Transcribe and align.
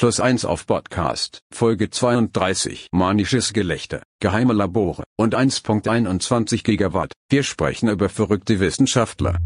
Plus 0.00 0.18
1 0.18 0.46
auf 0.46 0.66
Podcast, 0.66 1.42
Folge 1.52 1.90
32. 1.90 2.88
Manisches 2.90 3.52
Gelächter, 3.52 4.02
geheime 4.18 4.54
Labore 4.54 5.04
und 5.18 5.36
1.21 5.36 6.64
Gigawatt. 6.64 7.12
Wir 7.28 7.42
sprechen 7.42 7.90
über 7.90 8.08
verrückte 8.08 8.60
Wissenschaftler. 8.60 9.36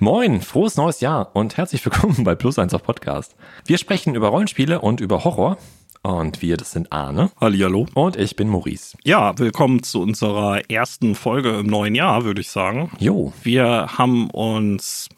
Moin, 0.00 0.42
frohes 0.42 0.76
neues 0.76 1.00
Jahr 1.00 1.34
und 1.34 1.56
herzlich 1.56 1.84
willkommen 1.84 2.22
bei 2.22 2.36
Plus 2.36 2.56
1 2.56 2.72
auf 2.72 2.84
Podcast. 2.84 3.34
Wir 3.66 3.78
sprechen 3.78 4.14
über 4.14 4.28
Rollenspiele 4.28 4.80
und 4.80 5.00
über 5.00 5.24
Horror. 5.24 5.58
Und 6.02 6.40
wir, 6.40 6.56
das 6.56 6.70
sind 6.70 6.92
Arne. 6.92 7.32
Hallihallo. 7.40 7.88
Und 7.94 8.14
ich 8.14 8.36
bin 8.36 8.48
Maurice. 8.48 8.96
Ja, 9.02 9.36
willkommen 9.40 9.82
zu 9.82 10.00
unserer 10.00 10.70
ersten 10.70 11.16
Folge 11.16 11.58
im 11.58 11.66
neuen 11.66 11.96
Jahr, 11.96 12.22
würde 12.22 12.40
ich 12.40 12.50
sagen. 12.50 12.92
Jo. 13.00 13.32
Wir 13.42 13.98
haben 13.98 14.30
uns 14.30 15.08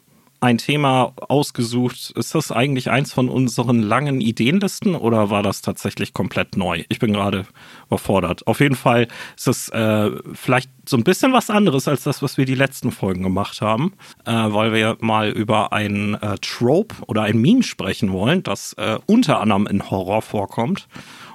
ein 0.41 0.57
Thema 0.57 1.13
ausgesucht. 1.29 2.13
Ist 2.17 2.33
das 2.33 2.51
eigentlich 2.51 2.89
eins 2.89 3.13
von 3.13 3.29
unseren 3.29 3.79
langen 3.79 4.21
Ideenlisten 4.21 4.95
oder 4.95 5.29
war 5.29 5.43
das 5.43 5.61
tatsächlich 5.61 6.13
komplett 6.13 6.57
neu? 6.57 6.83
Ich 6.89 6.97
bin 6.97 7.13
gerade 7.13 7.45
überfordert. 7.85 8.47
Auf 8.47 8.59
jeden 8.59 8.75
Fall 8.75 9.07
ist 9.37 9.47
es 9.47 9.69
äh, 9.69 10.09
vielleicht 10.33 10.71
so 10.89 10.97
ein 10.97 11.03
bisschen 11.03 11.31
was 11.31 11.51
anderes 11.51 11.87
als 11.87 12.03
das, 12.03 12.23
was 12.23 12.37
wir 12.37 12.45
die 12.45 12.55
letzten 12.55 12.91
Folgen 12.91 13.21
gemacht 13.21 13.61
haben, 13.61 13.93
äh, 14.25 14.31
weil 14.31 14.73
wir 14.73 14.97
mal 14.99 15.29
über 15.29 15.73
ein 15.73 16.15
äh, 16.15 16.37
Trope 16.41 16.95
oder 17.05 17.21
ein 17.21 17.39
Meme 17.39 17.61
sprechen 17.61 18.11
wollen, 18.11 18.41
das 18.41 18.73
äh, 18.73 18.97
unter 19.05 19.41
anderem 19.41 19.67
in 19.67 19.91
Horror 19.91 20.23
vorkommt 20.23 20.87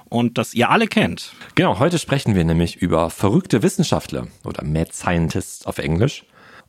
und 0.09 0.37
das 0.37 0.53
ihr 0.53 0.69
alle 0.69 0.87
kennt. 0.87 1.31
Genau, 1.55 1.79
heute 1.79 1.97
sprechen 1.97 2.35
wir 2.35 2.43
nämlich 2.43 2.75
über 2.75 3.09
verrückte 3.09 3.63
Wissenschaftler 3.63 4.27
oder 4.43 4.65
Mad 4.65 4.91
Scientists 4.91 5.65
auf 5.65 5.77
Englisch. 5.77 6.25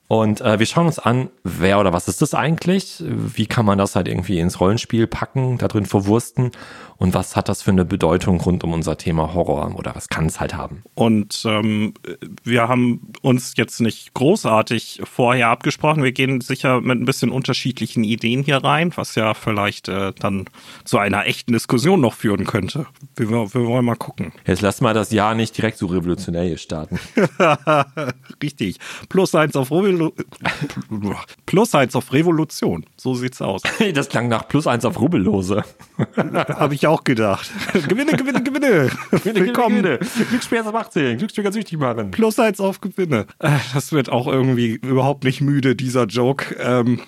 Und 0.08 0.40
äh, 0.40 0.58
wir 0.58 0.66
schauen 0.66 0.86
uns 0.86 0.98
an, 0.98 1.28
wer 1.44 1.78
oder 1.78 1.92
was 1.92 2.08
ist 2.08 2.22
das 2.22 2.32
eigentlich? 2.32 3.04
Wie 3.06 3.46
kann 3.46 3.66
man 3.66 3.76
das 3.76 3.94
halt 3.94 4.08
irgendwie 4.08 4.40
ins 4.40 4.58
Rollenspiel 4.58 5.06
packen, 5.06 5.58
da 5.58 5.68
drin 5.68 5.84
verwursten? 5.84 6.50
Und 6.98 7.14
was 7.14 7.36
hat 7.36 7.48
das 7.48 7.62
für 7.62 7.70
eine 7.70 7.84
Bedeutung 7.84 8.40
rund 8.40 8.64
um 8.64 8.72
unser 8.72 8.96
Thema 8.98 9.32
Horror 9.32 9.72
oder 9.76 9.94
was 9.94 10.08
kann 10.08 10.26
es 10.26 10.40
halt 10.40 10.54
haben? 10.54 10.82
Und 10.94 11.44
ähm, 11.46 11.94
wir 12.42 12.66
haben 12.66 13.12
uns 13.22 13.52
jetzt 13.56 13.80
nicht 13.80 14.14
großartig 14.14 15.02
vorher 15.04 15.48
abgesprochen. 15.48 16.02
Wir 16.02 16.10
gehen 16.10 16.40
sicher 16.40 16.80
mit 16.80 16.98
ein 16.98 17.04
bisschen 17.04 17.30
unterschiedlichen 17.30 18.02
Ideen 18.02 18.42
hier 18.42 18.56
rein, 18.64 18.92
was 18.96 19.14
ja 19.14 19.34
vielleicht 19.34 19.88
äh, 19.88 20.12
dann 20.18 20.46
zu 20.84 20.98
einer 20.98 21.26
echten 21.26 21.52
Diskussion 21.52 22.00
noch 22.00 22.14
führen 22.14 22.46
könnte. 22.46 22.86
Wir, 23.14 23.28
wir 23.30 23.66
wollen 23.66 23.84
mal 23.84 23.94
gucken. 23.94 24.32
Jetzt 24.44 24.62
lass 24.62 24.80
mal 24.80 24.92
das 24.92 25.12
Jahr 25.12 25.36
nicht 25.36 25.56
direkt 25.56 25.78
so 25.78 25.86
revolutionär 25.86 26.44
hier 26.44 26.58
starten. 26.58 26.98
Richtig. 28.42 28.78
Plus 29.08 29.36
eins 29.36 29.54
auf 29.54 29.70
Revolu 29.98 31.14
Plus 31.46 31.74
eins 31.74 31.96
auf 31.96 32.12
Revolution. 32.12 32.84
So 32.96 33.14
sieht's 33.14 33.40
aus. 33.40 33.62
das 33.94 34.08
klang 34.08 34.28
nach 34.28 34.48
Plus 34.48 34.66
eins 34.66 34.84
auf 34.84 35.00
Rubbellose. 35.00 35.64
Habe 36.16 36.74
ich 36.74 36.86
auch 36.86 37.04
gedacht. 37.04 37.50
Gewinne, 37.88 38.12
Gewinne, 38.12 38.42
Gewinne. 38.42 38.90
Gewinne, 39.10 39.40
Willkommen. 39.40 39.82
Gewinne, 39.82 39.98
Gewinne. 39.98 40.26
Glücksspiel 40.28 40.60
auf 40.60 40.74
18. 40.74 41.18
Glücksspiel 41.18 41.52
süchtig 41.52 41.78
machen. 41.78 42.10
Plus 42.10 42.38
eins 42.38 42.60
auf 42.60 42.80
Gewinne. 42.80 43.26
Äh, 43.38 43.50
das 43.74 43.92
wird 43.92 44.10
auch 44.10 44.26
irgendwie 44.26 44.74
überhaupt 44.74 45.24
nicht 45.24 45.40
müde, 45.40 45.74
dieser 45.74 46.06
Joke. 46.06 46.54
Ähm, 46.56 47.00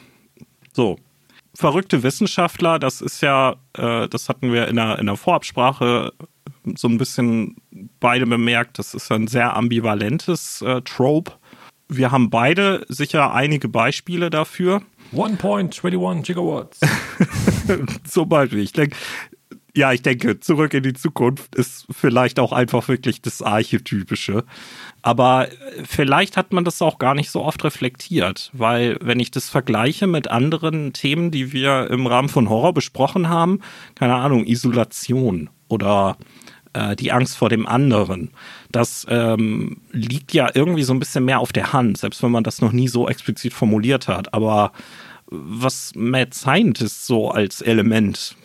so. 0.73 0.97
Verrückte 1.55 2.03
Wissenschaftler, 2.03 2.79
das 2.79 3.01
ist 3.01 3.21
ja, 3.21 3.57
äh, 3.77 4.09
das 4.09 4.29
hatten 4.29 4.53
wir 4.53 4.69
in 4.69 4.77
der, 4.77 4.99
in 4.99 5.07
der 5.07 5.17
Vorabsprache 5.17 6.13
so 6.77 6.89
ein 6.89 6.97
bisschen 6.97 7.57
beide 7.99 8.27
bemerkt, 8.27 8.79
das 8.79 8.95
ist 8.95 9.11
ein 9.11 9.27
sehr 9.27 9.57
ambivalentes 9.57 10.63
äh, 10.63 10.81
Trope. 10.83 11.33
Wir 11.91 12.13
haben 12.13 12.31
beide 12.31 12.87
sicher 12.89 13.35
einige 13.35 13.69
Beispiele 13.69 14.31
dafür. 14.31 14.83
1.21 15.13 16.23
Gigawatts. 16.23 16.81
Zum 18.09 18.29
Beispiel. 18.29 18.61
Ich 18.61 18.73
denke, 18.73 18.97
ja, 19.75 19.93
ich 19.93 20.03
denke, 20.03 20.39
zurück 20.41 20.73
in 20.75 20.83
die 20.83 20.93
Zukunft 20.93 21.55
ist 21.55 21.87
vielleicht 21.91 22.39
auch 22.39 22.53
einfach 22.53 22.87
wirklich 22.89 23.23
das 23.23 23.43
Archetypische. 23.43 24.45
Aber 25.03 25.49
vielleicht 25.85 26.37
hat 26.37 26.53
man 26.53 26.65
das 26.65 26.81
auch 26.81 26.99
gar 26.99 27.15
nicht 27.15 27.31
so 27.31 27.43
oft 27.43 27.65
reflektiert, 27.65 28.51
weil 28.53 28.97
wenn 29.01 29.21
ich 29.21 29.31
das 29.31 29.49
vergleiche 29.49 30.07
mit 30.07 30.29
anderen 30.29 30.93
Themen, 30.93 31.31
die 31.31 31.53
wir 31.53 31.91
im 31.91 32.07
Rahmen 32.07 32.29
von 32.29 32.49
Horror 32.49 32.75
besprochen 32.75 33.29
haben, 33.29 33.61
keine 33.95 34.15
Ahnung, 34.15 34.47
Isolation 34.47 35.51
oder 35.69 36.17
äh, 36.73 36.97
die 36.97 37.13
Angst 37.13 37.37
vor 37.37 37.49
dem 37.49 37.67
anderen, 37.67 38.31
das 38.71 39.07
ähm, 39.09 39.79
liegt 39.93 40.33
ja 40.33 40.51
irgendwie 40.55 40.83
so 40.83 40.93
ein 40.93 40.99
bisschen 40.99 41.25
mehr 41.25 41.41
auf 41.41 41.53
der 41.53 41.73
Hand, 41.73 41.99
selbst 41.99 42.23
wenn 42.23 42.31
man 42.31 42.45
das 42.45 42.61
noch 42.61 42.73
nie 42.73 42.89
so 42.89 43.09
explizit 43.09 43.53
formuliert 43.53 44.09
hat. 44.09 44.33
Aber 44.35 44.73
was 45.27 45.93
Mad 45.95 46.35
Scientist 46.35 47.07
so 47.07 47.31
als 47.31 47.61
Element 47.61 48.37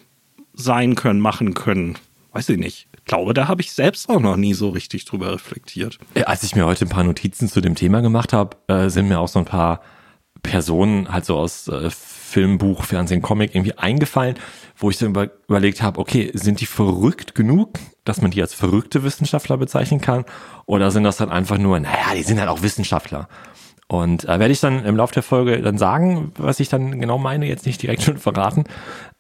sein 0.54 0.96
können, 0.96 1.20
machen 1.20 1.54
können. 1.54 1.98
Weiß 2.32 2.50
ich 2.50 2.58
nicht. 2.58 2.88
Ich 2.98 3.06
glaube, 3.06 3.34
da 3.34 3.48
habe 3.48 3.62
ich 3.62 3.72
selbst 3.72 4.10
auch 4.10 4.20
noch 4.20 4.36
nie 4.36 4.54
so 4.54 4.70
richtig 4.70 5.06
drüber 5.06 5.34
reflektiert. 5.34 6.00
Als 6.26 6.44
ich 6.44 6.56
mir 6.56 6.66
heute 6.66 6.86
ein 6.86 6.90
paar 6.90 7.04
Notizen 7.04 7.48
zu 7.48 7.62
dem 7.62 7.76
Thema 7.76 8.02
gemacht 8.02 8.34
habe, 8.34 8.58
äh, 8.68 8.90
sind 8.90 9.08
mir 9.08 9.20
auch 9.20 9.28
so 9.28 9.40
ein 9.40 9.46
paar 9.46 9.82
Personen 10.42 11.12
halt 11.12 11.26
so 11.26 11.38
aus 11.38 11.68
äh, 11.68 11.90
Film, 11.90 12.58
Buch, 12.58 12.84
Fernsehen, 12.84 13.22
Comic 13.22 13.56
irgendwie 13.56 13.78
eingefallen, 13.78 14.36
wo 14.78 14.90
ich 14.90 14.98
dann 14.98 15.10
über, 15.10 15.30
überlegt 15.48 15.82
habe, 15.82 16.00
okay, 16.00 16.32
sind 16.34 16.62
die 16.62 16.66
verrückt 16.66 17.36
genug, 17.36 17.80
dass 18.06 18.22
man 18.22 18.32
die 18.32 18.42
als 18.42 18.54
verrückte 18.54 19.04
Wissenschaftler 19.04 19.58
bezeichnen 19.58 20.00
kann? 20.00 20.26
Oder 20.66 20.92
sind 20.92 21.04
das 21.04 21.18
dann 21.18 21.30
einfach 21.30 21.58
nur, 21.58 21.80
naja, 21.80 22.14
die 22.16 22.24
sind 22.24 22.40
halt 22.40 22.50
auch 22.50 22.62
Wissenschaftler. 22.62 23.28
Und 23.88 24.24
äh, 24.26 24.40
werde 24.40 24.52
ich 24.52 24.60
dann 24.60 24.84
im 24.84 24.96
Laufe 24.96 25.14
der 25.14 25.22
Folge 25.22 25.62
dann 25.62 25.78
sagen, 25.78 26.32
was 26.38 26.60
ich 26.60 26.70
dann 26.70 27.00
genau 27.00 27.20
meine, 27.20 27.46
jetzt 27.46 27.68
nicht 27.68 27.84
direkt 27.84 28.02
schon 28.02 28.18
verraten. 28.18 28.64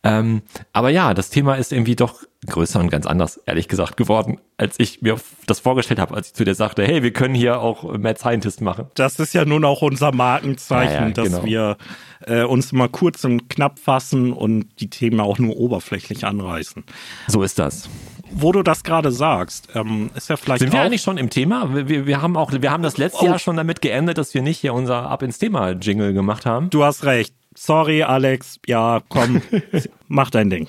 Ähm, 0.03 0.41
aber 0.73 0.89
ja, 0.89 1.13
das 1.13 1.29
Thema 1.29 1.55
ist 1.55 1.71
irgendwie 1.71 1.95
doch 1.95 2.23
größer 2.47 2.79
und 2.79 2.89
ganz 2.89 3.05
anders, 3.05 3.39
ehrlich 3.45 3.67
gesagt, 3.67 3.95
geworden, 3.95 4.39
als 4.57 4.79
ich 4.79 5.03
mir 5.03 5.17
das 5.45 5.59
vorgestellt 5.59 5.99
habe, 5.99 6.15
als 6.15 6.27
ich 6.27 6.33
zu 6.33 6.45
dir 6.45 6.55
sagte, 6.55 6.83
hey, 6.83 7.03
wir 7.03 7.13
können 7.13 7.35
hier 7.35 7.59
auch 7.59 7.83
Mad 7.97 8.19
Scientist 8.19 8.61
machen. 8.61 8.87
Das 8.95 9.19
ist 9.19 9.35
ja 9.35 9.45
nun 9.45 9.65
auch 9.65 9.83
unser 9.83 10.11
Markenzeichen, 10.11 10.93
ja, 10.93 11.07
ja, 11.07 11.11
dass 11.11 11.25
genau. 11.25 11.45
wir 11.45 11.77
äh, 12.25 12.43
uns 12.43 12.71
mal 12.71 12.89
kurz 12.89 13.23
und 13.23 13.49
knapp 13.49 13.77
fassen 13.77 14.33
und 14.33 14.67
die 14.79 14.89
Themen 14.89 15.19
auch 15.19 15.37
nur 15.37 15.57
oberflächlich 15.57 16.25
anreißen. 16.25 16.83
So 17.27 17.43
ist 17.43 17.59
das 17.59 17.87
wo 18.31 18.51
du 18.51 18.63
das 18.63 18.83
gerade 18.83 19.11
sagst, 19.11 19.69
ähm, 19.75 20.09
ist 20.15 20.29
ja 20.29 20.37
vielleicht. 20.37 20.59
Sind 20.59 20.73
wir 20.73 20.81
eigentlich 20.81 21.01
schon 21.01 21.17
im 21.17 21.29
Thema? 21.29 21.87
Wir, 21.87 22.05
wir 22.05 22.21
haben 22.21 22.37
auch, 22.37 22.51
wir 22.51 22.71
haben 22.71 22.83
das 22.83 22.97
letzte 22.97 23.23
oh. 23.23 23.27
Jahr 23.27 23.39
schon 23.39 23.57
damit 23.57 23.81
geendet, 23.81 24.17
dass 24.17 24.33
wir 24.33 24.41
nicht 24.41 24.59
hier 24.59 24.73
unser 24.73 25.09
Ab 25.09 25.23
ins 25.23 25.37
Thema 25.37 25.71
Jingle 25.71 26.13
gemacht 26.13 26.45
haben. 26.45 26.69
Du 26.69 26.83
hast 26.83 27.03
recht. 27.05 27.33
Sorry, 27.55 28.03
Alex. 28.03 28.59
Ja, 28.65 29.01
komm, 29.07 29.41
mach 30.07 30.29
dein 30.29 30.49
Ding. 30.49 30.67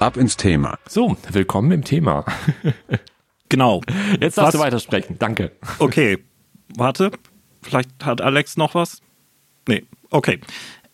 Ab 0.00 0.16
ins 0.16 0.36
Thema. 0.36 0.78
So, 0.88 1.16
willkommen 1.30 1.72
im 1.72 1.84
Thema. 1.84 2.24
genau. 3.48 3.80
Jetzt 4.20 4.38
darfst 4.38 4.38
was? 4.38 4.52
du 4.52 4.58
weitersprechen. 4.60 5.16
Danke. 5.18 5.52
Okay. 5.78 6.18
Warte. 6.76 7.10
Vielleicht 7.62 8.04
hat 8.04 8.20
Alex 8.20 8.56
noch 8.56 8.74
was? 8.74 9.00
Nee. 9.66 9.84
Okay. 10.10 10.40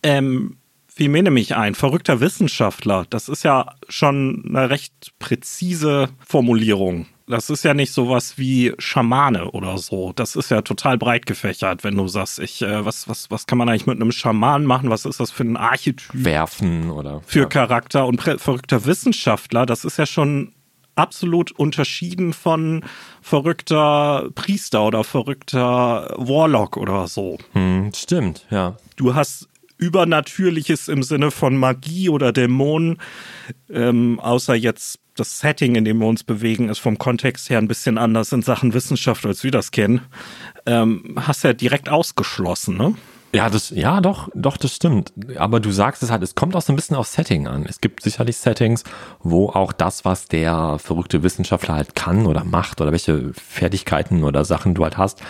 Ähm, 0.01 0.57
fiel 0.95 1.09
mir 1.09 1.23
nämlich 1.23 1.55
ein, 1.55 1.75
verrückter 1.75 2.21
Wissenschaftler, 2.21 3.05
das 3.09 3.27
ist 3.27 3.43
ja 3.43 3.75
schon 3.89 4.45
eine 4.47 4.69
recht 4.69 5.13
präzise 5.19 6.09
Formulierung. 6.25 7.07
Das 7.27 7.49
ist 7.49 7.63
ja 7.63 7.73
nicht 7.73 7.91
sowas 7.91 8.37
wie 8.37 8.73
Schamane 8.77 9.49
oder 9.51 9.79
so. 9.79 10.13
Das 10.13 10.35
ist 10.35 10.51
ja 10.51 10.61
total 10.61 10.97
breit 10.97 11.25
gefächert, 11.25 11.83
wenn 11.83 11.95
du 11.95 12.07
sagst, 12.07 12.37
ich, 12.37 12.61
äh, 12.61 12.85
was, 12.85 13.09
was, 13.09 13.31
was 13.31 13.47
kann 13.47 13.57
man 13.57 13.67
eigentlich 13.67 13.87
mit 13.87 13.99
einem 13.99 14.11
Schamanen 14.11 14.67
machen? 14.67 14.91
Was 14.91 15.05
ist 15.05 15.19
das 15.19 15.31
für 15.31 15.43
ein 15.43 15.57
Archetyp? 15.57 16.07
Werfen 16.13 16.91
oder. 16.91 17.21
Für 17.25 17.39
ja. 17.39 17.45
Charakter 17.45 18.05
und 18.05 18.21
verrückter 18.21 18.85
Wissenschaftler, 18.85 19.65
das 19.65 19.85
ist 19.85 19.97
ja 19.97 20.05
schon 20.05 20.53
absolut 20.93 21.51
unterschieden 21.51 22.31
von 22.31 22.85
verrückter 23.21 24.29
Priester 24.35 24.85
oder 24.85 25.03
verrückter 25.03 26.13
Warlock 26.17 26.77
oder 26.77 27.07
so. 27.07 27.37
Hm, 27.53 27.91
stimmt, 27.93 28.45
ja. 28.51 28.77
Du 28.95 29.15
hast 29.15 29.49
Übernatürliches 29.77 30.87
im 30.87 31.03
Sinne 31.03 31.31
von 31.31 31.57
Magie 31.57 32.09
oder 32.09 32.31
Dämonen, 32.31 32.97
ähm, 33.69 34.19
außer 34.19 34.55
jetzt 34.55 34.99
das 35.15 35.39
Setting, 35.39 35.75
in 35.75 35.85
dem 35.85 35.99
wir 35.99 36.07
uns 36.07 36.23
bewegen, 36.23 36.69
ist 36.69 36.79
vom 36.79 36.97
Kontext 36.97 37.49
her 37.49 37.57
ein 37.57 37.67
bisschen 37.67 37.97
anders 37.97 38.31
in 38.31 38.41
Sachen 38.41 38.73
Wissenschaft, 38.73 39.25
als 39.25 39.43
wir 39.43 39.51
das 39.51 39.71
kennen, 39.71 40.01
ähm, 40.65 41.15
hast 41.17 41.43
ja 41.43 41.53
direkt 41.53 41.89
ausgeschlossen, 41.89 42.77
ne? 42.77 42.95
Ja, 43.35 43.49
das, 43.49 43.69
ja, 43.71 43.99
doch, 43.99 44.29
doch, 44.33 44.55
das 44.55 44.73
stimmt. 44.73 45.11
Aber 45.35 45.59
du 45.59 45.69
sagst 45.71 46.01
es 46.03 46.09
halt, 46.09 46.23
es 46.23 46.35
kommt 46.35 46.55
auch 46.55 46.61
so 46.61 46.71
ein 46.71 46.77
bisschen 46.77 46.95
auf 46.95 47.07
Setting 47.07 47.47
an. 47.47 47.65
Es 47.67 47.81
gibt 47.81 48.01
sicherlich 48.01 48.37
Settings, 48.37 48.85
wo 49.23 49.49
auch 49.49 49.73
das, 49.73 50.05
was 50.05 50.29
der 50.29 50.77
verrückte 50.79 51.21
Wissenschaftler 51.21 51.75
halt 51.75 51.95
kann 51.95 52.27
oder 52.27 52.45
macht 52.45 52.79
oder 52.79 52.93
welche 52.93 53.33
Fertigkeiten 53.33 54.23
oder 54.23 54.45
Sachen 54.45 54.73
du 54.73 54.85
halt 54.85 54.97
hast, 54.97 55.21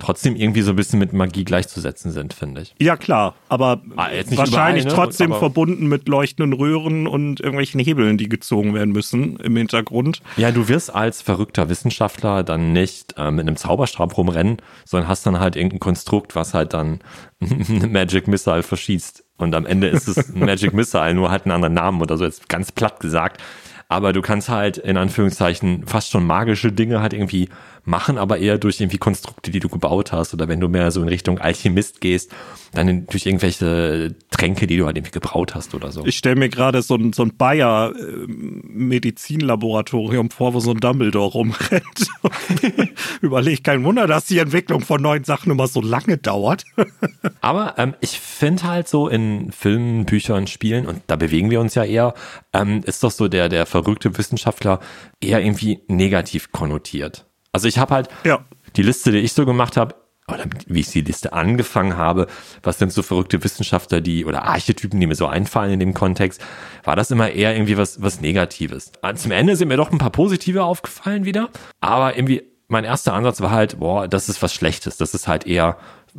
trotzdem 0.00 0.34
irgendwie 0.36 0.62
so 0.62 0.70
ein 0.70 0.76
bisschen 0.76 0.98
mit 0.98 1.12
Magie 1.12 1.44
gleichzusetzen 1.44 2.10
sind, 2.10 2.34
finde 2.34 2.62
ich. 2.62 2.74
Ja, 2.80 2.96
klar, 2.96 3.34
aber 3.48 3.80
Ah, 3.96 4.08
wahrscheinlich 4.30 4.84
überall, 4.84 4.84
ne? 4.84 4.88
trotzdem 4.94 5.30
Aber- 5.32 5.38
verbunden 5.38 5.86
mit 5.86 6.08
leuchtenden 6.08 6.52
Röhren 6.52 7.06
und 7.06 7.38
irgendwelchen 7.40 7.80
Hebeln, 7.80 8.18
die 8.18 8.28
gezogen 8.28 8.74
werden 8.74 8.90
müssen 8.92 9.36
im 9.36 9.56
Hintergrund. 9.56 10.22
Ja, 10.36 10.50
du 10.50 10.66
wirst 10.68 10.94
als 10.94 11.22
verrückter 11.22 11.68
Wissenschaftler 11.68 12.42
dann 12.42 12.72
nicht 12.72 13.14
äh, 13.16 13.30
mit 13.30 13.46
einem 13.46 13.56
Zauberstab 13.56 14.16
rumrennen, 14.16 14.56
sondern 14.84 15.08
hast 15.08 15.24
dann 15.26 15.38
halt 15.38 15.54
irgendein 15.56 15.80
Konstrukt, 15.80 16.34
was 16.34 16.54
halt 16.54 16.72
dann 16.74 17.00
eine 17.40 17.86
Magic 17.86 18.26
Missile 18.28 18.62
verschießt. 18.62 19.24
Und 19.36 19.54
am 19.54 19.64
Ende 19.66 19.88
ist 19.88 20.08
es 20.08 20.34
ein 20.34 20.40
Magic 20.44 20.74
Missile, 20.74 21.14
nur 21.14 21.30
halt 21.30 21.44
einen 21.44 21.52
anderen 21.52 21.74
Namen 21.74 22.02
oder 22.02 22.18
so, 22.18 22.24
jetzt 22.24 22.48
ganz 22.48 22.72
platt 22.72 23.00
gesagt. 23.00 23.40
Aber 23.90 24.12
du 24.12 24.22
kannst 24.22 24.48
halt 24.48 24.78
in 24.78 24.96
Anführungszeichen 24.96 25.84
fast 25.84 26.12
schon 26.12 26.24
magische 26.24 26.70
Dinge 26.70 27.02
halt 27.02 27.12
irgendwie 27.12 27.48
machen, 27.84 28.18
aber 28.18 28.38
eher 28.38 28.56
durch 28.56 28.80
irgendwie 28.80 28.98
Konstrukte, 28.98 29.50
die 29.50 29.58
du 29.58 29.68
gebaut 29.68 30.12
hast. 30.12 30.32
Oder 30.32 30.46
wenn 30.46 30.60
du 30.60 30.68
mehr 30.68 30.92
so 30.92 31.02
in 31.02 31.08
Richtung 31.08 31.40
Alchemist 31.40 32.00
gehst, 32.00 32.30
dann 32.72 33.06
durch 33.06 33.26
irgendwelche 33.26 34.14
Tränke, 34.30 34.68
die 34.68 34.76
du 34.76 34.86
halt 34.86 34.96
irgendwie 34.96 35.10
gebraut 35.10 35.56
hast 35.56 35.74
oder 35.74 35.90
so. 35.90 36.06
Ich 36.06 36.16
stelle 36.16 36.36
mir 36.36 36.48
gerade 36.48 36.82
so 36.82 36.94
ein, 36.94 37.12
so 37.12 37.24
ein 37.24 37.36
Bayer 37.36 37.92
äh, 37.96 38.26
Medizinlaboratorium 38.28 40.30
vor, 40.30 40.54
wo 40.54 40.60
so 40.60 40.70
ein 40.70 40.78
Dumbledore 40.78 41.32
rumrennt. 41.32 42.06
Überleg, 43.20 43.64
kein 43.64 43.84
Wunder, 43.84 44.06
dass 44.06 44.26
die 44.26 44.38
Entwicklung 44.38 44.80
von 44.82 45.00
neuen 45.02 45.24
Sachen 45.24 45.50
immer 45.50 45.66
so 45.66 45.80
lange 45.80 46.18
dauert. 46.18 46.64
Aber 47.40 47.74
ähm, 47.78 47.94
ich 48.00 48.18
finde 48.20 48.64
halt 48.64 48.88
so 48.88 49.08
in 49.08 49.52
Filmen, 49.52 50.04
Büchern, 50.06 50.46
Spielen, 50.46 50.86
und 50.86 51.02
da 51.06 51.16
bewegen 51.16 51.50
wir 51.50 51.60
uns 51.60 51.74
ja 51.74 51.84
eher, 51.84 52.14
ähm, 52.52 52.82
ist 52.84 53.02
doch 53.02 53.10
so 53.10 53.28
der, 53.28 53.48
der 53.48 53.66
verrückte 53.66 54.16
Wissenschaftler 54.18 54.80
eher 55.20 55.40
irgendwie 55.42 55.80
negativ 55.88 56.52
konnotiert. 56.52 57.26
Also 57.52 57.68
ich 57.68 57.78
habe 57.78 57.94
halt 57.94 58.08
Ja. 58.24 58.44
die 58.76 58.82
Liste, 58.82 59.10
die 59.12 59.18
ich 59.18 59.32
so 59.32 59.44
gemacht 59.46 59.76
habe, 59.76 59.94
oder 60.28 60.44
wie 60.68 60.78
ich 60.78 60.90
die 60.90 61.00
Liste 61.00 61.32
angefangen 61.32 61.96
habe, 61.96 62.28
was 62.62 62.78
sind 62.78 62.92
so 62.92 63.02
verrückte 63.02 63.42
Wissenschaftler, 63.42 64.00
die 64.00 64.24
oder 64.24 64.44
Archetypen, 64.44 65.00
die 65.00 65.08
mir 65.08 65.16
so 65.16 65.26
einfallen 65.26 65.72
in 65.72 65.80
dem 65.80 65.92
Kontext, 65.92 66.40
war 66.84 66.94
das 66.94 67.10
immer 67.10 67.30
eher 67.32 67.52
irgendwie 67.52 67.76
was, 67.76 68.00
was 68.00 68.20
Negatives. 68.20 68.92
Ah, 69.02 69.12
Zum 69.16 69.32
Ende 69.32 69.56
sind 69.56 69.66
mir 69.66 69.76
doch 69.76 69.90
ein 69.90 69.98
paar 69.98 70.10
positive 70.10 70.62
aufgefallen 70.62 71.24
wieder, 71.24 71.48
aber 71.80 72.16
irgendwie 72.16 72.44
mein 72.70 72.84
erster 72.84 73.12
Ansatz 73.14 73.40
war 73.40 73.50
halt, 73.50 73.78
boah, 73.80 74.08
das 74.08 74.28
ist 74.28 74.42
was 74.42 74.54
Schlechtes, 74.54 74.96
das 74.96 75.14
ist 75.14 75.28
halt 75.28 75.46
eher 75.46 75.76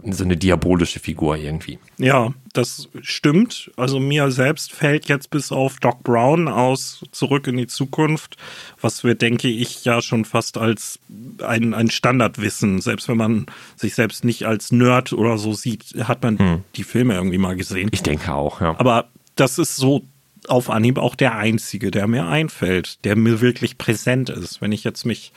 so 0.10 0.24
eine 0.24 0.38
diabolische 0.38 1.00
Figur 1.00 1.36
irgendwie. 1.36 1.78
Ja, 1.98 2.34
das 2.54 2.88
stimmt. 3.02 3.72
Also 3.76 4.00
mir 4.00 4.32
selbst 4.32 4.72
fällt 4.72 5.08
jetzt 5.10 5.30
bis 5.30 5.52
auf 5.52 5.80
Doc 5.80 6.04
Brown 6.04 6.48
aus 6.48 7.04
Zurück 7.12 7.48
in 7.48 7.58
die 7.58 7.68
Zukunft, 7.68 8.38
was 8.80 9.04
wir, 9.04 9.16
denke 9.16 9.50
ich, 9.50 9.84
ja 9.84 10.02
schon 10.02 10.24
fast 10.24 10.58
als 10.58 11.00
ein, 11.46 11.74
ein 11.74 11.90
Standardwissen, 11.90 12.80
selbst 12.80 13.10
wenn 13.10 13.18
man 13.18 13.46
sich 13.76 13.96
selbst 13.96 14.24
nicht 14.24 14.46
als 14.46 14.72
Nerd 14.72 15.14
oder 15.14 15.38
so 15.38 15.54
sieht, 15.54 15.94
hat 16.04 16.24
man 16.24 16.64
die 16.76 16.84
Filme 16.84 17.16
irgendwie 17.16 17.38
mal 17.38 17.56
gesehen. 17.56 17.90
Ich 17.92 18.04
denke 18.04 18.34
auch, 18.34 18.62
ja. 18.62 18.76
Aber 18.80 19.10
das 19.36 19.58
ist 19.58 19.76
so 19.76 20.04
auf 20.48 20.70
Anhieb 20.70 20.98
auch 20.98 21.16
der 21.16 21.36
einzige, 21.36 21.92
der 21.92 22.08
mir 22.08 22.28
einfällt, 22.28 23.04
der 23.06 23.16
mir 23.16 23.42
wirklich 23.42 23.78
präsent 23.78 24.30
ist. 24.30 24.62
Wenn 24.62 24.72
ich 24.72 24.84
jetzt 24.84 25.06
mich 25.06 25.34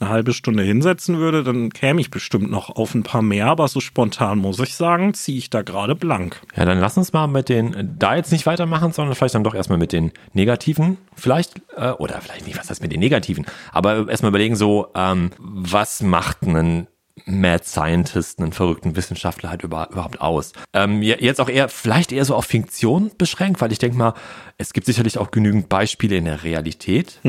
eine 0.00 0.10
halbe 0.10 0.32
Stunde 0.32 0.62
hinsetzen 0.62 1.18
würde, 1.18 1.42
dann 1.42 1.70
käme 1.70 2.00
ich 2.00 2.10
bestimmt 2.10 2.50
noch 2.50 2.70
auf 2.70 2.94
ein 2.94 3.02
paar 3.02 3.22
mehr, 3.22 3.46
aber 3.46 3.68
so 3.68 3.80
spontan 3.80 4.38
muss 4.38 4.58
ich 4.60 4.74
sagen, 4.74 5.14
ziehe 5.14 5.38
ich 5.38 5.50
da 5.50 5.62
gerade 5.62 5.94
blank. 5.94 6.40
Ja, 6.54 6.64
dann 6.64 6.80
lass 6.80 6.96
uns 6.96 7.12
mal 7.12 7.26
mit 7.26 7.48
den, 7.48 7.94
da 7.98 8.16
jetzt 8.16 8.32
nicht 8.32 8.46
weitermachen, 8.46 8.92
sondern 8.92 9.14
vielleicht 9.14 9.34
dann 9.34 9.44
doch 9.44 9.54
erstmal 9.54 9.78
mit 9.78 9.92
den 9.92 10.12
Negativen. 10.32 10.98
Vielleicht, 11.14 11.62
äh, 11.76 11.90
oder 11.92 12.20
vielleicht 12.20 12.46
nicht, 12.46 12.58
was 12.58 12.68
heißt 12.68 12.82
mit 12.82 12.92
den 12.92 13.00
Negativen, 13.00 13.46
aber 13.72 14.08
erstmal 14.08 14.30
überlegen 14.30 14.56
so, 14.56 14.88
ähm, 14.94 15.30
was 15.38 16.02
macht 16.02 16.42
einen 16.42 16.88
Mad 17.24 17.64
Scientist, 17.64 18.40
einen 18.40 18.52
verrückten 18.52 18.94
Wissenschaftler 18.94 19.48
halt 19.48 19.62
über, 19.62 19.88
überhaupt 19.90 20.20
aus? 20.20 20.52
Ähm, 20.74 21.00
jetzt 21.02 21.40
auch 21.40 21.48
eher, 21.48 21.68
vielleicht 21.68 22.12
eher 22.12 22.24
so 22.24 22.34
auf 22.34 22.44
Fiktion 22.44 23.10
beschränkt, 23.16 23.60
weil 23.60 23.72
ich 23.72 23.78
denke 23.78 23.96
mal, 23.96 24.14
es 24.58 24.72
gibt 24.72 24.86
sicherlich 24.86 25.18
auch 25.18 25.30
genügend 25.30 25.68
Beispiele 25.68 26.16
in 26.16 26.24
der 26.24 26.42
Realität, 26.42 27.20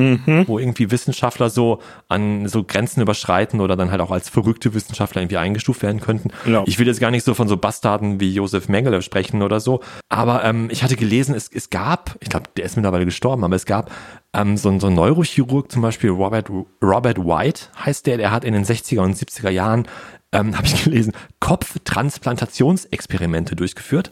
wo 0.48 0.60
irgendwie 0.60 0.92
Wissenschaftler 0.92 1.50
so 1.50 1.80
an 2.08 2.48
so 2.48 2.64
Grenzen 2.64 3.02
überschreiten 3.02 3.60
oder 3.60 3.76
dann 3.76 3.92
halt 3.92 4.00
auch 4.00 4.12
als 4.12 4.30
verrückte 4.30 4.74
Wissenschaftler 4.74 5.22
irgendwie 5.22 5.38
eingestuft 5.38 5.82
werden 5.84 6.00
könnten. 6.00 6.30
Ja. 6.46 6.64
Ich 6.66 6.80
will 6.80 6.88
jetzt 6.88 7.02
gar 7.02 7.12
nicht 7.12 7.26
so 7.26 7.34
von 7.34 7.50
so 7.50 7.58
Bastarden 7.58 8.22
wie 8.22 8.34
Josef 8.34 8.70
Mengele 8.70 9.02
sprechen 9.02 9.42
oder 9.42 9.60
so, 9.60 9.82
aber 10.08 10.46
ähm, 10.46 10.70
ich 10.72 10.84
hatte 10.84 10.96
gelesen, 10.96 11.36
es, 11.36 11.50
es 11.54 11.70
gab, 11.70 12.16
ich 12.22 12.30
glaube, 12.30 12.46
der 12.56 12.64
ist 12.64 12.78
mittlerweile 12.78 13.06
gestorben, 13.06 13.44
aber 13.44 13.58
es 13.58 13.66
gab 13.66 13.92
ähm, 14.34 14.56
so, 14.56 14.80
so 14.80 14.88
ein 14.88 14.94
Neurochirurg, 14.94 15.70
zum 15.70 15.82
Beispiel 15.82 16.12
Robert, 16.12 16.50
Robert 16.82 17.18
White 17.18 17.64
heißt 17.84 18.08
der, 18.08 18.18
der 18.18 18.32
hat 18.32 18.46
in 18.46 18.54
den 18.54 18.64
60er 18.64 19.02
und 19.02 19.18
70er 19.18 19.50
Jahren 19.50 19.88
ähm, 20.32 20.56
habe 20.58 20.68
ich 20.68 20.84
gelesen, 20.84 21.14
Kopftransplantationsexperimente 21.40 23.56
durchgeführt 23.56 24.12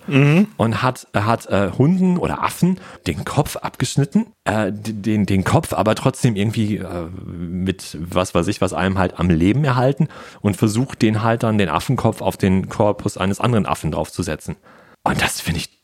und 0.57 0.81
hat, 0.81 1.07
hat 1.13 1.45
äh, 1.47 1.71
Hunden 1.77 2.17
oder 2.17 2.41
Affen 2.43 2.79
den 3.07 3.25
Kopf 3.25 3.57
abgeschnitten, 3.57 4.27
äh, 4.45 4.71
den, 4.71 5.25
den 5.25 5.43
Kopf 5.43 5.73
aber 5.73 5.95
trotzdem 5.95 6.35
irgendwie 6.35 6.77
äh, 6.77 7.09
mit 7.27 7.97
was 7.99 8.35
weiß 8.35 8.47
ich, 8.47 8.61
was 8.61 8.73
einem 8.73 8.97
halt 8.97 9.19
am 9.19 9.29
Leben 9.29 9.65
erhalten 9.65 10.07
und 10.41 10.55
versucht 10.55 11.01
den 11.01 11.23
halt 11.23 11.43
dann 11.43 11.57
den 11.57 11.69
Affenkopf 11.69 12.21
auf 12.21 12.37
den 12.37 12.69
Korpus 12.69 13.17
eines 13.17 13.39
anderen 13.39 13.65
Affen 13.65 13.91
draufzusetzen. 13.91 14.55
Und 15.03 15.21
das 15.21 15.41
finde 15.41 15.59
ich, 15.59 15.74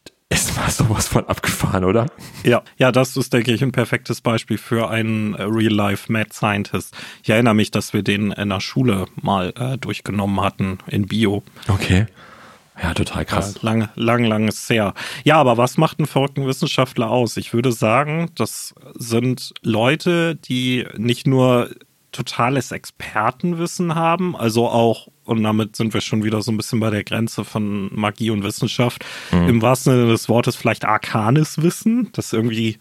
ist 0.42 0.58
mal 0.58 0.70
sowas 0.72 1.08
von 1.08 1.28
abgefahren, 1.28 1.84
oder? 1.84 2.08
Ja, 2.44 2.64
ja, 2.78 2.92
das 2.92 3.16
ist, 3.16 3.32
denke 3.34 3.52
ich, 3.52 3.62
ein 3.62 3.72
perfektes 3.72 4.22
Beispiel 4.22 4.58
für 4.58 4.90
einen 4.90 5.36
äh, 5.36 5.44
Real-Life 5.44 6.12
Mad 6.12 6.34
Scientist. 6.34 6.96
Ich 7.22 7.30
erinnere 7.30 7.54
mich, 7.54 7.70
dass 7.70 7.94
wir 7.94 8.02
den 8.02 8.32
in 8.32 8.50
der 8.50 8.60
Schule 8.60 9.06
mal 9.22 9.54
äh, 9.58 9.78
durchgenommen 9.78 10.42
hatten 10.42 10.80
in 10.88 11.08
Bio. 11.08 11.44
Okay. 11.68 12.08
Ja, 12.82 12.94
total 12.96 13.26
krass. 13.26 13.58
Äh, 13.58 13.66
lang, 13.66 13.90
lang, 13.96 14.24
lang 14.24 14.48
ist 14.48 14.68
her. 14.70 14.96
Ja, 15.24 15.36
aber 15.36 15.58
was 15.58 15.78
macht 15.78 16.00
einen 16.00 16.08
verrückten 16.08 16.48
Wissenschaftler 16.48 17.12
aus? 17.12 17.38
Ich 17.38 17.54
würde 17.54 17.72
sagen, 17.72 18.32
das 18.36 18.74
sind 18.96 19.54
Leute, 19.62 20.36
die 20.36 20.88
nicht 20.98 21.28
nur 21.28 21.70
totales 22.12 22.72
Expertenwissen 22.72 23.96
haben, 23.96 24.36
also 24.36 24.68
auch, 24.68 25.08
und 25.24 25.44
damit 25.44 25.76
sind 25.76 25.94
wir 25.94 26.02
schon 26.02 26.24
wieder 26.24 26.42
so 26.42 26.52
ein 26.52 26.58
bisschen 26.58 26.80
bei 26.80 26.90
der 26.90 27.04
Grenze 27.04 27.46
von 27.46 27.90
Magie 27.94 28.30
und 28.32 28.44
Wissenschaft, 28.44 29.06
im 29.32 29.62
wahrsten 29.62 29.94
Sinne 29.94 30.08
des 30.12 30.28
Wortes 30.30 30.56
vielleicht 30.56 30.86
arkanes 30.86 31.62
Wissen, 31.62 32.10
das 32.14 32.34
irgendwie 32.34 32.78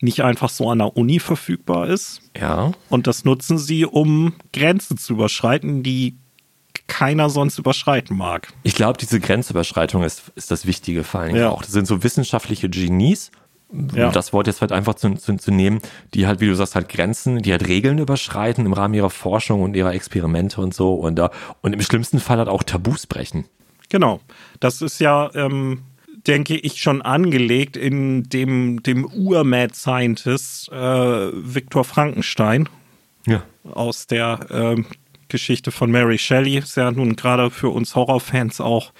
nicht 0.00 0.22
einfach 0.22 0.50
so 0.50 0.70
an 0.70 0.78
der 0.78 0.96
Uni 0.96 1.18
verfügbar 1.18 1.88
ist. 1.88 2.20
Ja. 2.38 2.72
Und 2.90 3.06
das 3.06 3.24
nutzen 3.24 3.56
sie, 3.58 3.86
um 3.86 4.34
Grenzen 4.52 4.98
zu 4.98 5.14
überschreiten, 5.14 5.82
die 5.82 6.16
keiner 6.86 7.30
sonst 7.30 7.58
überschreiten 7.58 8.16
mag. 8.16 8.48
Ich 8.64 8.74
glaube, 8.74 8.98
diese 8.98 9.18
Grenzüberschreitung 9.18 10.02
ist, 10.02 10.30
ist 10.34 10.50
das 10.50 10.66
Wichtige 10.66 11.04
vor 11.04 11.20
allen 11.20 11.30
Dingen 11.30 11.40
Ja. 11.44 11.50
auch. 11.50 11.62
Das 11.62 11.72
sind 11.72 11.86
so 11.86 12.02
wissenschaftliche 12.02 12.68
Genies, 12.68 13.30
Ja. 13.94 14.10
das 14.10 14.32
Wort 14.32 14.46
jetzt 14.46 14.60
halt 14.60 14.72
einfach 14.72 14.94
zu, 14.94 15.14
zu, 15.14 15.36
zu 15.36 15.50
nehmen, 15.50 15.80
die 16.14 16.26
halt, 16.26 16.40
wie 16.40 16.46
du 16.46 16.54
sagst, 16.54 16.74
halt 16.76 16.88
Grenzen, 16.88 17.42
die 17.42 17.50
halt 17.52 17.66
Regeln 17.66 17.98
überschreiten 17.98 18.66
im 18.66 18.72
Rahmen 18.72 18.94
ihrer 18.94 19.10
Forschung 19.10 19.62
und 19.62 19.74
ihrer 19.74 19.92
Experimente 19.94 20.60
und 20.60 20.72
so 20.74 20.94
und, 20.94 21.18
äh, 21.18 21.28
und 21.62 21.72
im 21.72 21.80
schlimmsten 21.80 22.20
Fall 22.20 22.38
halt 22.38 22.48
auch 22.48 22.62
Tabus 22.62 23.06
brechen. 23.06 23.46
Genau. 23.88 24.20
Das 24.60 24.80
ist 24.82 25.00
ja, 25.00 25.30
ähm, 25.34 25.82
denke 26.26 26.56
ich, 26.56 26.80
schon 26.80 27.02
angelegt 27.02 27.76
in 27.76 28.22
dem, 28.24 28.82
dem 28.82 29.04
Ur-Mad 29.06 29.74
Scientist 29.74 30.70
äh, 30.72 30.76
Viktor 31.32 31.84
Frankenstein 31.84 32.68
Ja. 33.26 33.42
aus 33.64 34.06
der 34.06 34.46
ähm, 34.50 34.86
Geschichte 35.28 35.70
von 35.70 35.90
Mary 35.90 36.18
Shelley. 36.18 36.58
Ist 36.58 36.76
ja 36.76 36.90
nun 36.92 37.16
gerade 37.16 37.50
für 37.50 37.70
uns 37.70 37.94
Horrorfans 37.96 38.60
auch 38.60 38.92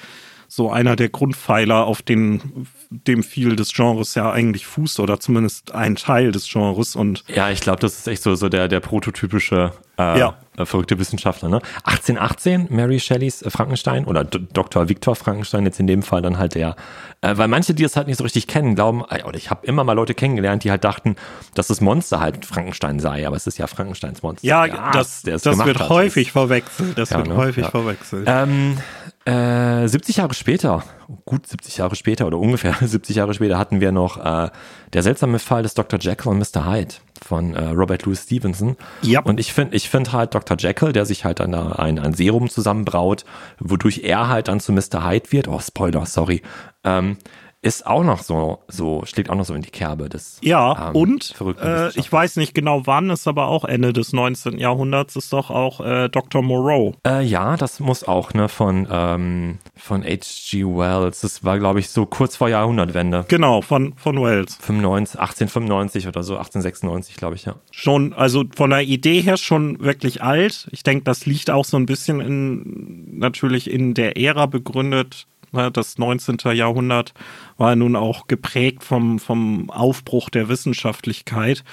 so 0.49 0.71
einer 0.71 0.97
der 0.97 1.09
Grundpfeiler, 1.09 1.85
auf 1.87 2.03
den 2.03 2.67
dem 2.91 3.23
viel 3.25 3.57
des 3.57 3.73
Genres 3.73 4.15
ja 4.15 4.31
eigentlich 4.31 4.67
fußt 4.67 5.01
oder 5.01 5.19
zumindest 5.19 5.73
ein 5.75 5.97
Teil 5.97 6.31
des 6.31 6.49
Genres 6.49 6.95
und 6.95 7.25
Ja, 7.29 7.51
ich 7.51 7.61
glaube, 7.61 7.81
das 7.81 7.99
ist 7.99 8.07
echt 8.09 8.23
so, 8.23 8.35
so 8.37 8.49
der, 8.49 8.69
der 8.69 8.79
prototypische 8.81 9.73
äh, 9.99 10.19
Ja. 10.19 10.37
äh, 10.57 10.65
verrückte 10.65 10.99
Wissenschaftler. 11.01 11.49
Ne? 11.49 11.61
1818, 11.85 12.69
Mary 12.71 13.01
Shelleys 13.01 13.43
äh, 13.43 13.51
Frankenstein 13.51 14.05
oder 14.05 14.23
D 14.25 14.39
Dr. 14.53 14.89
Viktor 14.89 15.17
Frankenstein, 15.17 15.65
jetzt 15.65 15.81
in 15.81 15.87
dem 15.89 16.03
Fall 16.03 16.23
dann 16.23 16.39
halt 16.39 16.55
der. 16.55 16.77
Äh, 17.21 17.37
weil 17.37 17.49
manche, 17.49 17.75
die 17.75 17.83
das 17.83 17.97
halt 17.97 18.07
nicht 18.07 18.19
so 18.19 18.25
richtig 18.25 18.47
kennen, 18.47 18.75
glauben, 18.77 19.03
äh, 19.11 19.23
oder 19.25 19.37
ich 19.37 19.51
habe 19.51 19.67
immer 19.67 19.83
mal 19.83 19.95
Leute 19.95 20.15
kennengelernt, 20.15 20.63
die 20.63 20.71
halt 20.71 20.85
dachten, 20.85 21.17
dass 21.55 21.67
das 21.69 21.81
Monster 21.81 22.21
halt 22.21 22.45
Frankenstein 22.47 23.01
sei, 23.01 23.27
aber 23.27 23.35
es 23.37 23.47
ist 23.49 23.59
ja 23.59 23.67
Frankensteins 23.67 24.23
Monster. 24.23 24.47
ja, 24.47 24.93
das, 24.93 25.25
es 25.25 25.43
das 25.43 25.53
gemacht 25.53 25.67
wird 25.67 25.81
hat. 25.81 25.89
häufig 25.89 26.31
verwechselt. 26.33 26.97
Das 26.99 27.11
Ja, 27.11 27.19
wird 27.19 27.29
ne? 27.29 27.37
häufig 27.37 27.65
Ja. 27.65 27.71
verwechselt. 27.71 28.25
Ähm, 28.29 28.79
äh, 29.27 29.89
70 29.89 30.19
Jahre 30.19 30.35
später, 30.35 30.83
gut 31.25 31.47
70 31.47 31.79
Jahre 31.79 31.97
später 31.97 32.27
oder 32.27 32.39
ungefähr 32.39 32.75
70 32.81 33.17
Jahre 33.17 33.35
später 33.35 33.59
hatten 33.59 33.81
wir 33.81 33.93
noch 33.93 34.19
äh, 34.19 34.51
der 34.93 35.03
seltsame 35.03 35.39
Fall 35.39 35.63
des 35.63 35.75
Dr. 35.75 35.99
Jekyll 35.99 36.33
und 36.33 36.39
Mr. 36.39 36.71
Hyde. 36.71 36.95
von 37.25 37.55
äh, 37.55 37.69
Robert 37.71 38.05
Louis 38.05 38.23
Stevenson. 38.23 38.77
Ja. 39.03 39.21
Und 39.21 39.41
ich 39.41 39.53
finde 39.53 39.77
ich 39.77 39.89
finde 39.89 40.13
halt 40.13 40.35
Dr. 40.35 40.57
Jekyll, 40.59 40.93
der 40.93 41.07
sich 41.07 41.25
halt 41.25 41.41
dann 41.41 41.53
da 41.53 41.73
ein, 41.73 41.99
ein 41.99 42.13
Serum 42.13 42.51
zusammenbraut, 42.51 43.25
wodurch 43.59 44.01
er 44.05 44.29
halt 44.29 44.49
dann 44.49 44.61
zu 44.61 44.73
Mr. 44.73 45.09
Hyde 45.09 45.33
wird. 45.33 45.49
Oh, 45.49 45.61
Spoiler, 45.61 46.05
sorry. 46.07 46.43
Ähm, 46.85 47.17
ist 47.65 47.87
auch 47.87 48.05
noch 48.05 48.23
so, 48.23 48.59
so, 48.69 49.03
schlägt 49.07 49.31
auch 49.31 49.37
noch 49.37 49.47
so 49.47 49.55
in 49.55 49.63
die 49.63 49.71
Kerbe 49.71 50.11
des 50.11 50.39
Ja, 50.43 50.91
ähm, 50.91 50.97
und 50.97 51.35
äh, 51.63 51.89
ich 51.99 52.13
weiß 52.13 52.37
nicht 52.37 52.55
genau 52.55 52.83
wann, 52.85 53.09
ist 53.09 53.27
aber 53.27 53.47
auch 53.49 53.65
Ende 53.65 53.95
des 53.95 54.13
19. 54.13 54.59
Jahrhunderts, 54.59 55.17
ist 55.17 55.33
doch 55.33 55.51
auch 55.51 55.81
äh, 55.81 56.11
Dr. 56.11 56.43
Moreau. 56.43 56.95
Äh, 57.07 57.25
ja, 57.25 57.57
das 57.57 57.81
muss 57.81 58.05
auch, 58.05 58.35
ne, 58.35 58.51
von, 58.51 58.87
ähm, 58.91 59.59
von 59.77 60.05
H.G. 60.05 60.65
Wells. 60.65 61.23
Das 61.23 61.43
war, 61.43 61.59
glaube 61.59 61.81
ich, 61.81 61.89
so 61.89 62.05
kurz 62.05 62.37
vor 62.37 62.51
Jahrhundertwende. 62.51 63.25
Genau, 63.29 63.63
von, 63.63 63.95
von 63.97 64.23
Wells. 64.23 64.57
95, 64.57 65.19
1895 65.19 66.07
oder 66.07 66.23
so, 66.23 66.35
1896, 66.35 67.17
glaube 67.17 67.37
ich, 67.37 67.47
ja. 67.47 67.55
Schon, 67.71 68.13
also 68.13 68.45
von 68.55 68.69
der 68.69 68.83
Idee 68.83 69.23
her 69.23 69.39
schon 69.39 69.81
wirklich 69.81 70.23
alt. 70.23 70.69
Ich 70.71 70.83
denke, 70.83 71.05
das 71.05 71.25
liegt 71.25 71.51
auch 71.51 71.65
so 71.65 71.79
ein 71.79 71.87
bisschen 71.87 72.21
in, 72.21 73.19
natürlich 73.19 73.71
in 73.71 73.95
der 73.95 74.19
Ära 74.19 74.45
begründet. 74.45 75.27
Ne, 75.55 75.71
Das 75.71 75.99
19. 75.99 76.39
Jahrhundert 76.53 77.15
war 77.57 77.77
nun 77.77 77.97
auch 77.97 78.27
geprägt 78.27 78.83
vom, 78.83 79.19
vom 79.19 79.71
Aufbruch 79.71 80.29
der 80.29 80.49
Wissenschaftlichkeit. 80.49 81.65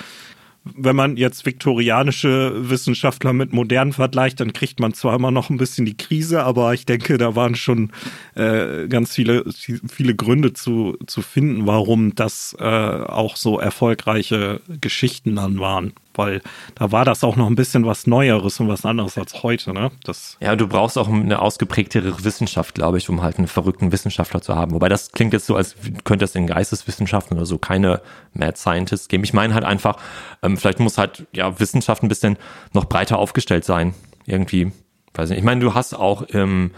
Wenn 0.64 0.96
man 0.96 1.18
jetzt 1.18 1.48
viktorianische 1.48 2.70
Wissenschaftler 2.70 3.34
mit 3.34 3.52
modernen 3.52 3.94
vergleicht, 3.94 4.40
dann 4.40 4.54
kriegt 4.54 4.80
man 4.80 4.94
zwar 4.94 5.16
immer 5.16 5.32
noch 5.32 5.50
ein 5.50 5.58
bisschen 5.58 5.88
die 5.88 5.98
Krise, 5.98 6.44
aber 6.44 6.76
ich 6.76 6.86
denke, 6.86 7.18
da 7.18 7.36
waren 7.36 7.56
schon 7.56 7.92
äh, 8.36 8.88
ganz 8.88 9.16
viele, 9.16 9.44
viele 9.52 10.14
Gründe 10.14 10.54
zu, 10.54 10.98
zu 11.08 11.24
finden, 11.24 11.66
warum 11.66 12.14
das 12.14 12.56
äh, 12.60 12.64
auch 12.64 13.38
so 13.38 13.60
erfolgreiche 13.60 14.62
Geschichten 14.80 15.36
dann 15.36 15.60
waren. 15.60 15.94
Weil 16.14 16.42
da 16.76 16.92
war 16.92 17.06
das 17.06 17.24
auch 17.24 17.36
noch 17.36 17.48
ein 17.48 17.56
bisschen 17.56 17.86
was 17.86 18.08
Neueres 18.08 18.60
und 18.60 18.68
was 18.68 18.86
anderes 18.86 19.18
als 19.18 19.44
heute, 19.44 19.74
ne? 19.74 19.92
Das, 20.04 20.38
Ja, 20.42 20.56
du 20.56 20.68
brauchst 20.68 20.98
auch 20.98 21.08
eine 21.08 21.42
ausgeprägtere 21.42 22.24
Wissenschaft, 22.24 22.76
glaube 22.76 22.98
ich, 22.98 23.10
um 23.10 23.22
halt 23.22 23.38
einen 23.38 23.48
verrückten 23.48 23.92
Wissenschaftler 23.92 24.42
zu 24.42 24.56
haben. 24.56 24.74
Wobei 24.74 24.90
das 24.90 25.12
klingt 25.12 25.34
jetzt 25.34 25.46
so, 25.46 25.56
als 25.56 25.76
könnte 26.04 26.26
es 26.26 26.36
in 26.36 26.48
Geisteswissenschaften 26.48 27.38
oder 27.38 27.46
so 27.46 27.58
keine 27.58 28.02
Mad 28.34 28.58
Scientists 28.58 29.08
geben. 29.08 29.24
Ich 29.24 29.34
meine 29.34 29.54
halt 29.54 29.64
einfach, 29.64 29.98
ähm, 30.42 30.58
vielleicht 30.58 30.80
muss 30.80 30.98
halt 30.98 31.28
ja 31.34 31.60
Wissenschaft 31.60 32.04
ein 32.04 32.10
bisschen 32.10 32.38
noch 32.74 32.86
breiter 32.86 33.18
aufgestellt 33.18 33.64
sein. 33.64 33.94
Irgendwie, 34.26 34.72
weiß 35.14 35.30
nicht. 35.30 35.40
Ich 35.40 35.46
meine, 35.46 35.62
du 35.62 35.74
hast 35.74 35.94
auch 35.94 36.24
im, 36.24 36.72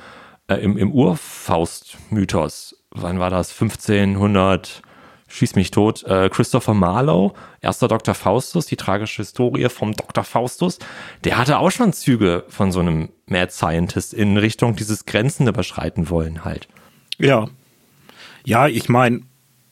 äh, 0.47 0.55
im, 0.55 0.77
im 0.77 0.91
Urfaust-Mythos, 0.91 2.75
wann 2.91 3.19
war 3.19 3.29
das? 3.29 3.51
1500 3.51 4.81
schieß 5.33 5.55
mich 5.55 5.71
tot, 5.71 6.03
äh, 6.03 6.29
Christopher 6.29 6.73
Marlowe, 6.75 7.33
erster 7.59 7.87
Dr. 7.87 8.13
Faustus, 8.13 8.67
die 8.67 8.75
tragische 8.75 9.23
Historie 9.23 9.67
vom 9.69 9.93
Dr. 9.93 10.23
Faustus, 10.23 10.77
der 11.23 11.37
hatte 11.37 11.57
auch 11.57 11.71
schon 11.71 11.91
Züge 11.91 12.43
von 12.49 12.71
so 12.71 12.79
einem 12.79 13.09
Mad 13.25 13.51
Scientist 13.51 14.13
in 14.13 14.37
Richtung 14.37 14.75
dieses 14.75 15.05
Grenzen 15.05 15.47
überschreiten 15.47 16.09
wollen 16.09 16.45
halt. 16.45 16.67
ja. 17.17 17.47
Ja, 18.45 18.67
ich 18.67 18.89
meine, 18.89 19.21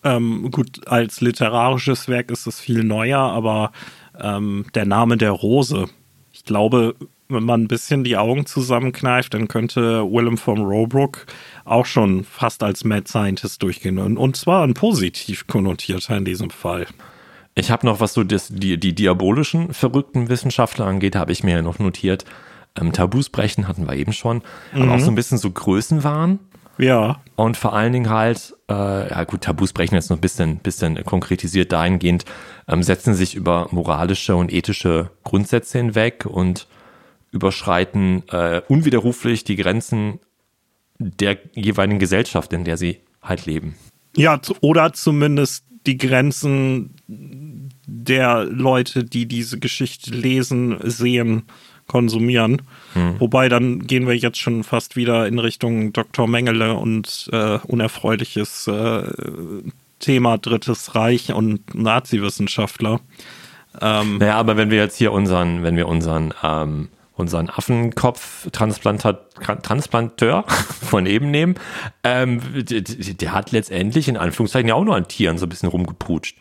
ähm, 0.02 0.50
gut, 0.50 0.88
als 0.88 1.20
literarisches 1.20 2.08
Werk 2.08 2.32
ist 2.32 2.48
es 2.48 2.62
viel 2.62 2.86
neuer, 2.86 3.20
aber 3.20 3.74
ähm, 4.18 4.66
der 4.74 4.86
Name 4.86 5.18
der 5.18 5.32
Rose, 5.32 5.88
ich 6.32 6.46
glaube, 6.46 6.96
wenn 7.28 7.44
man 7.44 7.64
ein 7.64 7.68
bisschen 7.68 8.04
die 8.04 8.18
Augen 8.18 8.46
zusammenkneift, 8.46 9.34
dann 9.34 9.48
könnte 9.48 10.04
Willem 10.04 10.38
von 10.38 10.60
Robrook 10.60 11.26
auch 11.66 11.86
schon 11.86 12.24
fast 12.24 12.64
als 12.64 12.84
Mad 12.84 13.08
Scientist 13.08 13.62
durchgehen. 13.64 14.00
Und, 14.00 14.18
und 14.18 14.36
zwar 14.36 14.64
ein 14.64 14.74
positiv 14.74 15.48
konnotierter 15.48 16.18
in 16.18 16.26
diesem 16.26 16.50
Fall. 16.50 16.88
Ich 17.56 17.70
habe 17.70 17.86
noch, 17.86 18.00
was 18.00 18.14
so 18.14 18.24
das, 18.24 18.48
die, 18.50 18.80
die 18.80 18.96
diabolischen, 18.96 19.74
verrückten 19.74 20.30
Wissenschaftler 20.30 20.86
angeht, 20.86 21.16
habe 21.16 21.32
ich 21.32 21.44
mir 21.44 21.62
noch 21.62 21.80
notiert. 21.80 22.26
Ähm, 22.80 22.94
Tabus 22.94 23.30
brechen 23.30 23.68
hatten 23.68 23.88
wir 23.88 23.96
eben 23.96 24.14
schon, 24.14 24.42
aber 24.74 24.94
auch 24.94 25.00
so 25.00 25.12
ein 25.12 25.16
bisschen 25.16 25.38
so 25.38 25.52
Größenwahn. 25.52 26.40
Ja, 26.78 27.22
Und 27.36 27.58
vor 27.58 27.74
allen 27.74 27.94
Dingen 27.94 28.10
halt, 28.10 28.56
äh, 28.70 29.10
ja 29.10 29.24
gut, 29.26 29.42
Tabus 29.42 29.74
brechen 29.74 29.96
jetzt 29.96 30.10
noch 30.10 30.18
ein 30.18 30.22
bisschen, 30.22 30.58
bisschen 30.58 31.04
konkretisiert 31.04 31.72
dahingehend, 31.72 32.26
ähm, 32.68 32.82
setzen 32.82 33.14
sich 33.14 33.36
über 33.36 33.68
moralische 33.72 34.36
und 34.36 34.52
ethische 34.52 35.12
Grundsätze 35.24 35.78
hinweg 35.78 36.26
und 36.26 36.68
überschreiten 37.32 38.24
äh, 38.30 38.62
unwiderruflich 38.68 39.44
die 39.44 39.58
Grenzen 39.58 40.20
der 41.02 41.38
jeweiligen 41.54 42.00
Gesellschaft, 42.00 42.54
in 42.54 42.64
der 42.64 42.78
sie 42.78 43.00
halt 43.22 43.46
leben. 43.46 43.76
Ja, 44.16 44.40
oder 44.62 44.94
zumindest 44.94 45.66
die 45.86 45.98
Grenzen 45.98 46.94
der 47.08 48.46
Leute, 48.46 49.04
die 49.04 49.26
diese 49.26 49.60
Geschichte 49.60 50.12
lesen, 50.12 50.78
sehen, 50.84 51.44
konsumieren. 51.88 52.62
Wobei 53.20 53.50
dann 53.50 53.86
gehen 53.86 54.08
wir 54.08 54.16
jetzt 54.16 54.40
schon 54.40 54.64
fast 54.64 54.96
wieder 54.96 55.28
in 55.28 55.40
Richtung 55.40 55.92
Dr. 55.92 56.28
Mengele 56.28 56.76
und 56.76 57.30
äh, 57.34 57.58
unerfreuliches 57.68 58.68
äh, 58.68 59.04
Thema 60.00 60.38
Drittes 60.38 60.96
Reich 60.96 61.34
und 61.34 61.76
Nazi-Wissenschaftler. 61.76 63.02
Naja, 63.80 64.36
aber 64.36 64.58
wenn 64.58 64.70
wir 64.70 64.78
jetzt 64.78 64.98
hier 64.98 65.12
unseren, 65.12 65.64
wenn 65.64 65.78
wir 65.78 65.88
unseren, 65.88 66.34
ähm, 66.44 66.90
unseren 67.22 67.50
Affenkopf-Transplanteur 67.50 70.44
von 70.48 71.06
eben 71.06 71.32
nehmen, 71.32 71.56
ähm, 72.04 72.42
der, 72.54 72.82
der 72.82 73.34
hat 73.34 73.52
letztendlich 73.52 74.08
in 74.08 74.18
Anführungszeichen 74.18 74.68
ja 74.68 74.76
auch 74.76 74.84
nur 74.84 74.96
an 74.96 75.08
Tieren 75.08 75.38
so 75.38 75.46
ein 75.46 75.50
bisschen 75.50 75.70
rumgeputscht. 75.70 76.38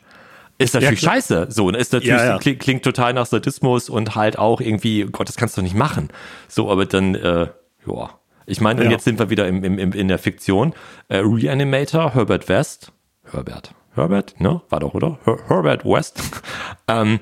Ist 0.58 0.75
natürlich 0.75 1.00
klar. 1.00 1.14
scheiße. 1.14 1.46
So, 1.50 1.70
ne? 1.70 1.78
ist 1.78 1.92
natürlich, 1.92 2.18
Ja, 2.20 2.26
ja. 2.26 2.38
Klingt, 2.38 2.60
klingt 2.60 2.82
total 2.82 3.14
nach 3.14 3.26
Sadismus 3.26 3.88
und 3.88 4.14
halt 4.14 4.38
auch 4.38 4.60
irgendwie, 4.60 5.06
Gott, 5.10 5.28
das 5.28 5.37
kannst 5.37 5.56
du 5.56 5.60
doch 5.60 5.64
nicht 5.64 5.76
machen. 5.76 6.08
So, 6.49 6.70
aber 6.70 6.84
dann, 6.84 7.14
äh, 7.14 7.49
ja. 7.87 8.10
Ich 8.46 8.60
meine, 8.60 8.80
und 8.80 8.87
Ja. 8.87 8.92
jetzt 8.92 9.04
sind 9.04 9.18
wir 9.18 9.30
wieder 9.30 9.46
im, 9.49 9.64
im, 9.64 9.78
im, 9.78 9.92
in 9.92 10.08
der 10.08 10.18
Fiktion. 10.18 10.75
Äh, 11.08 11.18
Reanimator, 11.18 12.14
Herbert 12.14 12.49
West. 12.49 12.92
Herbert. 13.30 13.75
Herbert, 13.94 14.40
ne? 14.40 14.60
War 14.68 14.80
doch, 14.80 14.94
oder? 14.94 15.18
Her 15.25 15.38
Herbert 15.49 15.84
West. 15.84 16.20
ähm, 16.88 17.20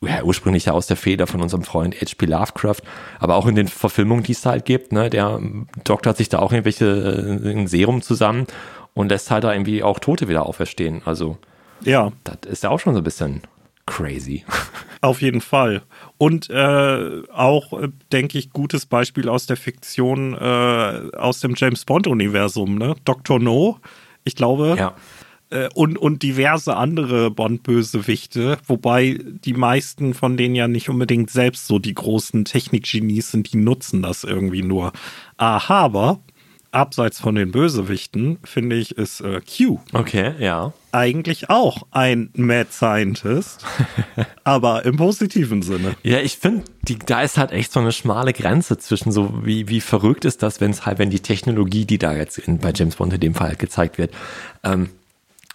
ja, 0.00 0.22
ursprünglich 0.22 0.66
ja 0.66 0.72
aus 0.72 0.86
der 0.86 0.96
Feder 0.96 1.26
von 1.26 1.42
unserem 1.42 1.64
Freund 1.64 1.94
H.P. 2.00 2.26
Lovecraft, 2.26 2.82
aber 3.18 3.36
auch 3.36 3.46
in 3.46 3.56
den 3.56 3.68
Verfilmungen, 3.68 4.22
die 4.22 4.32
es 4.32 4.42
da 4.42 4.50
halt 4.50 4.64
gibt, 4.64 4.92
ne, 4.92 5.10
der 5.10 5.38
ähm, 5.40 5.66
doktert 5.84 6.16
sich 6.16 6.28
da 6.28 6.38
auch 6.38 6.52
irgendwelche 6.52 6.86
äh, 6.86 7.50
ein 7.50 7.66
Serum 7.66 8.02
zusammen 8.02 8.46
und 8.94 9.08
lässt 9.08 9.30
halt 9.30 9.44
da 9.44 9.52
irgendwie 9.52 9.82
auch 9.82 9.98
Tote 9.98 10.28
wieder 10.28 10.46
auferstehen. 10.46 11.02
Also, 11.04 11.38
Ja, 11.82 12.12
das 12.24 12.50
ist 12.50 12.62
ja 12.62 12.70
auch 12.70 12.78
schon 12.78 12.94
so 12.94 13.00
ein 13.00 13.04
bisschen 13.04 13.42
crazy. 13.86 14.44
Auf 15.00 15.22
jeden 15.22 15.40
Fall. 15.40 15.82
Und 16.16 16.50
äh, 16.50 17.22
auch, 17.32 17.72
äh, 17.80 17.88
denke 18.12 18.38
ich, 18.38 18.50
gutes 18.50 18.86
Beispiel 18.86 19.28
aus 19.28 19.46
der 19.46 19.56
Fiktion, 19.56 20.34
äh, 20.34 21.16
aus 21.16 21.40
dem 21.40 21.54
James 21.56 21.84
Bond-Universum, 21.84 22.76
ne? 22.76 22.94
Dr. 23.04 23.38
No, 23.38 23.78
ich 24.24 24.36
glaube. 24.36 24.76
ja. 24.78 24.94
Äh, 25.50 25.68
und, 25.74 25.96
und 25.96 26.22
diverse 26.22 26.76
andere 26.76 27.30
Bond-Bösewichte, 27.30 28.58
wobei 28.66 29.18
die 29.44 29.54
meisten 29.54 30.14
von 30.14 30.36
denen 30.36 30.54
ja 30.54 30.68
nicht 30.68 30.88
unbedingt 30.88 31.30
selbst 31.30 31.66
so 31.66 31.78
die 31.78 31.94
großen 31.94 32.44
Technikgenies 32.44 33.30
sind, 33.30 33.52
die 33.52 33.56
nutzen 33.56 34.02
das 34.02 34.24
irgendwie 34.24 34.62
nur. 34.62 34.92
Aber 35.36 36.20
abseits 36.70 37.18
von 37.18 37.34
den 37.34 37.50
Bösewichten, 37.50 38.38
finde 38.44 38.76
ich, 38.76 38.96
ist 38.98 39.20
äh, 39.20 39.40
Q 39.40 39.78
Okay, 39.92 40.34
ja. 40.38 40.72
eigentlich 40.92 41.48
auch 41.48 41.82
ein 41.92 42.30
Mad 42.34 42.68
Scientist, 42.70 43.64
aber 44.44 44.84
im 44.84 44.96
positiven 44.96 45.62
Sinne. 45.62 45.96
Ja, 46.02 46.18
ich 46.20 46.36
finde, 46.36 46.64
da 47.06 47.22
ist 47.22 47.38
halt 47.38 47.52
echt 47.52 47.72
so 47.72 47.80
eine 47.80 47.92
schmale 47.92 48.32
Grenze 48.32 48.76
zwischen 48.76 49.12
so, 49.12 49.46
wie, 49.46 49.68
wie 49.68 49.80
verrückt 49.80 50.24
ist 50.24 50.42
das, 50.42 50.60
wenn 50.60 50.70
es 50.70 50.84
halt, 50.84 50.98
wenn 50.98 51.10
die 51.10 51.20
Technologie, 51.20 51.86
die 51.86 51.98
da 51.98 52.14
jetzt 52.14 52.38
in, 52.38 52.58
bei 52.58 52.72
James 52.74 52.96
Bond 52.96 53.14
in 53.14 53.20
dem 53.20 53.34
Fall 53.34 53.48
halt 53.48 53.58
gezeigt 53.58 53.96
wird, 53.96 54.12
ähm, 54.62 54.90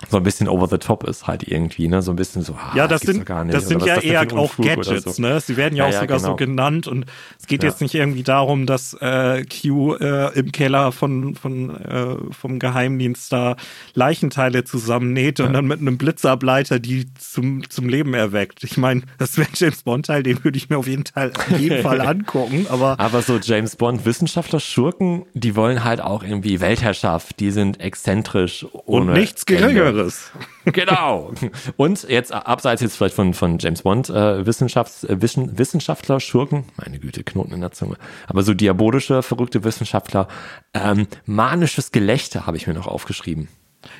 so 0.09 0.17
ein 0.17 0.23
bisschen 0.23 0.47
over 0.47 0.67
the 0.67 0.77
top 0.77 1.03
ist 1.07 1.27
halt 1.27 1.47
irgendwie, 1.47 1.87
ne? 1.87 2.01
So 2.01 2.11
ein 2.11 2.15
bisschen 2.15 2.41
so, 2.41 2.53
ah, 2.53 2.71
Ja, 2.75 2.87
das 2.87 3.01
gibt's 3.01 3.15
sind, 3.15 3.25
gar 3.25 3.43
nicht. 3.43 3.55
das 3.55 3.67
sind 3.67 3.83
ja 3.85 3.97
eher 3.99 4.21
auch 4.37 4.55
Gadgets, 4.57 5.15
so. 5.15 5.21
ne? 5.21 5.39
Sie 5.39 5.57
werden 5.57 5.75
ja, 5.75 5.83
Ja, 5.85 5.89
auch 5.89 5.93
ja, 5.93 5.99
sogar 6.01 6.17
genau. 6.17 6.29
so 6.29 6.35
genannt 6.35 6.87
und 6.87 7.05
es 7.39 7.47
geht 7.47 7.63
Ja. 7.63 7.69
jetzt 7.69 7.81
nicht 7.81 7.95
irgendwie 7.95 8.23
darum, 8.23 8.65
dass 8.65 8.93
äh, 8.99 9.43
Q 9.45 9.95
äh, 9.95 10.37
im 10.37 10.51
Keller 10.51 10.91
von, 10.91 11.35
von 11.35 11.69
äh, 11.75 12.15
vom 12.31 12.59
Geheimdienst 12.59 13.31
da 13.31 13.55
Leichenteile 13.93 14.63
zusammennäht 14.63 15.39
und 15.39 15.53
dann 15.53 15.65
mit 15.65 15.79
einem 15.79 15.97
Blitzableiter 15.97 16.79
die 16.79 17.13
zum, 17.15 17.69
zum 17.69 17.87
Leben 17.89 18.13
erweckt. 18.13 18.63
Ich 18.63 18.77
meine, 18.77 19.01
das 19.17 19.37
wäre 19.37 19.47
ein 19.49 19.53
James 19.55 19.83
Bond-Teil, 19.83 20.23
den 20.23 20.43
würde 20.43 20.57
ich 20.57 20.69
mir 20.69 20.77
auf 20.77 20.87
jeden 20.87 21.05
Fall, 21.05 21.31
auf 21.35 21.59
jeden 21.59 21.81
Fall 21.81 22.01
angucken, 22.07 22.65
aber 22.69 22.99
Aber 22.99 23.21
so 23.21 23.37
James 23.41 23.75
Bond 23.75 24.05
Wissenschaftler 24.05 24.59
Schurken, 24.59 25.25
die 25.33 25.55
wollen 25.55 25.83
halt 25.83 26.01
auch 26.01 26.23
irgendwie 26.23 26.59
Weltherrschaft, 26.59 27.39
die 27.39 27.51
sind 27.51 27.79
exzentrisch 27.79 28.63
und 28.63 29.03
ohne 29.03 29.13
nichts 29.13 29.43
Ende. 29.43 29.61
Geringeres. 29.93 30.31
Genau. 30.65 31.33
Und 31.77 32.03
jetzt 32.03 32.31
abseits 32.33 32.81
jetzt 32.81 32.95
vielleicht 32.95 33.15
von, 33.15 33.33
von 33.33 33.59
James 33.59 33.81
Bond, 33.81 34.09
äh, 34.09 34.45
Wissenschafts, 34.45 35.03
äh, 35.03 35.21
Wissen, 35.21 35.57
Wissenschaftler, 35.57 36.19
Schurken, 36.19 36.65
meine 36.77 36.99
Güte, 36.99 37.23
Knoten 37.23 37.53
in 37.53 37.61
der 37.61 37.71
Zunge, 37.71 37.97
aber 38.27 38.43
so 38.43 38.53
diabolische, 38.53 39.23
verrückte 39.23 39.63
Wissenschaftler, 39.63 40.27
ähm, 40.73 41.07
manisches 41.25 41.91
Gelächter 41.91 42.47
habe 42.47 42.57
ich 42.57 42.67
mir 42.67 42.73
noch 42.73 42.87
aufgeschrieben. 42.87 43.49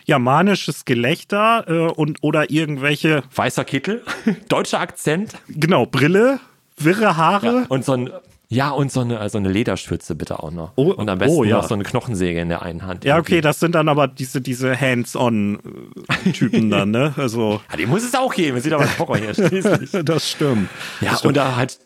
Ja, 0.06 0.20
manisches 0.20 0.86
Gelächter 0.86 1.66
äh, 1.68 1.92
und 1.92 2.20
oder 2.22 2.50
irgendwelche, 2.50 3.24
Weißer 3.36 3.66
Kittel, 3.66 4.04
deutscher 4.48 4.80
Akzent 4.80 5.34
genau, 5.50 5.86
Brille, 5.86 6.40
wirre 6.78 7.18
Haare. 7.18 7.66
und 7.68 7.84
so 7.84 7.94
ein 7.94 8.10
ja, 8.54 8.70
und 8.70 8.92
so 8.92 9.02
eine, 9.02 9.28
so 9.30 9.38
eine 9.38 9.50
Lederschürze 9.50 10.16
bitte 10.16 10.42
auch 10.42 10.52
noch. 10.52 10.74
Oh, 10.76 10.92
und 10.92 11.10
am 11.10 11.18
besten 11.18 11.36
oh, 11.38 11.44
ja. 11.44 11.58
noch 11.58 11.68
so 11.68 11.74
eine 11.74 11.84
Knochensäge 11.84 12.40
in 12.40 12.50
der 12.50 12.62
einen 12.62 12.84
Hand. 12.84 13.04
Ja, 13.04 13.18
okay, 13.18 13.42
das 13.42 13.60
sind 13.60 13.74
dann 13.76 13.90
aber 13.90 14.08
diese, 14.08 14.42
diese 14.42 14.80
Hands-on-Typen 14.80 16.70
dann, 16.70 16.92
ne? 16.92 17.14
Also, 17.24 17.62
Ja, 17.72 17.78
die 17.78 17.86
muss 17.86 18.04
es 18.04 18.14
auch 18.16 18.34
geben. 18.34 18.60
Sieht 18.60 18.74
aber 18.74 18.88
Horror 19.00 19.18
hier 19.18 19.34
schließlich. 19.34 19.92
das 20.06 20.30
stimmt. 20.30 20.70
Ja, 21.02 21.18
und 21.24 21.36
da 21.36 21.56
halt 21.56 21.80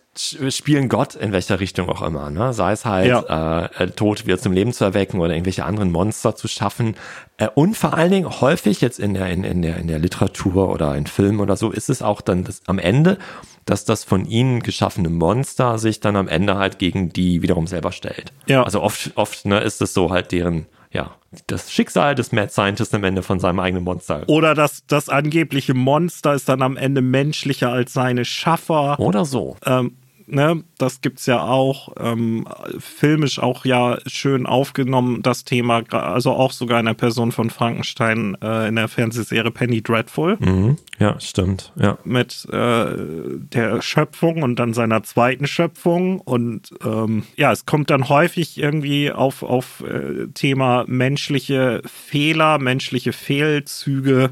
spielen 0.49 0.89
Gott 0.89 1.13
in 1.13 1.31
welcher 1.31 1.59
Richtung 1.59 1.89
auch 1.89 2.01
immer, 2.01 2.31
ne? 2.31 2.51
Sei 2.51 2.71
es 2.71 2.85
halt 2.85 3.07
Ja. 3.07 3.65
äh, 3.65 3.87
Tod 3.91 4.25
wieder 4.25 4.39
zum 4.39 4.51
Leben 4.51 4.73
zu 4.73 4.83
erwecken 4.83 5.19
oder 5.19 5.33
irgendwelche 5.33 5.63
anderen 5.63 5.91
Monster 5.91 6.35
zu 6.35 6.47
schaffen. 6.47 6.95
Äh, 7.37 7.49
und 7.53 7.77
vor 7.77 7.93
allen 7.93 8.11
Dingen 8.11 8.41
häufig 8.41 8.81
jetzt 8.81 8.99
in 8.99 9.13
der, 9.13 9.29
in, 9.29 9.43
in 9.43 9.61
der, 9.61 9.77
in 9.77 9.87
der 9.87 9.99
Literatur 9.99 10.69
oder 10.69 10.95
in 10.95 11.05
Filmen 11.05 11.39
oder 11.39 11.55
so 11.55 11.71
ist 11.71 11.89
es 11.89 12.01
auch 12.01 12.21
dann 12.21 12.43
das, 12.43 12.61
am 12.65 12.79
Ende, 12.79 13.19
dass 13.67 13.85
das 13.85 14.03
von 14.03 14.25
ihnen 14.25 14.61
geschaffene 14.61 15.09
Monster 15.09 15.77
sich 15.77 15.99
dann 15.99 16.15
am 16.15 16.27
Ende 16.27 16.55
halt 16.57 16.79
gegen 16.79 17.09
die 17.09 17.41
wiederum 17.41 17.67
selber 17.67 17.91
stellt. 17.91 18.33
Ja. 18.47 18.63
Also 18.63 18.81
oft, 18.81 19.11
oft 19.15 19.45
ne, 19.45 19.59
ist 19.59 19.81
es 19.81 19.93
so 19.93 20.09
halt 20.09 20.31
deren, 20.31 20.65
ja, 20.91 21.15
das 21.47 21.71
Schicksal 21.71 22.15
des 22.15 22.31
Mad 22.31 22.51
Scientist 22.51 22.95
am 22.95 23.03
Ende 23.03 23.21
von 23.21 23.39
seinem 23.39 23.59
eigenen 23.59 23.83
Monster. 23.83 24.23
Oder 24.27 24.55
das, 24.55 24.85
das 24.87 25.09
angebliche 25.09 25.73
Monster 25.73 26.33
ist 26.33 26.47
dann 26.49 26.61
am 26.61 26.77
Ende 26.77 27.01
menschlicher 27.01 27.71
als 27.71 27.93
seine 27.93 28.25
Schaffer. 28.25 28.99
Oder 28.99 29.25
so. 29.25 29.57
Ähm, 29.65 29.97
ne, 30.27 30.63
das 30.77 31.01
gibt's 31.01 31.25
ja 31.25 31.41
auch, 31.41 31.93
ähm, 31.99 32.47
filmisch 32.79 33.39
auch 33.39 33.65
ja 33.65 33.97
schön 34.05 34.45
aufgenommen, 34.45 35.21
das 35.21 35.43
Thema, 35.43 35.83
also 35.91 36.31
auch 36.31 36.51
sogar 36.51 36.79
in 36.79 36.85
der 36.85 36.93
Person 36.93 37.31
von 37.31 37.49
Frankenstein 37.49 38.37
äh, 38.41 38.67
in 38.67 38.75
der 38.75 38.87
Fernsehserie 38.87 39.51
Penny 39.51 39.81
Dreadful 39.81 40.37
Mhm. 40.39 40.77
Ja, 40.99 41.19
stimmt. 41.19 41.71
Ja. 41.75 41.97
mit 42.03 42.47
äh, 42.51 42.85
der 42.95 43.81
Schöpfung 43.81 44.43
und 44.43 44.57
dann 44.57 44.73
seiner 44.73 45.03
zweiten 45.03 45.47
Schöpfung 45.47 46.19
und 46.19 46.69
ähm, 46.83 47.23
ja, 47.35 47.51
es 47.51 47.65
kommt 47.65 47.89
dann 47.89 48.09
häufig 48.09 48.57
irgendwie 48.57 49.11
auf, 49.11 49.43
auf 49.43 49.83
äh, 49.83 50.27
Thema 50.33 50.85
menschliche 50.87 51.81
Fehler, 51.85 52.57
menschliche 52.59 53.13
Fehlzüge 53.13 54.31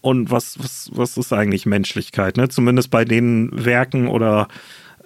und 0.00 0.30
was, 0.30 0.58
was, 0.58 0.90
was 0.92 1.16
ist 1.16 1.32
eigentlich 1.32 1.66
Menschlichkeit, 1.66 2.36
ne? 2.36 2.48
Zumindest 2.48 2.90
bei 2.90 3.04
den 3.04 3.50
Werken 3.52 4.08
oder 4.08 4.48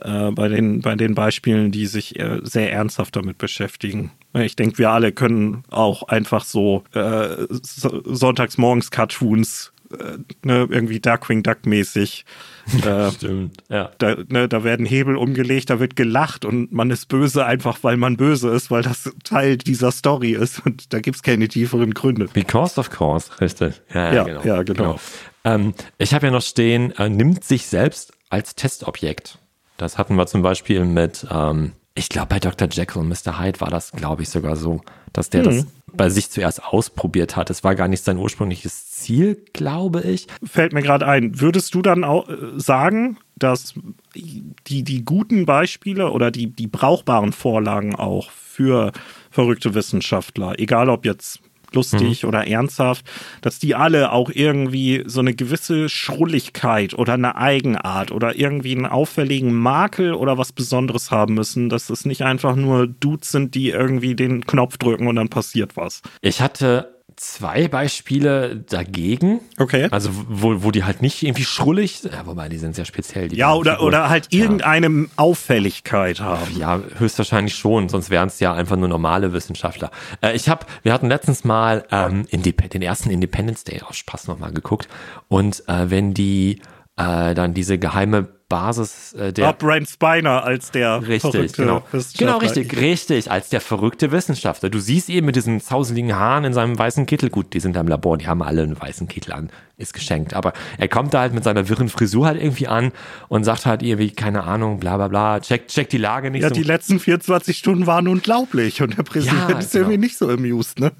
äh, 0.05 0.31
bei, 0.31 0.49
den, 0.49 0.81
bei 0.81 0.95
den 0.95 1.15
Beispielen, 1.15 1.73
die 1.73 1.87
sich 1.87 2.19
äh, 2.19 2.41
sehr 2.43 2.73
ernsthaft 2.73 3.17
damit 3.17 3.39
beschäftigen. 3.39 4.13
Ich 4.35 4.57
denke, 4.57 4.79
wir 4.79 4.91
alle 4.91 5.13
können 5.13 5.65
auch 5.71 6.05
einfach 6.05 6.45
so 6.45 6.85
äh, 6.93 7.47
so, 7.63 8.03
sonntagsmorgens 8.05 8.91
Cartoons, 8.91 9.73
äh, 9.93 10.19
ne, 10.45 10.67
irgendwie 10.69 11.01
Darkwing 11.01 11.43
Duck 11.43 11.67
mäßig. 11.67 12.25
Äh, 12.83 13.11
Stimmt. 13.13 13.59
Ja. 13.69 13.91
da, 13.99 14.17
ne, 14.29 14.49
da 14.49 14.65
werden 14.65 14.87
Hebel 14.87 15.17
umgelegt, 15.17 15.69
da 15.69 15.81
wird 15.81 15.97
gelacht 15.97 16.47
und 16.47 16.73
man 16.73 16.91
ist 16.91 17.09
böse 17.09 17.45
einfach, 17.45 17.81
weil 17.83 17.99
man 17.99 18.17
böse 18.17 18.49
ist, 18.49 18.71
weil 18.71 18.81
das 18.81 19.13
Teil 19.23 19.59
dieser 19.59 19.93
Story 19.93 20.31
ist 20.31 20.65
und 20.65 20.95
da 20.95 21.01
gibt's 21.01 21.23
keine 21.23 21.47
tieferen 21.49 21.93
Gründe. 21.93 22.27
Because 22.33 22.81
of 22.81 22.89
course, 22.89 23.31
richtig. 23.39 23.83
Ja, 23.93 24.43
ja, 24.43 24.63
genau. 24.63 24.99
Ähm, 25.45 25.75
ich 25.99 26.15
habe 26.15 26.25
ja 26.25 26.33
noch 26.33 26.41
stehen, 26.41 26.93
äh, 26.93 27.11
nimmt 27.11 27.45
sich 27.45 27.67
selbst 27.67 28.15
als 28.31 28.55
Testobjekt. 28.55 29.39
Das 29.76 29.99
hatten 29.99 30.16
wir 30.16 30.26
zum 30.26 30.43
Beispiel 30.43 30.85
mit, 30.85 31.26
ähm, 31.31 31.73
ich 31.95 32.09
glaube 32.09 32.28
bei 32.28 32.38
Dr. 32.38 32.69
Jekyll 32.71 33.02
und 33.02 33.09
Mr. 33.09 33.40
Hyde 33.40 33.61
war 33.61 33.71
das, 33.71 33.93
glaube 33.93 34.23
ich, 34.23 34.28
sogar 34.28 34.57
so, 34.57 34.81
dass 35.12 35.31
der 35.31 35.43
das 35.43 35.66
bei 35.97 36.11
sich 36.11 36.31
zuerst 36.31 36.64
ausprobiert 36.64 37.37
hat. 37.37 37.50
Es 37.50 37.64
war 37.64 37.75
gar 37.75 37.88
nicht 37.88 38.04
sein 38.04 38.19
ursprüngliches 38.19 38.90
Ziel, 38.90 39.43
glaube 39.52 40.02
ich. 40.02 40.26
Fällt 40.43 40.73
mir 40.73 40.83
gerade 40.83 41.07
ein, 41.07 41.40
würdest 41.40 41.75
du 41.75 41.83
dann 41.83 42.04
auch 42.04 42.28
äh, 42.28 42.35
sagen, 42.57 43.19
dass 43.37 43.75
die, 44.14 44.83
die 44.83 45.04
guten 45.04 45.47
Beispiele 45.47 46.11
oder 46.11 46.31
die, 46.31 46.49
die 46.49 46.66
brauchbaren 46.66 47.33
Vorlagen 47.33 47.95
auch 47.95 48.31
für 48.31 48.93
verrückte 49.31 49.75
Wissenschaftler, 49.75 50.59
egal 50.59 50.88
ob 50.88 51.04
jetzt 51.04 51.40
lustig 51.75 52.25
oder 52.25 52.47
ernsthaft, 52.47 53.04
dass 53.40 53.59
die 53.59 53.75
alle 53.75 54.12
auch 54.12 54.31
irgendwie 54.33 55.02
so 55.07 55.21
eine 55.21 55.35
gewisse 55.35 55.88
Schrulligkeit 55.88 56.95
oder 56.95 57.14
eine 57.14 57.37
Eigenart 57.37 58.12
oder 58.12 58.37
irgendwie 58.37 58.75
einen 58.75 58.87
auffälligen 58.87 59.52
Makel 59.54 60.14
oder 60.14 60.38
was 60.38 60.52
Besonderes 60.52 61.11
haben 61.11 61.35
müssen, 61.35 61.69
dass 61.69 61.90
es 61.90 62.04
nicht 62.04 62.23
einfach 62.23 62.57
nur 62.57 62.87
Dudes 62.87 63.31
sind, 63.31 63.54
die 63.54 63.71
irgendwie 63.71 64.14
den 64.14 64.47
Knopf 64.47 64.78
drücken 64.78 65.07
und 65.07 65.16
dann 65.16 65.28
passiert 65.28 65.76
was. 65.76 66.02
Ich 66.21 66.40
hatte 66.40 66.94
zwei 67.17 67.69
Beispiele 67.69 68.57
dagegen. 68.57 69.41
Okay. 69.59 69.89
Also 69.91 70.11
wo, 70.13 70.63
wo 70.63 70.71
die 70.71 70.85
halt 70.85 71.03
nicht 71.03 71.23
irgendwie 71.23 71.45
schrullig, 71.45 72.03
ja, 72.03 72.27
wobei 72.27 72.49
die 72.49 72.59
sind 72.59 72.75
sehr 72.75 72.85
speziell. 72.85 73.33
Ja, 73.35 73.55
oder, 73.55 73.73
Figuren. 73.73 73.89
oder 73.89 74.09
halt 74.09 74.29
irgendeine 74.31 75.07
Auffälligkeit 75.17 76.21
haben. 76.21 76.57
Ja, 76.59 76.81
höchstwahrscheinlich 76.99 77.55
schon, 77.55 77.88
sonst 77.88 78.11
wären 78.11 78.29
es 78.29 78.40
ja 78.40 78.53
einfach 78.55 78.77
nur 78.77 78.88
normale 78.88 79.33
Wissenschaftler. 79.33 79.90
Äh, 80.23 80.35
ich 80.35 80.49
habe, 80.49 80.67
wir 80.83 80.93
hatten 80.93 81.09
letztens 81.09 81.45
mal 81.45 81.85
ähm, 81.90 82.27
den 82.33 82.83
ersten 82.83 83.11
Independence 83.11 83.64
Day 83.64 83.81
aus 83.83 83.97
Spaß 83.97 84.27
nochmal 84.27 84.53
geguckt 84.53 84.88
und 85.29 85.62
äh, 85.69 85.90
wenn 85.90 86.14
die 86.14 86.61
äh, 86.97 87.35
dann 87.35 87.55
diese 87.55 87.79
geheime 87.79 88.29
Basis 88.48 89.14
äh, 89.14 89.33
der 89.33 89.46
Bob 89.46 89.59
Brent 89.61 89.88
Spiner 89.88 90.44
als 90.44 90.70
der 90.70 91.00
Richtig, 91.07 91.20
verrückte 91.33 91.62
genau. 91.62 91.83
Wissenschaftler. 91.92 92.26
Genau, 92.26 92.38
richtig, 92.38 92.80
richtig, 92.80 93.30
als 93.30 93.48
der 93.48 93.61
verrückte 93.61 94.12
Wissenschaftler. 94.12 94.70
Du 94.70 94.78
siehst 94.80 95.09
ihn 95.09 95.24
mit 95.24 95.35
diesen 95.37 95.61
zauseligen 95.61 96.14
Haaren 96.14 96.44
in 96.44 96.52
seinem 96.52 96.78
weißen 96.78 97.07
Kittel. 97.07 97.30
Gut, 97.30 97.54
die 97.54 97.61
sind 97.61 97.74
da 97.74 97.80
im 97.80 97.88
Labor, 97.88 98.18
die 98.18 98.26
haben 98.28 98.42
alle 98.42 98.62
einen 98.62 98.80
weißen 98.80 99.09
Kittel 99.09 99.33
an. 99.33 99.50
Ist 99.76 99.92
geschenkt. 99.94 100.35
Aber 100.35 100.52
er 100.78 100.87
kommt 100.88 101.14
da 101.14 101.20
halt 101.20 101.35
mit 101.35 101.42
seiner 101.42 101.68
wirren 101.68 101.88
Frisur 101.88 102.26
halt 102.26 102.40
irgendwie 102.40 102.68
an 102.68 102.92
und 103.28 103.42
sagt 103.44 103.66
halt 103.66 103.83
irgendwie, 103.83 104.11
keine 104.12 104.44
Ahnung, 104.44 104.78
bla 104.78 104.96
bla 104.96 105.09
bla, 105.09 105.40
checkt 105.40 105.70
check 105.70 105.88
die 105.88 105.98
Lage 105.98 106.30
nicht 106.30 106.42
Ja, 106.42 106.48
so. 106.50 106.54
die 106.54 106.62
letzten 106.62 107.00
24 107.00 107.57
Stunden 107.59 107.87
waren 107.87 108.07
unglaublich 108.07 108.83
und 108.83 108.96
der 108.96 109.02
Präsident 109.02 109.50
Ja, 109.50 109.59
ist 109.59 109.72
genau. 109.72 109.85
irgendwie 109.85 109.98
nicht 109.98 110.16
so 110.16 110.28
amused, 110.28 110.78
ne? 110.78 110.92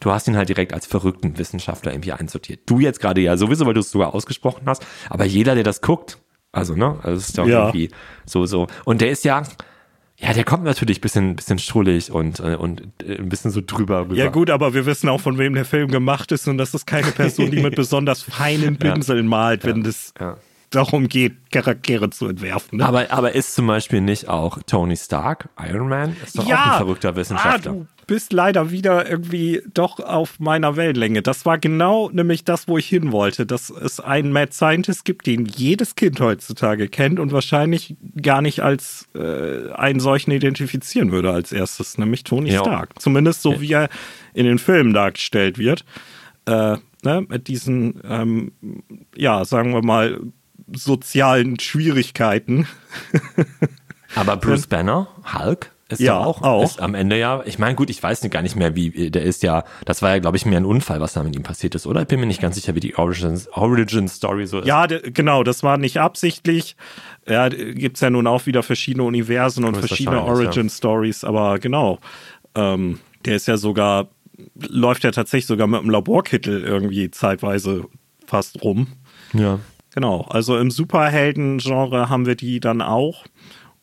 Du 0.00 0.10
hast 0.12 0.28
ihn 0.28 0.36
halt 0.36 0.48
direkt 0.48 0.72
als 0.72 0.86
verrückten 0.86 1.36
Wissenschaftler 1.36 1.92
irgendwie 1.92 2.12
einsortiert. 2.12 2.60
Du 2.66 2.78
jetzt 2.78 3.00
gerade 3.00 3.20
ja 3.20 3.36
sowieso, 3.36 3.66
weil 3.66 3.74
du 3.74 3.80
es 3.80 3.90
sogar 3.90 4.14
ausgesprochen 4.14 4.62
hast. 4.66 4.86
Aber 5.10 5.24
jeder, 5.26 5.54
der 5.54 5.64
das 5.64 5.82
guckt, 5.82 6.18
also, 6.52 6.74
ne, 6.74 6.96
also 7.02 7.16
es 7.16 7.28
ist 7.28 7.38
doch 7.38 7.46
Ja. 7.46 7.66
irgendwie 7.66 7.90
so, 8.26 8.46
so. 8.46 8.66
Und 8.84 9.00
der 9.00 9.10
ist 9.10 9.24
ja, 9.24 9.42
ja, 10.18 10.32
der 10.34 10.44
kommt 10.44 10.64
natürlich 10.64 11.00
bisschen, 11.00 11.36
bisschen 11.36 11.58
strullig 11.58 12.10
und, 12.12 12.40
äh, 12.40 12.54
und 12.56 12.82
äh, 13.02 13.16
ein 13.18 13.28
bisschen 13.28 13.50
so 13.50 13.62
drüber 13.64 14.02
rüber. 14.02 14.14
Ja 14.14 14.28
gut, 14.28 14.50
aber 14.50 14.74
wir 14.74 14.84
wissen 14.84 15.08
auch, 15.08 15.20
von 15.20 15.38
wem 15.38 15.54
der 15.54 15.64
Film 15.64 15.88
gemacht 15.90 16.30
ist 16.32 16.46
und 16.48 16.58
das 16.58 16.74
ist 16.74 16.86
keine 16.86 17.10
Person, 17.12 17.50
die 17.50 17.62
mit 17.62 17.74
besonders 17.76 18.22
feinen 18.22 18.76
Pinseln 18.76 19.26
malt, 19.26 19.64
wenn 19.64 19.84
es 19.84 20.12
ja. 20.20 20.36
Darum 20.70 21.08
geht, 21.08 21.50
Charaktere 21.50 22.10
zu 22.10 22.28
entwerfen. 22.28 22.78
Ne? 22.78 22.86
Aber, 22.86 23.10
aber 23.10 23.34
ist 23.34 23.54
zum 23.54 23.66
Beispiel 23.66 24.00
nicht 24.00 24.28
auch 24.28 24.62
Tony 24.66 24.96
Stark, 24.96 25.48
Iron 25.58 25.88
Man, 25.88 26.16
ist 26.24 26.38
doch 26.38 26.46
auch 26.46 26.50
ein 26.50 26.76
verrückter 26.78 27.16
Wissenschaftler. 27.16 27.72
Ah, 27.72 27.74
du 27.74 27.86
bist 28.06 28.32
leider 28.32 28.70
wieder 28.70 29.08
irgendwie 29.08 29.62
doch 29.74 30.00
auf 30.00 30.38
meiner 30.40 30.76
Wellenlänge. 30.76 31.22
Das 31.22 31.44
war 31.44 31.58
genau 31.58 32.10
nämlich 32.12 32.44
das, 32.44 32.66
wo 32.68 32.78
ich 32.78 32.86
hin 32.88 33.12
wollte, 33.12 33.46
dass 33.46 33.70
es 33.70 34.00
einen 34.00 34.32
Mad 34.32 34.52
Scientist 34.52 35.04
gibt, 35.04 35.26
den 35.26 35.44
jedes 35.44 35.96
Kind 35.96 36.20
heutzutage 36.20 36.88
kennt 36.88 37.18
und 37.18 37.32
wahrscheinlich 37.32 37.96
gar 38.20 38.42
nicht 38.42 38.60
als 38.60 39.08
äh, 39.14 39.72
einen 39.72 40.00
solchen 40.00 40.30
identifizieren 40.30 41.10
würde 41.12 41.32
als 41.32 41.52
erstes, 41.52 41.98
nämlich 41.98 42.24
Tony 42.24 42.50
Ja. 42.50 42.60
Stark. 42.60 43.00
Zumindest 43.00 43.42
so, 43.42 43.60
wie 43.60 43.72
er 43.72 43.88
in 44.34 44.46
den 44.46 44.58
Filmen 44.58 44.92
dargestellt 44.92 45.58
wird. 45.58 45.84
Äh, 46.46 46.76
ne, 47.04 47.26
mit 47.28 47.48
diesen, 47.48 48.00
ähm, 48.08 48.52
ja, 49.16 49.44
sagen 49.44 49.72
wir 49.72 49.82
mal, 49.82 50.20
sozialen 50.74 51.58
Schwierigkeiten. 51.58 52.66
Aber 54.16 54.36
Bruce 54.36 54.66
Banner, 54.66 55.08
Hulk, 55.32 55.70
ist 55.88 56.00
Ja, 56.00 56.14
ja 56.14 56.18
auch, 56.18 56.42
auch. 56.42 56.64
Ist 56.64 56.80
am 56.80 56.94
Ende 56.94 57.18
ja, 57.18 57.42
ich 57.44 57.58
meine, 57.58 57.74
gut, 57.76 57.90
ich 57.90 58.02
weiß 58.02 58.22
nicht, 58.22 58.32
gar 58.32 58.42
nicht 58.42 58.56
mehr, 58.56 58.74
wie, 58.74 59.10
der 59.10 59.22
ist 59.22 59.42
ja, 59.42 59.64
das 59.84 60.02
war 60.02 60.10
ja, 60.10 60.18
glaube 60.18 60.36
ich, 60.36 60.46
mehr 60.46 60.58
ein 60.60 60.64
Unfall, 60.64 61.00
was 61.00 61.12
da 61.12 61.22
mit 61.22 61.36
ihm 61.36 61.42
passiert 61.42 61.74
ist, 61.74 61.86
oder? 61.86 62.02
Ich 62.02 62.08
bin 62.08 62.18
mir 62.20 62.26
nicht 62.26 62.40
ganz 62.40 62.56
sicher, 62.56 62.74
wie 62.74 62.80
die 62.80 62.96
Origin, 62.96 63.40
Origin 63.52 64.08
Story 64.08 64.46
so 64.46 64.60
ist. 64.60 64.66
Ja, 64.66 64.86
genau, 64.86 65.42
das 65.44 65.62
war 65.62 65.78
nicht 65.78 65.98
absichtlich. 65.98 66.76
Ja, 67.28 67.48
d- 67.48 67.74
gibt's 67.74 68.00
ja 68.00 68.10
nun 68.10 68.26
auch 68.26 68.46
wieder 68.46 68.62
verschiedene 68.62 69.04
Universen 69.04 69.64
und 69.64 69.76
verschiedene 69.76 70.22
Origin 70.22 70.68
Stories, 70.70 71.22
aber 71.24 71.58
genau. 71.58 71.98
Ähm, 72.56 72.98
der 73.24 73.36
ist 73.36 73.46
ja 73.46 73.56
sogar, 73.56 74.08
läuft 74.56 75.04
ja 75.04 75.10
tatsächlich 75.12 75.46
sogar 75.46 75.66
mit 75.68 75.80
einem 75.80 75.90
Laborkittel 75.90 76.62
irgendwie 76.64 77.10
zeitweise 77.10 77.84
fast 78.26 78.62
rum. 78.62 78.88
ja. 79.34 79.58
Genau, 79.92 80.22
also 80.22 80.56
im 80.56 80.70
Superhelden-Genre 80.70 82.08
haben 82.08 82.26
wir 82.26 82.36
die 82.36 82.60
dann 82.60 82.80
auch. 82.82 83.24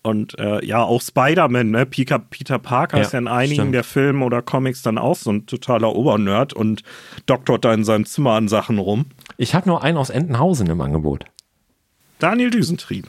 Und 0.04 0.40
äh, 0.40 0.64
ja, 0.66 0.84
auch 0.84 1.02
Spider-Man, 1.02 1.72
ne? 1.72 1.86
Peter, 1.86 2.18
Peter 2.20 2.60
Parker 2.60 2.98
Ja, 2.98 3.04
ist 3.04 3.12
ja 3.12 3.20
in 3.20 3.28
einigen 3.28 3.56
stimmt. 3.56 3.76
der 3.76 3.84
Filme 3.84 4.24
oder 4.24 4.42
Comics 4.42 4.82
dann 4.82 4.98
auch 4.98 5.18
so 5.18 5.32
ein 5.32 5.48
totaler 5.48 5.94
Obernerd 5.96 6.54
und 6.54 6.84
doktort 7.26 7.66
da 7.66 7.74
in 7.74 7.84
seinem 7.84 8.06
Zimmer 8.06 8.32
an 8.32 8.48
Sachen 8.48 8.78
rum. 8.78 9.08
Ich 9.36 9.54
habe 9.54 9.68
nur 9.68 9.84
einen 9.84 9.98
aus 9.98 10.10
Entenhausen 10.10 10.68
im 10.68 10.80
Angebot. 10.80 11.26
Daniel 12.20 12.52
Düsentrieb. 12.52 13.08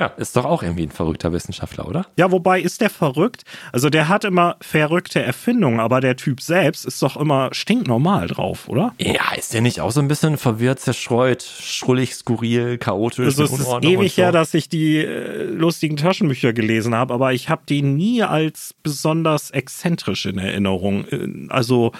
Ja, 0.00 0.06
ist 0.16 0.34
doch 0.34 0.46
auch 0.46 0.62
irgendwie 0.62 0.84
ein 0.84 0.90
verrückter 0.90 1.30
Wissenschaftler, 1.32 1.86
oder? 1.86 2.06
Ja, 2.16 2.32
wobei 2.32 2.58
ist 2.58 2.80
der 2.80 2.88
verrückt? 2.88 3.42
Also 3.70 3.90
der 3.90 4.08
hat 4.08 4.24
immer 4.24 4.56
verrückte 4.62 5.22
Erfindungen, 5.22 5.78
aber 5.78 6.00
der 6.00 6.16
Typ 6.16 6.40
selbst 6.40 6.86
ist 6.86 7.02
doch 7.02 7.18
immer 7.18 7.50
stinknormal 7.52 8.26
drauf, 8.26 8.66
oder? 8.66 8.94
Ja, 8.98 9.34
ist 9.36 9.52
der 9.52 9.60
nicht 9.60 9.82
auch 9.82 9.90
so 9.90 10.00
ein 10.00 10.08
bisschen 10.08 10.38
verwirrt, 10.38 10.80
zerstreut, 10.80 11.42
schrullig, 11.42 12.14
skurril, 12.14 12.78
chaotisch? 12.78 13.26
Also 13.26 13.44
es 13.44 13.52
ist 13.52 13.68
ewig 13.82 14.16
her, 14.16 14.28
so? 14.28 14.32
dass 14.32 14.54
ich 14.54 14.70
die 14.70 15.04
äh, 15.04 15.44
lustigen 15.44 15.98
Taschenbücher 15.98 16.54
gelesen 16.54 16.94
habe, 16.94 17.12
aber 17.12 17.34
ich 17.34 17.50
habe 17.50 17.62
die 17.68 17.82
nie 17.82 18.22
als 18.22 18.74
besonders 18.82 19.50
exzentrisch 19.50 20.24
in 20.24 20.38
Erinnerung. 20.38 21.04
Äh, 21.08 21.48
also 21.50 21.92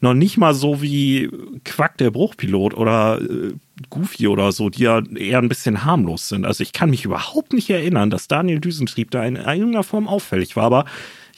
noch 0.00 0.14
nicht 0.14 0.36
mal 0.36 0.54
so 0.54 0.80
wie 0.80 1.28
Quack 1.64 1.98
der 1.98 2.10
Bruchpilot 2.10 2.74
oder 2.74 3.20
äh, 3.20 3.52
Goofy 3.90 4.28
oder 4.28 4.52
so, 4.52 4.70
die 4.70 4.82
ja 4.84 5.02
eher 5.14 5.38
ein 5.38 5.48
bisschen 5.48 5.84
harmlos 5.84 6.28
sind. 6.28 6.46
Also 6.46 6.62
ich 6.62 6.72
kann 6.72 6.90
mich 6.90 7.04
überhaupt 7.04 7.52
nicht 7.52 7.70
erinnern, 7.70 8.10
dass 8.10 8.28
Daniel 8.28 8.60
Düsentrieb 8.60 9.10
da 9.10 9.24
in 9.24 9.36
irgendeiner 9.36 9.84
Form 9.84 10.08
auffällig 10.08 10.56
war, 10.56 10.64
aber 10.64 10.84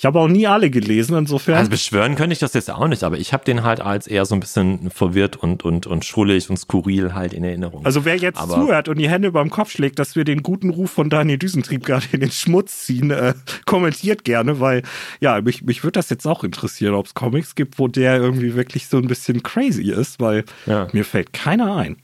ich 0.00 0.06
habe 0.06 0.18
auch 0.18 0.28
nie 0.28 0.46
alle 0.46 0.70
gelesen, 0.70 1.14
insofern. 1.14 1.56
Also 1.56 1.68
beschwören 1.68 2.14
könnte 2.14 2.32
ich 2.32 2.38
das 2.38 2.54
jetzt 2.54 2.70
auch 2.70 2.88
nicht, 2.88 3.04
aber 3.04 3.18
ich 3.18 3.34
habe 3.34 3.44
den 3.44 3.64
halt 3.64 3.82
als 3.82 4.06
eher 4.06 4.24
so 4.24 4.34
ein 4.34 4.40
bisschen 4.40 4.90
verwirrt 4.90 5.36
und, 5.36 5.62
und, 5.62 5.86
und 5.86 6.06
schrullig 6.06 6.48
und 6.48 6.56
skurril 6.56 7.12
halt 7.12 7.34
in 7.34 7.44
Erinnerung. 7.44 7.84
Also 7.84 8.06
wer 8.06 8.16
jetzt 8.16 8.40
aber 8.40 8.54
zuhört 8.54 8.88
und 8.88 8.96
die 8.96 9.10
Hände 9.10 9.28
über 9.28 9.42
dem 9.42 9.50
Kopf 9.50 9.72
schlägt, 9.72 9.98
dass 9.98 10.16
wir 10.16 10.24
den 10.24 10.42
guten 10.42 10.70
Ruf 10.70 10.90
von 10.90 11.10
Daniel 11.10 11.36
Düsentrieb 11.36 11.84
gerade 11.84 12.06
in 12.12 12.20
den 12.20 12.30
Schmutz 12.30 12.86
ziehen, 12.86 13.10
äh, 13.10 13.34
kommentiert 13.66 14.24
gerne, 14.24 14.58
weil 14.58 14.84
ja, 15.20 15.38
mich, 15.42 15.64
mich 15.64 15.84
würde 15.84 15.98
das 15.98 16.08
jetzt 16.08 16.26
auch 16.26 16.44
interessieren, 16.44 16.94
ob 16.94 17.04
es 17.04 17.12
Comics 17.12 17.54
gibt, 17.54 17.78
wo 17.78 17.86
der 17.86 18.16
irgendwie 18.16 18.54
wirklich 18.54 18.86
so 18.86 18.96
ein 18.96 19.06
bisschen 19.06 19.42
crazy 19.42 19.90
ist, 19.90 20.18
weil 20.18 20.46
ja. 20.64 20.88
mir 20.92 21.04
fällt 21.04 21.34
keiner 21.34 21.76
ein. 21.76 21.98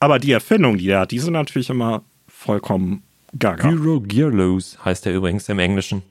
Aber 0.00 0.18
die 0.18 0.32
Erfindungen, 0.32 0.76
die 0.76 0.90
er 0.90 1.00
hat, 1.00 1.12
die 1.12 1.18
sind 1.18 1.32
natürlich 1.32 1.70
immer 1.70 2.02
vollkommen 2.26 3.04
gaga. 3.38 3.70
Gyro 3.70 4.02
Gearloose 4.02 4.76
heißt 4.84 5.06
er 5.06 5.14
übrigens 5.14 5.48
im 5.48 5.58
Englischen. 5.60 6.02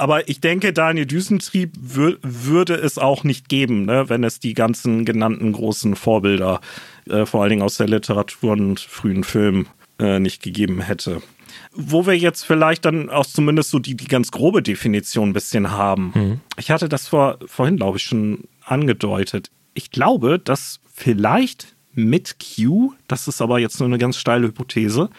Aber 0.00 0.28
ich 0.28 0.40
denke, 0.40 0.72
Daniel 0.72 1.06
Düsentrieb 1.06 1.72
wür 1.78 2.18
würde 2.22 2.74
es 2.74 2.98
auch 2.98 3.24
nicht 3.24 3.48
geben, 3.48 3.84
ne, 3.84 4.08
wenn 4.08 4.22
es 4.22 4.38
die 4.38 4.54
ganzen 4.54 5.04
genannten 5.04 5.52
großen 5.52 5.96
Vorbilder, 5.96 6.60
äh, 7.10 7.26
vor 7.26 7.42
allen 7.42 7.50
Dingen 7.50 7.62
aus 7.62 7.78
der 7.78 7.88
Literatur 7.88 8.52
und 8.52 8.78
frühen 8.78 9.24
Film, 9.24 9.66
äh, 9.98 10.20
nicht 10.20 10.40
gegeben 10.40 10.80
hätte. 10.80 11.20
Wo 11.72 12.06
wir 12.06 12.16
jetzt 12.16 12.44
vielleicht 12.44 12.84
dann 12.84 13.10
auch 13.10 13.26
zumindest 13.26 13.70
so 13.70 13.80
die, 13.80 13.96
die 13.96 14.06
ganz 14.06 14.30
grobe 14.30 14.62
Definition 14.62 15.30
ein 15.30 15.32
bisschen 15.32 15.72
haben. 15.72 16.12
Mhm. 16.14 16.40
Ich 16.56 16.70
hatte 16.70 16.88
das 16.88 17.08
vor, 17.08 17.38
vorhin, 17.46 17.76
glaube 17.76 17.98
ich, 17.98 18.04
schon 18.04 18.44
angedeutet. 18.64 19.50
Ich 19.74 19.90
glaube, 19.90 20.38
dass 20.38 20.78
vielleicht 20.94 21.74
mit 21.92 22.36
Q, 22.38 22.92
das 23.08 23.26
ist 23.26 23.42
aber 23.42 23.58
jetzt 23.58 23.80
nur 23.80 23.88
eine 23.88 23.98
ganz 23.98 24.16
steile 24.16 24.46
Hypothese, 24.46 25.10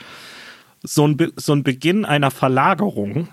so 0.81 1.05
ein, 1.05 1.17
Be 1.17 1.33
so 1.35 1.51
ein 1.51 1.63
Beginn 1.63 2.05
einer 2.05 2.31
Verlagerung 2.31 3.27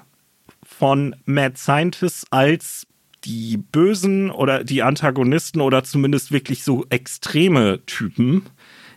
von 0.67 1.15
Mad 1.25 1.57
Scientists 1.57 2.27
als 2.31 2.87
die 3.25 3.57
Bösen 3.57 4.31
oder 4.31 4.65
die 4.65 4.83
Antagonisten 4.83 5.61
oder 5.61 5.85
zumindest 5.85 6.33
wirklich 6.33 6.63
so 6.63 6.85
extreme 6.91 7.85
Typen 7.87 8.43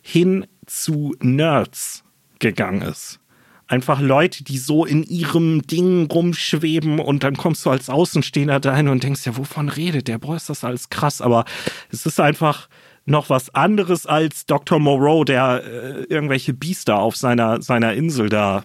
hin 0.02 0.46
zu 0.66 1.16
Nerds 1.20 2.04
gegangen 2.40 2.82
ist. 2.82 3.20
Einfach 3.68 4.02
Leute, 4.02 4.44
die 4.44 4.58
so 4.58 4.86
in 4.86 5.04
ihrem 5.04 5.62
Ding 5.62 6.10
rumschweben 6.12 7.00
und 7.00 7.24
dann 7.24 7.38
kommst 7.38 7.66
du 7.66 7.70
als 7.70 7.90
Außenstehender 7.90 8.60
dahin 8.60 8.88
und 8.88 9.04
denkst, 9.04 9.26
ja, 9.26 9.38
wovon 9.38 9.70
redet 9.70 10.08
der? 10.08 10.18
Boah, 10.18 10.36
ist 10.36 10.50
das 10.50 10.64
alles 10.64 10.90
krass. 10.90 11.22
Aber 11.22 11.46
es 11.92 12.06
ist 12.06 12.20
einfach 12.20 12.68
noch 13.06 13.30
was 13.30 13.54
anderes 13.54 14.08
als 14.08 14.48
Dr. 14.48 14.80
Moreau, 14.80 15.24
der 15.24 15.64
äh, 15.64 16.04
irgendwelche 16.06 16.54
Biester 16.54 16.98
auf 17.00 17.16
seiner, 17.16 17.62
seiner 17.62 17.94
Insel 17.94 18.30
da 18.30 18.64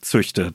züchtet. 0.00 0.54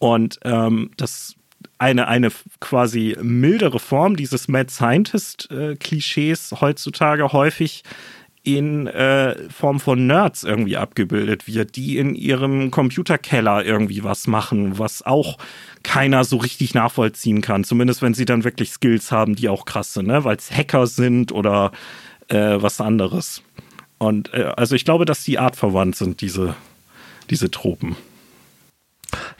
Und 0.00 0.40
ähm, 0.44 0.90
das 0.96 1.36
eine, 1.78 2.08
eine 2.08 2.32
quasi 2.58 3.16
mildere 3.22 3.78
Form 3.78 4.16
dieses 4.16 4.48
Mad 4.48 4.70
Scientist-Klischees 4.70 6.56
heutzutage 6.60 7.32
häufig 7.32 7.84
in 8.42 8.86
äh, 8.86 9.50
Form 9.50 9.80
von 9.80 10.06
Nerds 10.06 10.44
irgendwie 10.44 10.78
abgebildet 10.78 11.46
wird, 11.46 11.76
die 11.76 11.98
in 11.98 12.14
ihrem 12.14 12.70
Computerkeller 12.70 13.64
irgendwie 13.64 14.02
was 14.02 14.26
machen, 14.26 14.78
was 14.78 15.04
auch 15.04 15.36
keiner 15.82 16.24
so 16.24 16.38
richtig 16.38 16.72
nachvollziehen 16.72 17.42
kann. 17.42 17.64
Zumindest 17.64 18.00
wenn 18.00 18.14
sie 18.14 18.24
dann 18.24 18.44
wirklich 18.44 18.70
Skills 18.70 19.12
haben, 19.12 19.36
die 19.36 19.50
auch 19.50 19.66
krass 19.66 19.92
sind, 19.92 20.06
ne? 20.06 20.24
weil 20.24 20.36
es 20.36 20.50
Hacker 20.50 20.86
sind 20.86 21.32
oder 21.32 21.72
äh, 22.28 22.56
was 22.56 22.80
anderes. 22.80 23.42
Und 23.98 24.32
äh, 24.32 24.52
also 24.56 24.74
ich 24.74 24.86
glaube, 24.86 25.04
dass 25.04 25.22
die 25.22 25.38
artverwandt 25.38 25.96
sind, 25.96 26.22
diese, 26.22 26.54
diese 27.28 27.50
Tropen. 27.50 27.96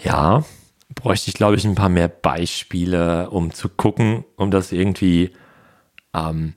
Ja, 0.02 0.44
bräuchte 0.94 1.28
ich, 1.28 1.34
glaube 1.34 1.56
ich, 1.56 1.64
ein 1.64 1.74
paar 1.74 1.88
mehr 1.88 2.08
Beispiele, 2.08 3.30
um 3.30 3.52
zu 3.52 3.68
gucken, 3.68 4.24
um 4.36 4.50
das 4.50 4.72
irgendwie 4.72 5.30
ähm, 6.14 6.54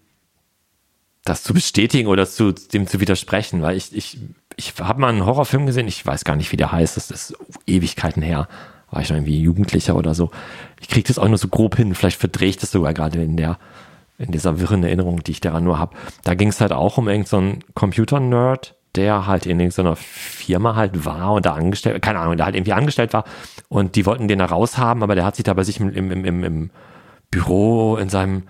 das 1.26 1.44
zu 1.44 1.54
bestätigen 1.54 2.08
oder 2.08 2.26
zu 2.26 2.52
dem 2.52 2.88
zu 2.88 3.00
widersprechen, 3.00 3.62
weil 3.62 3.78
ich, 3.78 3.96
ich, 3.96 4.20
ich 4.56 4.74
habe 4.80 5.02
mal 5.02 5.10
einen 5.10 5.26
Horrorfilm 5.26 5.66
gesehen, 5.66 5.88
ich 5.88 6.06
weiß 6.06 6.26
gar 6.26 6.36
nicht, 6.36 6.52
wie 6.52 6.58
der 6.58 6.72
heißt, 6.72 6.98
das 6.98 7.12
ist 7.12 7.36
Ewigkeiten 7.66 8.22
her, 8.22 8.48
war 8.92 9.02
ich 9.02 9.10
noch 9.10 9.18
irgendwie 9.18 9.42
Jugendlicher 9.42 9.96
oder 9.96 10.14
so. 10.14 10.32
Ich 10.82 10.90
kriege 10.90 11.08
das 11.08 11.18
auch 11.18 11.28
nur 11.28 11.38
so 11.38 11.48
grob 11.48 11.76
hin, 11.76 11.96
vielleicht 11.96 12.20
verdrehe 12.20 12.50
ich 12.50 12.58
das 12.58 12.72
sogar 12.72 12.94
gerade 12.94 13.24
in 13.24 13.38
der, 13.38 13.58
in 14.18 14.32
dieser 14.32 14.60
wirren 14.60 14.84
Erinnerung, 14.84 15.24
die 15.24 15.32
ich 15.32 15.42
daran 15.42 15.64
nur 15.64 15.80
habe. 15.80 15.96
Da 16.24 16.36
ging 16.36 16.50
es 16.50 16.62
halt 16.62 16.72
auch 16.72 16.98
um 16.98 17.08
irgendeinen 17.08 17.62
so 17.62 17.68
Computer-Nerd, 17.74 18.76
der 18.96 19.26
halt 19.26 19.46
in 19.46 19.60
irgendeiner 19.60 19.96
Firma 19.96 20.76
halt 20.76 21.06
war 21.06 21.34
und 21.34 21.46
da 21.46 21.54
angestellt, 21.54 22.02
keine 22.02 22.20
Ahnung, 22.20 22.38
der 22.38 22.46
halt 22.46 22.56
irgendwie 22.56 22.74
angestellt 22.74 23.14
war 23.14 23.24
und 23.70 23.96
die 23.96 24.06
wollten 24.06 24.28
den 24.28 24.40
da 24.40 24.46
raushaben, 24.46 25.04
aber 25.04 25.16
der 25.16 25.26
hat 25.26 25.36
sich 25.36 25.44
da 25.44 25.54
bei 25.54 25.64
sich 25.64 25.80
im, 25.80 25.90
im, 25.90 26.26
im, 26.26 26.44
im 26.44 26.70
Büro 27.32 27.98
in 27.98 28.10
seinem 28.10 28.44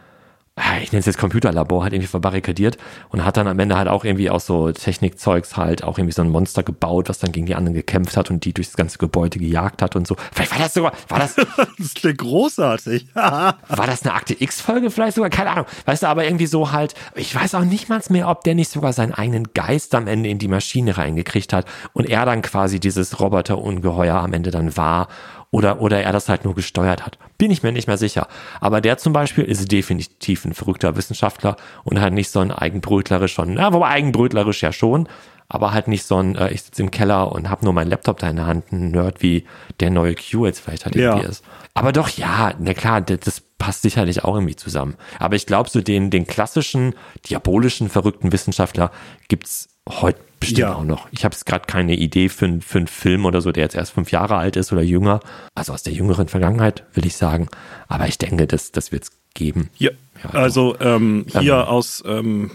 ich 0.83 0.91
nenne 0.91 0.99
es 0.99 1.07
jetzt 1.07 1.17
Computerlabor, 1.17 1.81
halt 1.81 1.93
irgendwie 1.93 2.07
verbarrikadiert 2.07 2.77
und 3.09 3.25
hat 3.25 3.37
dann 3.37 3.47
am 3.47 3.57
Ende 3.57 3.75
halt 3.75 3.87
auch 3.87 4.05
irgendwie 4.05 4.29
aus 4.29 4.45
so 4.45 4.71
Technikzeugs 4.71 5.57
halt 5.57 5.83
auch 5.83 5.97
irgendwie 5.97 6.13
so 6.13 6.21
ein 6.21 6.29
Monster 6.29 6.61
gebaut, 6.61 7.09
was 7.09 7.17
dann 7.17 7.31
gegen 7.31 7.47
die 7.47 7.55
anderen 7.55 7.73
gekämpft 7.73 8.15
hat 8.17 8.29
und 8.29 8.45
die 8.45 8.53
durchs 8.53 8.75
ganze 8.75 8.99
Gebäude 8.99 9.39
gejagt 9.39 9.81
hat 9.81 9.95
und 9.95 10.05
so. 10.05 10.15
Vielleicht 10.31 10.51
war 10.51 10.59
das 10.59 10.73
sogar, 10.75 10.93
war 11.07 11.19
das? 11.19 11.35
das 11.77 11.93
klingt 11.95 12.19
großartig. 12.19 13.07
war 13.15 13.57
das 13.69 14.03
eine 14.03 14.13
Akte 14.13 14.39
X-Folge 14.39 14.91
vielleicht 14.91 15.15
sogar? 15.15 15.31
Keine 15.31 15.49
Ahnung. 15.49 15.65
Weißt 15.85 16.03
du, 16.03 16.07
aber 16.07 16.23
irgendwie 16.25 16.45
so 16.45 16.71
halt, 16.71 16.93
ich 17.15 17.33
weiß 17.33 17.55
auch 17.55 17.65
nicht 17.65 17.89
mal 17.89 18.01
mehr, 18.09 18.27
ob 18.27 18.43
der 18.43 18.53
nicht 18.53 18.69
sogar 18.69 18.93
seinen 18.93 19.13
eigenen 19.13 19.53
Geist 19.53 19.95
am 19.95 20.07
Ende 20.07 20.29
in 20.29 20.37
die 20.37 20.47
Maschine 20.47 20.97
reingekriegt 20.97 21.53
hat 21.53 21.65
und 21.93 22.09
er 22.09 22.25
dann 22.25 22.41
quasi 22.43 22.79
dieses 22.79 23.19
Roboterungeheuer 23.19 24.15
am 24.15 24.33
Ende 24.33 24.51
dann 24.51 24.75
war 24.77 25.07
oder, 25.53 25.81
oder 25.81 26.01
er 26.01 26.11
das 26.11 26.29
halt 26.29 26.45
nur 26.45 26.55
gesteuert 26.55 27.05
hat. 27.05 27.19
Bin 27.37 27.51
ich 27.51 27.61
mir 27.61 27.71
nicht 27.71 27.85
mehr 27.85 27.97
sicher. 27.97 28.27
Aber 28.59 28.81
der 28.81 28.97
zum 28.97 29.13
Beispiel 29.13 29.43
ist 29.43 29.71
definitiv 29.71 30.45
ein 30.45 30.55
verrückter 30.55 30.97
Wissenschaftler 30.97 31.57
und 31.83 32.01
halt 32.01 32.13
nicht 32.13 32.31
so 32.31 32.39
ein 32.39 32.51
eigenbrötlerisch 32.51 33.33
schon, 33.33 33.53
na, 33.53 33.71
wobei 33.71 33.89
eigenbrötlerisch 33.89 34.63
ja 34.63 34.73
schon, 34.73 35.07
aber 35.47 35.71
halt 35.71 35.87
nicht 35.87 36.05
so 36.05 36.17
ein, 36.17 36.35
äh, 36.35 36.51
ich 36.51 36.63
sitze 36.63 36.81
im 36.81 36.89
Keller 36.89 37.31
und 37.31 37.51
habe 37.51 37.65
nur 37.65 37.73
meinen 37.73 37.91
Laptop 37.91 38.17
da 38.17 38.31
in 38.31 38.37
der 38.37 38.47
Hand, 38.47 38.71
ein 38.71 38.89
Nerd 38.89 39.21
wie 39.21 39.45
der 39.79 39.91
neue 39.91 40.15
Q 40.15 40.47
jetzt 40.47 40.59
vielleicht 40.59 40.85
halt 40.85 40.95
irgendwie 40.95 41.23
ja. 41.23 41.29
ist. 41.29 41.43
Aber 41.75 41.91
doch, 41.91 42.09
ja, 42.09 42.53
na 42.57 42.73
klar, 42.73 43.01
das 43.01 43.41
passt 43.59 43.83
sicherlich 43.83 44.23
auch 44.23 44.33
irgendwie 44.33 44.55
zusammen. 44.55 44.95
Aber 45.19 45.35
ich 45.35 45.45
glaube, 45.45 45.69
so 45.69 45.81
den, 45.81 46.09
den 46.09 46.25
klassischen, 46.25 46.95
diabolischen, 47.29 47.89
verrückten 47.89 48.31
Wissenschaftler 48.31 48.91
gibt's 49.27 49.69
heute 49.89 50.19
bestimmt 50.39 50.59
ja. 50.59 50.75
auch 50.75 50.83
noch. 50.83 51.07
Ich 51.11 51.23
habe 51.23 51.33
jetzt 51.33 51.45
gerade 51.45 51.65
keine 51.65 51.95
Idee 51.95 52.29
für, 52.29 52.59
für 52.61 52.77
einen 52.77 52.87
Film 52.87 53.25
oder 53.25 53.41
so, 53.41 53.51
der 53.51 53.63
jetzt 53.63 53.75
erst 53.75 53.93
fünf 53.93 54.11
Jahre 54.11 54.35
alt 54.37 54.55
ist 54.55 54.71
oder 54.71 54.81
jünger. 54.81 55.19
Also 55.55 55.73
aus 55.73 55.83
der 55.83 55.93
jüngeren 55.93 56.27
Vergangenheit, 56.27 56.83
will 56.93 57.05
ich 57.05 57.15
sagen. 57.15 57.47
Aber 57.87 58.07
ich 58.07 58.17
denke, 58.17 58.47
das, 58.47 58.71
das 58.71 58.91
wird 58.91 59.03
es 59.03 59.11
geben. 59.33 59.69
Ja. 59.77 59.91
ja 60.23 60.29
also 60.31 60.77
ähm, 60.79 61.25
hier 61.29 61.53
ähm, 61.53 61.61
aus, 61.61 62.03
ähm, 62.05 62.51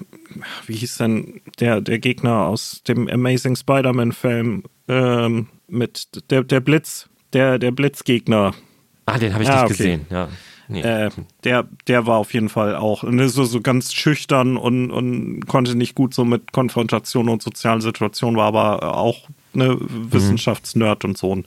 wie 0.67 0.75
hieß 0.77 0.99
denn 0.99 1.41
der, 1.61 1.81
der 1.81 1.99
Gegner 1.99 2.47
aus 2.47 2.83
dem 2.87 3.09
Amazing 3.09 3.57
Spider-Man-Film 3.57 4.65
ähm, 4.89 5.49
mit 5.67 6.31
der, 6.31 6.45
der 6.45 6.61
Blitz, 6.61 7.09
der, 7.33 7.59
der 7.59 7.71
Blitzgegner. 7.71 8.55
Ah, 9.07 9.19
den 9.19 9.33
habe 9.33 9.43
ich 9.43 9.51
ah, 9.51 9.63
nicht 9.63 9.65
okay. 9.65 9.77
gesehen, 9.77 10.07
ja. 10.11 10.29
Nee. 10.69 10.83
Äh, 10.83 11.11
der, 11.45 11.67
der 11.87 12.07
war 12.07 12.19
auf 12.19 12.35
jeden 12.35 12.51
Fall 12.51 12.77
auch 12.77 13.03
ne, 13.03 13.29
so, 13.29 13.45
so 13.45 13.61
ganz 13.61 13.95
schüchtern 13.95 14.57
und, 14.57 14.91
und 14.91 15.47
konnte 15.47 15.75
nicht 15.75 15.95
gut 15.95 16.13
so 16.13 16.25
mit 16.25 16.53
Konfrontation 16.53 17.29
und 17.31 17.43
sozialen 17.43 17.81
Situationen, 17.81 18.37
war 18.37 18.47
aber 18.47 18.97
auch 18.97 19.29
ne, 19.55 19.77
Wissenschaftsnerd 19.81 21.05
und 21.07 21.17
so. 21.17 21.31
Und 21.31 21.47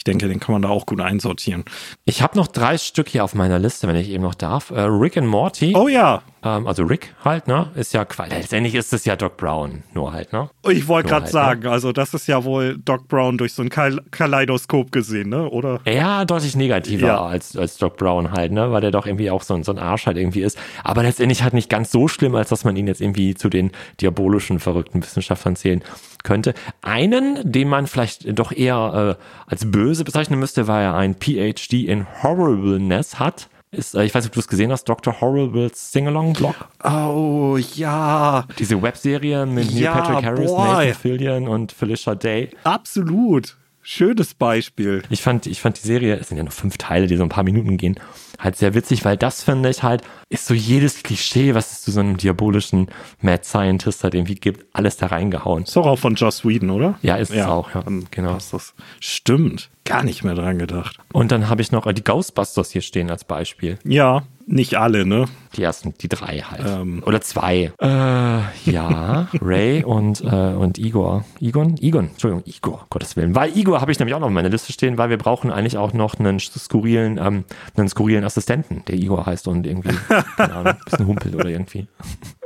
ich 0.00 0.04
denke, 0.04 0.28
den 0.28 0.40
kann 0.40 0.54
man 0.54 0.62
da 0.62 0.70
auch 0.70 0.86
gut 0.86 0.98
einsortieren. 1.02 1.62
Ich 2.06 2.22
habe 2.22 2.34
noch 2.38 2.46
drei 2.46 2.78
Stück 2.78 3.06
hier 3.10 3.22
auf 3.22 3.34
meiner 3.34 3.58
Liste, 3.58 3.86
wenn 3.86 3.96
ich 3.96 4.08
eben 4.08 4.22
noch 4.22 4.34
darf. 4.34 4.70
Äh, 4.70 4.80
Rick 4.80 5.18
and 5.18 5.26
Morty. 5.28 5.74
Oh 5.76 5.88
ja. 5.88 6.22
Ähm, 6.42 6.66
also 6.66 6.84
Rick 6.84 7.14
halt, 7.22 7.46
ne? 7.48 7.68
Ist 7.74 7.92
ja 7.92 8.06
Quatsch. 8.06 8.30
Letztendlich 8.30 8.74
ist 8.74 8.94
es 8.94 9.04
ja 9.04 9.14
Doc 9.14 9.36
Brown, 9.36 9.82
nur 9.92 10.14
halt, 10.14 10.32
ne? 10.32 10.48
Ich 10.70 10.88
wollte 10.88 11.10
gerade 11.10 11.24
halt, 11.24 11.32
sagen, 11.32 11.66
also 11.66 11.92
das 11.92 12.14
ist 12.14 12.26
ja 12.28 12.44
wohl 12.44 12.78
Doc 12.82 13.08
Brown 13.08 13.36
durch 13.36 13.52
so 13.52 13.60
ein 13.60 13.68
Kal 13.68 14.00
Kaleidoskop 14.10 14.90
gesehen, 14.90 15.28
ne? 15.28 15.50
Oder? 15.50 15.80
Ja, 15.86 16.24
deutlich 16.24 16.56
negativer 16.56 17.06
Ja. 17.08 17.20
als, 17.22 17.54
als 17.58 17.76
Doc 17.76 17.98
Brown 17.98 18.32
halt, 18.32 18.52
ne? 18.52 18.72
Weil 18.72 18.80
der 18.80 18.92
doch 18.92 19.04
irgendwie 19.04 19.30
auch 19.30 19.42
so, 19.42 19.52
ein- 19.52 19.64
so 19.64 19.72
ein 19.72 19.78
Arsch 19.78 20.06
halt 20.06 20.16
irgendwie 20.16 20.40
ist. 20.40 20.56
Aber 20.82 21.02
letztendlich 21.02 21.42
halt 21.42 21.52
nicht 21.52 21.68
ganz 21.68 21.90
so 21.90 22.08
schlimm, 22.08 22.34
als 22.34 22.48
dass 22.48 22.64
man 22.64 22.74
ihn 22.74 22.86
jetzt 22.86 23.02
irgendwie 23.02 23.34
zu 23.34 23.50
den 23.50 23.70
diabolischen, 24.00 24.60
verrückten 24.60 25.02
Wissenschaftlern 25.02 25.56
zählen 25.56 25.84
könnte. 26.24 26.54
Einen, 26.82 27.38
den 27.50 27.68
man 27.68 27.86
vielleicht 27.86 28.38
doch 28.38 28.52
eher 28.52 29.16
äh, 29.18 29.50
als 29.50 29.70
böse 29.70 30.04
bezeichnen 30.04 30.38
müsste, 30.38 30.66
weil 30.68 30.84
er 30.84 30.94
ein 30.96 31.14
PhD 31.14 31.72
in 31.86 32.06
Horribleness 32.22 33.18
hat. 33.18 33.48
Ist, 33.72 33.94
äh, 33.94 34.04
ich 34.04 34.14
weiß 34.14 34.24
nicht, 34.24 34.30
ob 34.30 34.34
du 34.34 34.40
es 34.40 34.48
gesehen 34.48 34.72
hast, 34.72 34.84
Dr. 34.84 35.20
Horribles 35.20 35.92
Singalong-Blog. 35.92 36.54
Oh 36.84 37.56
ja, 37.76 38.44
Diese 38.58 38.82
Webserie 38.82 39.46
mit 39.46 39.70
Neil 39.72 39.82
Ja, 39.82 39.92
Patrick 40.00 40.24
Harris, 40.24 40.50
boy. 40.50 40.66
Nathan 40.68 40.94
Fillion 40.94 41.48
und 41.48 41.72
Felicia 41.72 42.14
Day. 42.14 42.50
absolut. 42.64 43.56
Schönes 43.82 44.34
Beispiel. 44.34 45.02
Ich 45.08 45.22
fand, 45.22 45.46
ich 45.46 45.60
fand 45.60 45.82
die 45.82 45.86
Serie, 45.86 46.16
es 46.16 46.28
sind 46.28 46.36
ja 46.36 46.42
nur 46.42 46.52
fünf 46.52 46.76
Teile, 46.76 47.06
die 47.06 47.16
so 47.16 47.22
ein 47.22 47.30
paar 47.30 47.44
Minuten 47.44 47.76
gehen, 47.78 47.98
halt 48.40 48.56
sehr 48.56 48.74
witzig, 48.74 49.04
weil 49.04 49.16
das 49.16 49.42
finde 49.42 49.70
ich 49.70 49.82
halt, 49.82 50.02
ist 50.28 50.46
so 50.46 50.54
jedes 50.54 51.02
Klischee, 51.02 51.54
was 51.54 51.72
es 51.72 51.82
zu 51.82 51.90
so 51.90 52.00
einem 52.00 52.16
diabolischen 52.16 52.88
Mad 53.20 53.44
Scientist 53.44 54.02
halt 54.02 54.14
irgendwie 54.14 54.34
gibt, 54.34 54.66
alles 54.72 54.96
da 54.96 55.06
reingehauen. 55.06 55.64
Ist 55.64 55.76
doch 55.76 55.86
auch 55.86 55.98
von 55.98 56.14
Joss 56.14 56.44
Whedon, 56.44 56.70
oder? 56.70 56.98
Ja, 57.02 57.16
ist 57.16 57.30
es 57.30 57.44
auch, 57.44 57.74
ja, 57.74 57.82
genau. 58.10 58.32
passt 58.34 58.52
das. 58.52 58.74
Stimmt. 59.00 59.70
Gar 59.84 60.04
nicht 60.04 60.24
mehr 60.24 60.34
dran 60.34 60.58
gedacht. 60.58 60.98
Und 61.12 61.32
dann 61.32 61.48
habe 61.48 61.62
ich 61.62 61.72
noch 61.72 61.86
äh, 61.86 61.94
die 61.94 62.04
Ghostbusters 62.04 62.70
hier 62.70 62.82
stehen 62.82 63.10
als 63.10 63.24
Beispiel. 63.24 63.78
Ja, 63.82 64.22
nicht 64.46 64.74
alle, 64.74 65.06
ne? 65.06 65.26
Die 65.56 65.62
ersten, 65.62 65.94
die 66.00 66.08
drei 66.08 66.38
halt. 66.38 66.62
Ähm. 66.66 67.02
Oder 67.06 67.20
zwei. 67.20 67.72
Äh, 67.80 68.70
ja, 68.70 69.28
Ray 69.40 69.84
und, 69.84 70.22
äh, 70.22 70.26
und 70.26 70.78
Igor. 70.78 71.24
Igon? 71.38 71.76
Igon, 71.80 72.08
Entschuldigung, 72.08 72.42
Igor, 72.46 72.86
Gottes 72.90 73.16
Willen. 73.16 73.34
Weil 73.34 73.56
Igor 73.56 73.80
habe 73.80 73.92
ich 73.92 73.98
nämlich 73.98 74.14
auch 74.14 74.20
noch 74.20 74.26
auf 74.26 74.32
meiner 74.32 74.48
Liste 74.48 74.72
stehen, 74.72 74.98
weil 74.98 75.08
wir 75.08 75.18
brauchen 75.18 75.50
eigentlich 75.50 75.76
auch 75.76 75.92
noch 75.92 76.18
einen 76.18 76.40
skurrilen, 76.40 77.18
ähm, 77.18 77.44
einen 77.76 77.88
skurrilen 77.88 78.24
Assistenten, 78.30 78.82
der 78.86 78.94
Igor 78.96 79.26
heißt 79.26 79.48
und 79.48 79.66
irgendwie, 79.66 79.90
keine 80.36 80.54
Ahnung, 80.54 80.72
ein 80.74 80.80
bisschen 80.84 81.06
humpelt 81.06 81.34
oder 81.34 81.48
irgendwie. 81.48 81.88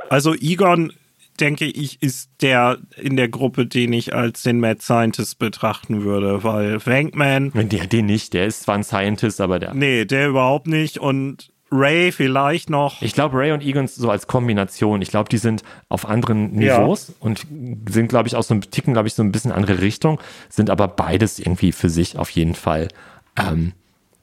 Also 0.09 0.35
Egon, 0.35 0.93
denke 1.41 1.65
ich, 1.67 2.01
ist 2.03 2.31
der 2.41 2.79
in 2.97 3.17
der 3.17 3.29
Gruppe, 3.29 3.67
den 3.67 3.93
ich 3.93 4.15
als 4.15 4.43
den 4.43 4.61
Mad 4.61 4.81
Scientist 4.81 5.39
betrachten 5.39 6.03
würde, 6.05 6.45
weil 6.45 6.85
Wankman, 6.87 7.53
Der, 7.55 7.87
den 7.87 8.07
nicht, 8.07 8.35
der 8.35 8.47
ist 8.47 8.63
zwar 8.63 8.77
ein 8.77 8.85
Scientist, 8.85 9.41
aber 9.41 9.59
der. 9.59 9.75
nee, 9.75 10.05
der 10.05 10.29
überhaupt 10.29 10.67
nicht 10.67 10.99
und 10.99 11.51
Ray 11.73 12.13
vielleicht 12.13 12.71
noch. 12.71 13.03
Ich 13.03 13.15
glaube, 13.15 13.37
Ray 13.37 13.51
und 13.51 13.61
Egon 13.63 13.89
so 13.89 14.09
als 14.09 14.29
Kombination, 14.29 15.03
ich 15.03 15.11
glaube, 15.11 15.29
die 15.29 15.39
sind 15.39 15.65
auf 15.89 16.07
anderen 16.07 16.53
Niveaus 16.53 17.13
und 17.19 17.47
sind, 17.89 18.09
glaube 18.09 18.29
ich, 18.29 18.37
auch 18.37 18.45
so 18.45 18.55
ein 18.55 18.61
Ticken, 18.61 18.93
glaube 18.93 19.09
ich, 19.09 19.15
so 19.15 19.25
ein 19.25 19.33
bisschen 19.33 19.51
andere 19.51 19.81
Richtung, 19.81 20.21
sind 20.49 20.71
aber 20.71 20.87
beides 20.87 21.41
irgendwie 21.41 21.73
für 21.73 21.91
sich 21.91 22.17
auf 22.17 22.31
jeden 22.31 22.55
Fall 22.55 22.89
ähm, 23.37 23.73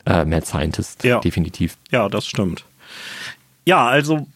äh, 0.06 0.26
Mad 0.26 0.46
Scientist, 0.46 1.04
Ja. 1.04 1.20
definitiv. 1.20 1.78
Ja, 1.92 2.10
das 2.10 2.26
stimmt. 2.28 2.66
Ja, 3.66 3.88
also 3.88 4.28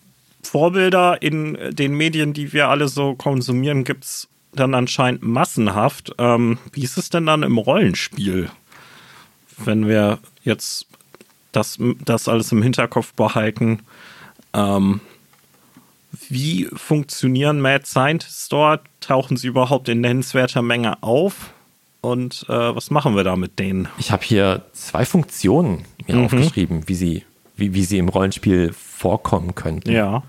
Vorbilder 0.44 1.22
in 1.22 1.58
den 1.72 1.94
Medien, 1.96 2.34
die 2.34 2.54
wir 2.54 2.70
alle 2.70 2.88
so 2.88 3.16
konsumieren, 3.16 3.84
gibt's 3.84 4.28
dann 4.54 4.74
anscheinend 4.74 5.24
massenhaft. 5.24 6.14
Ähm, 6.18 6.58
wie 6.72 6.84
ist 6.84 6.98
es 6.98 7.10
denn 7.10 7.26
dann 7.26 7.44
im 7.44 7.58
Rollenspiel? 7.58 8.50
Wenn 9.58 9.88
wir 9.88 10.20
jetzt 10.44 10.86
das, 11.52 11.78
das 12.04 12.28
alles 12.28 12.52
im 12.52 12.62
Hinterkopf 12.62 13.14
behalten, 13.14 13.80
ähm, 14.54 15.02
wie 16.30 16.70
funktionieren 16.74 17.60
Mad 17.60 17.86
Scientists 17.86 18.48
dort? 18.50 18.82
Tauchen 19.02 19.38
sie 19.38 19.48
überhaupt 19.48 19.90
in 19.90 20.02
nennenswerter 20.02 20.62
Menge 20.62 21.02
auf? 21.04 21.52
Und 22.12 22.46
äh, 22.50 22.76
was 22.76 22.92
machen 22.92 23.16
wir 23.16 23.24
da 23.24 23.36
mit 23.36 23.58
denen? 23.60 23.88
Ich 23.98 24.12
habe 24.12 24.24
hier 24.24 24.64
zwei 24.74 25.06
Funktionen 25.06 25.86
mir 26.08 26.16
Mhm. 26.16 26.26
aufgeschrieben, 26.26 26.88
wie 26.88 26.96
sie, 26.96 27.24
wie, 27.56 27.74
wie 27.74 27.84
sie 27.84 27.98
im 27.98 28.10
Rollenspiel 28.10 28.74
vorkommen 28.74 29.56
könnten. 29.56 29.92
Ja. 29.92 30.24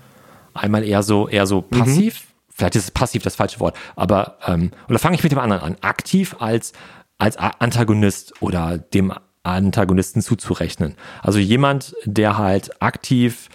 Einmal 0.53 0.83
eher 0.83 1.03
so, 1.03 1.27
eher 1.27 1.45
so 1.45 1.65
Mhm. 1.69 1.79
passiv. 1.79 2.23
Vielleicht 2.49 2.75
ist 2.75 2.93
passiv 2.95 3.21
das 3.21 3.35
falsche 3.35 3.59
Wort, 3.59 3.77
aber 3.95 4.37
ähm, 4.47 4.71
oder 4.89 4.97
fange 4.97 5.15
ich 5.15 5.21
mit 5.23 5.31
dem 5.31 5.37
anderen 5.39 5.61
an. 5.61 5.75
Aktiv 5.81 6.35
als 6.39 6.73
als 7.19 7.37
Antagonist 7.37 8.33
oder 8.41 8.77
dem 8.77 9.11
Antagonisten 9.43 10.21
zuzurechnen. 10.21 10.95
Also 11.23 11.39
jemand, 11.39 11.95
der 12.05 12.37
halt 12.37 12.79
aktiv 12.81 13.49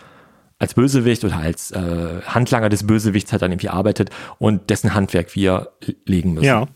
als 0.59 0.75
Bösewicht 0.75 1.25
oder 1.25 1.37
als 1.37 1.71
äh, 1.73 2.23
Handlanger 2.27 2.69
des 2.69 2.87
Bösewichts 2.87 3.31
halt 3.33 3.43
dann 3.43 3.53
irgendwie 3.53 3.69
arbeitet 3.69 4.11
und 4.39 4.71
dessen 4.71 4.95
Handwerk 4.95 5.35
wir 5.37 5.71
legen 6.07 6.35
müssen. 6.35 6.47
Ja. 6.47 6.67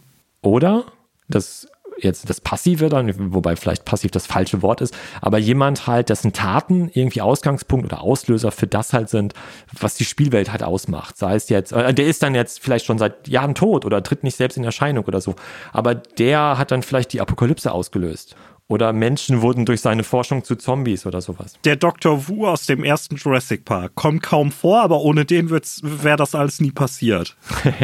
Oder 0.43 0.85
das 1.29 1.69
jetzt 1.99 2.29
das 2.29 2.41
Passive 2.41 2.89
dann, 2.89 3.33
wobei 3.33 3.57
vielleicht 3.57 3.85
passiv 3.85 4.11
das 4.11 4.27
falsche 4.27 4.63
Wort 4.63 4.81
ist, 4.81 4.95
aber 5.21 5.39
jemand 5.39 5.87
halt, 5.87 6.09
dessen 6.09 6.33
Taten 6.33 6.91
irgendwie 6.93 7.23
Ausgangspunkt 7.23 7.87
oder 7.87 8.03
Auslöser 8.03 8.53
für 8.53 8.67
das 8.67 8.93
halt 8.93 9.09
sind, 9.09 9.35
was 9.79 9.95
die 9.95 10.05
Spielwelt 10.05 10.53
halt 10.53 10.63
ausmacht. 10.63 11.17
Sei 11.17 11.35
es 11.35 11.49
jetzt, 11.49 11.73
äh, 11.73 11.95
der 11.95 12.07
ist 12.07 12.23
dann 12.23 12.35
jetzt 12.35 12.61
vielleicht 12.61 12.87
schon 12.87 12.99
seit 12.99 13.29
Jahren 13.29 13.55
tot 13.55 13.85
oder 13.85 14.03
tritt 14.03 14.25
nicht 14.25 14.37
selbst 14.37 14.57
in 14.57 14.65
Erscheinung 14.65 15.05
oder 15.05 15.21
so, 15.21 15.35
aber 15.73 15.95
der 15.95 16.59
hat 16.59 16.71
dann 16.71 16.83
vielleicht 16.83 17.13
die 17.13 17.21
Apokalypse 17.21 17.73
ausgelöst. 17.73 18.37
Oder 18.69 18.93
Menschen 18.93 19.43
wurden 19.43 19.65
durch 19.65 19.81
seine 19.81 20.03
Forschung 20.03 20.43
zu 20.43 20.57
Zombies 20.57 21.07
oder 21.07 21.21
sowas. 21.21 21.53
der 21.65 21.77
Dr. 21.77 22.27
Wu 22.27 22.49
aus 22.49 22.67
dem 22.67 22.83
ersten 22.83 23.15
Jurassic 23.15 23.65
Park 23.65 23.95
kommt 23.95 24.25
kaum 24.25 24.51
vor, 24.51 24.83
aber 24.83 25.03
ohne 25.03 25.25
den 25.25 25.51
wäre 25.51 26.17
das 26.17 26.35
alles 26.35 26.61
nie 26.61 26.73
passiert. 26.73 27.37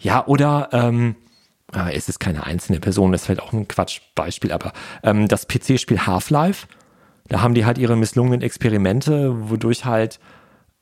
Ja, 0.00 0.24
oder 0.28 0.68
ähm, 0.70 1.16
äh, 1.74 1.94
es 1.94 2.08
ist 2.08 2.18
keine 2.18 2.44
einzelne 2.44 2.80
Person, 2.80 3.12
das 3.12 3.22
ist 3.22 3.26
vielleicht 3.26 3.42
auch 3.42 3.52
ein 3.52 3.68
Quatschbeispiel, 3.68 4.52
aber 4.52 4.72
ähm, 5.02 5.28
das 5.28 5.46
PC-Spiel 5.46 6.06
Half-Life, 6.06 6.66
da 7.28 7.42
haben 7.42 7.54
die 7.54 7.66
halt 7.66 7.78
ihre 7.78 7.96
misslungenen 7.96 8.42
Experimente, 8.42 9.50
wodurch 9.50 9.84
halt 9.84 10.18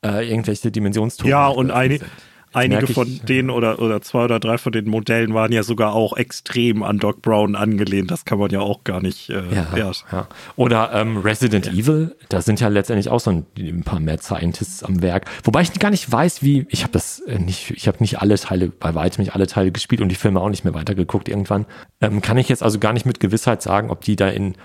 äh, 0.05 0.29
irgendwelche 0.29 0.71
Dimensionstore. 0.71 1.29
Ja, 1.29 1.47
und 1.47 1.71
eine, 1.71 1.99
sind. 1.99 2.11
Einige 2.57 2.87
von 2.87 3.19
denen 3.27 3.49
oder, 3.49 3.79
oder 3.79 4.01
zwei 4.01 4.25
oder 4.25 4.39
drei 4.39 4.57
von 4.57 4.71
den 4.71 4.89
Modellen 4.89 5.33
waren 5.33 5.51
ja 5.51 5.63
sogar 5.63 5.93
auch 5.93 6.17
extrem 6.17 6.83
an 6.83 6.99
Doc 6.99 7.21
Brown 7.21 7.55
angelehnt. 7.55 8.11
Das 8.11 8.25
kann 8.25 8.39
man 8.39 8.49
ja 8.49 8.59
auch 8.59 8.83
gar 8.83 9.01
nicht. 9.01 9.29
Äh, 9.29 9.43
Ja, 9.53 9.67
ja. 9.75 9.91
ja. 10.11 10.27
Oder 10.55 10.91
ähm, 10.93 11.17
Resident 11.17 11.67
Evil, 11.67 12.15
da 12.29 12.41
sind 12.41 12.59
ja 12.59 12.67
letztendlich 12.67 13.09
auch 13.09 13.19
so 13.19 13.31
ein, 13.31 13.45
ein 13.57 13.83
paar 13.83 13.99
Mad 13.99 14.21
Scientists 14.21 14.83
am 14.83 15.01
Werk. 15.01 15.25
Wobei 15.43 15.61
ich 15.61 15.73
gar 15.79 15.91
nicht 15.91 16.11
weiß, 16.11 16.43
wie, 16.43 16.65
ich 16.69 16.83
habe 16.83 16.93
das 16.93 17.19
äh, 17.19 17.39
nicht, 17.39 17.71
ich 17.71 17.87
habe 17.87 17.97
nicht 17.99 18.19
alle 18.19 18.37
Teile, 18.37 18.69
bei 18.69 18.95
weitem 18.95 19.23
nicht 19.23 19.33
alle 19.35 19.47
Teile 19.47 19.71
gespielt 19.71 20.01
und 20.01 20.09
die 20.09 20.15
Filme 20.15 20.41
auch 20.41 20.49
nicht 20.49 20.63
mehr 20.63 20.73
weitergeguckt 20.73 21.29
irgendwann. 21.29 21.65
Ähm, 22.01 22.21
kann 22.21 22.37
ich 22.37 22.49
jetzt 22.49 22.63
also 22.63 22.79
gar 22.79 22.93
nicht 22.93 23.05
mit 23.05 23.19
Gewissheit 23.19 23.61
sagen, 23.61 23.89
ob 23.89 24.01
die 24.01 24.15
da 24.15 24.27
in 24.29 24.55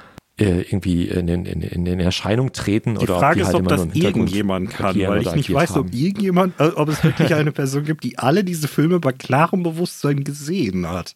irgendwie 0.44 1.08
in, 1.08 1.28
in, 1.28 1.44
in, 1.44 1.86
in 1.86 2.00
Erscheinung 2.00 2.52
treten 2.52 2.94
Die 2.94 3.00
oder 3.00 3.18
Frage 3.18 3.26
ob 3.28 3.34
die 3.34 3.40
ist, 3.42 3.54
halt 3.54 3.62
ob 3.62 3.68
das 3.68 3.94
irgendjemand 3.94 4.70
kann, 4.70 4.98
weil 4.98 5.22
ich 5.22 5.34
nicht 5.34 5.52
weiß, 5.52 5.72
ob 5.72 5.86
haben. 5.86 5.92
irgendjemand, 5.92 6.58
äh, 6.58 6.68
ob 6.74 6.88
es 6.88 7.04
wirklich 7.04 7.34
eine 7.34 7.52
Person 7.52 7.84
gibt, 7.84 8.02
die 8.04 8.18
alle 8.18 8.42
diese 8.42 8.66
Filme 8.66 8.98
bei 8.98 9.12
klarem 9.12 9.62
Bewusstsein 9.62 10.24
gesehen 10.24 10.88
hat. 10.88 11.14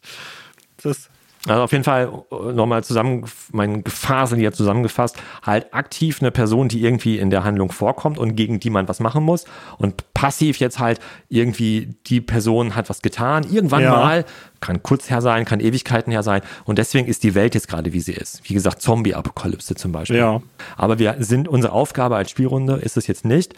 Das, 0.83 1.09
Also 1.47 1.63
auf 1.63 1.71
jeden 1.71 1.83
Fall 1.83 2.11
äh, 2.31 2.51
nochmal 2.53 2.83
zusammen, 2.83 3.25
mein 3.51 3.83
Gefasel 3.83 4.37
hier 4.37 4.51
zusammengefasst, 4.51 5.15
halt 5.43 5.73
aktiv 5.73 6.17
eine 6.21 6.31
Person, 6.31 6.67
die 6.67 6.83
irgendwie 6.83 7.17
in 7.17 7.29
der 7.29 7.43
Handlung 7.43 7.71
vorkommt 7.71 8.17
und 8.17 8.35
gegen 8.35 8.59
die 8.59 8.69
man 8.69 8.87
was 8.87 8.99
machen 8.99 9.23
muss 9.23 9.45
und 9.77 10.13
passiv 10.13 10.57
jetzt 10.59 10.79
halt 10.79 10.99
irgendwie 11.29 11.95
die 12.07 12.21
Person 12.21 12.75
hat 12.75 12.89
was 12.89 13.01
getan, 13.01 13.45
irgendwann 13.49 13.83
Ja. 13.83 13.91
mal, 13.91 14.25
kann 14.59 14.81
kurz 14.83 15.09
her 15.09 15.21
sein, 15.21 15.45
kann 15.45 15.59
Ewigkeiten 15.59 16.11
her 16.11 16.23
sein 16.23 16.41
und 16.65 16.77
deswegen 16.79 17.07
ist 17.07 17.23
die 17.23 17.35
Welt 17.35 17.55
jetzt 17.55 17.67
gerade 17.67 17.93
wie 17.93 17.99
sie 17.99 18.13
ist. 18.13 18.41
Wie 18.49 18.53
gesagt, 18.53 18.81
Zombie-Apokalypse 18.81 19.75
zum 19.75 19.91
Beispiel. 19.91 20.17
Ja. 20.17 20.41
Aber 20.75 20.99
wir 20.99 21.15
sind, 21.19 21.47
unsere 21.47 21.73
Aufgabe 21.73 22.15
als 22.15 22.31
Spielrunde 22.31 22.73
ist 22.75 22.97
es 22.97 23.07
jetzt 23.07 23.23
nicht, 23.25 23.53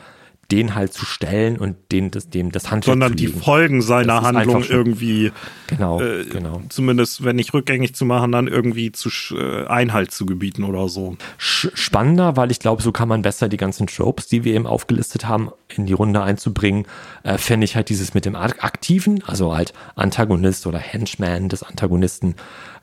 den 0.52 0.74
halt 0.76 0.94
zu 0.94 1.06
stellen 1.06 1.58
und 1.58 1.76
den, 1.92 2.10
das, 2.12 2.30
dem 2.30 2.52
das 2.52 2.72
Handwerk 2.72 2.94
sondern 2.94 3.16
die. 3.16 3.28
Folgen 3.28 3.82
seiner 3.82 4.22
Handlung 4.24 4.64
schon- 4.64 4.76
irgendwie, 4.76 5.32
Genau, 5.68 6.02
äh, 6.02 6.26
genau. 6.26 6.62
zumindest 6.70 7.24
wenn 7.24 7.36
nicht 7.36 7.54
rückgängig 7.54 7.94
zu 7.96 8.04
machen, 8.06 8.32
dann 8.32 8.48
irgendwie 8.48 8.92
zu 8.92 9.10
äh, 9.36 9.66
Einhalt 9.68 10.12
zu 10.12 10.26
gebieten 10.26 10.64
oder 10.64 10.90
so. 10.90 11.18
spannender, 11.38 12.36
weil 12.38 12.52
ich 12.52 12.60
glaube, 12.60 12.82
so 12.82 12.92
kann 12.92 13.08
man 13.08 13.22
besser 13.22 13.48
die 13.50 13.58
ganzen 13.58 13.88
Tropes, 13.88 14.28
die 14.28 14.44
wir 14.44 14.54
eben 14.56 14.68
aufgelistet 14.68 15.28
haben, 15.28 15.50
in 15.68 15.86
die 15.86 15.94
Runde 15.94 16.22
einzubringen. 16.22 16.86
Äh, 17.24 17.38
Fände 17.38 17.66
ich 17.66 17.76
halt 17.76 17.90
dieses 17.90 18.14
mit 18.14 18.26
dem 18.26 18.36
Ak- 18.36 18.64
Aktiven, 18.64 19.24
also 19.26 19.56
halt 19.56 19.74
Antagonist 19.96 20.66
oder 20.68 20.80
Henchman 20.80 21.50
des 21.50 21.64
Antagonisten, 21.64 22.36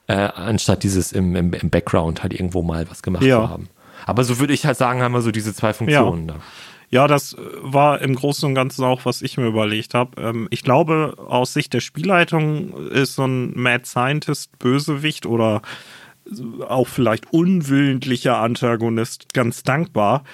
äh, 0.06 0.14
anstatt 0.14 0.82
dieses 0.84 1.12
im, 1.12 1.34
im, 1.34 1.52
im 1.52 1.70
Background 1.70 2.22
halt 2.22 2.32
irgendwo 2.32 2.62
mal 2.62 2.88
was 2.90 3.02
gemacht 3.02 3.24
Ja. 3.24 3.40
zu 3.42 3.50
haben. 3.50 3.68
Aber 4.04 4.22
so 4.24 4.38
würde 4.38 4.52
ich 4.52 4.66
halt 4.66 4.76
sagen, 4.78 5.02
haben 5.02 5.12
wir 5.12 5.22
so 5.22 5.32
diese 5.32 5.52
zwei 5.54 5.72
Funktionen 5.72 6.28
da. 6.28 6.36
Ja, 6.90 7.06
das 7.06 7.32
äh, 7.32 7.38
war 7.60 8.00
im 8.00 8.14
Großen 8.14 8.48
und 8.48 8.54
Ganzen 8.54 8.84
auch, 8.84 9.04
was 9.04 9.22
ich 9.22 9.36
mir 9.36 9.46
überlegt 9.46 9.94
habe. 9.94 10.20
Ähm, 10.20 10.48
ich 10.50 10.62
glaube, 10.62 11.14
aus 11.18 11.52
Sicht 11.52 11.72
der 11.72 11.80
Spielleitung 11.80 12.88
ist 12.88 13.14
so 13.14 13.24
ein 13.24 13.58
Mad 13.58 13.84
Scientist 13.84 14.58
Bösewicht 14.58 15.26
oder 15.26 15.62
auch 16.68 16.88
vielleicht 16.88 17.32
unwillentlicher 17.32 18.38
Antagonist 18.38 19.32
ganz 19.32 19.62
dankbar, 19.62 20.24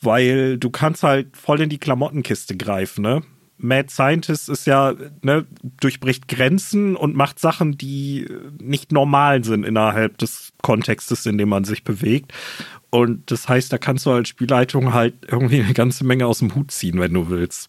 weil 0.00 0.58
du 0.58 0.70
kannst 0.70 1.02
halt 1.02 1.36
voll 1.36 1.60
in 1.60 1.70
die 1.70 1.78
Klamottenkiste 1.78 2.56
greifen, 2.56 3.02
ne? 3.02 3.22
Mad 3.56 3.88
Scientist 3.88 4.48
ist 4.48 4.66
ja, 4.66 4.94
ne, 5.22 5.46
durchbricht 5.80 6.28
Grenzen 6.28 6.96
und 6.96 7.14
macht 7.14 7.38
Sachen, 7.38 7.78
die 7.78 8.26
nicht 8.60 8.92
normal 8.92 9.44
sind 9.44 9.64
innerhalb 9.64 10.18
des 10.18 10.43
Kontextes, 10.64 11.26
in 11.26 11.38
dem 11.38 11.50
man 11.50 11.62
sich 11.62 11.84
bewegt. 11.84 12.32
Und 12.90 13.30
das 13.30 13.48
heißt, 13.48 13.72
da 13.72 13.78
kannst 13.78 14.06
du 14.06 14.10
als 14.10 14.28
Spielleitung 14.28 14.92
halt 14.92 15.14
irgendwie 15.28 15.60
eine 15.60 15.74
ganze 15.74 16.04
Menge 16.04 16.26
aus 16.26 16.40
dem 16.40 16.54
Hut 16.54 16.72
ziehen, 16.72 16.98
wenn 16.98 17.14
du 17.14 17.28
willst. 17.28 17.68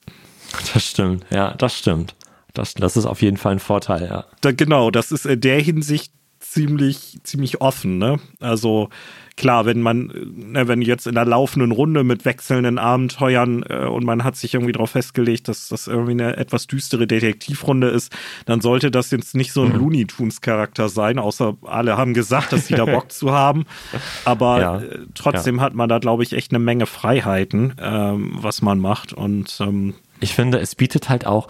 Das 0.73 0.83
stimmt, 0.83 1.25
ja, 1.29 1.53
das 1.53 1.77
stimmt. 1.77 2.15
Das, 2.53 2.73
das 2.73 2.95
ist 2.95 3.05
auf 3.05 3.21
jeden 3.21 3.37
Fall 3.37 3.53
ein 3.53 3.59
Vorteil, 3.59 4.07
ja. 4.07 4.25
Da, 4.41 4.51
genau, 4.51 4.89
das 4.89 5.11
ist 5.11 5.25
in 5.25 5.41
der 5.41 5.61
Hinsicht 5.61 6.13
ziemlich, 6.39 7.19
ziemlich 7.23 7.59
offen, 7.59 7.97
ne? 7.97 8.19
Also 8.39 8.89
klar, 9.37 9.65
wenn 9.65 9.81
man, 9.81 10.11
ne, 10.33 10.67
wenn 10.67 10.81
jetzt 10.81 11.07
in 11.07 11.15
der 11.15 11.25
laufenden 11.25 11.71
Runde 11.71 12.03
mit 12.03 12.25
wechselnden 12.25 12.77
Abenteuern 12.77 13.63
äh, 13.67 13.85
und 13.85 14.05
man 14.05 14.23
hat 14.23 14.35
sich 14.35 14.53
irgendwie 14.53 14.71
darauf 14.71 14.91
festgelegt, 14.91 15.47
dass 15.47 15.69
das 15.69 15.87
irgendwie 15.87 16.11
eine 16.11 16.37
etwas 16.37 16.67
düstere 16.67 17.07
Detektivrunde 17.07 17.87
ist, 17.87 18.15
dann 18.45 18.61
sollte 18.61 18.91
das 18.91 19.11
jetzt 19.11 19.35
nicht 19.35 19.51
so 19.51 19.63
ein 19.63 19.73
mhm. 19.73 19.79
Looney 19.79 20.05
Tunes 20.05 20.41
Charakter 20.41 20.89
sein, 20.89 21.19
außer 21.19 21.57
alle 21.63 21.97
haben 21.97 22.13
gesagt, 22.13 22.53
dass 22.53 22.67
sie 22.67 22.75
da 22.75 22.85
Bock 22.85 23.11
zu 23.11 23.31
haben. 23.31 23.65
Aber 24.25 24.59
ja, 24.59 24.77
äh, 24.79 24.99
trotzdem 25.13 25.57
ja. 25.57 25.63
hat 25.63 25.73
man 25.73 25.89
da, 25.89 25.99
glaube 25.99 26.23
ich, 26.23 26.33
echt 26.33 26.51
eine 26.51 26.59
Menge 26.59 26.85
Freiheiten, 26.85 27.73
ähm, 27.79 28.31
was 28.35 28.61
man 28.61 28.79
macht. 28.79 29.13
Und 29.13 29.57
ähm, 29.59 29.95
ich 30.19 30.33
finde, 30.33 30.59
es 30.59 30.75
bietet 30.75 31.09
halt 31.09 31.25
auch 31.25 31.47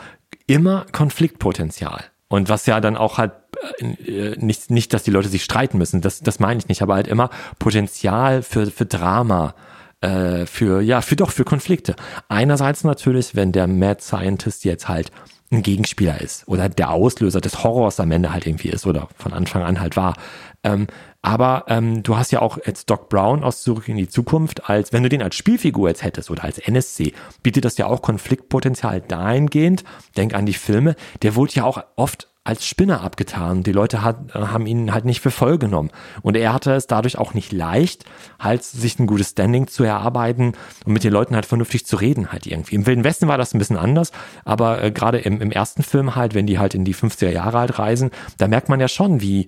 immer 0.48 0.86
Konfliktpotenzial. 0.92 2.06
Und 2.28 2.50
was 2.50 2.66
ja 2.66 2.80
dann 2.82 2.98
auch 2.98 3.18
halt 3.18 3.34
äh, 3.80 4.36
nicht, 4.38 4.72
nicht, 4.72 4.94
dass 4.94 5.04
die 5.04 5.12
Leute 5.12 5.30
sich 5.30 5.44
streiten 5.44 5.78
müssen, 5.78 6.02
das, 6.02 6.22
das 6.22 6.40
meine 6.40 6.60
ich 6.60 6.68
nicht, 6.68 6.82
aber 6.82 6.96
halt 6.96 7.08
immer 7.08 7.30
Potenzial 7.60 8.42
für, 8.42 8.68
für 8.68 8.86
Drama, 8.86 9.54
äh, 10.02 10.46
für, 10.46 10.82
ja, 10.82 11.02
für 11.02 11.16
doch, 11.16 11.32
für 11.32 11.46
Konflikte. 11.46 11.96
Einerseits 12.28 12.84
natürlich, 12.84 13.36
wenn 13.36 13.52
der 13.52 13.68
Mad 13.68 14.02
Scientist 14.02 14.66
jetzt 14.66 14.88
halt 14.88 15.12
ein 15.52 15.62
Gegenspieler 15.62 16.22
ist 16.22 16.48
oder 16.48 16.70
der 16.70 16.92
Auslöser 16.92 17.42
des 17.42 17.64
Horrors 17.64 18.00
am 18.00 18.12
Ende 18.12 18.34
halt 18.34 18.48
irgendwie 18.48 18.70
ist 18.70 18.86
oder 18.86 19.08
von 19.18 19.34
Anfang 19.34 19.64
an 19.64 19.80
halt 19.80 19.96
war. 19.96 20.16
Ähm, 20.64 20.88
aber 21.22 21.66
ähm, 21.68 22.04
du 22.04 22.18
hast 22.18 22.32
ja 22.32 22.42
auch 22.42 22.58
jetzt 22.66 22.90
Doc 22.90 23.10
Brown 23.10 23.44
aus 23.44 23.62
Zurück 23.62 23.88
in 23.88 23.98
die 23.98 24.08
Zukunft, 24.08 24.70
als 24.70 24.94
wenn 24.94 25.04
du 25.04 25.10
den 25.10 25.22
als 25.22 25.36
Spielfigur 25.36 25.90
jetzt 25.90 26.04
hättest 26.04 26.30
oder 26.30 26.44
als 26.44 26.60
NSC, 26.60 27.14
bietet 27.44 27.66
das 27.66 27.78
ja 27.78 27.88
auch 27.88 28.02
Konfliktpotenzial 28.02 29.02
dahingehend. 29.02 29.84
Denk 30.18 30.34
an 30.34 30.46
die 30.46 30.54
Filme, 30.54 30.96
der 31.22 31.36
wurde 31.36 31.54
ja 31.54 31.64
auch 31.64 31.84
oft 31.96 32.28
als 32.46 32.66
Spinner 32.66 33.02
abgetan. 33.02 33.64
Die 33.64 33.72
Leute 33.72 34.04
hat, 34.04 34.34
haben 34.34 34.68
ihn 34.68 34.94
halt 34.94 35.04
nicht 35.04 35.20
für 35.20 35.32
voll 35.32 35.58
genommen. 35.58 35.90
Und 36.22 36.38
er 36.38 36.54
hatte 36.54 36.74
es 36.74 36.86
dadurch 36.86 37.18
auch 37.18 37.34
nicht 37.34 37.52
leicht, 37.52 38.06
halt 38.40 38.64
sich 38.64 39.00
ein 39.00 39.08
gutes 39.08 39.32
Standing 39.32 39.68
zu 39.68 39.84
erarbeiten 39.84 40.54
und 40.86 40.94
mit 40.94 41.04
den 41.04 41.12
Leuten 41.12 41.34
halt 41.34 41.48
vernünftig 41.48 41.88
zu 41.88 41.96
reden 41.96 42.32
halt 42.32 42.46
irgendwie. 42.46 42.76
Im 42.76 42.86
Wilden 42.86 43.04
Westen 43.04 43.28
war 43.28 43.40
das 43.40 43.54
ein 43.54 43.58
bisschen 43.58 43.78
anders, 43.78 44.12
aber 44.46 44.84
äh, 44.84 44.92
gerade 44.92 45.18
im, 45.18 45.42
im 45.42 45.52
ersten 45.52 45.82
Film 45.82 46.16
halt, 46.16 46.36
wenn 46.36 46.46
die 46.46 46.60
halt 46.60 46.76
in 46.76 46.86
die 46.86 46.94
50er 46.94 47.32
Jahre 47.32 47.58
halt 47.58 47.80
reisen, 47.80 48.12
da 48.38 48.48
merkt 48.48 48.70
man 48.70 48.80
ja 48.80 48.88
schon, 48.88 49.22
wie, 49.22 49.48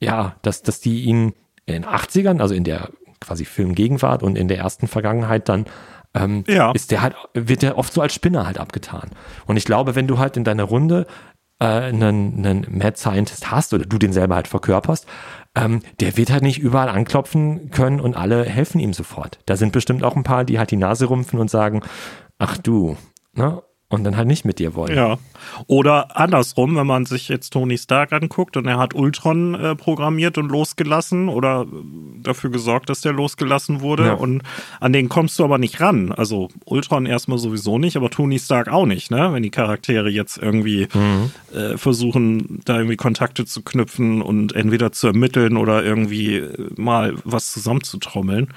ja, 0.00 0.34
dass, 0.42 0.62
dass 0.62 0.80
die 0.80 1.04
ihn 1.04 1.34
in 1.64 1.74
den 1.74 1.86
80ern, 1.86 2.40
also 2.40 2.56
in 2.56 2.64
der 2.64 2.90
quasi 3.20 3.44
Filmgegenwart 3.44 4.24
und 4.24 4.36
in 4.36 4.48
der 4.48 4.58
ersten 4.58 4.88
Vergangenheit 4.88 5.48
dann 5.48 5.66
ähm, 6.14 6.44
ja. 6.46 6.72
ist 6.72 6.90
der 6.90 7.02
halt, 7.02 7.14
wird 7.34 7.62
der 7.62 7.78
oft 7.78 7.92
so 7.92 8.00
als 8.00 8.14
Spinner 8.14 8.46
halt 8.46 8.58
abgetan. 8.58 9.10
Und 9.46 9.56
ich 9.56 9.64
glaube, 9.64 9.94
wenn 9.94 10.06
du 10.06 10.18
halt 10.18 10.36
in 10.36 10.44
deiner 10.44 10.64
Runde 10.64 11.06
äh, 11.62 11.64
einen, 11.64 12.44
einen 12.44 12.66
Mad 12.76 12.96
Scientist 12.96 13.52
hast 13.52 13.72
oder 13.72 13.84
du 13.84 13.96
den 13.96 14.12
selber 14.12 14.34
halt 14.34 14.48
verkörperst, 14.48 15.06
ähm, 15.54 15.80
der 16.00 16.16
wird 16.16 16.32
halt 16.32 16.42
nicht 16.42 16.58
überall 16.58 16.88
anklopfen 16.88 17.70
können 17.70 18.00
und 18.00 18.16
alle 18.16 18.44
helfen 18.44 18.80
ihm 18.80 18.92
sofort. 18.92 19.38
Da 19.46 19.56
sind 19.56 19.72
bestimmt 19.72 20.02
auch 20.02 20.16
ein 20.16 20.24
paar, 20.24 20.44
die 20.44 20.58
halt 20.58 20.72
die 20.72 20.76
Nase 20.76 21.06
rumpfen 21.06 21.38
und 21.38 21.50
sagen, 21.50 21.82
ach 22.38 22.58
du, 22.58 22.96
ne? 23.34 23.62
Und 23.92 24.04
dann 24.04 24.16
halt 24.16 24.26
nicht 24.26 24.46
mit 24.46 24.58
dir 24.58 24.74
wollen. 24.74 24.96
Ja. 24.96 25.18
Oder 25.66 26.16
andersrum, 26.16 26.76
wenn 26.76 26.86
man 26.86 27.04
sich 27.04 27.28
jetzt 27.28 27.50
Tony 27.50 27.76
Stark 27.76 28.12
anguckt 28.12 28.56
und 28.56 28.66
er 28.66 28.78
hat 28.78 28.94
Ultron 28.94 29.54
äh, 29.54 29.76
programmiert 29.76 30.38
und 30.38 30.50
losgelassen 30.50 31.28
oder 31.28 31.66
dafür 32.22 32.50
gesorgt, 32.50 32.88
dass 32.88 33.02
der 33.02 33.12
losgelassen 33.12 33.82
wurde 33.82 34.06
ja. 34.06 34.12
und 34.14 34.42
an 34.80 34.94
den 34.94 35.10
kommst 35.10 35.38
du 35.38 35.44
aber 35.44 35.58
nicht 35.58 35.80
ran. 35.80 36.10
Also 36.10 36.48
Ultron 36.64 37.04
erstmal 37.04 37.36
sowieso 37.36 37.78
nicht, 37.78 37.96
aber 37.96 38.08
Tony 38.08 38.38
Stark 38.38 38.68
auch 38.68 38.86
nicht, 38.86 39.10
ne? 39.10 39.30
Wenn 39.32 39.42
die 39.42 39.50
Charaktere 39.50 40.08
jetzt 40.08 40.38
irgendwie 40.38 40.88
mhm. 40.94 41.30
äh, 41.54 41.76
versuchen, 41.76 42.62
da 42.64 42.76
irgendwie 42.76 42.96
Kontakte 42.96 43.44
zu 43.44 43.60
knüpfen 43.60 44.22
und 44.22 44.54
entweder 44.54 44.92
zu 44.92 45.08
ermitteln 45.08 45.58
oder 45.58 45.84
irgendwie 45.84 46.36
äh, 46.36 46.70
mal 46.76 47.14
was 47.24 47.52
zusammenzutrommeln 47.52 48.48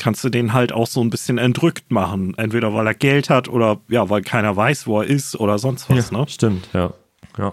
kannst 0.00 0.24
du 0.24 0.30
den 0.30 0.52
halt 0.52 0.72
auch 0.72 0.88
so 0.88 1.00
ein 1.00 1.10
bisschen 1.10 1.38
entrückt 1.38 1.92
machen. 1.92 2.34
Entweder 2.36 2.74
weil 2.74 2.86
er 2.86 2.94
Geld 2.94 3.30
hat 3.30 3.48
oder 3.48 3.80
ja, 3.88 4.10
weil 4.10 4.22
keiner 4.22 4.56
weiß, 4.56 4.88
wo 4.88 5.00
er 5.00 5.06
ist 5.06 5.38
oder 5.38 5.58
sonst 5.58 5.88
was. 5.88 6.10
Ja, 6.10 6.18
ne? 6.18 6.26
Stimmt, 6.28 6.68
ja. 6.72 6.92
ja. 7.38 7.52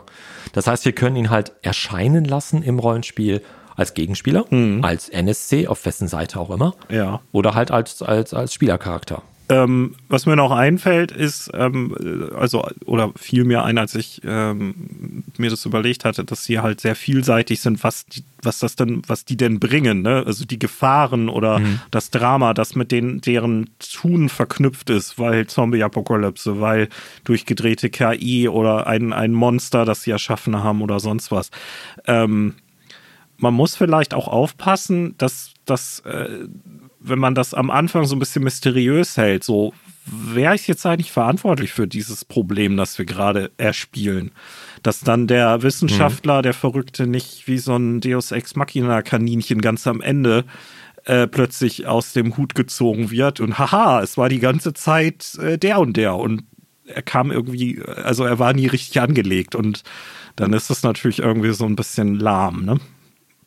Das 0.54 0.66
heißt, 0.66 0.86
wir 0.86 0.94
können 0.94 1.18
ihn 1.18 1.30
halt 1.30 1.52
erscheinen 1.62 2.26
lassen 2.26 2.64
im 2.64 2.80
Rollenspiel 2.80 3.44
als 3.76 3.94
Gegenspieler, 3.94 4.46
mhm. 4.50 4.84
als 4.84 5.10
NSC, 5.10 5.68
auf 5.68 5.86
wessen 5.86 6.08
Seite 6.08 6.40
auch 6.40 6.50
immer. 6.50 6.74
Ja. 6.90 7.20
Oder 7.32 7.54
halt 7.54 7.70
als, 7.70 8.02
als, 8.02 8.34
als 8.34 8.54
Spielercharakter. 8.54 9.22
Ähm, 9.50 9.96
was 10.10 10.26
mir 10.26 10.36
noch 10.36 10.52
einfällt, 10.52 11.12
ist, 11.12 11.50
ähm, 11.54 12.30
also, 12.38 12.68
oder 12.86 13.12
fiel 13.16 13.46
mir 13.46 13.64
ein, 13.64 13.78
als 13.78 13.96
ich 13.96 14.22
ähm, 14.26 15.24
mir 15.38 15.50
das 15.50 15.66
überlegt 15.66 16.04
hatte, 16.04 16.26
dass 16.26 16.44
sie 16.44 16.60
halt 16.60 16.82
sehr 16.82 16.96
vielseitig 16.96 17.62
sind, 17.62 17.82
was, 17.82 18.06
die, 18.08 18.24
was 18.42 18.60
das 18.60 18.76
denn, 18.76 19.04
was 19.08 19.24
die 19.24 19.38
denn 19.38 19.60
bringen, 19.62 20.02
ne? 20.02 20.24
Also 20.26 20.44
die 20.44 20.60
Gefahren 20.60 21.30
oder 21.30 21.60
mhm. 21.60 21.80
das 21.92 22.12
Drama, 22.12 22.54
das 22.54 22.76
mit 22.76 22.92
den, 22.92 23.22
deren 23.22 23.70
Tun 23.80 24.28
verknüpft 24.28 24.90
ist, 24.90 25.18
weil 25.18 25.48
Zombie-Apokalypse, 25.48 26.60
weil 26.60 26.90
durchgedrehte 27.24 27.90
KI 27.90 28.50
oder 28.50 28.88
ein, 28.88 29.14
ein 29.14 29.32
Monster, 29.32 29.86
das 29.86 30.02
sie 30.02 30.12
erschaffen 30.12 30.62
haben 30.62 30.82
oder 30.82 31.00
sonst 31.00 31.32
was. 31.32 31.52
Ähm, 32.06 32.56
man 33.38 33.54
muss 33.54 33.76
vielleicht 33.76 34.14
auch 34.14 34.28
aufpassen, 34.28 35.16
dass 35.18 35.54
das 35.66 36.00
äh, 36.02 36.48
wenn 37.00 37.20
man 37.20 37.36
das 37.36 37.54
am 37.54 37.70
Anfang 37.70 38.06
so 38.06 38.16
ein 38.16 38.20
bisschen 38.20 38.44
mysteriös 38.44 39.18
hält, 39.18 39.44
so 39.44 39.74
wer 40.06 40.54
ist 40.54 40.68
jetzt 40.68 40.86
eigentlich 40.86 41.12
verantwortlich 41.12 41.74
für 41.74 41.88
dieses 41.88 42.26
Problem, 42.26 42.78
das 42.78 42.98
wir 42.98 43.06
gerade 43.06 43.52
erspielen? 43.58 44.32
Dass 44.84 45.02
dann 45.02 45.28
der 45.28 45.64
Wissenschaftler, 45.64 46.40
mhm. 46.40 46.44
der 46.44 46.54
Verrückte, 46.54 47.08
nicht 47.08 47.48
wie 47.48 47.58
so 47.58 47.76
ein 47.76 48.00
Deus 48.00 48.32
Ex 48.32 48.56
Machina 48.56 49.02
Kaninchen 49.02 49.62
ganz 49.62 49.86
am 49.88 50.02
Ende 50.02 50.46
äh, 51.06 51.28
plötzlich 51.28 51.88
aus 51.88 52.14
dem 52.14 52.38
Hut 52.38 52.56
gezogen 52.56 53.12
wird 53.12 53.40
und 53.40 53.60
haha, 53.60 54.02
es 54.02 54.18
war 54.18 54.30
die 54.30 54.40
ganze 54.40 54.74
Zeit 54.74 55.36
äh, 55.42 55.58
der 55.58 55.80
und 55.80 55.98
der 55.98 56.16
und 56.16 56.44
er 56.86 57.02
kam 57.02 57.32
irgendwie, 57.32 57.82
also 57.82 58.24
er 58.24 58.40
war 58.40 58.54
nie 58.54 58.68
richtig 58.68 59.00
angelegt 59.02 59.56
und 59.56 59.84
dann 60.38 60.54
ist 60.54 60.70
das 60.70 60.84
natürlich 60.84 61.20
irgendwie 61.20 61.52
so 61.54 61.66
ein 61.66 61.76
bisschen 61.76 62.16
lahm, 62.16 62.64
ne? 62.64 62.80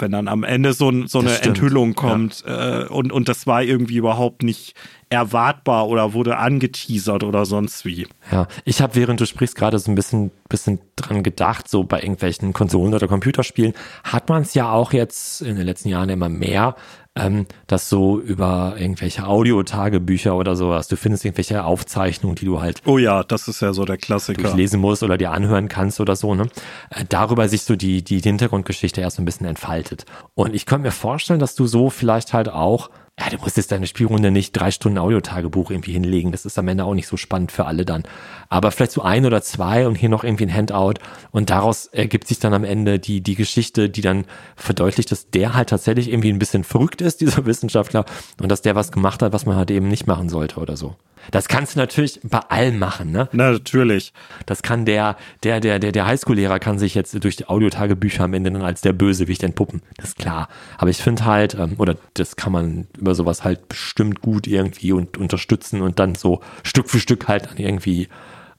Wenn 0.01 0.13
dann 0.13 0.29
am 0.29 0.45
Ende 0.45 0.73
so, 0.73 1.07
so 1.07 1.21
eine 1.21 1.41
Enthüllung 1.43 1.95
kommt 1.95 2.45
ja. 2.47 2.83
äh, 2.83 2.87
und, 2.87 3.13
und 3.13 3.29
das 3.29 3.47
war 3.47 3.63
irgendwie 3.63 3.97
überhaupt 3.97 4.43
nicht 4.43 4.75
erwartbar 5.11 5.89
oder 5.89 6.15
wurde 6.15 6.39
angeteasert 6.39 7.25
oder 7.25 7.45
sonst 7.45 7.85
wie. 7.85 8.07
Ja, 8.31 8.47
ich 8.65 8.81
habe 8.81 8.95
während 8.95 9.21
du 9.21 9.27
sprichst 9.27 9.57
gerade 9.57 9.79
so 9.81 9.91
ein 9.91 9.97
bisschen, 9.97 10.31
bisschen 10.49 10.79
dran 10.95 11.25
gedacht, 11.25 11.69
so 11.69 11.83
bei 11.83 12.01
irgendwelchen 12.01 12.53
Konsolen 12.53 12.95
oder 12.95 13.09
Computerspielen 13.09 13.75
hat 14.05 14.29
man 14.29 14.43
es 14.43 14.55
ja 14.55 14.71
auch 14.71 14.93
jetzt 14.93 15.43
in 15.43 15.57
den 15.57 15.67
letzten 15.67 15.89
Jahren 15.89 16.09
immer 16.11 16.29
mehr, 16.29 16.77
ähm, 17.17 17.47
dass 17.67 17.89
so 17.89 18.21
über 18.21 18.77
irgendwelche 18.79 19.27
Audiotagebücher 19.27 20.37
oder 20.37 20.55
sowas, 20.55 20.87
du 20.87 20.97
findest 20.97 21.25
irgendwelche 21.25 21.65
Aufzeichnungen, 21.65 22.37
die 22.37 22.45
du 22.45 22.61
halt. 22.61 22.81
Oh 22.87 22.99
ja, 22.99 23.25
das 23.25 23.49
ist 23.49 23.61
ja 23.63 23.73
so 23.73 23.85
der 23.85 23.97
Klassiker. 23.97 24.55
lesen 24.55 24.81
musst 24.81 25.03
oder 25.03 25.19
dir 25.19 25.33
anhören 25.33 25.69
kannst 25.69 25.99
oder 25.99 26.15
so, 26.15 26.37
ne? 26.37 26.47
Äh, 26.91 27.05
darüber 27.09 27.49
sich 27.49 27.63
so 27.63 27.75
die, 27.75 28.03
die 28.05 28.21
Hintergrundgeschichte 28.21 29.01
erst 29.01 29.17
so 29.17 29.23
ein 29.23 29.25
bisschen 29.25 29.47
entfaltet. 29.47 30.05
Und 30.35 30.55
ich 30.55 30.67
könnte 30.67 30.87
mir 30.87 30.93
vorstellen, 30.93 31.41
dass 31.41 31.57
du 31.57 31.67
so 31.67 31.91
vielleicht 31.91 32.33
halt 32.33 32.49
auch 32.49 32.91
ja, 33.21 33.29
du 33.29 33.37
musst 33.37 33.59
jetzt 33.59 33.71
deine 33.71 33.87
Spielrunde 33.87 34.31
nicht 34.31 34.53
drei 34.53 34.71
Stunden 34.71 34.97
Audiotagebuch 34.97 35.71
irgendwie 35.71 35.93
hinlegen. 35.93 36.33
Das 36.33 36.47
ist 36.47 36.59
am 36.59 36.69
Ende 36.69 36.85
auch 36.85 36.95
nicht 36.95 37.07
so 37.07 37.19
spannend 37.19 37.53
für 37.53 37.67
alle 37.67 37.85
dann. 37.85 38.05
Aber 38.49 38.71
vielleicht 38.71 38.93
so 38.93 39.03
ein 39.03 39.27
oder 39.27 39.43
zwei 39.43 39.87
und 39.87 39.95
hier 39.95 40.09
noch 40.09 40.25
irgendwie 40.25 40.47
ein 40.47 40.55
Handout. 40.55 40.95
Und 41.31 41.51
daraus 41.51 41.87
ergibt 41.87 42.29
sich 42.29 42.39
dann 42.39 42.55
am 42.55 42.65
Ende 42.65 42.99
die, 42.99 43.21
die 43.21 43.35
Geschichte, 43.35 43.91
die 43.91 44.01
dann 44.01 44.25
verdeutlicht, 44.57 45.13
dass 45.13 45.29
der 45.29 45.55
halt 45.55 45.69
tatsächlich 45.69 46.11
irgendwie 46.11 46.33
ein 46.33 46.39
bisschen 46.39 46.65
verrückt 46.65 47.03
ist, 47.03 47.21
dieser 47.21 47.45
Wissenschaftler. 47.45 48.07
Und 48.41 48.49
dass 48.51 48.63
der 48.63 48.75
was 48.75 48.91
gemacht 48.91 49.21
hat, 49.21 49.35
was 49.35 49.45
man 49.45 49.57
halt 49.57 49.71
eben 49.71 49.89
nicht 49.89 50.07
machen 50.07 50.31
sollte 50.31 50.59
oder 50.59 50.79
so. 50.79 50.97
Das 51.31 51.49
kannst 51.49 51.75
du 51.75 51.79
natürlich 51.79 52.21
bei 52.23 52.39
allem 52.39 52.79
machen, 52.79 53.11
ne? 53.11 53.29
Na, 53.33 53.53
natürlich. 53.53 54.13
Das 54.47 54.63
kann 54.63 54.85
der, 54.85 55.17
der, 55.43 55.61
der, 55.61 55.79
der, 55.79 55.93
der 55.93 56.07
Highschool-Lehrer 56.07 56.59
kann 56.59 56.79
sich 56.79 56.95
jetzt 56.95 57.23
durch 57.23 57.37
die 57.37 57.49
Audiotagebücher 57.49 58.25
am 58.25 58.35
Ende 58.35 58.51
dann 58.51 58.63
als 58.63 58.81
der 58.81 58.93
Bösewicht 58.93 59.43
entpuppen. 59.43 59.83
Das 59.97 60.11
ist 60.11 60.19
klar. 60.19 60.49
Aber 60.79 60.91
ich 60.91 60.99
finde 60.99 61.25
halt, 61.25 61.55
ähm, 61.55 61.75
oder 61.79 61.97
das 62.15 62.37
kann 62.37 62.53
man 62.53 62.87
über 62.99 63.15
sowas 63.15 63.45
halt 63.45 63.69
bestimmt 63.69 64.21
gut 64.21 64.47
irgendwie 64.47 64.93
und 64.93 65.19
unterstützen 65.19 65.83
und 65.83 65.99
dann 65.99 66.15
so 66.15 66.41
Stück 66.63 66.89
für 66.89 67.01
Stück 67.01 67.29
halt 67.29 67.47
dann 67.47 67.57
irgendwie, 67.59 68.09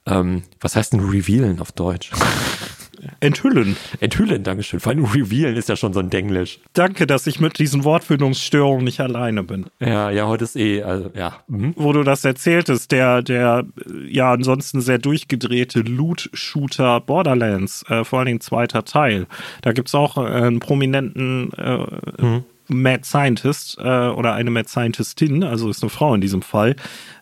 ähm, 0.06 0.43
was 0.60 0.76
heißt 0.76 0.93
denn 0.93 1.02
revealen 1.02 1.60
auf 1.60 1.71
Deutsch? 1.71 2.12
Enthüllen. 3.20 3.76
Enthüllen, 4.00 4.44
Dankeschön. 4.44 4.80
Vor 4.80 4.92
allem 4.92 5.06
revealen 5.06 5.56
ist 5.56 5.70
ja 5.70 5.76
schon 5.76 5.94
so 5.94 6.00
ein 6.00 6.10
Denglisch. 6.10 6.60
Danke, 6.74 7.08
dass 7.08 7.28
ich 7.28 7.40
mit 7.40 7.60
diesen 7.60 7.84
Wortfindungsstörungen 7.84 8.84
nicht 8.84 9.00
alleine 9.00 9.44
bin. 9.44 9.66
Ja, 9.80 10.10
ja, 10.10 10.28
heute 10.28 10.44
ist 10.44 10.56
eh, 10.56 10.84
also, 10.84 11.12
ja. 11.16 11.38
Mhm. 11.48 11.74
Wo 11.76 11.94
du 11.94 12.04
das 12.04 12.26
erzähltest, 12.26 12.92
der, 12.92 13.22
der 13.22 13.66
ja 14.08 14.32
ansonsten 14.32 14.82
sehr 14.82 14.98
durchgedrehte 14.98 15.82
Loot-Shooter 15.82 17.02
Borderlands, 17.02 17.84
äh, 17.90 18.04
vor 18.04 18.20
allen 18.20 18.28
Dingen 18.28 18.42
zweiter 18.42 18.86
Teil. 18.86 19.28
Da 19.62 19.72
gibt's 19.72 19.96
auch 19.96 20.18
äh, 20.18 20.22
einen 20.22 20.60
prominenten 20.60 21.52
äh, 21.54 21.78
mhm. 22.22 22.44
Mad 22.68 23.04
Scientist 23.04 23.78
äh, 23.80 23.82
oder 23.82 24.34
eine 24.34 24.50
Mad 24.50 24.70
Scientistin, 24.70 25.44
also 25.44 25.70
ist 25.70 25.84
eine 25.84 25.90
Frau 25.90 26.14
in 26.16 26.22
diesem 26.22 26.42
Fall. 26.42 26.76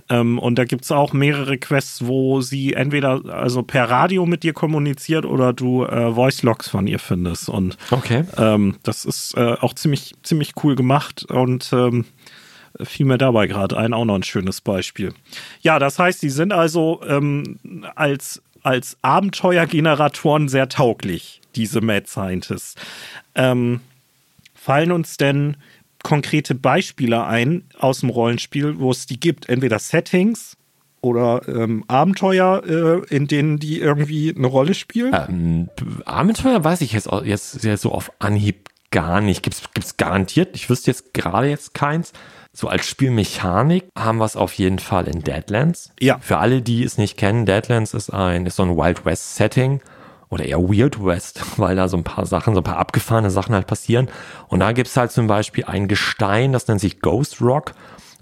Ähm, 0.10 0.40
und 0.40 0.56
da 0.56 0.66
gibt's 0.66 0.92
auch 0.92 1.14
mehrere 1.14 1.58
Quests, 1.58 2.06
wo 2.08 2.42
sie 2.42 2.74
entweder 2.74 3.22
also 3.26 3.62
per 3.64 3.90
Radio 3.90 4.26
mit 4.26 4.44
dir 4.44 4.54
kommuniziert 4.54 5.26
oder 5.26 5.54
du 5.54 5.86
äh, 5.86 6.14
Voice-Logs 6.14 6.68
von 6.68 6.88
ihr 6.88 7.00
findest. 7.00 7.48
Und 7.50 7.78
Okay. 7.92 8.24
ähm, 8.38 8.76
das 8.84 9.06
ist 9.06 9.36
äh, 9.38 9.56
auch 9.62 9.74
ziemlich, 9.76 10.16
ziemlich 10.24 10.54
cool 10.64 10.76
gemacht 10.76 11.26
und 11.30 11.70
ähm, 11.74 12.06
fiel 12.82 13.06
mir 13.06 13.18
dabei 13.18 13.48
gerade 13.48 13.78
ein, 13.78 13.94
auch 13.94 14.06
noch 14.06 14.16
ein 14.16 14.24
schönes 14.24 14.62
Beispiel. 14.62 15.14
Ja, 15.62 15.80
das 15.80 16.00
heißt, 16.00 16.22
die 16.22 16.30
sind 16.30 16.54
also 16.54 17.02
ähm, 17.08 17.60
als, 17.96 18.42
als 18.64 18.98
Abenteuergeneratoren 19.02 20.50
sehr 20.50 20.70
tauglich, 20.70 21.42
diese 21.56 21.82
Mad 21.82 22.08
Scientists. 22.08 22.76
Ähm, 23.36 23.82
fallen 24.56 24.92
uns 24.92 25.18
denn 25.18 25.58
konkrete 26.04 26.56
Beispiele 26.56 27.26
ein 27.26 27.64
aus 27.78 28.02
dem 28.02 28.10
Rollenspiel, 28.10 28.80
wo 28.80 28.92
es 28.92 29.06
die 29.06 29.20
gibt? 29.20 29.50
Entweder 29.50 29.80
Settings 29.80 30.56
oder 31.02 31.42
ähm, 31.48 31.84
Abenteuer, 31.88 32.64
äh, 32.66 33.16
in 33.16 33.28
denen 33.28 33.58
die 33.58 33.80
irgendwie 33.80 34.34
eine 34.36 34.48
Rolle 34.48 34.74
spielen? 34.74 35.14
Ähm, 35.14 35.70
Abenteuer 36.06 36.64
weiß 36.64 36.82
ich 36.82 36.94
jetzt, 36.94 37.10
jetzt, 37.24 37.64
jetzt 37.64 37.82
so 37.82 37.92
auf 37.92 38.12
Anhieb 38.20 38.70
gar 38.92 39.22
nicht. 39.22 39.44
Gibt's, 39.44 39.64
gibt's 39.74 39.98
garantiert. 39.98 40.56
Ich 40.56 40.70
wüsste 40.70 40.92
jetzt 40.92 41.14
gerade 41.14 41.48
jetzt 41.48 41.74
keins. 41.74 42.12
So 42.52 42.68
als 42.68 42.88
Spielmechanik 42.88 43.86
haben 43.98 44.18
wir 44.18 44.26
es 44.26 44.36
auf 44.36 44.54
jeden 44.54 44.80
Fall 44.80 45.08
in 45.08 45.22
Deadlands. 45.22 45.92
Ja. 46.00 46.18
Für 46.20 46.40
alle, 46.40 46.62
die 46.62 46.84
es 46.84 46.98
nicht 46.98 47.16
kennen, 47.16 47.46
Deadlands 47.46 47.94
ist 47.94 48.10
ein, 48.10 48.46
ist 48.46 48.56
so 48.56 48.64
ein 48.64 48.76
Wild 48.76 49.06
West 49.06 49.36
Setting 49.36 49.82
oder 50.30 50.46
eher 50.46 50.60
Weird 50.60 51.04
West, 51.04 51.42
weil 51.58 51.76
da 51.76 51.88
so 51.88 51.98
ein 51.98 52.04
paar 52.04 52.26
Sachen, 52.26 52.54
so 52.54 52.62
ein 52.62 52.66
paar 52.66 52.78
abgefahrene 52.78 53.32
Sachen 53.32 53.56
halt 53.56 53.68
passieren. 53.68 54.10
Und 54.48 54.60
da 54.60 54.72
gibt's 54.72 54.98
halt 54.98 55.12
zum 55.12 55.28
Beispiel 55.28 55.66
ein 55.66 55.88
Gestein, 55.88 56.54
das 56.54 56.68
nennt 56.68 56.82
sich 56.82 57.02
Ghost 57.02 57.42
Rock 57.42 57.74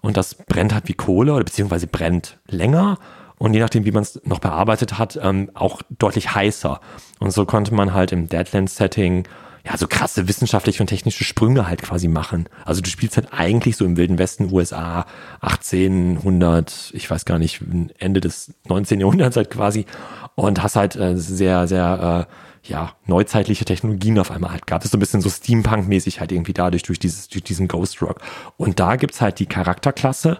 und 0.01 0.17
das 0.17 0.35
brennt 0.35 0.73
halt 0.73 0.87
wie 0.87 0.93
Kohle 0.93 1.33
oder 1.33 1.43
beziehungsweise 1.43 1.87
brennt 1.87 2.37
länger 2.47 2.97
und 3.39 3.53
je 3.53 3.59
nachdem, 3.59 3.85
wie 3.85 3.91
man 3.91 4.03
es 4.03 4.19
noch 4.25 4.39
bearbeitet 4.39 4.97
hat, 4.97 5.19
ähm, 5.21 5.51
auch 5.53 5.81
deutlich 5.97 6.33
heißer. 6.33 6.79
Und 7.19 7.31
so 7.31 7.45
konnte 7.45 7.73
man 7.73 7.93
halt 7.93 8.11
im 8.11 8.27
Deadlands-Setting 8.27 9.27
ja 9.65 9.77
so 9.77 9.87
krasse 9.87 10.27
wissenschaftliche 10.27 10.81
und 10.81 10.87
technische 10.87 11.23
Sprünge 11.23 11.67
halt 11.67 11.81
quasi 11.81 12.07
machen. 12.07 12.47
Also 12.65 12.81
du 12.81 12.89
spielst 12.89 13.17
halt 13.17 13.33
eigentlich 13.33 13.75
so 13.75 13.85
im 13.85 13.97
Wilden 13.97 14.17
Westen 14.17 14.51
USA 14.51 15.05
1800, 15.41 16.91
ich 16.93 17.09
weiß 17.11 17.25
gar 17.25 17.37
nicht, 17.37 17.61
Ende 17.99 18.21
des 18.21 18.53
19. 18.67 19.01
Jahrhunderts 19.01 19.35
halt 19.35 19.51
quasi 19.51 19.85
und 20.37 20.61
hast 20.61 20.75
halt 20.75 20.95
äh, 20.95 21.17
sehr, 21.17 21.67
sehr 21.67 22.27
äh, 22.29 22.69
ja, 22.69 22.93
neuzeitliche 23.07 23.65
Technologien 23.65 24.19
auf 24.19 24.29
einmal 24.29 24.51
halt 24.51 24.67
gehabt. 24.67 24.83
Das 24.83 24.87
ist 24.87 24.91
so 24.91 24.97
ein 24.97 24.99
bisschen 24.99 25.21
so 25.21 25.29
Steampunk-mäßig 25.29 26.19
halt 26.19 26.31
irgendwie 26.31 26.53
dadurch, 26.53 26.83
durch 26.83 26.99
dieses, 26.99 27.27
durch 27.27 27.43
diesen 27.43 27.67
Ghost 27.67 28.01
Rock. 28.03 28.21
Und 28.55 28.79
da 28.79 28.97
gibt's 28.97 29.19
halt 29.19 29.39
die 29.39 29.47
Charakterklasse 29.47 30.37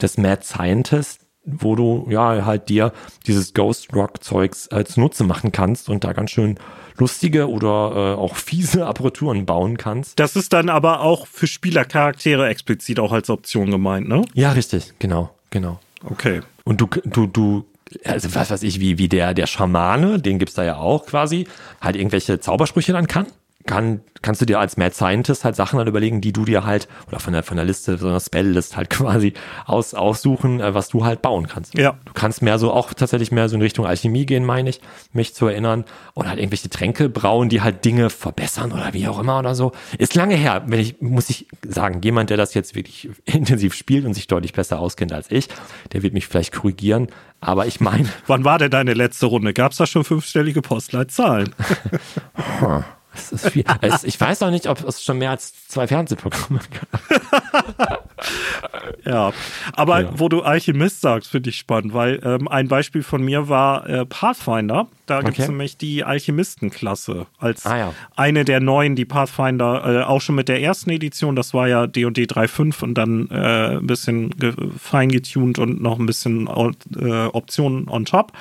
des 0.00 0.16
Mad 0.16 0.44
Scientist, 0.44 1.26
wo 1.44 1.74
du 1.74 2.06
ja 2.08 2.44
halt 2.46 2.68
dir 2.68 2.92
dieses 3.26 3.52
Ghost 3.52 3.92
Rock 3.92 4.22
Zeugs 4.22 4.68
äh, 4.68 4.84
zunutze 4.84 5.24
machen 5.24 5.50
kannst 5.50 5.88
und 5.88 6.04
da 6.04 6.12
ganz 6.12 6.30
schön 6.30 6.56
lustige 6.96 7.50
oder 7.50 8.14
äh, 8.14 8.20
auch 8.20 8.36
fiese 8.36 8.86
Apparaturen 8.86 9.44
bauen 9.44 9.76
kannst. 9.76 10.20
Das 10.20 10.36
ist 10.36 10.52
dann 10.52 10.68
aber 10.68 11.00
auch 11.00 11.26
für 11.26 11.48
Spielercharaktere 11.48 12.46
explizit 12.46 13.00
auch 13.00 13.10
als 13.10 13.28
Option 13.28 13.72
gemeint, 13.72 14.08
ne? 14.08 14.24
Ja, 14.34 14.52
richtig, 14.52 14.94
genau, 15.00 15.30
genau. 15.50 15.80
Okay. 16.04 16.42
Und 16.64 16.80
du, 16.80 16.86
du, 16.86 17.26
du, 17.26 17.64
also 18.04 18.34
was 18.34 18.50
weiß 18.50 18.62
ich, 18.62 18.80
wie, 18.80 18.98
wie 18.98 19.08
der, 19.08 19.34
der 19.34 19.46
Schamane, 19.46 20.18
den 20.18 20.38
gibt's 20.38 20.54
da 20.54 20.64
ja 20.64 20.76
auch 20.76 21.06
quasi, 21.06 21.46
halt 21.80 21.96
irgendwelche 21.96 22.40
Zaubersprüche 22.40 22.92
dann 22.92 23.06
kann. 23.06 23.26
Kann, 23.66 24.00
kannst 24.22 24.40
du 24.40 24.46
dir 24.46 24.58
als 24.58 24.76
Mad 24.76 24.94
Scientist 24.94 25.44
halt 25.44 25.56
Sachen 25.56 25.78
dann 25.78 25.86
überlegen, 25.86 26.20
die 26.20 26.32
du 26.32 26.44
dir 26.44 26.64
halt, 26.64 26.88
oder 27.08 27.20
von 27.20 27.32
der, 27.32 27.42
von 27.42 27.56
der 27.56 27.64
Liste, 27.64 27.96
so 27.98 28.08
einer 28.08 28.20
Spell-List 28.20 28.76
halt 28.76 28.90
quasi 28.90 29.34
aus, 29.66 29.94
aussuchen, 29.94 30.60
äh, 30.60 30.74
was 30.74 30.88
du 30.88 31.04
halt 31.04 31.22
bauen 31.22 31.48
kannst. 31.48 31.76
Ja. 31.76 31.98
Du 32.04 32.12
kannst 32.12 32.42
mehr 32.42 32.58
so, 32.58 32.72
auch 32.72 32.94
tatsächlich 32.94 33.32
mehr 33.32 33.48
so 33.48 33.56
in 33.56 33.62
Richtung 33.62 33.86
Alchemie 33.86 34.26
gehen, 34.26 34.44
meine 34.44 34.70
ich, 34.70 34.80
mich 35.12 35.34
zu 35.34 35.46
erinnern. 35.46 35.84
Oder 36.14 36.30
halt 36.30 36.38
irgendwelche 36.38 36.70
Tränke 36.70 37.08
brauen, 37.08 37.48
die 37.48 37.60
halt 37.62 37.84
Dinge 37.84 38.10
verbessern 38.10 38.72
oder 38.72 38.92
wie 38.92 39.08
auch 39.08 39.18
immer 39.18 39.38
oder 39.38 39.54
so. 39.54 39.72
Ist 39.98 40.14
lange 40.14 40.34
her, 40.34 40.62
wenn 40.66 40.80
ich, 40.80 41.00
muss 41.00 41.30
ich 41.30 41.46
sagen, 41.66 42.00
jemand, 42.02 42.30
der 42.30 42.36
das 42.36 42.54
jetzt 42.54 42.74
wirklich 42.74 43.10
intensiv 43.24 43.74
spielt 43.74 44.04
und 44.04 44.14
sich 44.14 44.26
deutlich 44.26 44.52
besser 44.52 44.78
auskennt 44.78 45.12
als 45.12 45.30
ich, 45.30 45.48
der 45.92 46.02
wird 46.02 46.14
mich 46.14 46.26
vielleicht 46.26 46.52
korrigieren. 46.52 47.08
Aber 47.40 47.66
ich 47.66 47.80
meine, 47.80 48.08
Wann 48.26 48.44
war 48.44 48.58
denn 48.58 48.70
deine 48.70 48.94
letzte 48.94 49.26
Runde? 49.26 49.52
Gab's 49.52 49.76
da 49.76 49.86
schon 49.86 50.04
fünfstellige 50.04 50.62
Postleitzahlen? 50.62 51.54
Es 53.14 53.32
ist 53.32 53.48
viel. 53.50 53.64
es, 53.80 54.04
ich 54.04 54.20
weiß 54.20 54.42
auch 54.42 54.50
nicht, 54.50 54.66
ob 54.68 54.82
es 54.86 55.02
schon 55.02 55.18
mehr 55.18 55.30
als 55.30 55.68
zwei 55.68 55.86
Fernsehprogramme 55.86 56.60
gab. 56.70 58.02
Ja, 59.04 59.32
aber 59.74 60.00
Ja. 60.02 60.10
wo 60.18 60.28
du 60.28 60.42
Alchemist 60.42 61.00
sagst, 61.00 61.30
finde 61.30 61.50
ich 61.50 61.56
spannend, 61.58 61.92
weil 61.92 62.20
ähm, 62.24 62.46
ein 62.48 62.68
Beispiel 62.68 63.02
von 63.02 63.22
mir 63.24 63.48
war 63.48 63.88
äh, 63.88 64.06
Pathfinder. 64.06 64.86
Da 65.06 65.18
Okay. 65.18 65.46
nämlich 65.48 65.76
die 65.76 66.04
Alchemistenklasse 66.04 67.26
als 67.38 67.66
Ah, 67.66 67.76
ja. 67.76 67.94
eine 68.16 68.44
der 68.44 68.60
neuen, 68.60 68.94
die 68.96 69.04
Pathfinder 69.04 70.02
äh, 70.02 70.04
auch 70.04 70.20
schon 70.20 70.36
mit 70.36 70.48
der 70.48 70.62
ersten 70.62 70.90
Edition, 70.90 71.34
das 71.36 71.52
war 71.52 71.66
ja 71.68 71.86
D&D 71.88 72.22
3.5 72.24 72.82
und 72.84 72.94
dann 72.94 73.28
äh, 73.30 73.76
ein 73.78 73.86
bisschen 73.86 74.30
ge- 74.30 74.54
feingetuned 74.78 75.58
und 75.58 75.82
noch 75.82 75.98
ein 75.98 76.06
bisschen 76.06 76.46
äh, 76.46 77.26
Optionen 77.26 77.88
on 77.88 78.04
top. 78.04 78.32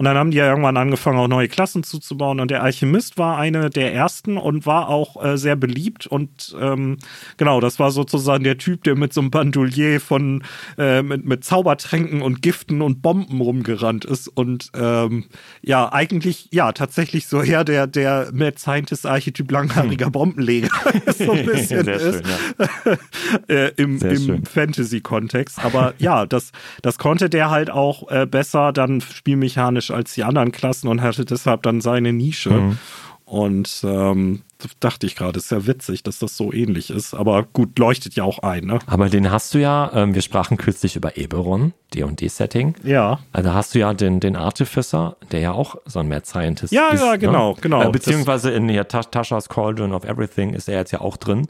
Und 0.00 0.06
dann 0.06 0.16
haben 0.16 0.30
die 0.30 0.38
ja 0.38 0.48
irgendwann 0.48 0.78
angefangen, 0.78 1.18
auch 1.18 1.28
neue 1.28 1.46
Klassen 1.46 1.82
zuzubauen. 1.82 2.40
Und 2.40 2.50
der 2.50 2.62
Alchemist 2.62 3.18
war 3.18 3.36
eine 3.36 3.68
der 3.68 3.92
ersten 3.92 4.38
und 4.38 4.64
war 4.64 4.88
auch 4.88 5.22
äh, 5.22 5.36
sehr 5.36 5.56
beliebt. 5.56 6.06
Und 6.06 6.56
ähm, 6.58 6.96
genau, 7.36 7.60
das 7.60 7.78
war 7.78 7.90
sozusagen 7.90 8.42
der 8.42 8.56
Typ, 8.56 8.82
der 8.84 8.96
mit 8.96 9.12
so 9.12 9.20
einem 9.20 9.30
Bandolier 9.30 10.00
von 10.00 10.42
äh, 10.78 11.02
mit, 11.02 11.26
mit 11.26 11.44
Zaubertränken 11.44 12.22
und 12.22 12.40
Giften 12.40 12.80
und 12.80 13.02
Bomben 13.02 13.42
rumgerannt 13.42 14.06
ist. 14.06 14.28
Und 14.28 14.70
ähm, 14.74 15.26
ja, 15.60 15.92
eigentlich, 15.92 16.48
ja, 16.50 16.72
tatsächlich 16.72 17.26
so 17.26 17.42
eher 17.42 17.64
der, 17.64 17.86
der 17.86 18.30
Mad 18.32 18.58
Scientist-Archetyp 18.58 19.50
langhaariger 19.50 20.08
Bombenleger 20.08 20.70
so 21.14 21.32
ein 21.32 21.44
bisschen 21.44 21.84
Sehr 21.84 22.00
ist 22.00 22.26
schön, 22.26 22.98
äh, 23.48 23.68
im, 23.76 23.98
im. 23.98 24.46
Fantasy-Kontext. 24.46 25.62
Aber 25.62 25.92
ja, 25.98 26.24
das, 26.24 26.52
das 26.80 26.96
konnte 26.96 27.28
der 27.28 27.50
halt 27.50 27.68
auch 27.68 28.10
äh, 28.10 28.24
besser 28.24 28.72
dann 28.72 29.02
spielmechanisch 29.02 29.89
als 29.90 30.14
die 30.14 30.24
anderen 30.24 30.52
Klassen 30.52 30.88
und 30.88 31.02
hatte 31.02 31.24
deshalb 31.24 31.62
dann 31.62 31.80
seine 31.80 32.12
Nische. 32.12 32.50
Mhm. 32.50 32.78
Und 33.24 33.82
ähm, 33.84 34.42
dachte 34.80 35.06
ich 35.06 35.14
gerade, 35.14 35.38
ist 35.38 35.52
ja 35.52 35.64
witzig, 35.64 36.02
dass 36.02 36.18
das 36.18 36.36
so 36.36 36.52
ähnlich 36.52 36.90
ist. 36.90 37.14
Aber 37.14 37.44
gut, 37.44 37.78
leuchtet 37.78 38.16
ja 38.16 38.24
auch 38.24 38.40
ein, 38.40 38.64
ne? 38.64 38.80
Aber 38.86 39.08
den 39.08 39.30
hast 39.30 39.54
du 39.54 39.58
ja, 39.58 39.88
ähm, 39.94 40.16
wir 40.16 40.22
sprachen 40.22 40.56
kürzlich 40.56 40.96
über 40.96 41.16
Eberron, 41.16 41.72
D&D-Setting. 41.94 42.74
Ja. 42.82 43.20
Also 43.32 43.54
hast 43.54 43.76
du 43.76 43.78
ja 43.78 43.94
den, 43.94 44.18
den 44.18 44.34
Artificer, 44.34 45.16
der 45.30 45.38
ja 45.38 45.52
auch 45.52 45.76
so 45.86 46.00
ein 46.00 46.08
Mad 46.08 46.26
Scientist 46.26 46.72
Ja, 46.72 46.88
ist. 46.88 47.00
ja, 47.02 47.14
genau, 47.14 47.52
ne? 47.52 47.58
genau. 47.60 47.82
Äh, 47.84 47.90
beziehungsweise 47.92 48.50
in 48.50 48.66
Ta- 48.88 49.04
Tasha's 49.04 49.48
Cauldron 49.48 49.92
of 49.92 50.02
Everything 50.04 50.52
ist 50.52 50.68
er 50.68 50.78
jetzt 50.78 50.90
ja 50.90 51.00
auch 51.00 51.16
drin. 51.16 51.46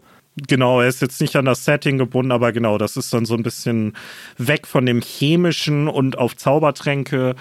Genau, 0.49 0.82
er 0.82 0.88
ist 0.88 1.01
jetzt 1.01 1.20
nicht 1.22 1.34
an 1.34 1.47
das 1.47 1.64
Setting 1.64 1.97
gebunden, 1.97 2.30
aber 2.30 2.53
genau, 2.53 2.76
das 2.76 2.99
ist 2.99 3.12
dann 3.14 3.24
so 3.24 3.34
ein 3.34 3.43
bisschen 3.43 3.95
weg 4.36 4.66
von 4.66 4.84
dem 4.84 5.01
chemischen 5.01 5.88
und 5.88 6.18
auf 6.18 6.36
Zaubertränke 6.36 7.36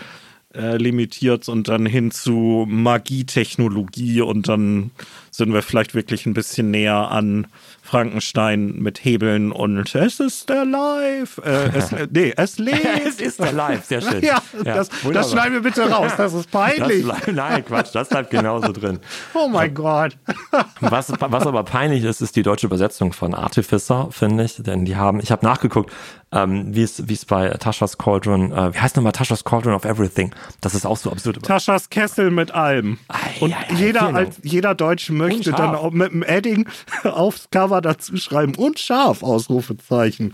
äh, 0.54 0.78
limitiert 0.78 1.48
und 1.48 1.68
dann 1.68 1.86
hin 1.86 2.12
zu 2.12 2.66
Magietechnologie 2.68 4.22
und 4.22 4.48
dann 4.48 4.92
sind 5.32 5.54
wir 5.54 5.62
vielleicht 5.62 5.94
wirklich 5.94 6.26
ein 6.26 6.34
bisschen 6.34 6.72
näher 6.72 7.12
an 7.12 7.48
Frankenstein 7.90 8.76
mit 8.78 9.04
Hebeln 9.04 9.52
und 9.52 9.96
es 9.96 10.20
ist 10.20 10.52
alive. 10.52 11.42
Äh, 11.44 11.76
es, 11.78 11.92
nee, 12.12 12.34
es 12.38 12.60
lebt. 12.60 12.86
es 13.06 13.20
ist 13.20 13.42
alive, 13.42 13.82
sehr 13.84 14.02
schön. 14.02 14.22
Ja, 14.24 14.40
das, 14.64 14.90
wunderbar. 15.04 15.12
das 15.14 15.32
schneiden 15.32 15.54
wir 15.54 15.62
bitte 15.62 15.90
raus, 15.90 16.12
das 16.16 16.34
ist 16.34 16.50
Das 16.54 16.62
peinlich. 16.76 17.04
bleib- 17.04 17.28
Nein, 17.34 17.66
Quatsch, 17.66 17.90
das 17.94 18.10
bleibt 18.10 18.30
genauso 18.30 18.72
drin. 18.72 19.00
Oh 19.34 19.48
mein 19.48 19.74
Gott. 19.74 20.18
Was, 20.82 21.12
was 21.20 21.46
aber 21.48 21.64
peinlich 21.64 22.04
ist, 22.04 22.22
ist 22.22 22.36
die 22.36 22.44
deutsche 22.44 22.68
Übersetzung 22.68 23.12
von 23.14 23.34
Artificer, 23.34 24.08
finde 24.12 24.44
ich. 24.46 24.56
Denn 24.58 24.86
die 24.86 24.96
haben, 24.96 25.20
ich 25.20 25.32
habe 25.32 25.46
nachgeguckt, 25.46 25.92
ähm, 26.32 26.74
wie 26.76 26.84
es 26.84 27.08
wie 27.10 27.14
es 27.14 27.26
bei 27.26 27.50
Tasha's 27.50 27.98
Cauldron, 27.98 28.52
äh, 28.52 28.74
wie 28.74 28.80
heißt 28.80 28.96
nochmal 28.96 29.12
Tasha's 29.12 29.44
Cauldron 29.44 29.74
of 29.74 29.84
Everything? 29.84 30.34
Das 30.62 30.76
ist 30.76 30.86
auch 30.86 30.98
so 30.98 31.12
absurd. 31.12 31.42
Taschas 31.44 31.90
Kessel 31.90 32.30
mit 32.32 32.52
allem. 32.52 32.98
Ei, 33.08 33.18
Und 33.42 33.54
ei, 33.54 33.58
ei, 33.70 33.74
jeder, 33.76 34.14
als, 34.16 34.38
jeder 34.44 34.76
Deutsche 34.76 35.12
möchte 35.14 35.52
dann 35.52 35.76
auch 35.76 35.92
mit 35.92 36.12
dem 36.12 36.24
Edding 36.24 36.68
aufs 37.04 37.50
Cover 37.52 37.79
dazu 37.82 38.18
schreiben 38.18 38.56
und 38.56 38.80
scharf, 38.80 39.24
Ausrufezeichen. 39.24 40.32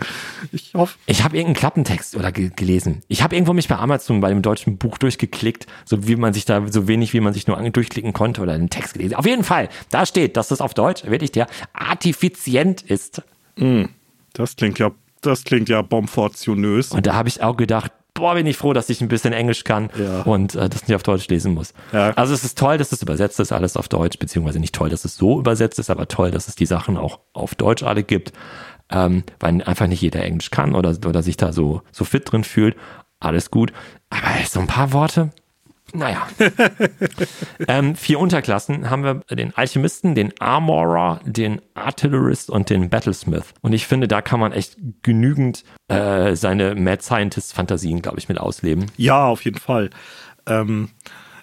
Ich 0.51 0.73
hoffe. 0.73 0.97
Ich 1.05 1.23
habe 1.23 1.37
irgendeinen 1.37 1.59
Klappentext 1.59 2.15
oder 2.15 2.31
ge 2.31 2.51
gelesen. 2.55 3.01
Ich 3.07 3.21
habe 3.23 3.35
irgendwo 3.35 3.53
mich 3.53 3.67
bei 3.67 3.77
Amazon 3.77 4.21
bei 4.21 4.29
dem 4.29 4.41
deutschen 4.41 4.77
Buch 4.77 4.97
durchgeklickt, 4.97 5.67
so 5.85 6.07
wie 6.07 6.15
man 6.15 6.33
sich 6.33 6.45
da, 6.45 6.65
so 6.67 6.87
wenig 6.87 7.13
wie 7.13 7.19
man 7.19 7.33
sich 7.33 7.47
nur 7.47 7.57
durchklicken 7.69 8.13
konnte 8.13 8.41
oder 8.41 8.53
einen 8.53 8.69
Text 8.69 8.93
gelesen. 8.93 9.15
Auf 9.15 9.25
jeden 9.25 9.43
Fall, 9.43 9.69
da 9.89 10.05
steht, 10.05 10.37
dass 10.37 10.49
das 10.49 10.61
auf 10.61 10.73
Deutsch 10.73 11.05
wirklich 11.05 11.31
der 11.31 11.47
artifizient 11.73 12.81
ist. 12.81 13.21
Mm, 13.57 13.85
das 14.33 14.55
klingt 14.55 14.79
ja, 14.79 14.91
das 15.21 15.43
klingt 15.43 15.69
ja 15.69 15.81
bomfortionös. 15.81 16.91
Und 16.91 17.05
da 17.05 17.13
habe 17.13 17.29
ich 17.29 17.41
auch 17.41 17.57
gedacht, 17.57 17.91
boah, 18.16 18.34
bin 18.34 18.47
ich 18.47 18.57
froh, 18.57 18.74
dass 18.74 18.89
ich 18.89 19.01
ein 19.01 19.07
bisschen 19.07 19.34
Englisch 19.34 19.63
kann 19.63 19.89
ja. 19.99 20.22
und 20.24 20.55
äh, 20.55 20.68
das 20.68 20.88
nicht 20.88 20.95
auf 20.95 21.03
Deutsch 21.03 21.28
lesen 21.28 21.53
muss. 21.53 21.74
Ja. 21.93 22.11
Also 22.11 22.34
es 22.34 22.43
ist 22.43 22.57
toll, 22.57 22.80
dass 22.80 22.91
es 22.91 23.03
übersetzt 23.03 23.39
ist, 23.39 23.51
alles 23.51 23.78
auf 23.78 23.88
Deutsch, 23.88 24.18
beziehungsweise 24.18 24.59
nicht 24.59 24.74
toll, 24.74 24.89
dass 24.89 25.05
es 25.05 25.16
so 25.16 25.39
übersetzt 25.39 25.78
ist, 25.78 25.91
aber 25.91 26.07
toll, 26.07 26.32
dass 26.32 26.47
es 26.47 26.55
die 26.55 26.66
Sachen 26.66 26.97
auch 26.97 27.20
auf 27.34 27.53
Deutsch 27.53 27.84
alle 27.84 28.03
gibt, 28.03 28.32
ähm, 28.89 29.24
weil 29.39 29.61
einfach 29.61 29.88
nicht 29.88 30.01
jeder 30.01 30.24
Englisch 30.24 30.49
kann 30.49 30.74
oder, 30.74 30.95
oder 31.05 31.22
sich 31.22 31.38
da 31.38 31.53
so, 31.53 31.82
so 31.91 32.05
fit 32.05 32.32
drin 32.32 32.43
fühlt. 32.43 32.76
Alles 33.20 33.51
gut. 33.51 33.72
Aber 34.09 34.28
so 34.47 34.59
ein 34.59 34.68
paar 34.68 34.93
Worte, 34.93 35.32
naja. 35.95 36.27
ähm, 37.67 37.95
vier 37.95 38.19
Unterklassen 38.19 38.89
haben 38.89 39.03
wir 39.03 39.21
den 39.35 39.55
Alchemisten, 39.55 40.15
den 40.15 40.33
Armorer, 40.39 41.19
den 41.25 41.61
Artillerist 41.73 42.49
und 42.49 42.69
den 42.69 42.89
Battlesmith. 42.89 43.53
Und 43.61 43.73
ich 43.73 43.87
finde, 43.87 44.07
da 44.07 44.21
kann 44.21 44.39
man 44.39 44.51
echt 44.51 44.77
genügend 45.01 45.63
äh, 45.87 46.35
seine 46.35 46.75
Mad 46.75 47.01
Scientist-Fantasien, 47.01 48.01
glaube 48.01 48.19
ich, 48.19 48.29
mit 48.29 48.39
ausleben. 48.39 48.91
Ja, 48.97 49.25
auf 49.25 49.43
jeden 49.43 49.59
Fall. 49.59 49.89
Ähm, 50.47 50.89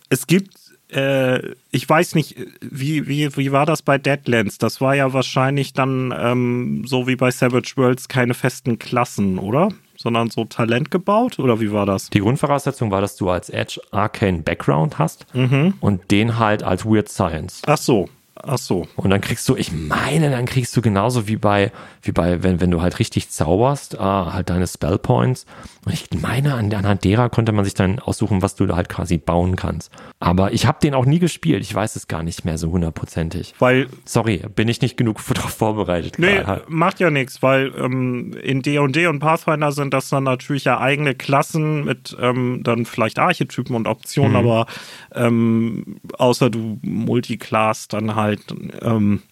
es 0.08 0.26
gibt 0.26 0.62
äh, 0.92 1.54
ich 1.70 1.88
weiß 1.88 2.14
nicht, 2.14 2.36
wie, 2.60 3.08
wie, 3.08 3.34
wie 3.36 3.52
war 3.52 3.64
das 3.64 3.82
bei 3.82 3.96
Deadlands? 3.96 4.58
Das 4.58 4.80
war 4.80 4.94
ja 4.94 5.12
wahrscheinlich 5.12 5.72
dann 5.72 6.14
ähm, 6.16 6.84
so 6.86 7.06
wie 7.06 7.16
bei 7.16 7.30
Savage 7.30 7.72
Worlds 7.76 8.08
keine 8.08 8.34
festen 8.34 8.78
Klassen, 8.78 9.38
oder? 9.38 9.70
Sondern 10.02 10.30
so 10.30 10.44
Talent 10.44 10.90
gebaut? 10.90 11.38
Oder 11.38 11.60
wie 11.60 11.72
war 11.72 11.86
das? 11.86 12.10
Die 12.10 12.20
Grundvoraussetzung 12.20 12.90
war, 12.90 13.00
dass 13.00 13.16
du 13.16 13.30
als 13.30 13.48
Edge 13.48 13.80
Arcane 13.90 14.42
Background 14.42 14.98
hast 14.98 15.26
mhm. 15.34 15.74
und 15.80 16.10
den 16.10 16.38
halt 16.38 16.62
als 16.62 16.84
Weird 16.84 17.08
Science. 17.08 17.62
Ach 17.66 17.78
so. 17.78 18.08
Ach 18.34 18.58
so. 18.58 18.88
Und 18.96 19.10
dann 19.10 19.20
kriegst 19.20 19.48
du, 19.48 19.56
ich 19.56 19.72
meine, 19.72 20.30
dann 20.30 20.46
kriegst 20.46 20.76
du 20.76 20.82
genauso 20.82 21.28
wie 21.28 21.36
bei, 21.36 21.70
wie 22.02 22.12
bei, 22.12 22.42
wenn, 22.42 22.60
wenn 22.60 22.70
du 22.70 22.82
halt 22.82 22.98
richtig 22.98 23.30
zauberst, 23.30 23.94
äh, 23.94 23.98
halt 23.98 24.50
deine 24.50 24.66
Spell 24.66 24.98
Points. 24.98 25.46
Und 25.84 25.92
ich 25.92 26.06
meine, 26.20 26.54
an, 26.54 26.72
anhand 26.72 27.04
derer 27.04 27.28
konnte 27.28 27.52
man 27.52 27.64
sich 27.64 27.74
dann 27.74 27.98
aussuchen, 27.98 28.40
was 28.40 28.54
du 28.54 28.66
da 28.66 28.76
halt 28.76 28.88
quasi 28.88 29.18
bauen 29.18 29.56
kannst. 29.56 29.90
Aber 30.20 30.52
ich 30.52 30.66
habe 30.66 30.78
den 30.82 30.94
auch 30.94 31.04
nie 31.04 31.18
gespielt. 31.18 31.62
Ich 31.62 31.74
weiß 31.74 31.96
es 31.96 32.08
gar 32.08 32.22
nicht 32.22 32.44
mehr 32.44 32.58
so 32.58 32.70
hundertprozentig. 32.70 33.54
Weil. 33.58 33.88
Sorry, 34.04 34.42
bin 34.54 34.68
ich 34.68 34.80
nicht 34.80 34.96
genug 34.96 35.20
darauf 35.34 35.52
vorbereitet. 35.52 36.18
Nee, 36.18 36.42
halt. 36.44 36.70
macht 36.70 37.00
ja 37.00 37.10
nichts, 37.10 37.42
weil 37.42 37.72
ähm, 37.76 38.32
in 38.42 38.62
D&D 38.62 39.06
und 39.08 39.18
Pathfinder 39.18 39.72
sind 39.72 39.92
das 39.92 40.08
dann 40.08 40.24
natürlich 40.24 40.64
ja 40.64 40.80
eigene 40.80 41.14
Klassen 41.14 41.84
mit 41.84 42.16
ähm, 42.20 42.60
dann 42.62 42.86
vielleicht 42.86 43.18
Archetypen 43.18 43.76
und 43.76 43.86
Optionen, 43.86 44.32
mhm. 44.32 44.36
aber 44.36 44.66
ähm, 45.14 46.00
außer 46.16 46.48
du 46.48 46.78
Multiclass 46.82 47.88
dann 47.88 48.14
halt 48.14 48.22
halt, 48.22 48.42
ähm, 48.80 49.22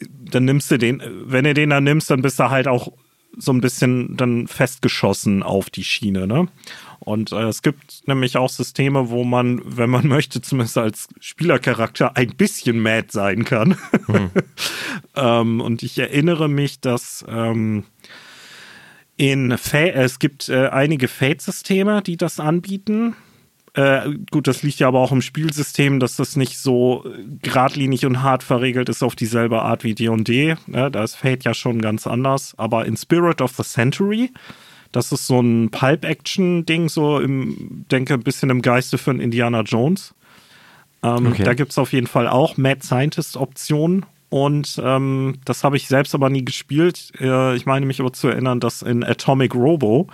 dann 0.00 0.44
nimmst 0.44 0.70
du 0.70 0.78
den, 0.78 1.02
wenn 1.24 1.44
du 1.44 1.54
den 1.54 1.70
dann 1.70 1.84
nimmst, 1.84 2.10
dann 2.10 2.22
bist 2.22 2.38
du 2.40 2.50
halt 2.50 2.68
auch 2.68 2.92
so 3.40 3.52
ein 3.52 3.60
bisschen 3.60 4.16
dann 4.16 4.46
festgeschossen 4.46 5.42
auf 5.42 5.70
die 5.70 5.84
Schiene, 5.84 6.26
ne? 6.26 6.48
Und 7.00 7.32
äh, 7.32 7.44
es 7.44 7.62
gibt 7.62 8.06
nämlich 8.06 8.36
auch 8.36 8.50
Systeme, 8.50 9.08
wo 9.08 9.24
man, 9.24 9.62
wenn 9.64 9.90
man 9.90 10.06
möchte, 10.08 10.42
zumindest 10.42 10.78
als 10.78 11.08
Spielercharakter 11.18 12.16
ein 12.16 12.36
bisschen 12.36 12.80
mad 12.80 13.08
sein 13.10 13.44
kann. 13.44 13.76
Hm. 14.06 14.30
ähm, 15.16 15.60
und 15.60 15.82
ich 15.82 15.98
erinnere 15.98 16.48
mich, 16.48 16.80
dass 16.80 17.24
ähm, 17.28 17.84
in 19.16 19.56
Fa 19.58 19.78
es 19.78 20.18
gibt 20.18 20.48
äh, 20.48 20.68
einige 20.68 21.08
Fate-Systeme, 21.08 22.02
die 22.02 22.16
das 22.16 22.38
anbieten. 22.38 23.16
Äh, 23.74 24.10
gut, 24.30 24.48
das 24.48 24.62
liegt 24.62 24.80
ja 24.80 24.88
aber 24.88 24.98
auch 24.98 25.12
im 25.12 25.22
Spielsystem, 25.22 26.00
dass 26.00 26.16
das 26.16 26.36
nicht 26.36 26.58
so 26.58 27.04
geradlinig 27.42 28.04
und 28.04 28.22
hart 28.22 28.42
verregelt 28.42 28.88
ist 28.88 29.02
auf 29.02 29.14
dieselbe 29.14 29.62
Art 29.62 29.84
wie 29.84 29.94
D&D. 29.94 30.56
Ne? 30.66 30.90
Da 30.90 31.04
ist 31.04 31.14
Fate 31.14 31.44
ja 31.44 31.54
schon 31.54 31.80
ganz 31.80 32.06
anders. 32.06 32.54
Aber 32.56 32.86
in 32.86 32.96
Spirit 32.96 33.40
of 33.40 33.52
the 33.56 33.62
Century, 33.62 34.32
das 34.90 35.12
ist 35.12 35.26
so 35.26 35.40
ein 35.40 35.70
Pulp-Action-Ding, 35.70 36.88
so 36.88 37.20
im, 37.20 37.84
denke, 37.90 38.14
ein 38.14 38.22
bisschen 38.22 38.50
im 38.50 38.60
Geiste 38.60 38.98
von 38.98 39.20
Indiana 39.20 39.60
Jones. 39.60 40.14
Ähm, 41.02 41.28
okay. 41.28 41.44
Da 41.44 41.54
gibt 41.54 41.70
es 41.70 41.78
auf 41.78 41.92
jeden 41.92 42.08
Fall 42.08 42.26
auch 42.26 42.56
Mad 42.56 42.80
Scientist-Optionen. 42.82 44.04
Und 44.30 44.80
ähm, 44.84 45.38
das 45.44 45.64
habe 45.64 45.76
ich 45.76 45.88
selbst 45.88 46.14
aber 46.14 46.30
nie 46.30 46.44
gespielt. 46.44 47.12
Äh, 47.20 47.56
ich 47.56 47.66
meine 47.66 47.86
mich 47.86 48.00
aber 48.00 48.12
zu 48.12 48.28
erinnern, 48.28 48.60
dass 48.60 48.82
in 48.82 49.04
Atomic 49.04 49.54
Robo 49.54 50.08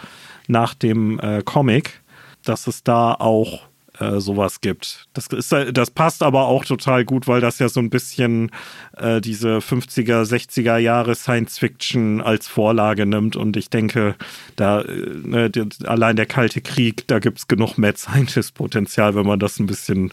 nach 0.46 0.74
dem 0.74 1.18
äh, 1.20 1.42
Comic 1.42 2.02
dass 2.48 2.66
es 2.66 2.82
da 2.82 3.12
auch 3.14 3.60
äh, 3.98 4.20
sowas 4.20 4.60
gibt. 4.60 5.06
Das, 5.14 5.26
ist, 5.28 5.52
das 5.72 5.90
passt 5.90 6.22
aber 6.22 6.46
auch 6.46 6.64
total 6.64 7.04
gut, 7.04 7.26
weil 7.26 7.40
das 7.40 7.58
ja 7.58 7.68
so 7.68 7.80
ein 7.80 7.90
bisschen 7.90 8.50
äh, 8.96 9.20
diese 9.20 9.58
50er, 9.58 10.22
60er 10.24 10.76
Jahre 10.76 11.14
Science 11.14 11.58
Fiction 11.58 12.20
als 12.20 12.46
Vorlage 12.46 13.06
nimmt. 13.06 13.36
Und 13.36 13.56
ich 13.56 13.70
denke, 13.70 14.16
da 14.56 14.82
äh, 14.82 15.10
ne, 15.24 15.50
allein 15.84 16.16
der 16.16 16.26
Kalte 16.26 16.60
Krieg, 16.60 17.06
da 17.08 17.20
gibt 17.20 17.38
es 17.38 17.48
genug 17.48 17.78
Mad 17.78 17.96
Scientist-Potenzial, 17.96 19.14
wenn 19.14 19.26
man 19.26 19.38
das 19.38 19.58
ein 19.58 19.66
bisschen 19.66 20.12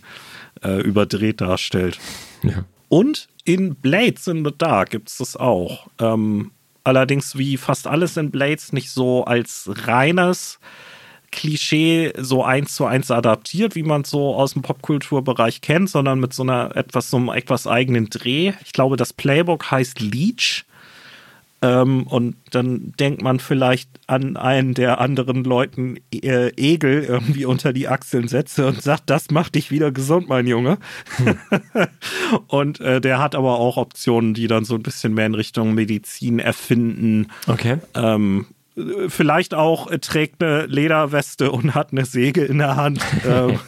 äh, 0.63 0.81
überdreht 0.81 1.41
darstellt. 1.41 1.99
Ja. 2.41 2.63
Und 2.87 3.27
in 3.43 3.75
Blades 3.75 4.27
in 4.27 4.45
the 4.45 4.53
Dark 4.57 4.91
gibt 4.91 5.09
es 5.09 5.17
das 5.17 5.35
auch. 5.35 5.87
Ähm, 5.99 6.51
allerdings 6.83 7.37
wie 7.37 7.57
fast 7.57 7.87
alles 7.87 8.17
in 8.17 8.31
Blades 8.31 8.71
nicht 8.71 8.91
so 8.91 9.25
als 9.25 9.69
reines 9.85 10.59
Klischee 11.33 12.13
so 12.17 12.43
eins 12.43 12.75
zu 12.75 12.85
eins 12.85 13.11
adaptiert, 13.11 13.75
wie 13.75 13.83
man 13.83 14.01
es 14.01 14.09
so 14.09 14.35
aus 14.35 14.53
dem 14.53 14.61
Popkulturbereich 14.61 15.61
kennt, 15.61 15.89
sondern 15.89 16.19
mit 16.19 16.33
so 16.33 16.43
einer 16.43 16.75
etwas 16.75 17.09
so 17.09 17.17
einem 17.17 17.29
etwas 17.29 17.67
eigenen 17.67 18.09
Dreh. 18.09 18.53
Ich 18.63 18.71
glaube, 18.71 18.95
das 18.95 19.11
Playbook 19.13 19.69
heißt 19.69 19.99
Leech. 19.99 20.65
Ähm, 21.63 22.03
und 22.03 22.35
dann 22.51 22.93
denkt 22.99 23.21
man 23.21 23.39
vielleicht 23.39 23.89
an 24.05 24.35
einen 24.35 24.73
der 24.73 24.99
anderen 24.99 25.45
Leuten 25.45 25.97
äh, 26.13 26.49
Egel 26.57 27.03
irgendwie 27.03 27.45
unter 27.45 27.71
die 27.71 27.87
Achseln 27.87 28.27
setze 28.27 28.67
und 28.67 28.81
sagt, 28.81 29.09
das 29.09 29.31
macht 29.31 29.55
dich 29.55 29.71
wieder 29.71 29.91
gesund, 29.91 30.27
mein 30.27 30.45
Junge. 30.45 30.77
Hm. 31.15 31.37
und 32.47 32.81
äh, 32.81 32.99
der 32.99 33.19
hat 33.19 33.33
aber 33.33 33.59
auch 33.59 33.77
Optionen, 33.77 34.33
die 34.33 34.47
dann 34.47 34.65
so 34.65 34.75
ein 34.75 34.83
bisschen 34.83 35.13
mehr 35.13 35.25
in 35.25 35.35
Richtung 35.35 35.73
Medizin 35.73 36.39
erfinden. 36.39 37.31
Okay. 37.47 37.77
Ähm, 37.95 38.47
vielleicht 39.07 39.53
auch 39.53 39.89
äh, 39.89 39.99
trägt 39.99 40.43
eine 40.43 40.65
Lederweste 40.65 41.51
und 41.51 41.75
hat 41.75 41.91
eine 41.91 42.05
Säge 42.05 42.43
in 42.43 42.57
der 42.57 42.75
Hand. 42.75 43.01
Ähm, 43.25 43.59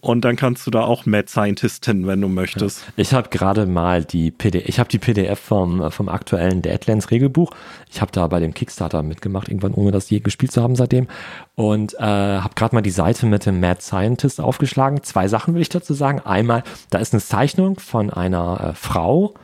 und 0.00 0.24
dann 0.24 0.36
kannst 0.36 0.66
du 0.66 0.70
da 0.70 0.82
auch 0.82 1.06
Mad 1.06 1.28
Scientistin, 1.28 2.06
wenn 2.06 2.20
du 2.20 2.28
möchtest. 2.28 2.84
Ich 2.96 3.12
habe 3.12 3.28
gerade 3.28 3.66
mal 3.66 4.04
die 4.04 4.30
PDF, 4.30 4.68
ich 4.68 4.78
habe 4.78 4.88
die 4.88 4.98
PDF 4.98 5.38
vom, 5.38 5.80
äh, 5.80 5.90
vom 5.90 6.08
aktuellen 6.08 6.62
Deadlands 6.62 7.10
Regelbuch. 7.10 7.50
Ich 7.90 8.00
habe 8.00 8.12
da 8.12 8.26
bei 8.26 8.40
dem 8.40 8.54
Kickstarter 8.54 9.02
mitgemacht, 9.02 9.48
irgendwann 9.48 9.74
ohne 9.74 9.92
das 9.92 10.10
je 10.10 10.20
gespielt 10.20 10.52
zu 10.52 10.62
haben 10.62 10.76
seitdem. 10.76 11.08
Und 11.54 11.94
äh, 11.94 12.02
habe 12.02 12.54
gerade 12.54 12.74
mal 12.74 12.82
die 12.82 12.90
Seite 12.90 13.26
mit 13.26 13.46
dem 13.46 13.60
Mad 13.60 13.80
Scientist 13.80 14.40
aufgeschlagen. 14.40 15.02
Zwei 15.02 15.28
Sachen 15.28 15.54
will 15.54 15.62
ich 15.62 15.70
dazu 15.70 15.94
sagen. 15.94 16.20
Einmal, 16.20 16.62
da 16.90 16.98
ist 16.98 17.12
eine 17.12 17.22
Zeichnung 17.22 17.78
von 17.78 18.10
einer 18.10 18.70
äh, 18.70 18.74
Frau, 18.74 19.34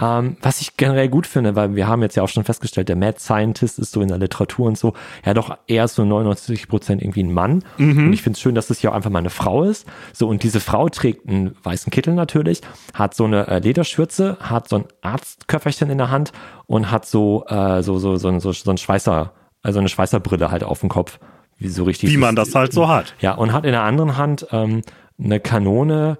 ähm, 0.00 0.36
was 0.40 0.60
ich 0.60 0.76
generell 0.76 1.08
gut 1.08 1.26
finde, 1.26 1.56
weil 1.56 1.74
wir 1.76 1.86
haben 1.86 2.02
jetzt 2.02 2.16
ja 2.16 2.22
auch 2.22 2.28
schon 2.28 2.44
festgestellt, 2.44 2.88
der 2.88 2.96
Mad 2.96 3.18
Scientist 3.18 3.78
ist 3.78 3.92
so 3.92 4.00
in 4.00 4.08
der 4.08 4.18
Literatur 4.18 4.66
und 4.66 4.78
so, 4.78 4.94
ja 5.24 5.34
doch 5.34 5.56
eher 5.66 5.86
so 5.88 6.04
99 6.04 6.68
Prozent 6.68 7.02
irgendwie 7.02 7.22
ein 7.22 7.32
Mann. 7.32 7.62
Mhm. 7.76 8.06
Und 8.06 8.12
ich 8.12 8.22
finde 8.22 8.36
es 8.36 8.40
schön, 8.40 8.54
dass 8.54 8.68
das 8.68 8.78
hier 8.78 8.90
auch 8.90 8.94
einfach 8.94 9.10
mal 9.10 9.18
eine 9.18 9.30
Frau 9.30 9.64
ist. 9.64 9.86
So, 10.12 10.28
und 10.28 10.42
diese 10.42 10.60
Frau 10.60 10.88
trägt 10.88 11.28
einen 11.28 11.54
weißen 11.62 11.90
Kittel 11.90 12.14
natürlich, 12.14 12.62
hat 12.94 13.14
so 13.14 13.24
eine 13.24 13.46
äh, 13.48 13.58
Lederschürze, 13.58 14.38
hat 14.40 14.68
so 14.68 14.76
ein 14.76 14.84
Arztköfferchen 15.02 15.90
in 15.90 15.98
der 15.98 16.10
Hand 16.10 16.32
und 16.66 16.90
hat 16.90 17.06
so, 17.06 17.44
äh, 17.48 17.82
so, 17.82 17.98
so, 17.98 18.16
so, 18.16 18.38
so, 18.38 18.52
so 18.52 18.70
ein 18.70 18.78
Schweißer, 18.78 19.32
also 19.62 19.78
eine 19.78 19.88
Schweißerbrille 19.88 20.50
halt 20.50 20.64
auf 20.64 20.80
dem 20.80 20.88
Kopf. 20.88 21.18
Wie 21.58 21.68
so 21.68 21.84
richtig. 21.84 22.10
Wie 22.10 22.16
man 22.16 22.34
das 22.36 22.54
halt 22.54 22.72
so 22.72 22.88
hat. 22.88 23.14
Ja, 23.20 23.34
und 23.34 23.52
hat 23.52 23.66
in 23.66 23.72
der 23.72 23.82
anderen 23.82 24.16
Hand 24.16 24.46
ähm, 24.50 24.80
eine 25.22 25.40
Kanone, 25.40 26.16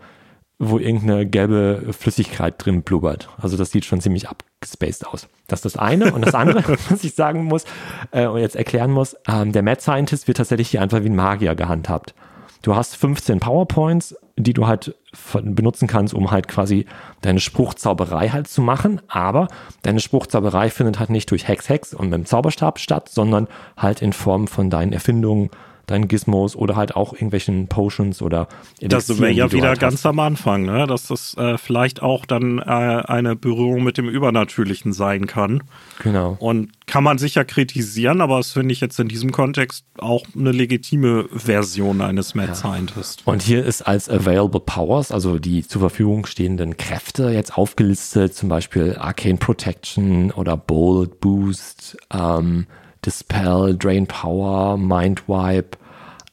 wo 0.62 0.78
irgendeine 0.78 1.26
gelbe 1.26 1.86
Flüssigkeit 1.98 2.54
drin 2.58 2.82
blubbert. 2.82 3.30
Also 3.40 3.56
das 3.56 3.70
sieht 3.70 3.86
schon 3.86 4.02
ziemlich 4.02 4.28
abgespaced 4.28 5.06
aus. 5.06 5.26
Das 5.46 5.60
ist 5.60 5.74
das 5.74 5.76
eine. 5.76 6.12
Und 6.12 6.24
das 6.24 6.34
andere, 6.34 6.76
was 6.90 7.02
ich 7.02 7.14
sagen 7.14 7.44
muss 7.44 7.64
äh, 8.10 8.26
und 8.26 8.40
jetzt 8.40 8.56
erklären 8.56 8.90
muss, 8.90 9.16
ähm, 9.26 9.52
der 9.52 9.62
Mad 9.62 9.80
Scientist 9.80 10.28
wird 10.28 10.36
tatsächlich 10.36 10.68
hier 10.68 10.82
einfach 10.82 11.02
wie 11.02 11.08
ein 11.08 11.16
Magier 11.16 11.54
gehandhabt. 11.54 12.14
Du 12.60 12.76
hast 12.76 12.94
15 12.96 13.40
PowerPoints, 13.40 14.14
die 14.36 14.52
du 14.52 14.66
halt 14.66 14.94
benutzen 15.42 15.88
kannst, 15.88 16.12
um 16.12 16.30
halt 16.30 16.46
quasi 16.46 16.84
deine 17.22 17.40
Spruchzauberei 17.40 18.28
halt 18.28 18.46
zu 18.46 18.60
machen. 18.60 19.00
Aber 19.08 19.48
deine 19.80 20.00
Spruchzauberei 20.00 20.68
findet 20.68 20.98
halt 20.98 21.08
nicht 21.08 21.30
durch 21.30 21.48
Hex 21.48 21.70
Hex 21.70 21.94
und 21.94 22.10
mit 22.10 22.18
dem 22.18 22.26
Zauberstab 22.26 22.78
statt, 22.78 23.08
sondern 23.08 23.48
halt 23.78 24.02
in 24.02 24.12
Form 24.12 24.46
von 24.46 24.68
deinen 24.68 24.92
Erfindungen, 24.92 25.48
deinen 25.90 26.08
Gizmos 26.08 26.56
oder 26.56 26.76
halt 26.76 26.96
auch 26.96 27.12
irgendwelchen 27.12 27.68
Potions 27.68 28.22
oder 28.22 28.48
Das 28.80 29.08
wäre 29.20 29.30
ja 29.30 29.52
wieder 29.52 29.68
halt 29.68 29.80
ganz 29.80 30.04
am 30.06 30.18
Anfang, 30.18 30.64
ne? 30.64 30.86
dass 30.86 31.08
das 31.08 31.36
äh, 31.36 31.58
vielleicht 31.58 32.02
auch 32.02 32.26
dann 32.26 32.58
äh, 32.58 32.62
eine 32.62 33.36
Berührung 33.36 33.82
mit 33.82 33.98
dem 33.98 34.08
Übernatürlichen 34.08 34.92
sein 34.92 35.26
kann. 35.26 35.62
Genau. 36.02 36.36
Und 36.38 36.70
kann 36.86 37.04
man 37.04 37.18
sicher 37.18 37.44
kritisieren, 37.44 38.20
aber 38.20 38.38
das 38.38 38.52
finde 38.52 38.72
ich 38.72 38.80
jetzt 38.80 38.98
in 38.98 39.08
diesem 39.08 39.32
Kontext 39.32 39.84
auch 39.98 40.24
eine 40.36 40.52
legitime 40.52 41.26
Version 41.32 42.00
eines 42.00 42.34
Mad 42.34 42.48
ja. 42.48 42.54
Scientist. 42.54 43.22
Und 43.26 43.42
hier 43.42 43.64
ist 43.64 43.82
als 43.82 44.08
Available 44.08 44.60
Powers, 44.60 45.12
also 45.12 45.38
die 45.38 45.66
zur 45.66 45.80
Verfügung 45.80 46.26
stehenden 46.26 46.76
Kräfte, 46.76 47.30
jetzt 47.30 47.56
aufgelistet, 47.56 48.34
zum 48.34 48.48
Beispiel 48.48 48.96
Arcane 48.98 49.38
Protection 49.38 50.30
oder 50.32 50.56
Bold 50.56 51.20
Boost, 51.20 51.96
ähm, 52.12 52.66
Dispel, 53.04 53.76
Drain 53.76 54.06
Power, 54.06 54.76
Mind 54.76 55.28
Wipe, 55.28 55.78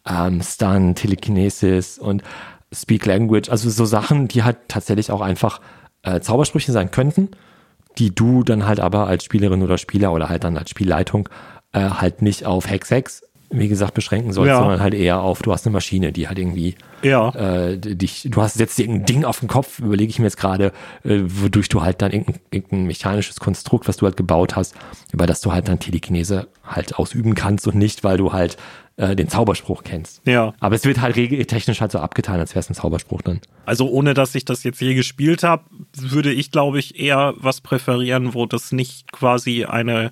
ähm, 0.07 0.41
Stun, 0.41 0.95
Telekinesis 0.95 1.97
und 1.97 2.23
Speak 2.73 3.05
Language. 3.05 3.49
Also 3.49 3.69
so 3.69 3.85
Sachen, 3.85 4.27
die 4.27 4.43
halt 4.43 4.57
tatsächlich 4.67 5.11
auch 5.11 5.21
einfach 5.21 5.61
äh, 6.03 6.19
Zaubersprüche 6.19 6.71
sein 6.71 6.91
könnten, 6.91 7.29
die 7.97 8.13
du 8.13 8.43
dann 8.43 8.65
halt 8.65 8.79
aber 8.79 9.07
als 9.07 9.23
Spielerin 9.23 9.63
oder 9.63 9.77
Spieler 9.77 10.13
oder 10.13 10.29
halt 10.29 10.43
dann 10.43 10.57
als 10.57 10.69
Spielleitung 10.69 11.29
äh, 11.73 11.81
halt 11.81 12.21
nicht 12.21 12.45
auf 12.45 12.69
Hex 12.69 12.91
Hex 12.91 13.21
wie 13.49 13.69
gesagt, 13.69 13.93
beschränken 13.93 14.33
sollst, 14.33 14.49
ja. 14.49 14.59
sondern 14.59 14.81
halt 14.81 14.93
eher 14.93 15.21
auf, 15.21 15.41
du 15.41 15.53
hast 15.53 15.65
eine 15.65 15.71
Maschine, 15.71 16.11
die 16.11 16.27
halt 16.27 16.37
irgendwie 16.37 16.75
ja. 17.01 17.29
äh, 17.29 17.77
dich, 17.77 18.27
du 18.29 18.41
hast 18.41 18.59
jetzt 18.59 18.77
irgendein 18.77 19.05
Ding 19.05 19.25
auf 19.25 19.39
dem 19.39 19.47
Kopf, 19.47 19.79
überlege 19.79 20.09
ich 20.09 20.19
mir 20.19 20.25
jetzt 20.25 20.37
gerade, 20.37 20.73
äh, 21.05 21.21
wodurch 21.25 21.69
du 21.69 21.81
halt 21.81 22.01
dann 22.01 22.11
irgendein, 22.11 22.41
irgendein, 22.51 22.87
mechanisches 22.87 23.39
Konstrukt, 23.39 23.87
was 23.87 23.97
du 23.97 24.05
halt 24.05 24.17
gebaut 24.17 24.55
hast, 24.57 24.75
über 25.13 25.27
das 25.27 25.39
du 25.39 25.53
halt 25.53 25.69
dann 25.69 25.79
Telekinese 25.79 26.47
halt 26.65 26.95
ausüben 26.95 27.35
kannst 27.35 27.67
und 27.67 27.77
nicht, 27.77 28.03
weil 28.03 28.17
du 28.17 28.33
halt 28.33 28.57
äh, 28.97 29.15
den 29.15 29.29
Zauberspruch 29.29 29.83
kennst. 29.83 30.21
Ja. 30.25 30.53
Aber 30.59 30.75
es 30.75 30.83
wird 30.83 31.01
halt 31.01 31.15
regeltechnisch 31.15 31.81
halt 31.81 31.91
so 31.91 31.99
abgetan, 31.99 32.39
als 32.39 32.51
wäre 32.51 32.59
es 32.59 32.69
ein 32.69 32.73
Zauberspruch 32.73 33.21
dann. 33.21 33.41
Also 33.65 33.89
ohne, 33.89 34.13
dass 34.13 34.35
ich 34.35 34.43
das 34.43 34.63
jetzt 34.63 34.81
je 34.81 34.95
gespielt 34.95 35.43
habe, 35.43 35.63
würde 35.95 36.33
ich, 36.33 36.51
glaube 36.51 36.79
ich, 36.79 36.99
eher 36.99 37.33
was 37.37 37.61
präferieren, 37.61 38.33
wo 38.33 38.45
das 38.45 38.71
nicht 38.71 39.11
quasi 39.11 39.65
eine 39.65 40.11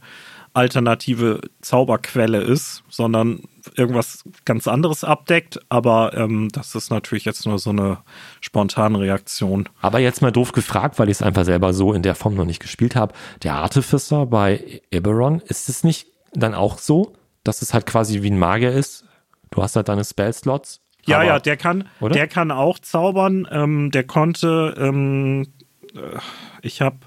alternative 0.54 1.42
Zauberquelle 1.62 2.42
ist, 2.42 2.84
sondern 2.88 3.42
irgendwas 3.76 4.24
ganz 4.46 4.68
anderes 4.68 5.04
abdeckt. 5.04 5.60
Aber 5.68 6.14
ähm, 6.16 6.50
das 6.52 6.76
ist 6.76 6.92
natürlich 6.92 7.26
jetzt 7.26 7.46
nur 7.46 7.60
so 7.60 7.72
eine 7.72 7.98
spontane 8.40 9.00
Reaktion. 9.00 9.68
Aber 9.82 10.00
jetzt 10.00 10.22
mal 10.22 10.32
doof 10.32 10.54
gefragt, 10.54 10.98
weil 10.98 11.10
ich 11.10 11.18
es 11.18 11.22
einfach 11.22 11.44
selber 11.44 11.74
so 11.74 11.92
in 11.92 12.04
der 12.04 12.16
Form 12.16 12.36
noch 12.36 12.46
nicht 12.46 12.62
gespielt 12.62 12.96
habe. 12.96 13.14
Der 13.44 13.56
Artificer 13.56 14.28
bei 14.28 14.82
Eberron, 14.92 15.42
ist 15.42 15.68
es 15.68 15.84
nicht 15.84 16.08
dann 16.34 16.54
auch 16.54 16.78
so, 16.78 17.14
dass 17.46 17.62
es 17.62 17.74
halt 17.74 17.86
quasi 17.86 18.22
wie 18.22 18.32
ein 18.32 18.38
Magier 18.38 18.72
ist? 18.72 19.06
Du 19.52 19.64
hast 19.64 19.78
halt 19.78 19.88
deine 19.88 20.04
Spellslots. 20.04 20.82
Ja, 21.06 21.18
aber, 21.18 21.26
ja, 21.26 21.39
der 21.39 21.56
kann, 21.56 21.88
oder? 22.02 22.14
der 22.14 22.28
kann 22.28 22.52
auch 22.52 22.80
zaubern. 22.80 23.48
Ähm, 23.50 23.91
der 23.91 24.04
konnte, 24.04 24.76
ähm, 24.78 25.48
äh, 25.93 26.20
ich 26.62 26.82
habe 26.82 26.98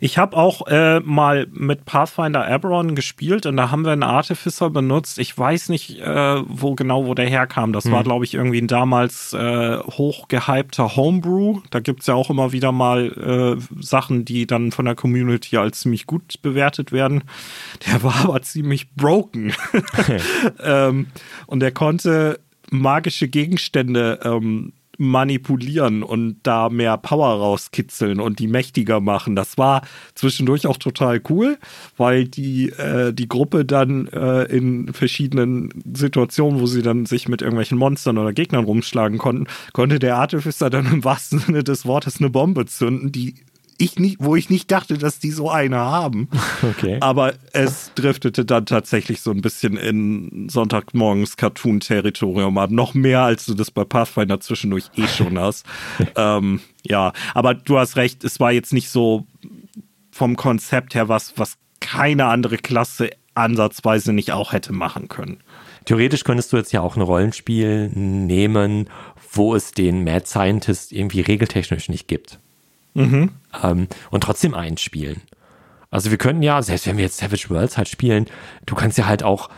ich 0.00 0.18
habe 0.18 0.36
auch 0.36 0.66
äh, 0.66 1.00
mal 1.00 1.46
mit 1.52 1.84
Pathfinder 1.84 2.48
Eberron 2.48 2.94
gespielt 2.94 3.46
und 3.46 3.56
da 3.56 3.70
haben 3.70 3.84
wir 3.84 3.92
einen 3.92 4.02
Artificer 4.02 4.70
benutzt. 4.70 5.18
Ich 5.18 5.36
weiß 5.36 5.68
nicht, 5.68 6.00
äh, 6.00 6.42
wo 6.46 6.74
genau, 6.74 7.06
wo 7.06 7.14
der 7.14 7.28
herkam. 7.28 7.72
Das 7.72 7.84
hm. 7.84 7.92
war, 7.92 8.04
glaube 8.04 8.24
ich, 8.24 8.34
irgendwie 8.34 8.60
ein 8.60 8.68
damals 8.68 9.32
äh, 9.32 9.78
hochgehypter 9.78 10.96
Homebrew. 10.96 11.60
Da 11.70 11.80
gibt's 11.80 12.06
ja 12.06 12.14
auch 12.14 12.30
immer 12.30 12.52
wieder 12.52 12.72
mal 12.72 13.58
äh, 13.58 13.82
Sachen, 13.82 14.24
die 14.24 14.46
dann 14.46 14.72
von 14.72 14.84
der 14.84 14.94
Community 14.94 15.56
als 15.56 15.80
ziemlich 15.80 16.06
gut 16.06 16.42
bewertet 16.42 16.92
werden. 16.92 17.24
Der 17.86 18.02
war 18.02 18.24
aber 18.24 18.42
ziemlich 18.42 18.90
broken. 18.94 19.52
ähm, 20.62 21.06
und 21.46 21.60
der 21.60 21.72
konnte 21.72 22.40
magische 22.70 23.28
Gegenstände 23.28 24.20
ähm, 24.24 24.72
manipulieren 24.98 26.02
und 26.02 26.38
da 26.42 26.68
mehr 26.68 26.96
Power 26.96 27.28
rauskitzeln 27.28 28.20
und 28.20 28.38
die 28.38 28.48
mächtiger 28.48 29.00
machen. 29.00 29.36
Das 29.36 29.58
war 29.58 29.82
zwischendurch 30.14 30.66
auch 30.66 30.76
total 30.76 31.20
cool, 31.28 31.58
weil 31.96 32.26
die, 32.26 32.70
äh, 32.70 33.12
die 33.12 33.28
Gruppe 33.28 33.64
dann 33.64 34.08
äh, 34.08 34.44
in 34.44 34.92
verschiedenen 34.92 35.70
Situationen, 35.94 36.60
wo 36.60 36.66
sie 36.66 36.82
dann 36.82 37.06
sich 37.06 37.28
mit 37.28 37.42
irgendwelchen 37.42 37.78
Monstern 37.78 38.18
oder 38.18 38.32
Gegnern 38.32 38.64
rumschlagen 38.64 39.18
konnten, 39.18 39.46
konnte 39.72 39.98
der 39.98 40.16
Artificer 40.16 40.70
dann 40.70 40.86
im 40.86 41.04
wahrsten 41.04 41.38
Sinne 41.38 41.64
des 41.64 41.86
Wortes 41.86 42.18
eine 42.18 42.30
Bombe 42.30 42.66
zünden, 42.66 43.12
die 43.12 43.34
ich 43.78 43.98
nicht, 43.98 44.16
wo 44.20 44.36
ich 44.36 44.50
nicht 44.50 44.70
dachte, 44.70 44.98
dass 44.98 45.18
die 45.18 45.30
so 45.30 45.50
eine 45.50 45.78
haben. 45.78 46.28
Okay. 46.62 46.98
Aber 47.00 47.34
es 47.52 47.92
driftete 47.94 48.44
dann 48.44 48.66
tatsächlich 48.66 49.20
so 49.20 49.30
ein 49.30 49.40
bisschen 49.40 49.76
in 49.76 50.48
Sonntagmorgens 50.48 51.36
Cartoon-Territorium 51.36 52.56
ab. 52.58 52.70
Noch 52.70 52.94
mehr, 52.94 53.20
als 53.20 53.46
du 53.46 53.54
das 53.54 53.70
bei 53.70 53.84
Pathfinder 53.84 54.40
zwischendurch 54.40 54.90
eh 54.96 55.06
schon 55.06 55.38
hast. 55.38 55.66
ähm, 56.16 56.60
ja, 56.82 57.12
aber 57.34 57.54
du 57.54 57.78
hast 57.78 57.96
recht, 57.96 58.24
es 58.24 58.40
war 58.40 58.52
jetzt 58.52 58.72
nicht 58.72 58.88
so 58.88 59.26
vom 60.10 60.36
Konzept 60.36 60.94
her 60.94 61.08
was, 61.08 61.34
was 61.36 61.56
keine 61.80 62.26
andere 62.26 62.56
Klasse 62.56 63.10
ansatzweise 63.34 64.12
nicht 64.12 64.32
auch 64.32 64.52
hätte 64.52 64.72
machen 64.72 65.08
können. 65.08 65.38
Theoretisch 65.84 66.24
könntest 66.24 66.52
du 66.52 66.56
jetzt 66.56 66.72
ja 66.72 66.80
auch 66.80 66.96
ein 66.96 67.02
Rollenspiel 67.02 67.90
nehmen, 67.90 68.88
wo 69.32 69.54
es 69.54 69.72
den 69.72 70.04
Mad 70.04 70.26
Scientist 70.26 70.92
irgendwie 70.92 71.20
regeltechnisch 71.20 71.88
nicht 71.88 72.08
gibt 72.08 72.40
mhm. 72.96 73.30
ähm, 73.62 73.88
und 74.10 74.22
trotzdem 74.22 74.54
einspielen. 74.54 75.22
Also 75.90 76.10
wir 76.10 76.18
könnten 76.18 76.42
ja, 76.42 76.60
selbst 76.62 76.86
wenn 76.86 76.96
wir 76.96 77.04
jetzt 77.04 77.18
Savage 77.18 77.48
Worlds 77.48 77.78
halt 77.78 77.88
spielen, 77.88 78.26
du 78.66 78.74
kannst 78.74 78.98
ja 78.98 79.06
halt 79.06 79.22
auch 79.22 79.48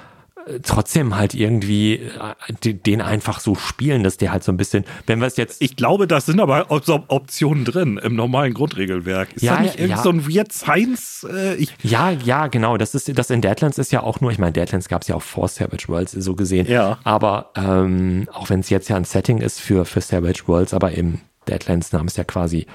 äh, 0.48 0.60
trotzdem 0.60 1.16
halt 1.16 1.34
irgendwie 1.34 1.94
äh, 1.94 2.74
den 2.74 3.00
einfach 3.00 3.40
so 3.40 3.54
spielen, 3.54 4.02
dass 4.02 4.16
der 4.18 4.32
halt 4.32 4.44
so 4.44 4.52
ein 4.52 4.56
bisschen, 4.56 4.84
wenn 5.06 5.20
wir 5.20 5.26
es 5.26 5.36
jetzt. 5.36 5.60
Ich 5.62 5.76
glaube, 5.76 6.06
da 6.06 6.20
sind 6.20 6.40
aber 6.40 6.66
Optionen 6.70 7.64
drin 7.64 7.98
im 8.02 8.14
normalen 8.14 8.54
Grundregelwerk. 8.54 9.32
Ist 9.34 9.42
ja, 9.42 9.56
da 9.56 9.62
nicht 9.62 9.78
ja. 9.78 10.02
so 10.02 10.10
ein 10.10 10.26
Weird 10.26 10.52
Science? 10.52 11.26
Äh, 11.30 11.66
ja, 11.82 12.10
ja, 12.10 12.46
genau. 12.46 12.76
Das 12.76 12.94
ist 12.94 13.16
das 13.18 13.30
in 13.30 13.40
Deadlands 13.40 13.78
ist 13.78 13.92
ja 13.92 14.02
auch 14.02 14.20
nur, 14.20 14.30
ich 14.30 14.38
meine, 14.38 14.52
Deadlands 14.52 14.88
gab 14.88 15.02
es 15.02 15.08
ja 15.08 15.14
auch 15.14 15.22
vor 15.22 15.48
Savage 15.48 15.88
Worlds 15.88 16.12
so 16.12 16.34
gesehen. 16.34 16.66
Ja. 16.66 16.98
Aber 17.04 17.50
ähm, 17.56 18.28
auch 18.32 18.50
wenn 18.50 18.60
es 18.60 18.70
jetzt 18.70 18.88
ja 18.88 18.96
ein 18.96 19.04
Setting 19.04 19.38
ist 19.38 19.60
für, 19.60 19.84
für 19.84 20.00
Savage 20.00 20.42
Worlds, 20.46 20.74
aber 20.74 20.92
im 20.92 21.20
Deadlands 21.48 21.92
nahm 21.92 22.06
es 22.06 22.16
ja 22.16 22.24
quasi 22.24 22.66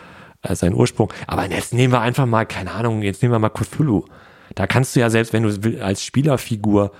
äh, 0.43 0.55
seinen 0.55 0.75
Ursprung. 0.75 1.11
Aber 1.27 1.49
jetzt 1.49 1.73
nehmen 1.73 1.93
wir 1.93 2.01
einfach 2.01 2.25
mal, 2.25 2.45
keine 2.45 2.71
Ahnung, 2.71 3.01
jetzt 3.01 3.21
nehmen 3.21 3.33
wir 3.33 3.39
mal 3.39 3.49
Cthulhu. 3.49 4.05
Da 4.55 4.67
kannst 4.67 4.95
du 4.95 4.99
ja 4.99 5.09
selbst, 5.09 5.33
wenn 5.33 5.43
du 5.43 5.83
als 5.83 6.03
Spielerfigur 6.03 6.91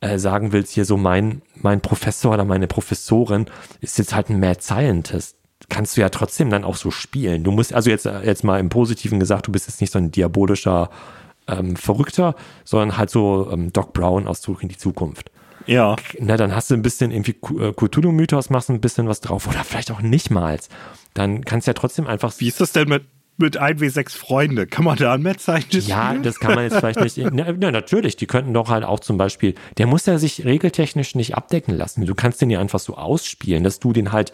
äh, 0.00 0.18
sagen 0.18 0.52
willst, 0.52 0.72
hier 0.72 0.84
so 0.84 0.96
mein, 0.96 1.42
mein 1.56 1.80
Professor 1.80 2.32
oder 2.32 2.44
meine 2.44 2.68
Professorin 2.68 3.46
ist 3.80 3.98
jetzt 3.98 4.14
halt 4.14 4.30
ein 4.30 4.40
Mad 4.40 4.62
Scientist 4.62 5.36
kannst 5.68 5.96
du 5.96 6.00
ja 6.00 6.08
trotzdem 6.08 6.50
dann 6.50 6.64
auch 6.64 6.76
so 6.76 6.90
spielen. 6.90 7.44
Du 7.44 7.50
musst 7.50 7.72
also 7.72 7.90
jetzt, 7.90 8.06
jetzt 8.06 8.44
mal 8.44 8.58
im 8.58 8.68
Positiven 8.70 9.20
gesagt, 9.20 9.46
du 9.46 9.52
bist 9.52 9.66
jetzt 9.68 9.80
nicht 9.80 9.92
so 9.92 9.98
ein 9.98 10.10
diabolischer 10.10 10.90
ähm, 11.46 11.76
Verrückter, 11.76 12.34
sondern 12.64 12.96
halt 12.96 13.10
so 13.10 13.50
ähm, 13.52 13.72
Doc 13.72 13.92
Brown 13.92 14.26
aus 14.26 14.40
Zurück 14.40 14.62
in 14.62 14.68
die 14.68 14.76
Zukunft. 14.76 15.30
Ja. 15.66 15.96
Na, 16.18 16.36
dann 16.36 16.54
hast 16.54 16.70
du 16.70 16.74
ein 16.74 16.82
bisschen 16.82 17.10
irgendwie 17.10 17.36
äh, 17.58 17.72
Cthulhu-Mythos, 17.72 18.50
machst 18.50 18.70
ein 18.70 18.80
bisschen 18.80 19.08
was 19.08 19.20
drauf 19.20 19.46
oder 19.46 19.62
vielleicht 19.64 19.90
auch 19.90 20.00
nicht 20.00 20.30
mal. 20.30 20.58
Dann 21.14 21.44
kannst 21.44 21.66
du 21.66 21.70
ja 21.70 21.74
trotzdem 21.74 22.06
einfach. 22.06 22.32
Wie 22.38 22.48
ist 22.48 22.60
das 22.60 22.72
denn 22.72 22.88
mit, 22.88 23.04
mit 23.36 23.60
1W6 23.60 24.16
Freunde? 24.16 24.66
Kann 24.66 24.84
man 24.84 24.96
da 24.96 25.14
ein 25.14 25.22
Mad 25.22 25.38
Scientist 25.38 25.88
Ja, 25.88 26.08
spielen? 26.08 26.22
das 26.22 26.40
kann 26.40 26.54
man 26.54 26.64
jetzt 26.64 26.76
vielleicht 26.76 27.00
nicht. 27.00 27.16
Na, 27.32 27.52
na, 27.52 27.70
natürlich, 27.70 28.16
die 28.16 28.26
könnten 28.26 28.54
doch 28.54 28.68
halt 28.68 28.84
auch 28.84 29.00
zum 29.00 29.18
Beispiel, 29.18 29.54
der 29.78 29.86
muss 29.86 30.06
ja 30.06 30.18
sich 30.18 30.44
regeltechnisch 30.44 31.14
nicht 31.14 31.34
abdecken 31.36 31.76
lassen. 31.76 32.06
Du 32.06 32.14
kannst 32.14 32.40
den 32.40 32.50
ja 32.50 32.60
einfach 32.60 32.80
so 32.80 32.96
ausspielen, 32.96 33.64
dass 33.64 33.80
du 33.80 33.92
den 33.92 34.12
halt 34.12 34.32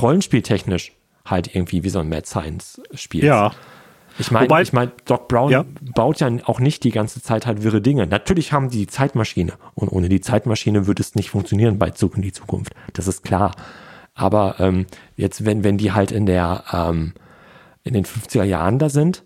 rollenspieltechnisch 0.00 0.92
halt 1.24 1.54
irgendwie 1.54 1.84
wie 1.84 1.88
so 1.90 1.98
ein 1.98 2.08
Mad 2.08 2.26
Science 2.26 2.80
spielst. 2.94 3.26
Ja. 3.26 3.52
Ich 4.18 4.30
meine, 4.32 4.62
ich 4.62 4.72
mein, 4.72 4.90
Doc 5.04 5.28
Brown 5.28 5.50
ja. 5.50 5.64
baut 5.94 6.20
ja 6.20 6.28
auch 6.44 6.58
nicht 6.58 6.82
die 6.82 6.90
ganze 6.90 7.22
Zeit 7.22 7.46
halt 7.46 7.62
wirre 7.62 7.80
Dinge. 7.80 8.06
Natürlich 8.06 8.52
haben 8.52 8.68
die 8.68 8.78
die 8.78 8.86
Zeitmaschine 8.88 9.52
und 9.74 9.88
ohne 9.88 10.08
die 10.08 10.20
Zeitmaschine 10.20 10.86
würde 10.86 11.02
es 11.02 11.14
nicht 11.14 11.30
funktionieren 11.30 11.78
bei 11.78 11.90
Zug 11.90 12.16
in 12.16 12.22
die 12.22 12.32
Zukunft. 12.32 12.74
Das 12.94 13.06
ist 13.06 13.22
klar. 13.22 13.54
Aber 14.18 14.56
ähm, 14.58 14.86
jetzt, 15.16 15.46
wenn, 15.46 15.62
wenn 15.64 15.78
die 15.78 15.92
halt 15.92 16.10
in 16.10 16.26
der 16.26 16.64
ähm, 16.72 17.14
in 17.84 17.94
den 17.94 18.04
50er 18.04 18.42
Jahren 18.42 18.78
da 18.78 18.90
sind, 18.90 19.22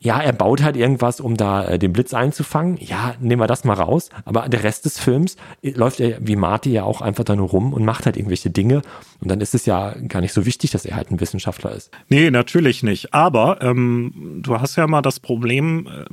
ja, 0.00 0.20
er 0.20 0.32
baut 0.32 0.62
halt 0.62 0.76
irgendwas, 0.76 1.20
um 1.20 1.36
da 1.36 1.64
äh, 1.64 1.78
den 1.78 1.92
Blitz 1.92 2.14
einzufangen. 2.14 2.78
Ja, 2.80 3.14
nehmen 3.20 3.40
wir 3.40 3.46
das 3.46 3.64
mal 3.64 3.74
raus. 3.74 4.10
Aber 4.24 4.48
der 4.48 4.62
Rest 4.62 4.84
des 4.84 4.98
Films 4.98 5.36
äh, 5.62 5.70
läuft 5.70 6.00
er 6.00 6.18
wie 6.20 6.36
Marty 6.36 6.70
ja 6.70 6.84
auch 6.84 7.00
einfach 7.00 7.24
da 7.24 7.34
nur 7.34 7.48
rum 7.48 7.72
und 7.72 7.84
macht 7.84 8.06
halt 8.06 8.16
irgendwelche 8.16 8.50
Dinge. 8.50 8.82
Und 9.20 9.30
dann 9.30 9.40
ist 9.40 9.54
es 9.54 9.66
ja 9.66 9.94
gar 10.06 10.20
nicht 10.20 10.32
so 10.32 10.46
wichtig, 10.46 10.70
dass 10.70 10.84
er 10.84 10.96
halt 10.96 11.10
ein 11.10 11.20
Wissenschaftler 11.20 11.72
ist. 11.72 11.90
Nee, 12.08 12.30
natürlich 12.30 12.82
nicht. 12.82 13.12
Aber 13.12 13.60
ähm, 13.62 14.40
du 14.42 14.60
hast 14.60 14.76
ja 14.76 14.86
mal 14.86 15.02
das 15.02 15.18
Problem, 15.20 15.86
äh, 15.86 16.04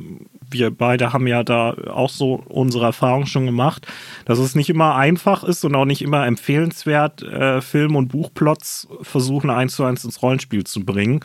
wir 0.49 0.71
beide 0.71 1.13
haben 1.13 1.27
ja 1.27 1.43
da 1.43 1.75
auch 1.91 2.09
so 2.09 2.43
unsere 2.47 2.85
Erfahrung 2.85 3.25
schon 3.25 3.45
gemacht, 3.45 3.87
dass 4.25 4.39
es 4.39 4.55
nicht 4.55 4.69
immer 4.69 4.95
einfach 4.95 5.43
ist 5.43 5.63
und 5.63 5.75
auch 5.75 5.85
nicht 5.85 6.01
immer 6.01 6.25
empfehlenswert, 6.25 7.21
äh, 7.23 7.61
Film- 7.61 7.95
und 7.95 8.07
Buchplots 8.07 8.87
versuchen 9.01 9.49
eins 9.49 9.75
zu 9.75 9.83
eins 9.83 10.03
ins 10.03 10.21
Rollenspiel 10.21 10.63
zu 10.63 10.83
bringen. 10.83 11.19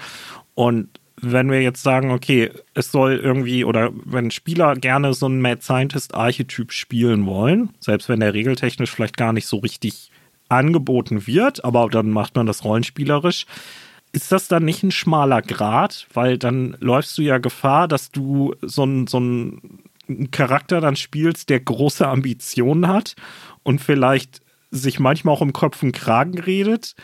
Und 0.55 1.00
wenn 1.23 1.51
wir 1.51 1.63
jetzt 1.63 1.83
sagen, 1.83 2.11
okay, 2.11 2.51
es 2.75 2.91
soll 2.91 3.17
irgendwie, 3.17 3.65
oder 3.65 3.91
wenn 4.05 4.31
Spieler 4.31 4.75
gerne 4.75 5.13
so 5.15 5.27
einen 5.27 5.41
Mad 5.41 5.63
Scientist-Archetyp 5.63 6.73
spielen 6.73 7.27
wollen, 7.27 7.71
selbst 7.81 8.09
wenn 8.09 8.21
der 8.21 8.35
regeltechnisch 8.35 8.91
vielleicht 8.91 9.17
gar 9.17 9.33
nicht 9.33 9.47
so 9.47 9.59
richtig 9.59 10.11
angeboten 10.49 11.27
wird, 11.27 11.65
aber 11.65 11.89
dann 11.89 12.11
macht 12.11 12.37
man 12.37 12.47
das 12.47 12.65
rollenspielerisch, 12.65 13.47
ist 14.13 14.33
das 14.33 14.49
dann 14.49 14.65
nicht 14.65 14.83
ein 14.83 14.91
schmaler 14.91 15.43
Grad? 15.43 16.07
Weil 16.13 16.37
dann 16.37 16.77
läufst 16.81 17.17
du 17.17 17.23
ja 17.23 17.39
Gefahr, 17.39 17.87
dass 17.87 18.11
du 18.11 18.55
so 18.61 18.83
einen 18.83 19.07
so 19.07 19.19
einen 19.19 20.31
Charakter 20.33 20.81
dann 20.81 20.97
spielst, 20.97 21.49
der 21.51 21.61
große 21.61 22.07
Ambitionen 22.07 22.89
hat 22.89 23.15
und 23.63 23.81
vielleicht 23.81 24.41
sich 24.73 24.99
manchmal 24.99 25.35
auch 25.35 25.43
im 25.43 25.53
Kopf 25.53 25.83
und 25.83 25.93
Kragen 25.93 26.39
redet, 26.39 26.95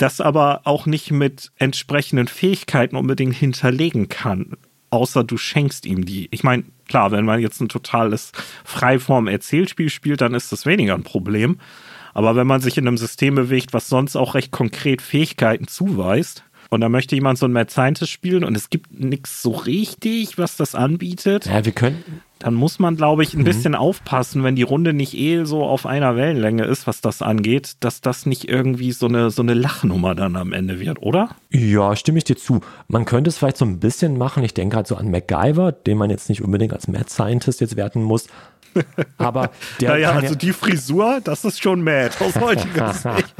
das 0.00 0.20
aber 0.20 0.62
auch 0.64 0.86
nicht 0.86 1.10
mit 1.10 1.52
entsprechenden 1.56 2.28
Fähigkeiten 2.28 2.96
unbedingt 2.96 3.34
hinterlegen 3.34 4.08
kann, 4.08 4.56
außer 4.90 5.24
du 5.24 5.36
schenkst 5.36 5.86
ihm 5.86 6.04
die. 6.04 6.28
Ich 6.30 6.42
meine, 6.42 6.64
klar, 6.88 7.10
wenn 7.10 7.24
man 7.24 7.40
jetzt 7.40 7.60
ein 7.60 7.68
totales 7.68 8.32
Freiform-Erzählspiel 8.64 9.90
spielt, 9.90 10.20
dann 10.20 10.34
ist 10.34 10.52
das 10.52 10.66
weniger 10.66 10.94
ein 10.94 11.02
Problem. 11.02 11.58
Aber 12.14 12.34
wenn 12.34 12.46
man 12.46 12.60
sich 12.60 12.76
in 12.76 12.88
einem 12.88 12.98
System 12.98 13.34
bewegt, 13.34 13.72
was 13.72 13.88
sonst 13.88 14.16
auch 14.16 14.34
recht 14.34 14.50
konkret 14.50 15.00
Fähigkeiten 15.02 15.68
zuweist, 15.68 16.44
und 16.70 16.80
da 16.80 16.88
möchte 16.88 17.16
jemand 17.16 17.38
so 17.38 17.46
ein 17.46 17.52
Mad 17.52 17.70
Scientist 17.70 18.12
spielen 18.12 18.44
und 18.44 18.56
es 18.56 18.70
gibt 18.70 18.92
nichts 18.92 19.42
so 19.42 19.50
richtig, 19.50 20.38
was 20.38 20.56
das 20.56 20.76
anbietet. 20.76 21.46
Ja, 21.46 21.64
wir 21.64 21.72
könnten. 21.72 22.22
Dann 22.40 22.54
muss 22.54 22.78
man, 22.78 22.96
glaube 22.96 23.22
ich, 23.22 23.34
ein 23.34 23.40
mhm. 23.40 23.44
bisschen 23.44 23.74
aufpassen, 23.74 24.42
wenn 24.42 24.56
die 24.56 24.62
Runde 24.62 24.94
nicht 24.94 25.14
eh 25.14 25.44
so 25.44 25.62
auf 25.62 25.84
einer 25.84 26.16
Wellenlänge 26.16 26.64
ist, 26.64 26.86
was 26.86 27.02
das 27.02 27.20
angeht, 27.20 27.74
dass 27.80 28.00
das 28.00 28.24
nicht 28.24 28.48
irgendwie 28.48 28.92
so 28.92 29.06
eine, 29.06 29.30
so 29.30 29.42
eine 29.42 29.52
Lachnummer 29.52 30.14
dann 30.14 30.36
am 30.36 30.54
Ende 30.54 30.80
wird, 30.80 31.02
oder? 31.02 31.36
Ja, 31.50 31.94
stimme 31.94 32.16
ich 32.16 32.24
dir 32.24 32.36
zu. 32.36 32.62
Man 32.88 33.04
könnte 33.04 33.28
es 33.28 33.36
vielleicht 33.36 33.58
so 33.58 33.66
ein 33.66 33.78
bisschen 33.78 34.16
machen. 34.16 34.42
Ich 34.42 34.54
denke 34.54 34.76
halt 34.76 34.86
so 34.86 34.96
an 34.96 35.10
MacGyver, 35.10 35.70
den 35.72 35.98
man 35.98 36.08
jetzt 36.08 36.30
nicht 36.30 36.42
unbedingt 36.42 36.72
als 36.72 36.88
Mad 36.88 37.10
Scientist 37.10 37.60
jetzt 37.60 37.76
werten 37.76 38.02
muss. 38.02 38.26
Aber 39.18 39.50
der. 39.80 39.90
naja, 39.90 40.12
also 40.12 40.28
ja 40.28 40.34
die 40.34 40.52
Frisur, 40.52 41.20
das 41.22 41.44
ist 41.44 41.60
schon 41.60 41.82
mad 41.82 42.14
aus 42.20 42.36
heutiger 42.40 42.92
Sicht. 42.94 43.34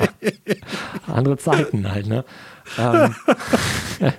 Andere 1.06 1.38
Zeiten 1.38 1.90
halt, 1.90 2.06
ne? 2.06 2.24
Ähm, 2.78 3.14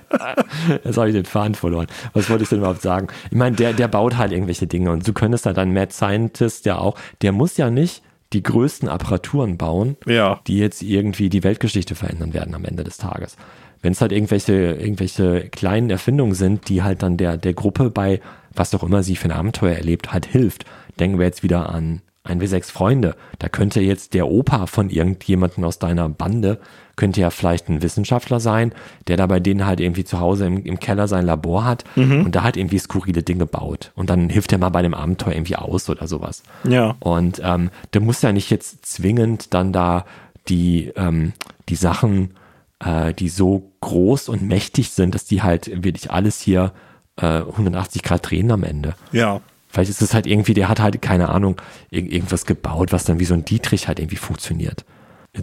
jetzt 0.84 0.96
habe 0.96 1.08
ich 1.08 1.14
den 1.14 1.24
Faden 1.24 1.54
verloren. 1.54 1.86
Was 2.12 2.28
wollte 2.30 2.44
ich 2.44 2.48
denn 2.48 2.58
überhaupt 2.58 2.82
sagen? 2.82 3.08
Ich 3.30 3.36
meine, 3.36 3.56
der, 3.56 3.72
der 3.72 3.88
baut 3.88 4.16
halt 4.16 4.32
irgendwelche 4.32 4.66
Dinge 4.66 4.90
und 4.90 5.06
du 5.06 5.12
könntest 5.12 5.46
halt 5.46 5.56
dann 5.56 5.72
Mad 5.72 5.92
Scientist 5.92 6.66
ja 6.66 6.78
auch, 6.78 6.96
der 7.22 7.32
muss 7.32 7.56
ja 7.56 7.70
nicht 7.70 8.02
die 8.32 8.42
größten 8.42 8.88
Apparaturen 8.88 9.58
bauen, 9.58 9.96
ja. 10.06 10.40
die 10.46 10.58
jetzt 10.58 10.82
irgendwie 10.82 11.28
die 11.28 11.44
Weltgeschichte 11.44 11.94
verändern 11.94 12.32
werden 12.32 12.54
am 12.54 12.64
Ende 12.64 12.82
des 12.82 12.96
Tages. 12.96 13.36
Wenn 13.82 13.92
es 13.92 14.00
halt 14.00 14.12
irgendwelche, 14.12 14.52
irgendwelche 14.52 15.48
kleinen 15.50 15.90
Erfindungen 15.90 16.34
sind, 16.34 16.68
die 16.68 16.82
halt 16.82 17.02
dann 17.02 17.16
der, 17.16 17.36
der 17.36 17.52
Gruppe 17.52 17.90
bei 17.90 18.20
was 18.54 18.74
auch 18.74 18.82
immer 18.82 19.02
sie 19.02 19.16
für 19.16 19.28
ein 19.28 19.32
Abenteuer 19.32 19.76
erlebt, 19.76 20.12
halt 20.12 20.26
hilft. 20.26 20.64
Denken 20.98 21.18
wir 21.18 21.26
jetzt 21.26 21.42
wieder 21.42 21.70
an 21.70 22.02
ein 22.24 22.40
w 22.40 22.46
sechs 22.46 22.70
Freunde. 22.70 23.16
Da 23.38 23.48
könnte 23.48 23.80
jetzt 23.80 24.14
der 24.14 24.28
Opa 24.28 24.66
von 24.66 24.90
irgendjemanden 24.90 25.64
aus 25.64 25.78
deiner 25.78 26.08
Bande, 26.08 26.60
könnte 26.94 27.20
ja 27.20 27.30
vielleicht 27.30 27.68
ein 27.68 27.82
Wissenschaftler 27.82 28.38
sein, 28.38 28.72
der 29.08 29.16
da 29.16 29.26
bei 29.26 29.40
denen 29.40 29.66
halt 29.66 29.80
irgendwie 29.80 30.04
zu 30.04 30.20
Hause 30.20 30.46
im, 30.46 30.64
im 30.64 30.78
Keller 30.78 31.08
sein 31.08 31.26
Labor 31.26 31.64
hat 31.64 31.84
mhm. 31.96 32.24
und 32.24 32.34
da 32.34 32.42
halt 32.42 32.56
irgendwie 32.56 32.78
skurrile 32.78 33.22
Dinge 33.22 33.46
baut. 33.46 33.92
Und 33.96 34.10
dann 34.10 34.28
hilft 34.28 34.52
er 34.52 34.58
mal 34.58 34.68
bei 34.68 34.82
dem 34.82 34.94
Abenteuer 34.94 35.34
irgendwie 35.34 35.56
aus 35.56 35.88
oder 35.90 36.06
sowas. 36.06 36.42
Ja. 36.68 36.96
Und 37.00 37.40
ähm, 37.44 37.70
der 37.92 38.00
muss 38.00 38.22
ja 38.22 38.32
nicht 38.32 38.50
jetzt 38.50 38.86
zwingend 38.86 39.52
dann 39.52 39.72
da 39.72 40.04
die, 40.48 40.92
ähm, 40.96 41.32
die 41.68 41.76
Sachen, 41.76 42.34
äh, 42.78 43.14
die 43.14 43.28
so 43.28 43.72
groß 43.80 44.28
und 44.28 44.42
mächtig 44.42 44.90
sind, 44.90 45.14
dass 45.14 45.24
die 45.24 45.42
halt 45.42 45.82
wirklich 45.82 46.10
alles 46.10 46.40
hier 46.40 46.72
äh, 47.16 47.40
180 47.40 48.02
Grad 48.02 48.30
drehen 48.30 48.50
am 48.50 48.62
Ende. 48.62 48.94
Ja. 49.12 49.40
Vielleicht 49.72 49.90
ist 49.90 50.02
es 50.02 50.12
halt 50.12 50.26
irgendwie, 50.26 50.52
der 50.52 50.68
hat 50.68 50.80
halt, 50.80 51.00
keine 51.00 51.30
Ahnung, 51.30 51.56
irgendwas 51.90 52.44
gebaut, 52.44 52.92
was 52.92 53.04
dann 53.04 53.18
wie 53.20 53.24
so 53.24 53.32
ein 53.32 53.46
Dietrich 53.46 53.88
halt 53.88 53.98
irgendwie 53.98 54.16
funktioniert. 54.16 54.84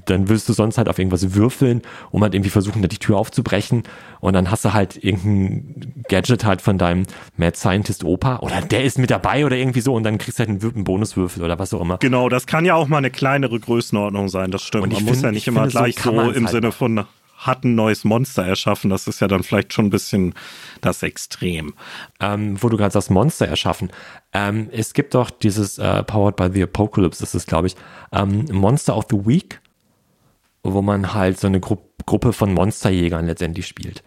Dann 0.05 0.29
würdest 0.29 0.47
du 0.47 0.53
sonst 0.53 0.77
halt 0.77 0.87
auf 0.87 0.99
irgendwas 0.99 1.33
würfeln, 1.33 1.81
um 2.11 2.21
halt 2.21 2.35
irgendwie 2.35 2.51
versuchen, 2.51 2.83
da 2.83 2.87
die 2.87 2.99
Tür 2.99 3.17
aufzubrechen. 3.17 3.81
Und 4.19 4.33
dann 4.33 4.51
hast 4.51 4.63
du 4.65 4.73
halt 4.73 5.03
irgendein 5.03 6.03
Gadget 6.09 6.45
halt 6.45 6.61
von 6.61 6.77
deinem 6.77 7.07
Mad 7.37 7.57
Scientist 7.57 8.03
Opa 8.03 8.37
oder 8.41 8.61
der 8.61 8.83
ist 8.83 8.99
mit 8.99 9.09
dabei 9.09 9.47
oder 9.47 9.55
irgendwie 9.55 9.81
so 9.81 9.95
und 9.95 10.03
dann 10.03 10.19
kriegst 10.19 10.37
du 10.37 10.41
halt 10.41 10.49
einen, 10.49 10.61
einen 10.61 10.83
Bonuswürfel 10.83 11.41
oder 11.41 11.57
was 11.57 11.73
auch 11.73 11.81
immer. 11.81 11.97
Genau, 11.97 12.29
das 12.29 12.45
kann 12.45 12.65
ja 12.65 12.75
auch 12.75 12.87
mal 12.87 12.99
eine 12.99 13.09
kleinere 13.09 13.59
Größenordnung 13.59 14.29
sein, 14.29 14.51
das 14.51 14.61
stimmt. 14.61 14.89
Man 14.89 14.95
find, 14.95 15.09
muss 15.09 15.23
ja 15.23 15.31
nicht 15.31 15.47
immer 15.47 15.67
gleich 15.67 15.99
so, 15.99 16.11
so 16.11 16.29
im 16.29 16.45
halt 16.45 16.49
Sinne 16.49 16.71
von 16.71 17.05
hat 17.39 17.63
ein 17.63 17.73
neues 17.73 18.03
Monster 18.03 18.45
erschaffen. 18.45 18.89
Das 18.89 19.07
ist 19.07 19.21
ja 19.21 19.27
dann 19.27 19.43
vielleicht 19.43 19.73
schon 19.73 19.85
ein 19.85 19.89
bisschen 19.89 20.33
das 20.81 21.03
Extrem. 21.03 21.73
Ähm, 22.19 22.61
wo 22.61 22.69
du 22.69 22.77
gerade 22.77 22.93
das 22.93 23.09
Monster 23.09 23.47
erschaffen. 23.47 23.91
Ähm, 24.33 24.69
es 24.71 24.93
gibt 24.93 25.15
doch 25.15 25.29
dieses 25.29 25.77
äh, 25.77 26.03
Powered 26.03 26.35
by 26.35 26.49
the 26.53 26.63
Apocalypse, 26.63 27.21
das 27.21 27.33
ist, 27.33 27.47
glaube 27.47 27.67
ich, 27.67 27.75
ähm, 28.11 28.45
Monster 28.51 28.95
of 28.95 29.05
the 29.09 29.25
Week, 29.25 29.61
wo 30.63 30.81
man 30.81 31.13
halt 31.13 31.39
so 31.39 31.47
eine 31.47 31.59
Gru 31.59 31.77
Gruppe 32.05 32.33
von 32.33 32.53
Monsterjägern 32.53 33.27
letztendlich 33.27 33.67
spielt. 33.67 34.03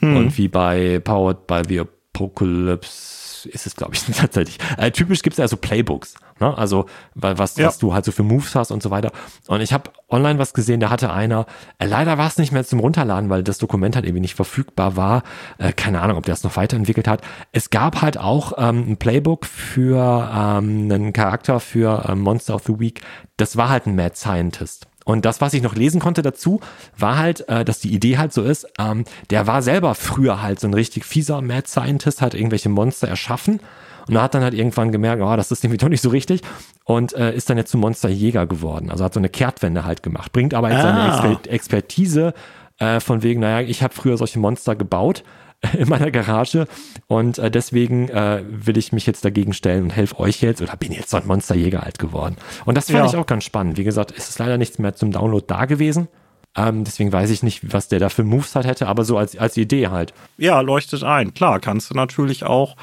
Hm. 0.00 0.16
Und 0.16 0.36
wie 0.36 0.48
bei 0.48 0.98
Powered 0.98 1.46
by 1.46 1.62
the 1.66 1.80
Apocalypse 1.80 3.25
ist 3.48 3.66
es, 3.66 3.76
glaube 3.76 3.94
ich, 3.94 4.02
tatsächlich. 4.16 4.58
Äh, 4.76 4.90
typisch 4.90 5.22
gibt 5.22 5.34
es 5.34 5.38
ja 5.38 5.48
so 5.48 5.56
Playbooks, 5.56 6.14
ne? 6.40 6.56
Also 6.56 6.86
was, 7.14 7.56
ja. 7.56 7.66
was 7.66 7.78
du 7.78 7.94
halt 7.94 8.04
so 8.04 8.12
für 8.12 8.22
Moves 8.22 8.54
hast 8.54 8.70
und 8.70 8.82
so 8.82 8.90
weiter. 8.90 9.12
Und 9.46 9.60
ich 9.60 9.72
habe 9.72 9.90
online 10.08 10.38
was 10.38 10.54
gesehen, 10.54 10.80
da 10.80 10.90
hatte 10.90 11.12
einer, 11.12 11.46
äh, 11.78 11.86
leider 11.86 12.18
war 12.18 12.26
es 12.26 12.38
nicht 12.38 12.52
mehr 12.52 12.64
zum 12.64 12.80
Runterladen, 12.80 13.30
weil 13.30 13.42
das 13.42 13.58
Dokument 13.58 13.96
halt 13.96 14.04
irgendwie 14.04 14.20
nicht 14.20 14.34
verfügbar 14.34 14.96
war. 14.96 15.22
Äh, 15.58 15.72
keine 15.72 16.00
Ahnung, 16.00 16.16
ob 16.16 16.24
der 16.26 16.34
es 16.34 16.44
noch 16.44 16.56
weiterentwickelt 16.56 17.08
hat. 17.08 17.22
Es 17.52 17.70
gab 17.70 18.02
halt 18.02 18.18
auch 18.18 18.52
ähm, 18.56 18.92
ein 18.92 18.96
Playbook 18.96 19.46
für 19.46 20.30
ähm, 20.32 20.90
einen 20.90 21.12
Charakter 21.12 21.60
für 21.60 22.06
ähm, 22.08 22.20
Monster 22.20 22.54
of 22.54 22.64
the 22.66 22.78
Week. 22.78 23.00
Das 23.36 23.56
war 23.56 23.68
halt 23.68 23.86
ein 23.86 23.96
Mad 23.96 24.16
Scientist. 24.16 24.86
Und 25.06 25.24
das, 25.24 25.40
was 25.40 25.54
ich 25.54 25.62
noch 25.62 25.76
lesen 25.76 26.00
konnte 26.00 26.20
dazu, 26.20 26.60
war 26.98 27.16
halt, 27.16 27.48
äh, 27.48 27.64
dass 27.64 27.78
die 27.78 27.94
Idee 27.94 28.18
halt 28.18 28.32
so 28.32 28.42
ist, 28.42 28.66
ähm, 28.76 29.04
der 29.30 29.46
war 29.46 29.62
selber 29.62 29.94
früher 29.94 30.42
halt 30.42 30.58
so 30.58 30.66
ein 30.66 30.74
richtig 30.74 31.04
fieser 31.04 31.40
Mad 31.40 31.68
Scientist, 31.68 32.20
hat 32.20 32.34
irgendwelche 32.34 32.68
Monster 32.68 33.06
erschaffen 33.06 33.60
und 34.08 34.20
hat 34.20 34.34
dann 34.34 34.42
halt 34.42 34.54
irgendwann 34.54 34.90
gemerkt, 34.90 35.22
oh, 35.22 35.36
das 35.36 35.52
ist 35.52 35.62
irgendwie 35.62 35.78
doch 35.78 35.88
nicht 35.88 36.02
so 36.02 36.08
richtig 36.10 36.42
und 36.84 37.12
äh, 37.14 37.32
ist 37.32 37.48
dann 37.48 37.56
jetzt 37.56 37.70
zum 37.70 37.82
Monsterjäger 37.82 38.46
geworden. 38.48 38.90
Also 38.90 39.04
hat 39.04 39.14
so 39.14 39.20
eine 39.20 39.28
Kehrtwende 39.28 39.84
halt 39.84 40.02
gemacht, 40.02 40.32
bringt 40.32 40.54
aber 40.54 40.70
jetzt 40.70 40.84
ah. 40.84 41.22
seine 41.22 41.32
Exper 41.34 41.52
Expertise 41.52 42.34
äh, 42.78 42.98
von 42.98 43.22
wegen, 43.22 43.40
naja, 43.40 43.66
ich 43.66 43.84
habe 43.84 43.94
früher 43.94 44.16
solche 44.16 44.40
Monster 44.40 44.74
gebaut, 44.74 45.22
in 45.78 45.88
meiner 45.88 46.10
Garage 46.10 46.66
und 47.06 47.38
äh, 47.38 47.50
deswegen 47.50 48.08
äh, 48.08 48.42
will 48.46 48.76
ich 48.76 48.92
mich 48.92 49.06
jetzt 49.06 49.24
dagegen 49.24 49.52
stellen 49.52 49.84
und 49.84 49.90
helfe 49.90 50.18
euch 50.18 50.42
jetzt 50.42 50.60
oder 50.60 50.76
bin 50.76 50.92
jetzt 50.92 51.10
so 51.10 51.16
ein 51.16 51.26
Monsterjäger 51.26 51.82
alt 51.82 51.98
geworden. 51.98 52.36
Und 52.64 52.76
das 52.76 52.86
fand 52.86 52.98
ja. 52.98 53.06
ich 53.06 53.16
auch 53.16 53.26
ganz 53.26 53.44
spannend. 53.44 53.78
Wie 53.78 53.84
gesagt, 53.84 54.12
es 54.16 54.28
ist 54.28 54.38
leider 54.38 54.58
nichts 54.58 54.78
mehr 54.78 54.94
zum 54.94 55.12
Download 55.12 55.44
da 55.46 55.64
gewesen. 55.64 56.08
Ähm, 56.56 56.84
deswegen 56.84 57.12
weiß 57.12 57.30
ich 57.30 57.42
nicht, 57.42 57.72
was 57.72 57.88
der 57.88 57.98
da 57.98 58.08
für 58.08 58.24
Moves 58.24 58.54
halt 58.54 58.66
hätte, 58.66 58.88
aber 58.88 59.04
so 59.04 59.18
als, 59.18 59.36
als 59.36 59.56
Idee 59.56 59.88
halt. 59.88 60.14
Ja, 60.38 60.60
leuchtet 60.60 61.04
ein. 61.04 61.34
Klar, 61.34 61.60
kannst 61.60 61.90
du 61.90 61.94
natürlich 61.94 62.44
auch, 62.44 62.76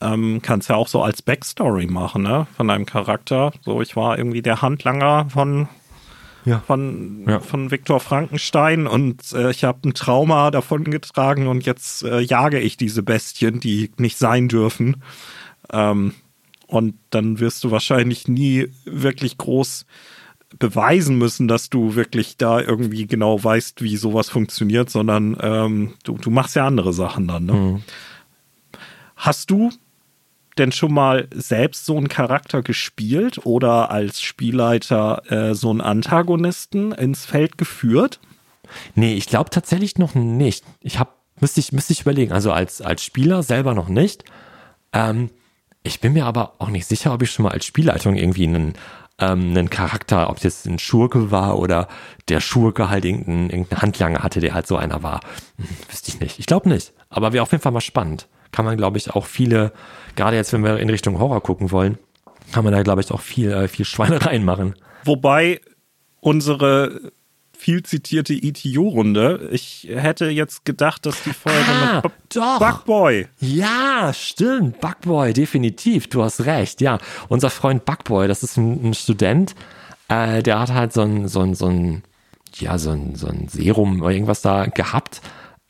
ähm, 0.00 0.40
kannst 0.42 0.68
ja 0.68 0.76
auch 0.76 0.88
so 0.88 1.02
als 1.02 1.22
Backstory 1.22 1.86
machen, 1.86 2.22
ne? 2.22 2.46
Von 2.56 2.68
deinem 2.68 2.84
Charakter. 2.84 3.52
So, 3.62 3.80
ich 3.80 3.96
war 3.96 4.18
irgendwie 4.18 4.42
der 4.42 4.60
Handlanger 4.60 5.28
von 5.30 5.68
ja. 6.46 6.60
von, 6.66 7.24
ja. 7.28 7.40
von 7.40 7.70
Viktor 7.70 8.00
Frankenstein 8.00 8.86
und 8.86 9.32
äh, 9.32 9.50
ich 9.50 9.64
habe 9.64 9.88
ein 9.88 9.94
Trauma 9.94 10.50
davon 10.50 10.84
getragen 10.84 11.48
und 11.48 11.66
jetzt 11.66 12.04
äh, 12.04 12.20
jage 12.20 12.60
ich 12.60 12.76
diese 12.76 13.02
Bestien, 13.02 13.60
die 13.60 13.90
nicht 13.98 14.16
sein 14.16 14.48
dürfen. 14.48 15.02
Ähm, 15.70 16.14
und 16.68 16.94
dann 17.10 17.38
wirst 17.38 17.62
du 17.64 17.70
wahrscheinlich 17.70 18.26
nie 18.26 18.68
wirklich 18.84 19.36
groß 19.36 19.86
beweisen 20.58 21.18
müssen, 21.18 21.48
dass 21.48 21.68
du 21.68 21.96
wirklich 21.96 22.36
da 22.36 22.60
irgendwie 22.60 23.06
genau 23.06 23.42
weißt, 23.42 23.82
wie 23.82 23.96
sowas 23.96 24.28
funktioniert, 24.28 24.88
sondern 24.88 25.36
ähm, 25.40 25.94
du, 26.04 26.16
du 26.16 26.30
machst 26.30 26.56
ja 26.56 26.66
andere 26.66 26.92
Sachen 26.92 27.26
dann. 27.28 27.44
Ne? 27.44 27.52
Mhm. 27.52 27.82
Hast 29.16 29.50
du 29.50 29.70
denn 30.58 30.72
schon 30.72 30.92
mal 30.92 31.28
selbst 31.34 31.84
so 31.84 31.96
einen 31.96 32.08
Charakter 32.08 32.62
gespielt 32.62 33.44
oder 33.44 33.90
als 33.90 34.20
Spielleiter 34.20 35.22
äh, 35.30 35.54
so 35.54 35.70
einen 35.70 35.80
Antagonisten 35.80 36.92
ins 36.92 37.24
Feld 37.24 37.58
geführt? 37.58 38.20
Nee, 38.94 39.14
ich 39.14 39.26
glaube 39.26 39.50
tatsächlich 39.50 39.98
noch 39.98 40.14
nicht. 40.14 40.64
Ich 40.80 40.98
habe, 40.98 41.10
müsste 41.40 41.60
ich, 41.60 41.72
müsste 41.72 41.92
ich 41.92 42.02
überlegen, 42.02 42.32
also 42.32 42.52
als, 42.52 42.80
als 42.80 43.04
Spieler 43.04 43.42
selber 43.42 43.74
noch 43.74 43.88
nicht. 43.88 44.24
Ähm, 44.92 45.30
ich 45.82 46.00
bin 46.00 46.14
mir 46.14 46.26
aber 46.26 46.54
auch 46.58 46.68
nicht 46.68 46.86
sicher, 46.86 47.12
ob 47.12 47.22
ich 47.22 47.30
schon 47.30 47.44
mal 47.44 47.52
als 47.52 47.64
Spielleitung 47.64 48.16
irgendwie 48.16 48.46
einen, 48.46 48.74
ähm, 49.18 49.50
einen 49.50 49.70
Charakter, 49.70 50.30
ob 50.30 50.42
jetzt 50.42 50.66
ein 50.66 50.78
Schurke 50.78 51.30
war 51.30 51.58
oder 51.58 51.88
der 52.28 52.40
Schurke 52.40 52.90
halt 52.90 53.04
irgendeinen, 53.04 53.50
irgendeinen 53.50 53.82
Handlanger 53.82 54.22
hatte, 54.22 54.40
der 54.40 54.54
halt 54.54 54.66
so 54.66 54.76
einer 54.76 55.02
war. 55.02 55.20
Hm, 55.56 55.68
wüsste 55.88 56.10
ich 56.10 56.20
nicht. 56.20 56.38
Ich 56.38 56.46
glaube 56.46 56.68
nicht. 56.68 56.92
Aber 57.08 57.32
wäre 57.32 57.42
auf 57.42 57.52
jeden 57.52 57.62
Fall 57.62 57.72
mal 57.72 57.80
spannend. 57.80 58.28
Kann 58.50 58.64
man, 58.64 58.76
glaube 58.76 58.98
ich, 58.98 59.10
auch 59.10 59.26
viele 59.26 59.72
gerade 60.16 60.36
jetzt, 60.36 60.52
wenn 60.52 60.64
wir 60.64 60.78
in 60.78 60.90
Richtung 60.90 61.18
Horror 61.18 61.42
gucken 61.42 61.70
wollen, 61.70 61.98
kann 62.52 62.64
man 62.64 62.72
da, 62.72 62.82
glaube 62.82 63.00
ich, 63.00 63.10
auch 63.12 63.20
viel, 63.20 63.52
äh, 63.52 63.68
viel 63.68 63.84
Schweinereien 63.84 64.44
machen. 64.44 64.74
Wobei 65.04 65.60
unsere 66.20 67.12
viel 67.56 67.82
zitierte 67.82 68.34
ETU-Runde. 68.34 69.48
Ich 69.52 69.88
hätte 69.90 70.26
jetzt 70.26 70.64
gedacht, 70.64 71.06
dass 71.06 71.22
die 71.22 71.32
Folge 71.32 71.58
Ah, 71.66 71.94
mit 71.94 72.02
B 72.02 72.08
doch. 72.34 72.58
Bugboy. 72.58 73.26
Ja, 73.40 74.12
stimmt. 74.12 74.80
Bugboy, 74.80 75.32
definitiv. 75.32 76.08
Du 76.08 76.22
hast 76.22 76.44
recht. 76.44 76.80
Ja, 76.80 76.98
unser 77.28 77.48
Freund 77.50 77.84
Bugboy, 77.84 78.28
das 78.28 78.42
ist 78.42 78.56
ein, 78.58 78.90
ein 78.90 78.94
Student, 78.94 79.54
äh, 80.08 80.42
der 80.42 80.60
hat 80.60 80.72
halt 80.72 80.92
so 80.92 81.00
ein, 81.02 81.28
so 81.28 81.40
ein, 81.40 81.54
so 81.54 81.66
ein, 81.66 82.02
ja, 82.56 82.78
so 82.78 82.90
ein, 82.90 83.14
so 83.14 83.26
ein 83.26 83.48
Serum 83.48 84.02
oder 84.02 84.10
irgendwas 84.10 84.42
da 84.42 84.66
gehabt 84.66 85.20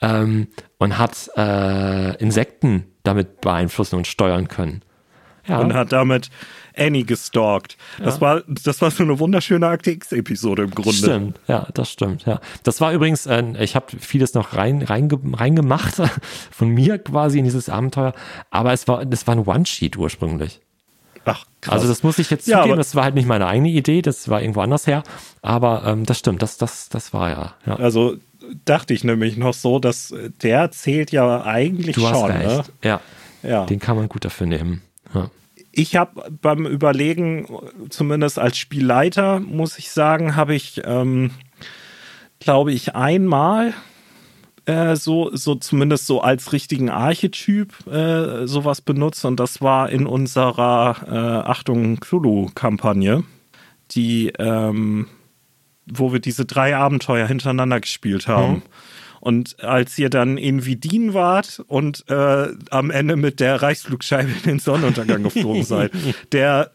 ähm, 0.00 0.48
und 0.78 0.98
hat 0.98 1.30
äh, 1.36 2.16
Insekten 2.16 2.84
damit 3.02 3.40
beeinflussen 3.40 3.96
und 3.96 4.06
steuern 4.06 4.48
können. 4.48 4.82
Ja, 5.46 5.60
und 5.60 5.74
hat 5.74 5.92
damit 5.92 6.30
Annie 6.76 7.04
gestalkt. 7.04 7.76
Das, 8.02 8.20
war, 8.20 8.42
das 8.46 8.82
war 8.82 8.90
so 8.90 9.02
eine 9.02 9.18
wunderschöne 9.18 9.66
Akte 9.66 9.92
X-Episode 9.92 10.64
im 10.64 10.70
Grunde. 10.70 10.92
Stimmt, 10.92 11.40
ja, 11.46 11.68
das 11.72 11.90
stimmt, 11.90 12.26
ja. 12.26 12.40
Das 12.64 12.80
war 12.80 12.92
übrigens, 12.92 13.26
äh, 13.26 13.44
ich 13.60 13.76
habe 13.76 13.86
vieles 13.98 14.34
noch 14.34 14.54
rein, 14.54 14.82
reinge, 14.82 15.18
reingemacht 15.32 16.02
von 16.50 16.68
mir 16.68 16.98
quasi 16.98 17.38
in 17.38 17.44
dieses 17.44 17.68
Abenteuer, 17.68 18.12
aber 18.50 18.72
es 18.72 18.88
war, 18.88 19.04
das 19.06 19.26
war 19.26 19.36
ein 19.36 19.46
One-Sheet 19.46 19.96
ursprünglich. 19.96 20.60
Ach, 21.24 21.44
krass. 21.60 21.74
Also 21.74 21.88
das 21.88 22.02
muss 22.02 22.18
ich 22.18 22.30
jetzt 22.30 22.46
Ja, 22.46 22.62
zugeben, 22.62 22.76
das 22.76 22.94
war 22.94 23.04
halt 23.04 23.14
nicht 23.16 23.26
meine 23.26 23.46
eigene 23.46 23.70
Idee, 23.70 24.00
das 24.02 24.28
war 24.28 24.40
irgendwo 24.40 24.60
anders 24.60 24.86
her, 24.86 25.02
aber 25.42 25.84
ähm, 25.84 26.06
das 26.06 26.18
stimmt, 26.18 26.42
das, 26.42 26.56
das, 26.56 26.88
das 26.88 27.12
war 27.12 27.30
ja, 27.30 27.54
ja. 27.66 27.76
Also 27.76 28.16
dachte 28.64 28.94
ich 28.94 29.04
nämlich 29.04 29.36
noch 29.36 29.54
so, 29.54 29.78
dass 29.78 30.10
äh, 30.10 30.30
der 30.42 30.70
zählt 30.70 31.12
ja 31.12 31.44
eigentlich 31.44 31.96
Du 31.96 32.06
hast 32.08 32.18
schon. 32.18 32.30
recht, 32.30 32.72
ja. 32.82 33.00
Ne? 33.42 33.50
Ja. 33.50 33.64
Den 33.66 33.78
kann 33.78 33.96
man 33.96 34.08
gut 34.08 34.24
dafür 34.24 34.46
nehmen. 34.46 34.82
Ja. 35.14 35.30
Ich 35.72 35.94
habe 35.96 36.30
beim 36.40 36.66
Überlegen, 36.66 37.46
zumindest 37.90 38.38
als 38.38 38.56
Spielleiter, 38.56 39.40
muss 39.40 39.78
ich 39.78 39.90
sagen, 39.90 40.34
habe 40.34 40.54
ich, 40.54 40.80
ähm, 40.84 41.30
glaube 42.40 42.72
ich, 42.72 42.96
einmal 42.96 43.74
äh, 44.64 44.96
so, 44.96 45.30
so 45.34 45.54
zumindest 45.54 46.06
so 46.06 46.22
als 46.22 46.52
richtigen 46.52 46.90
Archetyp 46.90 47.86
äh, 47.86 48.46
sowas 48.46 48.80
benutzt 48.80 49.24
und 49.24 49.38
das 49.38 49.60
war 49.60 49.90
in 49.90 50.06
unserer 50.06 50.96
äh, 51.06 51.48
Achtung 51.48 52.00
Cthulhu-Kampagne, 52.00 53.22
die, 53.92 54.32
ähm, 54.38 55.06
wo 55.86 56.12
wir 56.12 56.20
diese 56.20 56.44
drei 56.44 56.76
Abenteuer 56.76 57.26
hintereinander 57.26 57.80
gespielt 57.80 58.28
haben. 58.28 58.62
Und 59.20 59.62
als 59.62 59.98
ihr 59.98 60.10
dann 60.10 60.38
in 60.38 60.66
Vidin 60.66 61.14
wart 61.14 61.60
und 61.66 62.04
äh, 62.08 62.48
am 62.70 62.90
Ende 62.90 63.16
mit 63.16 63.40
der 63.40 63.60
Reichsflugscheibe 63.60 64.30
in 64.30 64.42
den 64.42 64.58
Sonnenuntergang 64.58 65.22
geflogen 65.24 65.64
seid, 65.64 65.90
der, 66.32 66.70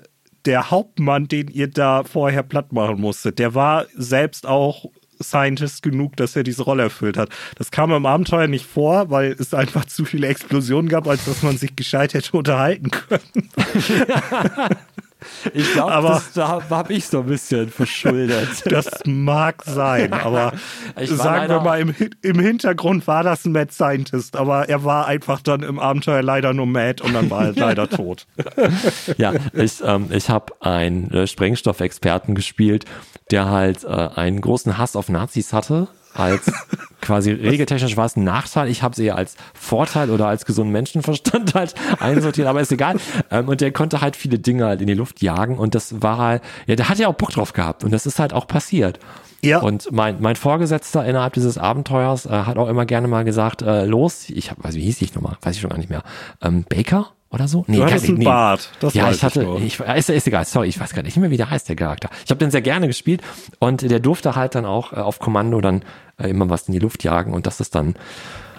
der 0.46 0.70
Hauptmann, 0.70 1.28
den 1.28 1.48
ihr 1.48 1.70
da 1.70 2.04
vorher 2.04 2.44
platt 2.44 2.74
machen 2.74 3.00
musstet, 3.00 3.40
der 3.40 3.56
war 3.56 3.86
selbst 3.96 4.46
auch 4.46 4.86
Scientist 5.24 5.84
genug, 5.84 6.18
dass 6.18 6.36
er 6.36 6.44
diese 6.44 6.64
Rolle 6.64 6.84
erfüllt 6.84 7.16
hat. 7.16 7.30
Das 7.56 7.72
kam 7.72 7.92
im 7.92 8.06
Abenteuer 8.06 8.48
nicht 8.48 8.66
vor, 8.66 9.10
weil 9.12 9.32
es 9.40 9.54
einfach 9.54 9.86
zu 9.86 10.04
viele 10.04 10.28
Explosionen 10.28 10.90
gab, 10.90 11.08
als 11.08 11.26
dass 11.26 11.44
man 11.44 11.58
sich 11.58 11.76
gescheit 11.76 12.14
hätte 12.14 12.36
unterhalten 12.36 12.92
können. 12.92 13.50
Ich 15.54 15.72
glaube, 15.74 16.22
da 16.34 16.70
habe 16.70 16.94
ich 16.94 17.08
so 17.08 17.20
ein 17.20 17.26
bisschen 17.26 17.70
verschuldet. 17.70 18.50
Das 18.72 18.90
mag 19.06 19.64
sein, 19.66 20.14
aber 20.14 20.54
sagen 21.04 21.50
wir 21.50 21.60
mal, 21.60 21.80
im, 21.80 21.94
im 22.22 22.40
Hintergrund 22.40 23.06
war 23.06 23.24
das 23.24 23.46
ein 23.46 23.52
Mad 23.52 23.72
Scientist, 23.72 24.36
aber 24.36 24.70
er 24.70 24.84
war 24.84 25.08
einfach 25.08 25.42
dann 25.42 25.62
im 25.62 25.78
Abenteuer 25.78 26.22
leider 26.22 26.54
nur 26.54 26.66
Mad 26.66 27.04
und 27.04 27.14
dann 27.14 27.30
war 27.30 27.48
er 27.48 27.54
leider 27.56 27.90
tot. 27.90 28.28
Ja, 29.18 29.34
ich, 29.54 29.82
ähm, 29.84 30.08
ich 30.12 30.30
habe 30.30 30.54
einen 30.62 31.12
äh, 31.12 31.28
Sprengstoffexperten 31.28 32.34
gespielt, 32.34 32.86
der 33.30 33.50
halt 33.50 33.84
äh, 33.84 33.88
einen 33.88 34.42
großen 34.42 34.78
Hass 34.78 34.96
auf 34.96 35.10
Nazis 35.10 35.54
hatte. 35.54 35.88
Als 36.14 36.52
quasi 37.02 37.32
regeltechnisch 37.32 37.98
war 37.98 38.06
es 38.06 38.16
ein 38.16 38.24
Nachteil. 38.24 38.70
Ich 38.70 38.84
habe 38.84 38.94
es 38.94 39.00
eher 39.00 39.16
als 39.16 39.36
Vorteil 39.54 40.10
oder 40.10 40.28
als 40.28 40.46
gesunden 40.46 40.72
Menschenverstand 40.72 41.54
halt 41.56 41.74
einsortiert, 42.00 42.48
aber 42.48 42.62
ist 42.62 42.72
egal. 42.72 42.98
Ähm, 43.30 43.48
und 43.48 43.62
der 43.62 43.72
konnte 43.72 44.02
halt 44.02 44.16
viele 44.16 44.40
Dinge 44.40 44.66
halt 44.66 44.82
in 44.82 44.88
die 44.88 44.94
Luft 44.94 45.22
jagen 45.22 45.58
und 45.58 45.76
das 45.76 46.02
war 46.02 46.18
halt, 46.18 46.44
ja, 46.68 46.76
der 46.76 46.90
hat 46.90 46.98
ja 47.00 47.08
auch 47.08 47.16
Bock 47.16 47.32
drauf 47.32 47.54
gehabt 47.54 47.84
und 47.84 47.92
das 47.92 48.06
ist 48.06 48.20
halt 48.20 48.34
auch 48.34 48.48
passiert. 48.48 49.00
Ja. 49.44 49.60
Und 49.60 49.92
mein, 49.92 50.22
mein 50.22 50.36
Vorgesetzter 50.36 51.04
innerhalb 51.06 51.34
dieses 51.34 51.58
Abenteuers 51.58 52.28
äh, 52.28 52.30
hat 52.30 52.58
auch 52.58 52.68
immer 52.68 52.86
gerne 52.86 53.08
mal 53.08 53.24
gesagt, 53.24 53.64
äh, 53.64 53.86
los, 53.86 54.30
ich 54.30 54.52
hab, 54.52 54.64
weiß 54.64 54.76
wie 54.76 54.82
hieß 54.82 55.02
ich 55.02 55.16
nochmal, 55.16 55.38
weiß 55.42 55.56
ich 55.56 55.62
schon 55.62 55.72
gar 55.72 55.78
nicht 55.78 55.90
mehr. 55.90 56.04
Ähm, 56.42 56.64
Baker 56.70 57.12
oder 57.32 57.48
so? 57.48 57.64
Nee, 57.68 57.78
Du 57.78 57.84
hattest 57.86 58.04
ich- 58.04 58.10
einen 58.10 58.20
nee. 58.20 58.26
Bart, 58.26 58.70
das 58.80 58.94
ja, 58.94 59.06
weiß 59.06 59.16
ich 59.18 59.24
hatte, 59.24 59.58
ich, 59.64 59.80
ist, 59.80 60.10
ist 60.10 60.28
egal, 60.28 60.46
sorry, 60.46 60.68
ich 60.68 60.80
weiß 60.80 60.94
gar 60.94 61.02
nicht 61.04 61.16
mehr, 61.18 61.32
wie 61.32 61.38
der 61.38 61.50
heißt, 61.50 61.68
der 61.70 61.76
Charakter. 61.76 62.10
Ich 62.26 62.30
habe 62.30 62.40
den 62.40 62.52
sehr 62.52 62.62
gerne 62.62 62.88
gespielt 62.88 63.22
und 63.60 63.82
der 63.90 64.00
durfte 64.00 64.36
halt 64.36 64.56
dann 64.56 64.66
auch 64.66 64.94
äh, 64.94 64.98
auf 64.98 65.20
Kommando 65.20 65.62
dann 65.62 65.84
äh, 66.18 66.30
immer 66.30 66.50
was 66.50 66.68
in 66.68 66.74
die 66.74 66.80
Luft 66.80 67.04
jagen 67.04 67.34
und 67.34 67.46
das 67.48 67.60
ist 67.62 67.74
dann, 67.76 67.96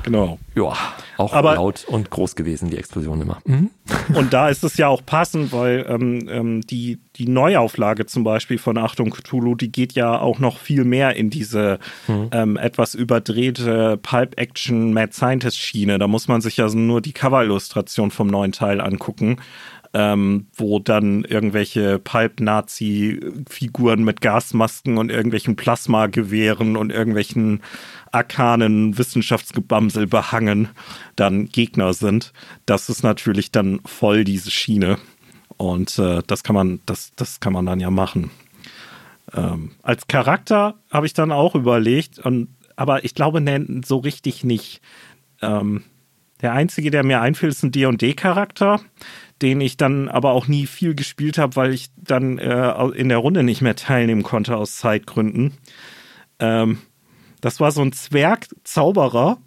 Genau. 0.05 0.39
ja, 0.55 0.73
auch 1.17 1.33
Aber- 1.33 1.55
laut 1.55 1.85
und 1.87 2.11
groß 2.11 2.35
gewesen, 2.37 2.71
die 2.71 2.77
Explosion 2.77 3.21
immer. 3.21 3.39
Mhm. 3.45 3.71
Und 4.15 4.33
da 4.33 4.49
ist 4.49 4.65
es 4.65 4.77
ja 4.77 4.89
auch 4.89 5.05
passend, 5.05 5.53
weil 5.53 5.85
ähm, 5.89 6.29
ähm, 6.31 6.61
die, 6.63 6.99
die 7.17 7.29
Neuauflage 7.29 8.07
zum 8.07 8.25
Beispiel 8.25 8.59
von 8.59 8.79
Achtung 8.79 9.11
Cthulhu, 9.11 9.55
die 9.55 9.71
geht 9.71 9.93
ja 9.93 10.19
auch 10.19 10.39
noch 10.39 10.59
viel 10.59 10.85
mehr 10.85 11.15
in 11.17 11.31
diese 11.31 11.79
ähm, 12.09 12.57
etwas 12.57 12.95
überdrehte 12.95 13.99
Pulp-Action-Mad 13.99 15.13
Scientist-Schiene. 15.13 15.99
Da 15.99 16.09
muss 16.09 16.29
man 16.29 16.41
sich 16.41 16.57
ja 16.57 16.69
nur 16.69 17.01
die 17.01 17.13
Cover-Illustration 17.13 18.11
vom 18.11 18.29
neuen 18.29 18.53
Teil 18.53 18.81
angucken. 18.81 19.37
Ähm, 19.95 20.47
wo 20.55 20.79
dann 20.79 21.23
irgendwelche 21.25 21.99
Pulp-Nazi-Figuren 21.99 24.03
mit 24.03 24.23
Gasmasken 24.23 24.97
und 24.97 25.11
irgendwelchen 25.11 25.55
Plasmagewehren 25.55 26.79
und 26.79 26.91
irgendwelchen 26.91 27.61
arkanen 28.11 28.97
Wissenschaftsgebamsel 28.97 30.07
behangen 30.07 30.71
dann 31.17 31.47
Gegner 31.47 31.93
sind. 31.93 32.33
Das 32.65 32.89
ist 32.89 33.03
natürlich 33.03 33.53
dann 33.53 33.81
voll 33.85 34.25
diese 34.25 34.51
Schiene. 34.51 34.97
Und 35.57 35.99
äh, 35.99 36.23
das 36.27 36.43
kann 36.43 36.55
man, 36.55 36.81
das, 36.87 37.13
das 37.17 37.41
kann 37.41 37.53
man 37.53 37.67
dann 37.67 37.81
ja 37.81 37.91
machen. 37.91 38.31
Ähm, 39.35 39.73
als 39.83 40.07
Charakter 40.07 40.75
habe 40.91 41.07
ich 41.07 41.15
dann 41.15 41.33
auch 41.33 41.55
überlegt, 41.55 42.19
und, 42.19 42.49
aber 42.77 43.05
ich 43.05 43.15
glaube, 43.15 43.41
ne, 43.41 43.83
so 43.85 43.99
richtig 43.99 44.45
nicht. 44.45 44.81
Ähm, 45.41 45.85
der 46.41 46.53
einzige, 46.53 46.91
der 46.91 47.05
mir 47.05 47.21
einfällt, 47.21 47.53
ist 47.53 47.63
ein 47.63 47.73
D&D-Charakter, 47.73 48.81
den 49.43 49.61
ich 49.61 49.77
dann 49.77 50.09
aber 50.09 50.33
auch 50.33 50.47
nie 50.47 50.67
viel 50.67 50.95
gespielt 50.95 51.37
habe, 51.37 51.57
weil 51.57 51.75
ich 51.75 51.91
dann 51.97 52.39
äh, 52.39 52.71
in 52.95 53.09
der 53.09 53.19
Runde 53.19 53.43
nicht 53.43 53.61
mehr 53.61 53.77
teilnehmen 53.77 54.23
konnte 54.23 54.57
aus 54.57 54.77
Zeitgründen. 54.77 55.53
Ähm, 56.39 56.79
das 57.41 57.59
war 57.61 57.73
so 57.73 57.83
ein 57.83 57.93
Zwerg-Zauberer. 57.93 59.39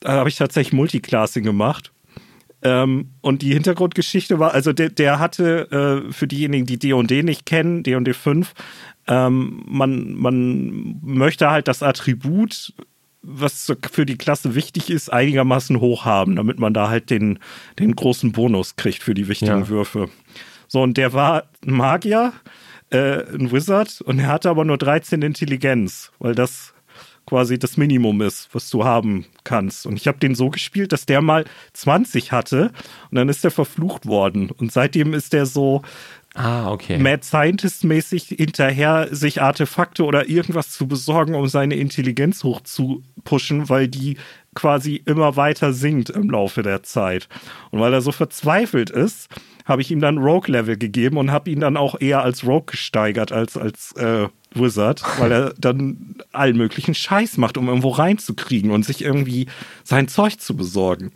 Da 0.00 0.12
habe 0.12 0.28
ich 0.28 0.36
tatsächlich 0.36 0.74
Multiclassing 0.74 1.42
gemacht. 1.42 1.92
Ähm, 2.62 3.12
und 3.22 3.40
die 3.40 3.54
Hintergrundgeschichte 3.54 4.38
war, 4.38 4.52
also 4.52 4.74
der, 4.74 4.90
der 4.90 5.18
hatte, 5.18 6.04
äh, 6.08 6.12
für 6.12 6.26
diejenigen, 6.26 6.66
die 6.66 6.78
D&D 6.78 7.22
nicht 7.22 7.46
kennen, 7.46 7.82
D&D 7.82 8.12
5, 8.12 8.52
ähm, 9.08 9.62
man, 9.66 10.14
man 10.14 11.00
möchte 11.02 11.50
halt 11.50 11.68
das 11.68 11.82
Attribut, 11.82 12.74
was 13.22 13.72
für 13.92 14.06
die 14.06 14.16
Klasse 14.16 14.54
wichtig 14.54 14.90
ist, 14.90 15.12
einigermaßen 15.12 15.80
hoch 15.80 16.04
haben, 16.04 16.36
damit 16.36 16.58
man 16.58 16.72
da 16.72 16.88
halt 16.88 17.10
den, 17.10 17.38
den 17.78 17.94
großen 17.94 18.32
Bonus 18.32 18.76
kriegt 18.76 19.02
für 19.02 19.14
die 19.14 19.28
wichtigen 19.28 19.60
Ja. 19.60 19.68
Würfe. 19.68 20.08
So, 20.68 20.82
und 20.82 20.96
der 20.96 21.12
war 21.12 21.44
ein 21.66 21.74
Magier, 21.74 22.32
äh, 22.90 23.22
ein 23.34 23.52
Wizard, 23.52 24.00
und 24.00 24.20
er 24.20 24.28
hatte 24.28 24.48
aber 24.50 24.64
nur 24.64 24.78
13 24.78 25.20
Intelligenz, 25.22 26.12
weil 26.18 26.34
das 26.34 26.72
quasi 27.26 27.58
das 27.58 27.76
Minimum 27.76 28.22
ist, 28.22 28.48
was 28.52 28.70
du 28.70 28.84
haben 28.84 29.26
kannst. 29.44 29.86
Und 29.86 29.96
ich 29.96 30.08
habe 30.08 30.18
den 30.18 30.34
so 30.34 30.50
gespielt, 30.50 30.92
dass 30.92 31.06
der 31.06 31.20
mal 31.20 31.44
20 31.74 32.32
hatte 32.32 32.72
und 33.10 33.16
dann 33.16 33.28
ist 33.28 33.44
er 33.44 33.50
verflucht 33.52 34.06
worden. 34.06 34.50
Und 34.50 34.72
seitdem 34.72 35.14
ist 35.14 35.32
der 35.32 35.46
so 35.46 35.82
Ah, 36.34 36.70
okay. 36.70 36.96
Mad 36.98 37.24
Scientist-mäßig 37.24 38.28
hinterher, 38.28 39.08
sich 39.10 39.42
Artefakte 39.42 40.04
oder 40.04 40.28
irgendwas 40.28 40.70
zu 40.70 40.86
besorgen, 40.86 41.34
um 41.34 41.48
seine 41.48 41.74
Intelligenz 41.74 42.44
hoch 42.44 42.60
zu 42.60 43.02
pushen, 43.24 43.68
weil 43.68 43.88
die 43.88 44.16
quasi 44.54 45.02
immer 45.06 45.36
weiter 45.36 45.72
sinkt 45.72 46.10
im 46.10 46.30
Laufe 46.30 46.62
der 46.62 46.82
Zeit. 46.82 47.28
Und 47.70 47.80
weil 47.80 47.92
er 47.92 48.00
so 48.00 48.12
verzweifelt 48.12 48.90
ist, 48.90 49.28
habe 49.64 49.82
ich 49.82 49.90
ihm 49.90 50.00
dann 50.00 50.18
Rogue-Level 50.18 50.76
gegeben 50.76 51.16
und 51.16 51.30
habe 51.30 51.50
ihn 51.50 51.60
dann 51.60 51.76
auch 51.76 52.00
eher 52.00 52.22
als 52.22 52.44
Rogue 52.44 52.66
gesteigert 52.66 53.32
als 53.32 53.56
als 53.56 53.92
äh, 53.92 54.28
Wizard, 54.52 55.02
weil 55.18 55.30
er 55.30 55.54
dann 55.58 56.16
allen 56.32 56.56
möglichen 56.56 56.94
Scheiß 56.94 57.36
macht, 57.36 57.56
um 57.56 57.68
irgendwo 57.68 57.90
reinzukriegen 57.90 58.70
und 58.72 58.84
sich 58.84 59.02
irgendwie 59.02 59.46
sein 59.84 60.08
Zeug 60.08 60.40
zu 60.40 60.56
besorgen. 60.56 61.12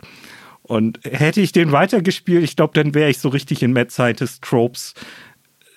Und 0.67 0.99
hätte 1.03 1.41
ich 1.41 1.51
den 1.51 1.71
weitergespielt, 1.71 2.43
ich 2.43 2.55
glaube, 2.55 2.73
dann 2.73 2.95
wäre 2.95 3.09
ich 3.09 3.19
so 3.19 3.29
richtig 3.29 3.61
in 3.61 3.71
Mad 3.71 3.91
Scientist 3.91 4.41
Tropes 4.41 4.95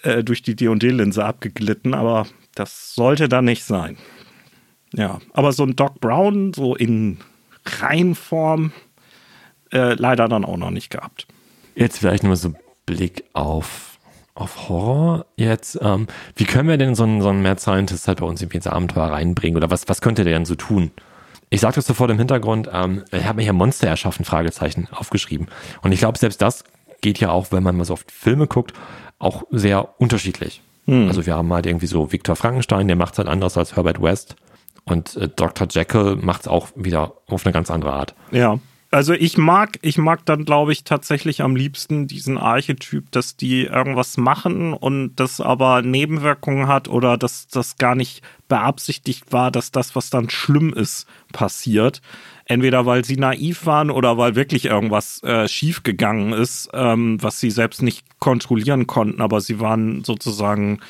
äh, 0.02 0.24
durch 0.24 0.42
die 0.42 0.56
D&D-Linse 0.56 1.24
abgeglitten, 1.24 1.92
aber 1.92 2.26
das 2.54 2.94
sollte 2.94 3.28
dann 3.28 3.44
nicht 3.44 3.64
sein. 3.64 3.98
Ja, 4.94 5.18
aber 5.34 5.52
so 5.52 5.64
ein 5.64 5.76
Doc 5.76 6.00
Brown, 6.00 6.54
so 6.54 6.74
in 6.74 7.18
Reinform, 7.66 8.72
äh, 9.72 9.92
leider 9.92 10.26
dann 10.26 10.46
auch 10.46 10.56
noch 10.56 10.70
nicht 10.70 10.88
gehabt. 10.88 11.26
Jetzt 11.74 11.98
vielleicht 11.98 12.22
nur 12.22 12.36
so 12.36 12.54
Blick 12.86 13.24
auf, 13.34 13.98
auf 14.34 14.70
Horror 14.70 15.26
jetzt, 15.36 15.78
ähm, 15.82 16.06
wie 16.36 16.44
können 16.44 16.70
wir 16.70 16.78
denn 16.78 16.94
so 16.94 17.02
einen, 17.02 17.20
so 17.20 17.30
Mad 17.30 17.60
Scientist 17.60 18.08
halt 18.08 18.20
bei 18.20 18.26
uns 18.26 18.40
irgendwie 18.40 18.56
ins 18.56 18.66
Abenteuer 18.66 19.08
reinbringen? 19.08 19.58
Oder 19.58 19.70
was, 19.70 19.86
was 19.86 20.00
könnte 20.00 20.24
der 20.24 20.32
denn 20.32 20.46
so 20.46 20.54
tun? 20.54 20.92
Ich 21.50 21.60
sage 21.60 21.76
das 21.76 21.86
sofort 21.86 22.10
im 22.10 22.18
Hintergrund, 22.18 22.68
ähm, 22.72 23.04
ich 23.10 23.24
habe 23.24 23.36
mir 23.36 23.42
hier 23.42 23.52
Monster 23.52 23.88
erschaffen, 23.88 24.24
Fragezeichen, 24.24 24.88
aufgeschrieben. 24.90 25.48
Und 25.82 25.92
ich 25.92 26.00
glaube, 26.00 26.18
selbst 26.18 26.42
das 26.42 26.64
geht 27.00 27.20
ja 27.20 27.30
auch, 27.30 27.52
wenn 27.52 27.62
man 27.62 27.76
mal 27.76 27.84
so 27.84 27.94
auf 27.94 28.04
Filme 28.08 28.46
guckt, 28.46 28.72
auch 29.18 29.44
sehr 29.50 30.00
unterschiedlich. 30.00 30.62
Hm. 30.86 31.08
Also 31.08 31.26
wir 31.26 31.36
haben 31.36 31.52
halt 31.52 31.66
irgendwie 31.66 31.86
so 31.86 32.12
Victor 32.12 32.36
Frankenstein, 32.36 32.88
der 32.88 32.96
macht 32.96 33.12
es 33.12 33.18
halt 33.18 33.28
anders 33.28 33.56
als 33.56 33.76
Herbert 33.76 34.02
West. 34.02 34.36
Und 34.84 35.16
äh, 35.16 35.28
Dr. 35.28 35.68
Jekyll 35.70 36.16
macht 36.16 36.42
es 36.42 36.48
auch 36.48 36.68
wieder 36.74 37.14
auf 37.28 37.44
eine 37.44 37.52
ganz 37.52 37.70
andere 37.70 37.92
Art. 37.92 38.14
Ja. 38.30 38.58
Also 38.90 39.12
ich 39.12 39.36
mag, 39.36 39.78
ich 39.82 39.98
mag 39.98 40.24
dann, 40.24 40.46
glaube 40.46 40.72
ich, 40.72 40.82
tatsächlich 40.82 41.42
am 41.42 41.56
liebsten 41.56 42.06
diesen 42.06 42.38
Archetyp, 42.38 43.10
dass 43.10 43.36
die 43.36 43.64
irgendwas 43.64 44.16
machen 44.16 44.72
und 44.72 45.14
das 45.16 45.42
aber 45.42 45.82
Nebenwirkungen 45.82 46.68
hat 46.68 46.88
oder 46.88 47.18
dass 47.18 47.48
das 47.48 47.76
gar 47.76 47.94
nicht 47.94 48.22
beabsichtigt 48.48 49.30
war, 49.30 49.50
dass 49.50 49.72
das, 49.72 49.94
was 49.94 50.08
dann 50.08 50.30
schlimm 50.30 50.72
ist, 50.72 51.06
passiert. 51.34 52.00
Entweder 52.46 52.86
weil 52.86 53.04
sie 53.04 53.16
naiv 53.16 53.66
waren 53.66 53.90
oder 53.90 54.16
weil 54.16 54.36
wirklich 54.36 54.64
irgendwas 54.64 55.22
äh, 55.22 55.46
schiefgegangen 55.48 56.32
ist, 56.32 56.70
ähm, 56.72 57.22
was 57.22 57.40
sie 57.40 57.50
selbst 57.50 57.82
nicht 57.82 58.06
kontrollieren 58.20 58.86
konnten, 58.86 59.20
aber 59.20 59.42
sie 59.42 59.60
waren 59.60 60.02
sozusagen 60.02 60.80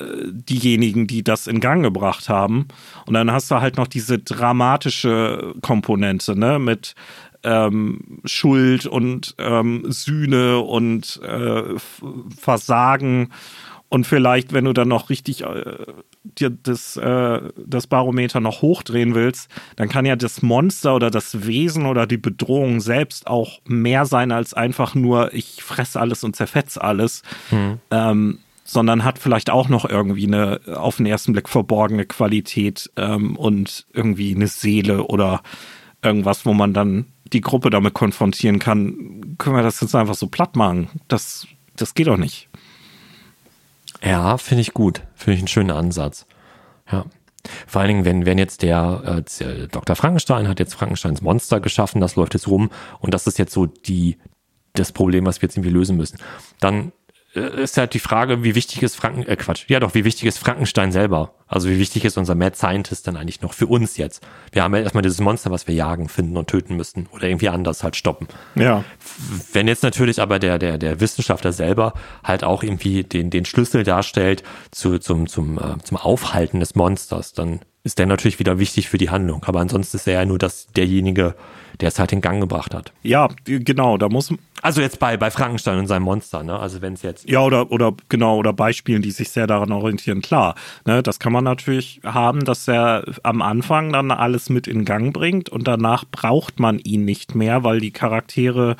äh, 0.00 0.04
diejenigen, 0.26 1.06
die 1.06 1.22
das 1.22 1.46
in 1.46 1.60
Gang 1.60 1.84
gebracht 1.84 2.28
haben. 2.28 2.66
Und 3.06 3.14
dann 3.14 3.30
hast 3.30 3.48
du 3.52 3.60
halt 3.60 3.76
noch 3.76 3.86
diese 3.86 4.18
dramatische 4.18 5.54
Komponente, 5.62 6.36
ne, 6.36 6.58
mit 6.58 6.96
ähm, 7.44 8.20
Schuld 8.24 8.86
und 8.86 9.34
ähm, 9.38 9.84
Sühne 9.88 10.58
und 10.58 11.20
äh, 11.22 11.78
Versagen. 12.36 13.30
Und 13.88 14.08
vielleicht, 14.08 14.52
wenn 14.52 14.64
du 14.64 14.72
dann 14.72 14.88
noch 14.88 15.08
richtig 15.08 15.42
äh, 15.44 15.76
dir 16.24 16.50
das, 16.50 16.96
äh, 16.96 17.40
das 17.64 17.86
Barometer 17.86 18.40
noch 18.40 18.60
hochdrehen 18.60 19.14
willst, 19.14 19.48
dann 19.76 19.88
kann 19.88 20.04
ja 20.04 20.16
das 20.16 20.42
Monster 20.42 20.96
oder 20.96 21.10
das 21.10 21.46
Wesen 21.46 21.86
oder 21.86 22.06
die 22.06 22.16
Bedrohung 22.16 22.80
selbst 22.80 23.28
auch 23.28 23.60
mehr 23.66 24.04
sein 24.04 24.32
als 24.32 24.52
einfach 24.52 24.96
nur, 24.96 25.32
ich 25.32 25.62
fresse 25.62 26.00
alles 26.00 26.24
und 26.24 26.34
zerfetze 26.34 26.82
alles. 26.82 27.22
Hm. 27.50 27.78
Ähm, 27.92 28.38
sondern 28.64 29.04
hat 29.04 29.18
vielleicht 29.18 29.50
auch 29.50 29.68
noch 29.68 29.88
irgendwie 29.88 30.26
eine 30.26 30.60
auf 30.74 30.96
den 30.96 31.06
ersten 31.06 31.32
Blick 31.32 31.48
verborgene 31.48 32.06
Qualität 32.06 32.90
ähm, 32.96 33.36
und 33.36 33.86
irgendwie 33.92 34.34
eine 34.34 34.48
Seele 34.48 35.04
oder 35.04 35.42
irgendwas, 36.02 36.46
wo 36.46 36.54
man 36.54 36.72
dann 36.72 37.06
die 37.34 37.40
Gruppe 37.40 37.70
damit 37.70 37.94
konfrontieren 37.94 38.58
kann, 38.58 39.36
können 39.38 39.56
wir 39.56 39.62
das 39.62 39.80
jetzt 39.80 39.94
einfach 39.94 40.14
so 40.14 40.28
platt 40.28 40.56
machen. 40.56 40.88
Das, 41.08 41.46
das 41.76 41.94
geht 41.94 42.06
doch 42.06 42.16
nicht. 42.16 42.48
Ja, 44.02 44.38
finde 44.38 44.62
ich 44.62 44.72
gut. 44.74 45.02
Finde 45.14 45.34
ich 45.34 45.40
einen 45.40 45.48
schönen 45.48 45.70
Ansatz. 45.70 46.26
Ja. 46.90 47.04
Vor 47.66 47.82
allen 47.82 47.88
Dingen, 47.88 48.04
wenn, 48.04 48.26
wenn 48.26 48.38
jetzt 48.38 48.62
der 48.62 49.22
äh, 49.26 49.68
Dr. 49.68 49.96
Frankenstein 49.96 50.48
hat 50.48 50.60
jetzt 50.60 50.74
Frankensteins 50.74 51.20
Monster 51.20 51.60
geschaffen, 51.60 52.00
das 52.00 52.16
läuft 52.16 52.34
jetzt 52.34 52.48
rum 52.48 52.70
und 53.00 53.12
das 53.12 53.26
ist 53.26 53.38
jetzt 53.38 53.52
so 53.52 53.66
die, 53.66 54.16
das 54.72 54.92
Problem, 54.92 55.26
was 55.26 55.42
wir 55.42 55.48
jetzt 55.48 55.56
irgendwie 55.56 55.74
lösen 55.74 55.96
müssen. 55.96 56.18
Dann 56.60 56.88
äh, 56.88 56.92
ist 57.34 57.76
halt 57.76 57.94
die 57.94 57.98
Frage, 57.98 58.44
wie 58.44 58.54
wichtig 58.54 58.82
ist 58.82 58.94
Franken, 58.94 59.26
äh 59.26 59.36
Quatsch, 59.36 59.64
ja 59.68 59.80
doch, 59.80 59.94
wie 59.94 60.04
wichtig 60.04 60.24
ist 60.24 60.38
Frankenstein 60.38 60.92
selber? 60.92 61.34
Also 61.46 61.68
wie 61.68 61.78
wichtig 61.78 62.04
ist 62.04 62.16
unser 62.16 62.34
Mad 62.34 62.56
Scientist 62.56 63.06
dann 63.06 63.16
eigentlich 63.16 63.42
noch 63.42 63.52
für 63.52 63.66
uns 63.66 63.96
jetzt? 63.96 64.24
Wir 64.52 64.62
haben 64.62 64.74
ja 64.74 64.82
erstmal 64.82 65.02
dieses 65.02 65.20
Monster, 65.20 65.50
was 65.50 65.66
wir 65.66 65.74
jagen, 65.74 66.08
finden 66.08 66.36
und 66.36 66.48
töten 66.48 66.76
müssen 66.76 67.08
oder 67.12 67.24
irgendwie 67.24 67.48
anders 67.48 67.82
halt 67.82 67.96
stoppen. 67.96 68.28
Ja. 68.54 68.84
Wenn 69.52 69.68
jetzt 69.68 69.82
natürlich 69.82 70.20
aber 70.20 70.38
der, 70.38 70.58
der, 70.58 70.78
der 70.78 71.00
Wissenschaftler 71.00 71.52
selber 71.52 71.94
halt 72.22 72.44
auch 72.44 72.62
irgendwie 72.62 73.02
den, 73.02 73.30
den 73.30 73.44
Schlüssel 73.44 73.82
darstellt 73.82 74.42
zu, 74.70 74.98
zum, 74.98 75.26
zum, 75.26 75.58
äh, 75.58 75.78
zum 75.82 75.96
Aufhalten 75.96 76.60
des 76.60 76.74
Monsters, 76.74 77.32
dann 77.32 77.60
ist 77.82 77.98
der 77.98 78.06
natürlich 78.06 78.38
wieder 78.38 78.58
wichtig 78.58 78.88
für 78.88 78.98
die 78.98 79.10
Handlung. 79.10 79.44
Aber 79.44 79.60
ansonsten 79.60 79.96
ist 79.96 80.06
er 80.06 80.14
ja 80.14 80.24
nur 80.24 80.38
das, 80.38 80.68
derjenige, 80.68 81.34
der 81.80 81.88
es 81.88 81.98
halt 81.98 82.12
in 82.12 82.20
Gang 82.20 82.40
gebracht 82.40 82.74
hat. 82.74 82.92
Ja, 83.02 83.28
genau, 83.44 83.98
da 83.98 84.08
muss. 84.08 84.32
Also 84.62 84.80
jetzt 84.80 84.98
bei, 84.98 85.16
bei 85.16 85.30
Frankenstein 85.30 85.78
und 85.78 85.86
seinem 85.86 86.04
Monster, 86.04 86.42
ne? 86.42 86.58
Also 86.58 86.80
wenn 86.80 86.94
es 86.94 87.02
jetzt. 87.02 87.28
Ja, 87.28 87.40
oder, 87.40 87.70
oder 87.70 87.94
genau, 88.08 88.38
oder 88.38 88.52
Beispielen, 88.52 89.02
die 89.02 89.10
sich 89.10 89.30
sehr 89.30 89.46
daran 89.46 89.72
orientieren, 89.72 90.22
klar. 90.22 90.54
Ne, 90.86 91.02
das 91.02 91.18
kann 91.18 91.32
man 91.32 91.44
natürlich 91.44 92.00
haben, 92.04 92.44
dass 92.44 92.66
er 92.68 93.04
am 93.22 93.42
Anfang 93.42 93.92
dann 93.92 94.10
alles 94.10 94.48
mit 94.48 94.66
in 94.66 94.84
Gang 94.84 95.12
bringt 95.12 95.48
und 95.48 95.68
danach 95.68 96.04
braucht 96.10 96.60
man 96.60 96.78
ihn 96.78 97.04
nicht 97.04 97.34
mehr, 97.34 97.64
weil 97.64 97.80
die 97.80 97.90
Charaktere 97.90 98.76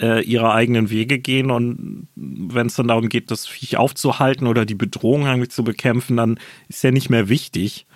äh, 0.00 0.22
ihre 0.22 0.52
eigenen 0.52 0.90
Wege 0.90 1.18
gehen 1.18 1.50
und 1.50 2.08
wenn 2.14 2.66
es 2.66 2.74
dann 2.74 2.88
darum 2.88 3.08
geht, 3.08 3.30
das 3.30 3.46
Viech 3.46 3.76
aufzuhalten 3.76 4.46
oder 4.46 4.66
die 4.66 4.74
Bedrohung 4.74 5.26
irgendwie 5.26 5.48
zu 5.48 5.64
bekämpfen, 5.64 6.16
dann 6.16 6.38
ist 6.68 6.84
er 6.84 6.92
nicht 6.92 7.10
mehr 7.10 7.28
wichtig. 7.28 7.86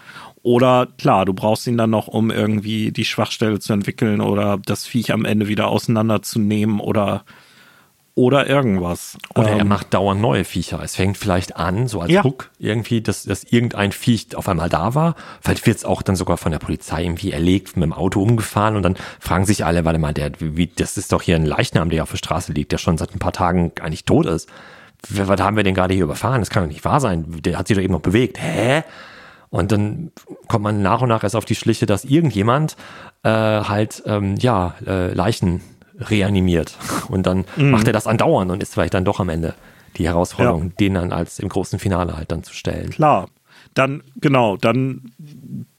Oder 0.47 0.87
klar, 0.97 1.25
du 1.25 1.35
brauchst 1.35 1.67
ihn 1.67 1.77
dann 1.77 1.91
noch, 1.91 2.07
um 2.07 2.31
irgendwie 2.31 2.93
die 2.93 3.05
Schwachstelle 3.05 3.59
zu 3.59 3.73
entwickeln 3.73 4.21
oder 4.21 4.61
das 4.65 4.87
Viech 4.87 5.13
am 5.13 5.25
Ende 5.25 5.49
wieder 5.49 5.67
auseinanderzunehmen 5.67 6.79
oder 6.79 7.25
oder 8.15 8.49
irgendwas. 8.49 9.19
Oder 9.35 9.51
ähm, 9.51 9.59
er 9.59 9.65
macht 9.65 9.93
dauernd 9.93 10.21
neue 10.21 10.45
Viecher. 10.45 10.81
Es 10.81 10.95
fängt 10.95 11.17
vielleicht 11.17 11.57
an, 11.57 11.89
so 11.89 12.01
als 12.01 12.13
ja. 12.13 12.23
Hook 12.23 12.53
irgendwie, 12.61 13.01
dass, 13.01 13.25
dass 13.25 13.43
irgendein 13.43 13.91
Viech 13.91 14.37
auf 14.37 14.49
einmal 14.49 14.69
da 14.69 14.95
war. 14.95 15.17
Vielleicht 15.41 15.67
wird 15.67 15.79
es 15.79 15.85
auch 15.85 16.01
dann 16.01 16.15
sogar 16.15 16.37
von 16.37 16.53
der 16.53 16.61
Polizei 16.61 17.03
irgendwie 17.03 17.33
erlegt, 17.33 17.77
mit 17.77 17.83
dem 17.83 17.93
Auto 17.93 18.23
umgefahren 18.23 18.77
und 18.77 18.85
dann 18.85 18.95
fragen 19.19 19.47
sich 19.47 19.65
alle, 19.65 19.85
warte 19.85 19.99
mal, 19.99 20.15
der, 20.15 20.31
wie, 20.39 20.69
das 20.69 20.97
ist 20.97 21.11
doch 21.11 21.23
hier 21.23 21.35
ein 21.35 21.45
Leichnam, 21.45 21.91
der 21.91 22.05
auf 22.05 22.13
der 22.13 22.19
Straße 22.19 22.53
liegt, 22.53 22.71
der 22.71 22.79
schon 22.79 22.99
seit 22.99 23.13
ein 23.13 23.19
paar 23.19 23.33
Tagen 23.33 23.73
eigentlich 23.81 24.05
tot 24.05 24.27
ist. 24.27 24.49
Was 25.09 25.41
haben 25.41 25.57
wir 25.57 25.65
denn 25.65 25.75
gerade 25.75 25.93
hier 25.93 26.05
überfahren? 26.05 26.41
Das 26.41 26.51
kann 26.51 26.63
doch 26.63 26.71
nicht 26.71 26.85
wahr 26.85 27.01
sein. 27.01 27.25
Der 27.41 27.59
hat 27.59 27.67
sich 27.67 27.77
doch 27.77 27.83
eben 27.83 27.95
noch 27.95 28.01
bewegt. 28.01 28.41
Hä? 28.41 28.85
Und 29.51 29.73
dann 29.73 30.13
kommt 30.49 30.65
man 30.65 30.83
nach 30.83 31.03
und 31.03 31.09
nach 31.09 31.23
erst 31.23 31.37
auf 31.37 31.45
die 31.45 31.55
Schliche, 31.55 31.87
dass 31.87 32.05
irgendjemand 32.05 32.77
äh, 33.23 33.29
halt 33.29 34.03
ähm, 34.07 34.37
ja 34.37 34.75
äh, 34.87 35.13
Leichen 35.13 35.61
reanimiert. 35.99 36.77
Und 37.09 37.27
dann 37.27 37.45
mhm. 37.57 37.71
macht 37.71 37.87
er 37.87 37.93
das 37.93 38.07
andauernd 38.07 38.51
und 38.51 38.63
ist 38.63 38.75
vielleicht 38.75 38.95
dann 38.95 39.05
doch 39.05 39.19
am 39.19 39.31
Ende 39.31 39.55
die 39.97 40.07
Herausforderung, 40.07 40.65
ja. 40.65 40.73
den 40.79 40.95
dann 40.95 41.13
als 41.13 41.39
im 41.39 41.49
großen 41.49 41.79
Finale 41.79 42.17
halt 42.17 42.31
dann 42.31 42.43
zu 42.43 42.53
stellen. 42.53 42.91
Klar. 42.91 43.29
Dann, 43.73 44.03
genau, 44.17 44.57
dann 44.57 45.13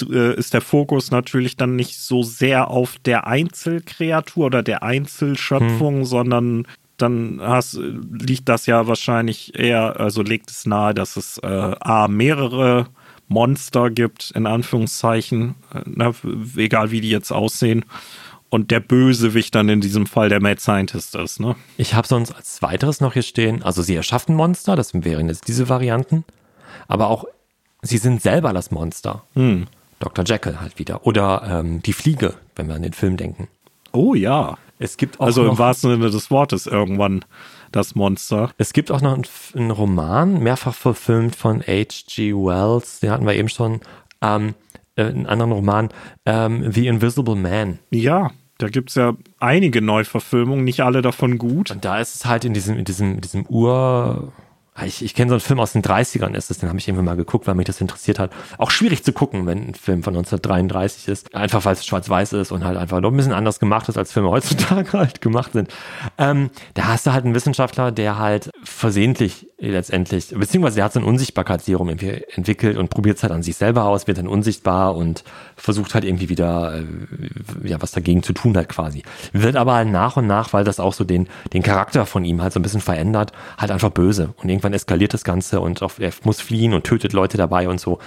äh, 0.07 0.35
ist 0.35 0.53
der 0.53 0.61
Fokus 0.61 1.09
natürlich 1.09 1.57
dann 1.57 1.75
nicht 1.75 1.97
so 1.97 2.21
sehr 2.21 2.69
auf 2.69 2.97
der 3.05 3.25
Einzelkreatur 3.25 4.47
oder 4.47 4.61
der 4.61 4.83
Einzelschöpfung, 4.83 5.97
hm. 5.97 6.05
sondern 6.05 6.67
dann 6.97 7.39
hast, 7.41 7.79
liegt 8.11 8.49
das 8.49 8.65
ja 8.65 8.87
wahrscheinlich 8.87 9.57
eher, 9.57 9.99
also 9.99 10.21
legt 10.21 10.51
es 10.51 10.65
nahe, 10.65 10.93
dass 10.93 11.17
es 11.17 11.37
äh, 11.39 11.47
A, 11.79 12.07
mehrere 12.07 12.87
Monster 13.27 13.89
gibt, 13.89 14.31
in 14.31 14.45
Anführungszeichen, 14.45 15.55
na, 15.85 16.13
egal 16.55 16.91
wie 16.91 17.01
die 17.01 17.09
jetzt 17.09 17.31
aussehen. 17.31 17.85
Und 18.49 18.71
der 18.71 18.79
Bösewicht 18.79 19.53
dann 19.55 19.67
in 19.67 19.81
diesem 19.81 20.05
Fall 20.05 20.29
der 20.29 20.41
Mad 20.41 20.61
Scientist 20.61 21.15
ist, 21.15 21.41
ne? 21.41 21.57
Ich 21.75 21.93
habe 21.93 22.07
sonst 22.07 22.31
als 22.31 22.61
weiteres 22.61 23.01
noch 23.01 23.11
hier 23.11 23.21
stehen, 23.21 23.61
also 23.61 23.81
sie 23.81 23.95
erschaffen 23.95 24.35
Monster, 24.35 24.77
das 24.77 24.93
wären 24.93 25.27
jetzt 25.27 25.49
diese 25.49 25.67
Varianten, 25.67 26.23
aber 26.87 27.09
auch 27.09 27.25
sie 27.81 27.97
sind 27.97 28.21
selber 28.21 28.53
das 28.53 28.71
Monster. 28.71 29.23
Hm. 29.33 29.67
Dr. 29.99 30.23
Jekyll 30.23 30.61
halt 30.61 30.79
wieder. 30.79 31.05
Oder 31.05 31.43
ähm, 31.49 31.81
die 31.81 31.93
Fliege, 31.93 32.35
wenn 32.55 32.67
wir 32.67 32.75
an 32.75 32.83
den 32.83 32.93
Film 32.93 33.17
denken. 33.17 33.47
Oh 33.91 34.13
ja. 34.13 34.57
Es 34.79 34.97
gibt 34.97 35.19
auch 35.19 35.25
also 35.25 35.45
im 35.47 35.57
wahrsten 35.57 35.91
Sinne 35.91 36.11
des 36.11 36.29
Wortes 36.29 36.67
irgendwann 36.67 37.25
das 37.77 37.95
Monster. 37.95 38.51
Es 38.57 38.73
gibt 38.73 38.91
auch 38.91 39.01
noch 39.01 39.13
einen, 39.13 39.25
einen 39.55 39.71
Roman, 39.71 40.43
mehrfach 40.43 40.73
verfilmt 40.75 41.35
von 41.35 41.61
H.G. 41.61 42.33
Wells, 42.33 42.99
den 42.99 43.11
hatten 43.11 43.25
wir 43.25 43.35
eben 43.35 43.49
schon, 43.49 43.79
ähm, 44.21 44.55
äh, 44.95 45.03
einen 45.05 45.25
anderen 45.27 45.51
Roman, 45.53 45.89
ähm, 46.25 46.71
The 46.71 46.87
Invisible 46.87 47.35
Man. 47.35 47.79
Ja, 47.91 48.31
da 48.57 48.67
gibt 48.69 48.89
es 48.89 48.95
ja 48.95 49.13
einige 49.39 49.81
Neuverfilmungen, 49.81 50.65
nicht 50.65 50.81
alle 50.81 51.01
davon 51.01 51.37
gut. 51.37 51.71
Und 51.71 51.85
da 51.85 51.99
ist 51.99 52.15
es 52.15 52.25
halt 52.25 52.43
in 52.43 52.53
diesem, 52.53 52.77
in 52.77 52.85
diesem, 52.85 53.13
in 53.15 53.21
diesem 53.21 53.45
Ur- 53.47 54.31
ich, 54.85 55.03
ich 55.03 55.15
kenne 55.15 55.29
so 55.29 55.35
einen 55.35 55.41
Film 55.41 55.59
aus 55.59 55.73
den 55.73 55.81
30ern 55.81 56.35
ist 56.35 56.51
es, 56.51 56.59
den 56.59 56.69
habe 56.69 56.77
ich 56.77 56.87
irgendwann 56.87 57.05
mal 57.05 57.15
geguckt, 57.15 57.47
weil 57.47 57.55
mich 57.55 57.65
das 57.65 57.81
interessiert 57.81 58.19
hat. 58.19 58.31
Auch 58.57 58.71
schwierig 58.71 59.03
zu 59.03 59.11
gucken, 59.11 59.45
wenn 59.45 59.69
ein 59.69 59.73
Film 59.73 60.03
von 60.03 60.15
1933 60.15 61.07
ist. 61.07 61.35
Einfach 61.35 61.65
weil 61.65 61.73
es 61.73 61.85
schwarz-weiß 61.85 62.33
ist 62.33 62.51
und 62.51 62.63
halt 62.63 62.77
einfach 62.77 62.99
noch 63.01 63.11
ein 63.11 63.17
bisschen 63.17 63.33
anders 63.33 63.59
gemacht 63.59 63.89
ist, 63.89 63.97
als 63.97 64.11
Filme 64.11 64.29
heutzutage 64.29 64.93
halt 64.97 65.21
gemacht 65.21 65.53
sind. 65.53 65.73
Ähm, 66.17 66.49
da 66.75 66.87
hast 66.87 67.07
du 67.07 67.13
halt 67.13 67.25
einen 67.25 67.35
Wissenschaftler, 67.35 67.91
der 67.91 68.19
halt 68.19 68.51
versehentlich 68.63 69.47
letztendlich, 69.59 70.29
beziehungsweise 70.29 70.75
der 70.75 70.85
hat 70.85 70.93
so 70.93 70.99
ein 70.99 71.05
Unsichtbarkeitsserum 71.05 71.89
irgendwie 71.89 72.23
entwickelt 72.35 72.77
und 72.77 72.89
probiert 72.89 73.17
es 73.17 73.23
halt 73.23 73.33
an 73.33 73.41
sich 73.41 73.55
selber 73.55 73.85
aus, 73.85 74.05
wird 74.05 74.19
dann 74.19 74.27
unsichtbar 74.27 74.95
und 74.95 75.23
versucht 75.55 75.95
halt 75.95 76.03
irgendwie 76.03 76.29
wieder 76.29 76.77
äh, 76.77 77.67
ja 77.67 77.81
was 77.81 77.91
dagegen 77.91 78.21
zu 78.21 78.33
tun 78.33 78.55
halt 78.55 78.69
quasi. 78.69 79.01
Wird 79.33 79.55
aber 79.55 79.73
halt 79.73 79.89
nach 79.89 80.15
und 80.17 80.27
nach, 80.27 80.53
weil 80.53 80.63
das 80.63 80.79
auch 80.79 80.93
so 80.93 81.03
den, 81.03 81.27
den 81.53 81.63
Charakter 81.63 82.05
von 82.05 82.23
ihm 82.23 82.41
halt 82.43 82.53
so 82.53 82.59
ein 82.59 82.63
bisschen 82.63 82.81
verändert, 82.81 83.31
halt 83.57 83.71
einfach 83.71 83.89
böse. 83.89 84.33
Und 84.37 84.49
irgendwann 84.49 84.66
eskaliert 84.73 85.13
das 85.13 85.23
Ganze 85.23 85.59
und 85.61 85.81
auch, 85.81 85.99
er 85.99 86.11
muss 86.23 86.41
fliehen 86.41 86.73
und 86.73 86.83
tötet 86.83 87.13
Leute 87.13 87.37
dabei 87.37 87.69
und 87.69 87.79
so. 87.79 87.99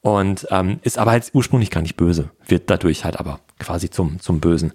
Und 0.00 0.46
ähm, 0.50 0.78
ist 0.82 0.98
aber 0.98 1.10
halt 1.12 1.30
ursprünglich 1.32 1.70
gar 1.70 1.80
nicht 1.80 1.96
böse, 1.96 2.30
wird 2.46 2.70
dadurch 2.70 3.04
halt 3.04 3.18
aber 3.18 3.40
quasi 3.58 3.90
zum, 3.90 4.20
zum 4.20 4.40
Bösen. 4.40 4.72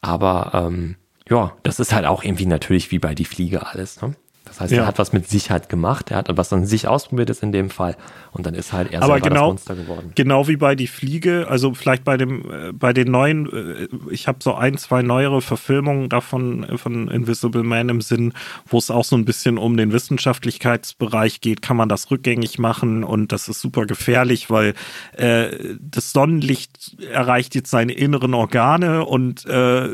Aber 0.00 0.50
ähm, 0.54 0.96
ja, 1.28 1.52
das 1.62 1.78
ist 1.78 1.92
halt 1.92 2.06
auch 2.06 2.24
irgendwie 2.24 2.46
natürlich 2.46 2.90
wie 2.90 2.98
bei 2.98 3.14
die 3.14 3.24
Fliege 3.24 3.66
alles. 3.66 4.02
Ne? 4.02 4.14
Das 4.52 4.60
heißt, 4.60 4.72
Ja. 4.72 4.82
er 4.82 4.86
hat 4.86 4.98
was 4.98 5.14
mit 5.14 5.28
sich 5.30 5.50
halt 5.50 5.70
gemacht, 5.70 6.10
er 6.10 6.18
hat 6.18 6.36
was 6.36 6.52
an 6.52 6.66
sich 6.66 6.86
ausprobiert 6.86 7.30
ist 7.30 7.42
in 7.42 7.52
dem 7.52 7.70
Fall 7.70 7.96
und 8.32 8.44
dann 8.44 8.54
ist 8.54 8.74
halt 8.74 8.92
er 8.92 9.00
selber 9.00 9.18
genau, 9.20 9.52
das 9.52 9.66
Monster 9.66 9.74
geworden. 9.76 10.12
genau 10.14 10.46
wie 10.46 10.56
bei 10.56 10.74
Die 10.74 10.86
Fliege, 10.86 11.46
also 11.48 11.72
vielleicht 11.72 12.04
bei 12.04 12.18
dem, 12.18 12.42
äh, 12.50 12.72
bei 12.72 12.92
den 12.92 13.10
neuen, 13.10 13.46
äh, 13.50 13.88
ich 14.10 14.28
habe 14.28 14.38
so 14.42 14.52
ein, 14.54 14.76
zwei 14.76 15.00
neuere 15.00 15.40
Verfilmungen 15.40 16.10
davon 16.10 16.64
äh, 16.64 16.76
von 16.76 17.08
Invisible 17.08 17.62
Man 17.62 17.88
im 17.88 18.02
Sinn, 18.02 18.34
wo 18.66 18.76
es 18.76 18.90
auch 18.90 19.04
so 19.04 19.16
ein 19.16 19.24
bisschen 19.24 19.56
um 19.56 19.76
den 19.78 19.90
Wissenschaftlichkeitsbereich 19.92 21.40
geht, 21.40 21.62
kann 21.62 21.78
man 21.78 21.88
das 21.88 22.10
rückgängig 22.10 22.58
machen 22.58 23.04
und 23.04 23.32
das 23.32 23.48
ist 23.48 23.60
super 23.60 23.86
gefährlich, 23.86 24.50
weil 24.50 24.74
äh, 25.16 25.48
das 25.80 26.12
Sonnenlicht 26.12 26.96
erreicht 27.10 27.54
jetzt 27.54 27.70
seine 27.70 27.92
inneren 27.94 28.34
Organe 28.34 29.04
und 29.06 29.46
äh, 29.46 29.88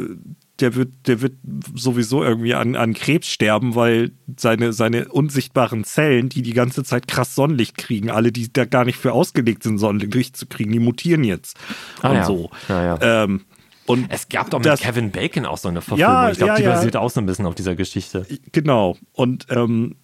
der 0.61 0.75
wird, 0.75 0.91
der 1.07 1.21
wird 1.21 1.35
sowieso 1.75 2.23
irgendwie 2.23 2.55
an, 2.55 2.75
an 2.75 2.95
Krebs 2.95 3.29
sterben, 3.29 3.75
weil 3.75 4.11
seine, 4.37 4.73
seine 4.73 5.09
unsichtbaren 5.09 5.85
Zellen, 5.85 6.29
die 6.29 6.43
die 6.43 6.53
ganze 6.53 6.85
Zeit 6.85 7.07
krass 7.07 7.35
Sonnenlicht 7.35 7.79
kriegen, 7.79 8.11
alle, 8.11 8.33
die 8.33 8.53
da 8.53 8.65
gar 8.65 8.85
nicht 8.85 8.99
für 8.99 9.13
ausgelegt 9.13 9.63
sind, 9.63 9.79
Sonnenlicht 9.79 10.37
zu 10.37 10.47
kriegen, 10.47 10.73
die 10.73 10.81
mutieren 10.81 11.25
jetzt. 11.25 11.57
Ah 12.03 12.11
und 12.11 12.17
ja. 12.17 12.25
so. 12.25 12.51
Ja, 12.69 12.85
ja. 12.85 13.25
Ähm, 13.25 13.43
und 13.87 14.07
Es 14.11 14.29
gab 14.29 14.51
doch 14.51 14.59
mit 14.59 14.67
das- 14.67 14.81
Kevin 14.81 15.11
Bacon 15.11 15.47
auch 15.47 15.57
so 15.59 15.69
eine 15.69 15.81
Verfilmung. 15.81 16.13
Ja, 16.13 16.31
ich 16.31 16.37
glaube, 16.39 16.53
ja, 16.55 16.57
die 16.59 16.65
basiert 16.65 16.97
auch 16.97 17.11
so 17.11 17.21
ein 17.21 17.27
bisschen 17.27 17.47
auf 17.47 17.55
dieser 17.55 17.75
Geschichte. 17.75 18.27
Genau. 18.53 18.99
Und 19.13 19.47
ähm, 19.49 19.97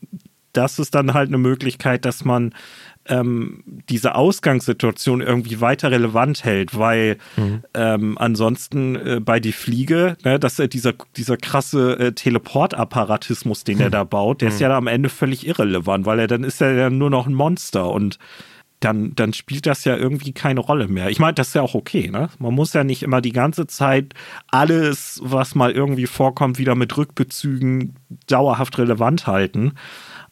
das 0.52 0.78
ist 0.78 0.94
dann 0.94 1.12
halt 1.12 1.28
eine 1.28 1.38
Möglichkeit, 1.38 2.04
dass 2.04 2.24
man 2.24 2.54
ähm, 3.06 3.62
diese 3.88 4.14
Ausgangssituation 4.14 5.20
irgendwie 5.20 5.60
weiter 5.60 5.90
relevant 5.90 6.44
hält, 6.44 6.78
weil 6.78 7.18
ähm, 7.74 8.16
ansonsten 8.18 8.96
äh, 8.96 9.20
bei 9.20 9.40
die 9.40 9.52
Fliege, 9.52 10.16
ne, 10.24 10.38
dass 10.38 10.58
äh, 10.58 10.68
dieser, 10.68 10.94
dieser 11.16 11.36
krasse 11.36 11.98
äh, 11.98 12.12
Teleportapparatismus, 12.12 13.64
den 13.64 13.80
er 13.80 13.90
da 13.90 14.04
baut, 14.04 14.40
der 14.40 14.48
ist 14.48 14.60
ja 14.60 14.68
dann 14.68 14.78
am 14.78 14.86
Ende 14.86 15.08
völlig 15.08 15.46
irrelevant, 15.46 16.06
weil 16.06 16.18
er 16.18 16.26
dann 16.26 16.44
ist 16.44 16.60
er 16.60 16.74
ja 16.74 16.90
nur 16.90 17.10
noch 17.10 17.26
ein 17.26 17.34
Monster 17.34 17.90
und 17.90 18.18
dann, 18.80 19.14
dann 19.14 19.32
spielt 19.32 19.66
das 19.66 19.84
ja 19.84 19.96
irgendwie 19.96 20.32
keine 20.32 20.60
Rolle 20.60 20.88
mehr. 20.88 21.08
Ich 21.08 21.18
meine, 21.18 21.34
das 21.34 21.48
ist 21.48 21.54
ja 21.54 21.62
auch 21.62 21.74
okay, 21.74 22.10
ne? 22.10 22.28
Man 22.38 22.54
muss 22.54 22.74
ja 22.74 22.84
nicht 22.84 23.02
immer 23.02 23.22
die 23.22 23.32
ganze 23.32 23.66
Zeit 23.66 24.12
alles, 24.48 25.20
was 25.22 25.54
mal 25.54 25.70
irgendwie 25.70 26.06
vorkommt, 26.06 26.58
wieder 26.58 26.74
mit 26.74 26.96
Rückbezügen 26.96 27.94
dauerhaft 28.26 28.76
relevant 28.78 29.26
halten. 29.26 29.72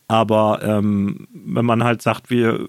Aber 0.09 0.61
ähm, 0.62 1.26
wenn 1.32 1.64
man 1.64 1.84
halt 1.84 2.03
sagt, 2.03 2.28
wir, 2.30 2.66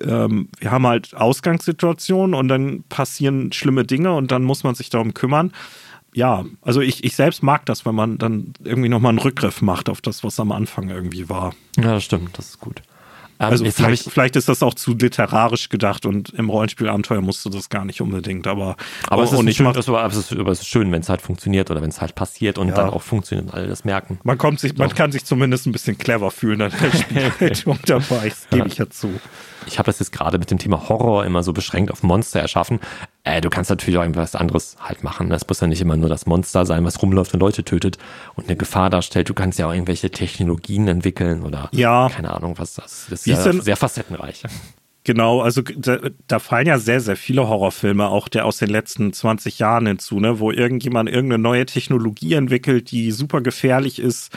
ähm, 0.00 0.48
wir 0.58 0.70
haben 0.70 0.86
halt 0.86 1.14
Ausgangssituationen 1.14 2.34
und 2.34 2.48
dann 2.48 2.84
passieren 2.88 3.52
schlimme 3.52 3.84
Dinge 3.84 4.14
und 4.14 4.30
dann 4.30 4.44
muss 4.44 4.64
man 4.64 4.74
sich 4.74 4.90
darum 4.90 5.14
kümmern. 5.14 5.52
Ja, 6.14 6.44
also 6.62 6.80
ich, 6.80 7.02
ich 7.02 7.16
selbst 7.16 7.42
mag 7.42 7.66
das, 7.66 7.84
wenn 7.84 7.94
man 7.96 8.18
dann 8.18 8.52
irgendwie 8.62 8.88
nochmal 8.88 9.10
einen 9.10 9.18
Rückgriff 9.18 9.62
macht 9.62 9.88
auf 9.88 10.00
das, 10.00 10.22
was 10.22 10.38
am 10.38 10.52
Anfang 10.52 10.88
irgendwie 10.88 11.28
war. 11.28 11.54
Ja, 11.76 11.94
das 11.94 12.04
stimmt, 12.04 12.38
das 12.38 12.50
ist 12.50 12.60
gut. 12.60 12.82
Ähm, 13.46 13.52
Also 13.52 13.64
vielleicht, 13.70 14.10
vielleicht 14.10 14.36
ist 14.36 14.48
das 14.48 14.62
auch 14.62 14.74
zu 14.74 14.94
literarisch 14.94 15.68
gedacht 15.68 16.06
und 16.06 16.30
im 16.30 16.50
Rollenspielabenteuer 16.50 17.20
musst 17.20 17.44
du 17.44 17.50
das 17.50 17.68
gar 17.68 17.84
nicht 17.84 18.00
unbedingt, 18.00 18.46
aber, 18.46 18.76
Aber 19.08 19.22
es 19.22 19.32
ist, 19.32 19.38
und 19.38 19.46
ein 19.46 19.48
ich 19.48 19.56
schön, 19.56 19.66
ist, 19.70 19.88
aber 19.88 20.04
es 20.06 20.16
ist, 20.16 20.32
aber 20.32 20.50
es 20.52 20.60
ist 20.60 20.68
schön, 20.68 20.90
wenn 20.92 21.00
es 21.00 21.08
halt 21.08 21.22
funktioniert 21.22 21.70
oder 21.70 21.82
wenn 21.82 21.90
es 21.90 22.00
halt 22.00 22.14
passiert 22.14 22.58
und 22.58 22.68
Ja. 22.68 22.74
dann 22.74 22.90
auch 22.90 23.02
funktioniert 23.02 23.48
und 23.48 23.54
alle 23.54 23.66
das 23.68 23.84
merken. 23.84 24.18
man 24.24 24.38
kommt 24.38 24.60
sich, 24.60 24.76
man 24.76 24.90
kann 24.94 25.12
sich 25.12 25.24
zumindest 25.24 25.66
ein 25.66 25.72
bisschen 25.72 25.96
clever 25.98 26.30
fühlen 26.30 26.62
an 26.62 26.72
der 26.80 26.92
Spielleitung 26.98 27.78
dabei, 27.86 28.28
das 28.28 28.46
gebe 28.50 28.68
ich 28.68 28.78
ja 28.78 28.88
zu. 28.90 29.10
Ich 29.66 29.78
habe 29.78 29.86
das 29.86 29.98
jetzt 29.98 30.12
gerade 30.12 30.38
mit 30.38 30.50
dem 30.50 30.58
Thema 30.58 30.88
Horror 30.88 31.24
immer 31.24 31.42
so 31.42 31.52
beschränkt 31.52 31.90
auf 31.90 32.02
Monster 32.02 32.40
erschaffen. 32.40 32.80
Äh, 33.24 33.40
du 33.40 33.50
kannst 33.50 33.70
natürlich 33.70 33.98
auch 33.98 34.02
irgendwas 34.02 34.34
anderes 34.34 34.76
halt 34.80 35.02
machen. 35.02 35.30
Das 35.30 35.46
muss 35.48 35.60
ja 35.60 35.66
nicht 35.66 35.80
immer 35.80 35.96
nur 35.96 36.08
das 36.08 36.26
Monster 36.26 36.66
sein, 36.66 36.84
was 36.84 37.00
rumläuft 37.02 37.34
und 37.34 37.40
Leute 37.40 37.64
tötet 37.64 37.98
und 38.34 38.48
eine 38.48 38.56
Gefahr 38.56 38.90
darstellt. 38.90 39.28
Du 39.28 39.34
kannst 39.34 39.58
ja 39.58 39.66
auch 39.68 39.72
irgendwelche 39.72 40.10
Technologien 40.10 40.86
entwickeln 40.88 41.42
oder 41.42 41.68
Ja. 41.72 42.10
keine 42.14 42.32
Ahnung, 42.32 42.54
was 42.58 42.74
das, 42.74 43.06
das 43.10 43.20
ist 43.20 43.26
ja 43.26 43.36
ist 43.38 43.44
denn- 43.44 43.60
sehr 43.60 43.76
facettenreich. 43.76 44.42
Genau, 45.06 45.42
also 45.42 45.60
da, 45.60 45.98
da 46.28 46.38
fallen 46.38 46.66
ja 46.66 46.78
sehr, 46.78 46.98
sehr 46.98 47.16
viele 47.16 47.46
Horrorfilme, 47.46 48.08
auch 48.08 48.26
der 48.26 48.46
aus 48.46 48.56
den 48.56 48.70
letzten 48.70 49.12
20 49.12 49.58
Jahren 49.58 49.86
hinzu, 49.86 50.18
ne, 50.18 50.40
wo 50.40 50.50
irgendjemand 50.50 51.10
irgendeine 51.10 51.42
neue 51.42 51.66
Technologie 51.66 52.32
entwickelt, 52.32 52.90
die 52.90 53.12
super 53.12 53.42
gefährlich 53.42 53.98
ist. 53.98 54.32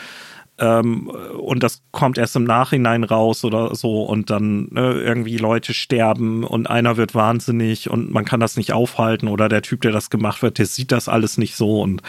Ähm, 0.59 1.07
und 1.07 1.61
das 1.61 1.81
kommt 1.91 2.17
erst 2.17 2.35
im 2.35 2.43
Nachhinein 2.43 3.03
raus 3.03 3.43
oder 3.43 3.75
so 3.75 4.03
und 4.03 4.29
dann 4.29 4.69
ne, 4.71 4.93
irgendwie 4.93 5.37
Leute 5.37 5.73
sterben 5.73 6.43
und 6.43 6.69
einer 6.69 6.97
wird 6.97 7.13
wahnsinnig 7.13 7.89
und 7.89 8.11
man 8.11 8.25
kann 8.25 8.39
das 8.39 8.57
nicht 8.57 8.73
aufhalten 8.73 9.27
oder 9.27 9.49
der 9.49 9.61
Typ, 9.61 9.81
der 9.81 9.91
das 9.91 10.09
gemacht 10.09 10.41
wird, 10.41 10.57
der 10.57 10.65
sieht 10.65 10.91
das 10.91 11.09
alles 11.09 11.37
nicht 11.37 11.55
so 11.55 11.81
und 11.81 12.01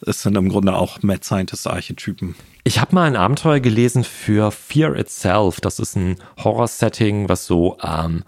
es 0.00 0.22
sind 0.22 0.36
im 0.36 0.48
Grunde 0.48 0.74
auch 0.74 1.02
Mad 1.02 1.24
Scientist-Archetypen. 1.24 2.34
Ich 2.64 2.80
habe 2.80 2.94
mal 2.94 3.04
ein 3.04 3.16
Abenteuer 3.16 3.60
gelesen 3.60 4.04
für 4.04 4.50
Fear 4.50 4.96
Itself. 4.96 5.60
Das 5.60 5.78
ist 5.78 5.96
ein 5.96 6.16
Horror-Setting, 6.42 7.28
was 7.28 7.46
so 7.46 7.78
ähm, 7.82 8.22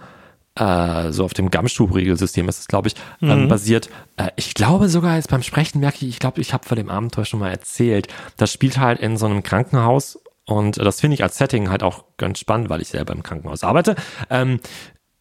äh, 0.59 1.13
so 1.13 1.25
auf 1.25 1.35
dem 1.35 1.51
Gamstub-Regelsystem 1.51 2.49
ist 2.49 2.61
es, 2.61 2.69
glaube 2.69 2.89
ich, 2.89 2.95
ähm, 3.23 3.49
basiert. 3.49 3.89
Äh, 4.17 4.31
ich 4.37 4.55
glaube 4.55 4.89
sogar 4.89 5.17
jetzt 5.17 5.31
beim 5.31 5.43
Sprechen 5.43 5.81
merke 5.81 5.99
ich, 6.05 6.09
ich 6.09 6.19
glaube, 6.19 6.41
ich 6.41 6.53
habe 6.53 6.67
von 6.67 6.77
dem 6.77 6.91
Abenteuer 6.91 7.25
schon 7.25 7.41
mal 7.41 7.51
erzählt. 7.51 8.09
Das 8.37 8.53
spielt 8.53 8.79
halt 8.79 9.01
in 9.01 9.17
so 9.17 9.27
einem 9.27 9.43
Krankenhaus 9.43 10.19
und 10.45 10.79
das 10.79 11.01
finde 11.01 11.15
ich 11.15 11.23
als 11.23 11.37
Setting 11.39 11.71
halt 11.71 11.83
auch 11.83 12.05
ganz 12.17 12.39
spannend, 12.39 12.71
weil 12.71 12.81
ich 12.81 12.89
selber 12.89 13.13
im 13.13 13.23
Krankenhaus 13.23 13.65
arbeite. 13.65 13.97
Ähm, 14.31 14.61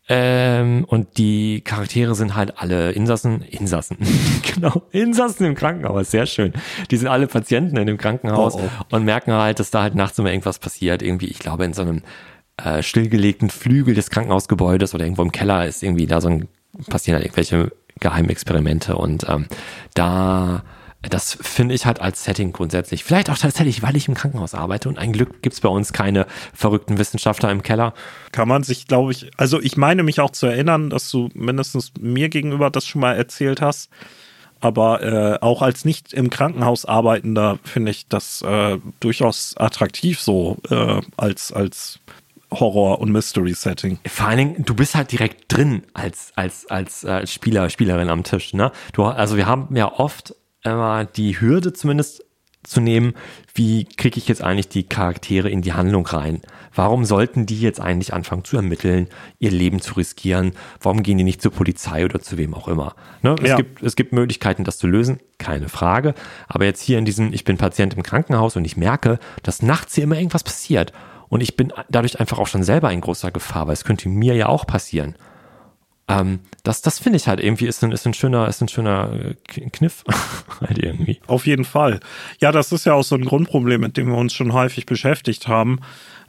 ähm, 0.10 0.86
und 0.88 1.18
die 1.18 1.60
Charaktere 1.62 2.16
sind 2.16 2.36
halt 2.36 2.60
alle 2.60 2.92
Insassen, 2.92 3.42
Insassen, 3.42 3.98
genau, 4.54 4.84
Insassen 4.92 5.46
im 5.46 5.54
Krankenhaus, 5.54 6.12
sehr 6.12 6.26
schön. 6.26 6.54
Die 6.92 6.96
sind 6.96 7.10
alle 7.10 7.28
Patienten 7.28 7.76
in 7.76 7.88
dem 7.88 7.98
Krankenhaus 7.98 8.56
Oh, 8.56 8.70
und 8.90 9.04
merken 9.04 9.34
halt, 9.34 9.60
dass 9.60 9.70
da 9.70 9.82
halt 9.82 9.96
nachts 9.96 10.18
immer 10.18 10.30
irgendwas 10.30 10.60
passiert. 10.60 11.02
Irgendwie, 11.02 11.28
ich 11.28 11.40
glaube, 11.40 11.66
in 11.66 11.74
so 11.74 11.82
einem 11.82 12.04
äh, 12.58 12.84
stillgelegten 12.84 13.50
Flügel 13.50 13.96
des 13.96 14.10
Krankenhausgebäudes 14.10 14.94
oder 14.94 15.06
irgendwo 15.06 15.24
im 15.24 15.32
Keller 15.32 15.66
ist 15.66 15.84
irgendwie 15.84 16.08
da 16.08 16.22
so 16.22 16.30
ein, 16.30 16.48
passieren 16.90 17.16
halt 17.16 17.26
irgendwelche 17.26 17.72
Geheimexperimente 18.00 18.96
und 18.96 19.28
ähm, 19.30 19.48
da 19.94 20.64
das 21.10 21.38
finde 21.40 21.76
ich 21.76 21.86
halt 21.86 22.02
als 22.02 22.24
Setting 22.24 22.52
grundsätzlich. 22.52 23.04
Vielleicht 23.04 23.30
auch 23.30 23.38
tatsächlich, 23.38 23.84
weil 23.84 23.96
ich 23.96 24.08
im 24.08 24.16
Krankenhaus 24.16 24.54
arbeite 24.54 24.90
und 24.90 24.98
ein 24.98 25.14
Glück 25.14 25.42
gibt's 25.42 25.62
bei 25.62 25.70
uns 25.70 25.94
keine 25.94 26.26
verrückten 26.54 26.98
Wissenschaftler 26.98 27.52
im 27.52 27.64
Keller. 27.64 27.94
kann 28.32 28.48
man 28.48 28.64
sich, 28.64 28.88
glaube 28.88 29.12
ich, 29.12 29.30
also 29.38 29.62
ich 29.62 29.78
meine 29.78 30.04
mich 30.04 30.20
auch 30.20 30.32
zu 30.32 30.48
erinnern, 30.48 30.90
dass 30.90 31.10
du 31.10 31.30
mindestens 31.34 31.94
mir 32.00 32.30
gegenüber 32.30 32.70
das 32.70 32.86
schon 32.86 33.02
mal 33.02 33.16
erzählt 33.16 33.62
hast. 33.62 33.90
Aber 34.60 35.04
äh, 35.04 35.38
auch 35.40 35.62
als 35.62 35.86
nicht 35.86 36.14
im 36.14 36.32
Krankenhaus 36.32 36.86
arbeitender 36.86 37.60
finde 37.64 37.92
ich 37.92 38.08
das 38.08 38.42
äh, 38.42 38.80
durchaus 39.00 39.56
attraktiv 39.56 40.20
so 40.20 40.58
äh, 40.72 41.00
als, 41.16 41.54
als 41.54 42.00
Horror- 42.52 43.00
und 43.00 43.12
Mystery-Setting. 43.12 44.00
Vor 44.08 44.28
allen 44.28 44.38
Dingen, 44.38 44.66
du 44.66 44.74
bist 44.74 44.96
halt 44.96 45.12
direkt 45.12 45.46
drin 45.54 45.84
als, 45.94 46.32
als, 46.36 46.66
als 46.70 47.04
äh, 47.04 47.28
Spieler, 47.28 47.70
Spielerin 47.70 48.10
am 48.10 48.24
Tisch. 48.24 48.54
Ne? 48.54 48.72
Du, 48.94 49.04
also 49.04 49.38
wir 49.38 49.46
haben 49.48 49.76
ja 49.76 49.92
oft 49.92 50.34
immer 50.64 51.06
die 51.06 51.40
Hürde 51.40 51.74
zumindest 51.74 52.24
zu 52.64 52.82
nehmen, 52.82 53.14
wie 53.56 53.86
kriege 53.86 54.18
ich 54.18 54.28
jetzt 54.28 54.44
eigentlich 54.44 54.68
die 54.68 54.84
Charaktere 54.84 55.50
in 55.50 55.62
die 55.62 55.72
Handlung 55.72 56.06
rein? 56.06 56.42
Warum 56.76 57.06
sollten 57.06 57.46
die 57.46 57.62
jetzt 57.62 57.80
eigentlich 57.80 58.14
anfangen 58.14 58.44
zu 58.44 58.58
ermitteln, 58.58 59.08
ihr 59.40 59.52
Leben 59.52 59.80
zu 59.82 59.94
riskieren? 59.94 60.52
Warum 60.82 61.02
gehen 61.02 61.18
die 61.18 61.24
nicht 61.24 61.42
zur 61.42 61.52
Polizei 61.54 62.04
oder 62.04 62.20
zu 62.20 62.38
wem 62.38 62.54
auch 62.54 62.68
immer? 62.68 62.96
Ne? 63.22 63.36
Es, 63.42 63.50
Ja. 63.50 63.56
gibt, 63.56 63.82
es 63.84 63.96
gibt 63.96 64.12
Möglichkeiten, 64.12 64.66
das 64.66 64.78
zu 64.78 64.88
lösen, 64.88 65.20
keine 65.38 65.70
Frage. 65.70 66.14
Aber 66.50 66.66
jetzt 66.66 66.82
hier 66.82 66.98
in 66.98 67.06
diesem, 67.06 67.32
ich 67.32 67.46
bin 67.46 67.58
Patient 67.58 67.94
im 67.94 68.04
Krankenhaus 68.04 68.58
und 68.58 68.66
ich 68.66 68.76
merke, 68.76 69.18
dass 69.44 69.62
nachts 69.62 69.96
hier 69.96 70.04
immer 70.04 70.18
irgendwas 70.18 70.44
passiert. 70.44 70.92
Und 71.30 71.42
ich 71.42 71.56
bin 71.56 71.74
dadurch 71.90 72.20
einfach 72.20 72.40
auch 72.40 72.48
schon 72.48 72.64
selber 72.64 72.92
in 72.92 73.02
großer 73.02 73.32
Gefahr, 73.32 73.68
weil 73.68 73.74
es 73.74 73.84
könnte 73.84 74.10
mir 74.10 74.36
ja 74.36 74.48
auch 74.48 74.66
passieren. 74.66 75.16
Ähm, 76.10 76.40
das 76.64 76.82
das 76.82 77.00
finde 77.00 77.18
ich 77.18 77.28
halt 77.28 77.42
irgendwie 77.42 77.68
ist 77.68 77.84
ein, 77.84 77.92
ist 77.92 78.08
ein 78.08 78.14
schöner, 78.14 78.48
ist 78.48 78.62
ein 78.62 78.70
schöner 78.70 79.12
äh, 79.12 79.70
Kniff 79.70 80.06
halt 80.62 80.78
irgendwie. 80.78 81.20
Auf 81.28 81.46
jeden 81.46 81.66
Fall. 81.66 82.00
Ja, 82.40 82.52
das 82.52 82.72
ist 82.72 82.86
ja 82.86 82.94
auch 82.94 83.04
so 83.04 83.16
ein 83.16 83.26
Grundproblem, 83.26 83.82
mit 83.82 83.98
dem 83.98 84.08
wir 84.08 84.18
uns 84.18 84.34
schon 84.34 84.54
häufig 84.54 84.86
beschäftigt 84.86 85.48
haben. 85.48 85.80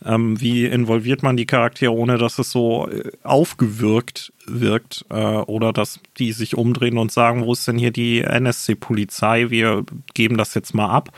Ähm, 0.05 0.41
wie 0.41 0.65
involviert 0.67 1.23
man 1.23 1.37
die 1.37 1.47
Charaktere, 1.47 1.93
ohne 1.93 2.19
dass 2.19 2.39
es 2.39 2.51
so 2.51 2.89
äh, 2.89 3.13
aufgewirkt 3.23 4.33
wirkt 4.47 5.05
äh, 5.11 5.15
oder 5.15 5.73
dass 5.73 6.01
die 6.19 6.33
sich 6.33 6.57
umdrehen 6.57 6.99
und 6.99 7.13
sagen, 7.13 7.45
wo 7.45 7.53
ist 7.53 7.67
denn 7.69 7.79
hier 7.79 7.93
die 7.93 8.23
NSC-Polizei? 8.23 9.51
Wir 9.51 9.85
geben 10.15 10.37
das 10.37 10.55
jetzt 10.55 10.75
mal 10.75 10.89
ab. 10.89 11.11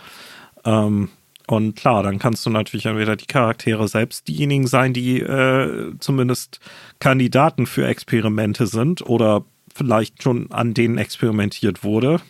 Ähm, 0.65 1.09
und 1.51 1.75
klar, 1.75 2.03
dann 2.03 2.19
kannst 2.19 2.47
du 2.47 2.51
natürlich 2.51 2.87
entweder 2.87 3.17
die 3.17 3.27
Charaktere 3.27 3.89
selbst 3.89 4.29
diejenigen 4.29 4.67
sein, 4.67 4.93
die 4.93 5.21
äh, 5.21 5.93
zumindest 5.99 6.61
Kandidaten 7.01 7.67
für 7.67 7.87
Experimente 7.87 8.67
sind 8.67 9.03
oder 9.03 9.45
vielleicht 9.75 10.23
schon 10.23 10.51
an 10.53 10.75
denen 10.75 10.99
experimentiert 10.99 11.85
wurde 11.85 12.21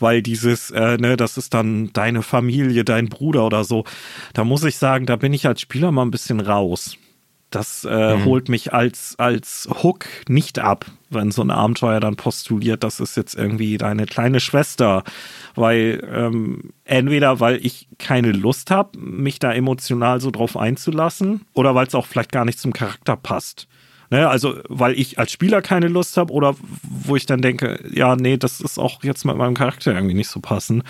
weil 0.00 0.22
dieses, 0.22 0.70
äh, 0.70 0.96
ne, 0.96 1.18
das 1.18 1.36
ist 1.36 1.52
dann 1.52 1.92
deine 1.92 2.22
Familie, 2.22 2.84
dein 2.84 3.10
Bruder 3.10 3.44
oder 3.44 3.64
so. 3.64 3.84
Da 4.32 4.44
muss 4.44 4.64
ich 4.64 4.78
sagen, 4.78 5.04
da 5.04 5.16
bin 5.16 5.34
ich 5.34 5.46
als 5.46 5.60
Spieler 5.60 5.92
mal 5.92 6.02
ein 6.02 6.10
bisschen 6.10 6.40
raus. 6.40 6.96
Das 7.50 7.84
äh, 7.84 8.24
holt 8.24 8.48
mich 8.48 8.72
als, 8.72 9.14
als 9.18 9.68
Hook 9.82 10.06
nicht 10.26 10.58
ab. 10.58 10.86
Wenn 11.10 11.30
so 11.30 11.42
ein 11.42 11.50
Abenteuer 11.50 12.00
dann 12.00 12.16
postuliert, 12.16 12.82
das 12.82 13.00
ist 13.00 13.16
jetzt 13.16 13.34
irgendwie 13.34 13.76
deine 13.76 14.06
kleine 14.06 14.40
Schwester, 14.40 15.04
weil 15.54 16.06
ähm, 16.12 16.70
entweder 16.84 17.40
weil 17.40 17.64
ich 17.64 17.88
keine 17.98 18.32
Lust 18.32 18.70
habe, 18.70 18.98
mich 18.98 19.38
da 19.38 19.52
emotional 19.52 20.20
so 20.20 20.30
drauf 20.30 20.56
einzulassen, 20.56 21.46
oder 21.52 21.74
weil 21.74 21.86
es 21.86 21.94
auch 21.94 22.06
vielleicht 22.06 22.32
gar 22.32 22.44
nicht 22.44 22.58
zum 22.58 22.72
Charakter 22.72 23.16
passt. 23.16 23.68
Ne, 24.12 24.28
also, 24.28 24.56
weil 24.68 24.98
ich 24.98 25.20
als 25.20 25.30
Spieler 25.30 25.62
keine 25.62 25.86
Lust 25.86 26.16
habe 26.16 26.32
oder 26.32 26.56
wo 26.82 27.14
ich 27.14 27.26
dann 27.26 27.42
denke, 27.42 27.78
ja, 27.92 28.16
nee, 28.16 28.36
das 28.36 28.60
ist 28.60 28.76
auch 28.76 29.04
jetzt 29.04 29.24
mit 29.24 29.36
meinem 29.36 29.54
Charakter 29.54 29.94
irgendwie 29.94 30.14
nicht 30.14 30.28
so 30.28 30.40
passend. 30.40 30.82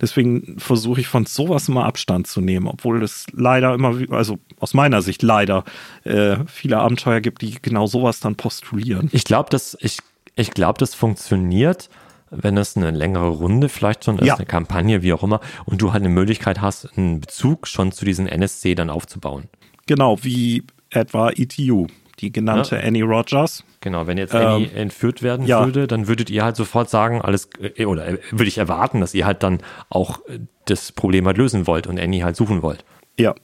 Deswegen 0.00 0.56
versuche 0.58 1.00
ich 1.00 1.06
von 1.06 1.24
sowas 1.24 1.68
immer 1.68 1.84
Abstand 1.84 2.26
zu 2.26 2.40
nehmen, 2.40 2.66
obwohl 2.66 3.00
es 3.04 3.26
leider 3.32 3.74
immer, 3.74 3.96
also 4.10 4.40
aus 4.58 4.74
meiner 4.74 5.02
Sicht 5.02 5.22
leider, 5.22 5.62
äh, 6.02 6.36
viele 6.48 6.78
Abenteuer 6.78 7.20
gibt, 7.20 7.42
die 7.42 7.54
genau 7.62 7.86
sowas 7.86 8.18
dann 8.18 8.34
postulieren. 8.34 9.08
Ich 9.12 9.22
glaube, 9.22 9.50
dass 9.50 9.76
ich, 9.80 9.98
ich 10.34 10.50
glaube, 10.50 10.78
das 10.80 10.94
funktioniert 10.96 11.88
wenn 12.36 12.56
es 12.56 12.76
eine 12.76 12.90
längere 12.90 13.28
Runde 13.28 13.68
vielleicht 13.68 14.04
schon 14.04 14.18
ist, 14.18 14.26
Ja. 14.26 14.34
eine 14.34 14.46
Kampagne, 14.46 15.02
wie 15.02 15.12
auch 15.12 15.22
immer, 15.22 15.40
und 15.66 15.80
du 15.80 15.92
halt 15.92 16.02
eine 16.02 16.12
Möglichkeit 16.12 16.60
hast, 16.60 16.88
einen 16.98 17.20
Bezug 17.20 17.68
schon 17.68 17.92
zu 17.92 18.04
diesen 18.04 18.26
NSC 18.26 18.74
dann 18.74 18.90
aufzubauen. 18.90 19.44
Genau, 19.86 20.18
wie 20.22 20.64
etwa 20.90 21.30
ETU, 21.30 21.86
die 22.20 22.32
genannte 22.32 22.82
Annie 22.82 23.04
Rogers. 23.04 23.64
Genau, 23.80 24.06
wenn 24.06 24.18
jetzt 24.18 24.34
Annie 24.34 24.66
Ähm, 24.66 24.76
entführt 24.76 25.22
werden 25.22 25.46
ja. 25.46 25.64
würde, 25.64 25.86
dann 25.86 26.08
würdet 26.08 26.30
ihr 26.30 26.44
halt 26.44 26.56
sofort 26.56 26.90
sagen, 26.90 27.20
alles, 27.20 27.48
äh, 27.60 27.84
oder 27.84 28.06
äh, 28.06 28.18
würde 28.30 28.46
ich 28.46 28.58
erwarten, 28.58 29.00
dass 29.00 29.14
ihr 29.14 29.26
halt 29.26 29.42
dann 29.42 29.58
auch 29.90 30.20
äh, 30.28 30.40
das 30.66 30.92
Problem 30.92 31.26
halt 31.26 31.36
lösen 31.36 31.66
wollt 31.66 31.86
und 31.86 31.98
Annie 32.00 32.24
halt 32.24 32.36
suchen 32.36 32.62
wollt. 32.62 32.84
Ja, 33.18 33.34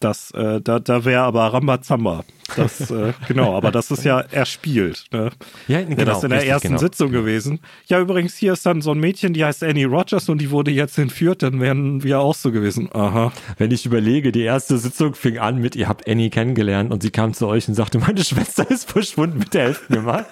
das, 0.00 0.30
äh, 0.32 0.60
da, 0.60 0.78
da 0.78 1.04
wäre 1.04 1.22
aber 1.22 1.52
Rambazamba. 1.52 2.24
Das, 2.56 2.90
äh, 2.90 3.12
genau, 3.28 3.56
aber 3.56 3.70
das 3.70 3.90
ist 3.90 4.04
ja 4.04 4.20
erspielt. 4.20 5.04
Ne? 5.12 5.30
Ja, 5.66 5.78
Wäre 5.78 5.86
genau, 5.86 6.04
das 6.04 6.24
in 6.24 6.30
der 6.30 6.38
richtig, 6.38 6.52
ersten 6.52 6.68
genau. 6.68 6.80
Sitzung 6.80 7.12
gewesen. 7.12 7.60
Ja, 7.86 8.00
übrigens, 8.00 8.36
hier 8.36 8.54
ist 8.54 8.64
dann 8.64 8.80
so 8.80 8.92
ein 8.92 8.98
Mädchen, 8.98 9.34
die 9.34 9.44
heißt 9.44 9.62
Annie 9.62 9.86
Rogers 9.86 10.28
und 10.28 10.40
die 10.40 10.50
wurde 10.50 10.70
jetzt 10.70 10.98
entführt, 10.98 11.42
dann 11.42 11.60
wären 11.60 12.02
wir 12.02 12.20
auch 12.20 12.34
so 12.34 12.50
gewesen. 12.50 12.88
Aha. 12.92 13.32
Wenn 13.58 13.70
ich 13.70 13.84
überlege, 13.84 14.32
die 14.32 14.42
erste 14.42 14.78
Sitzung 14.78 15.14
fing 15.14 15.38
an 15.38 15.58
mit, 15.58 15.76
ihr 15.76 15.88
habt 15.88 16.08
Annie 16.08 16.30
kennengelernt 16.30 16.92
und 16.92 17.02
sie 17.02 17.10
kam 17.10 17.34
zu 17.34 17.46
euch 17.46 17.68
und 17.68 17.74
sagte, 17.74 17.98
meine 17.98 18.24
Schwester 18.24 18.68
ist 18.70 18.90
verschwunden, 18.90 19.38
bitte 19.38 19.60
helft 19.60 19.90
mir 19.90 20.00
mal. 20.00 20.26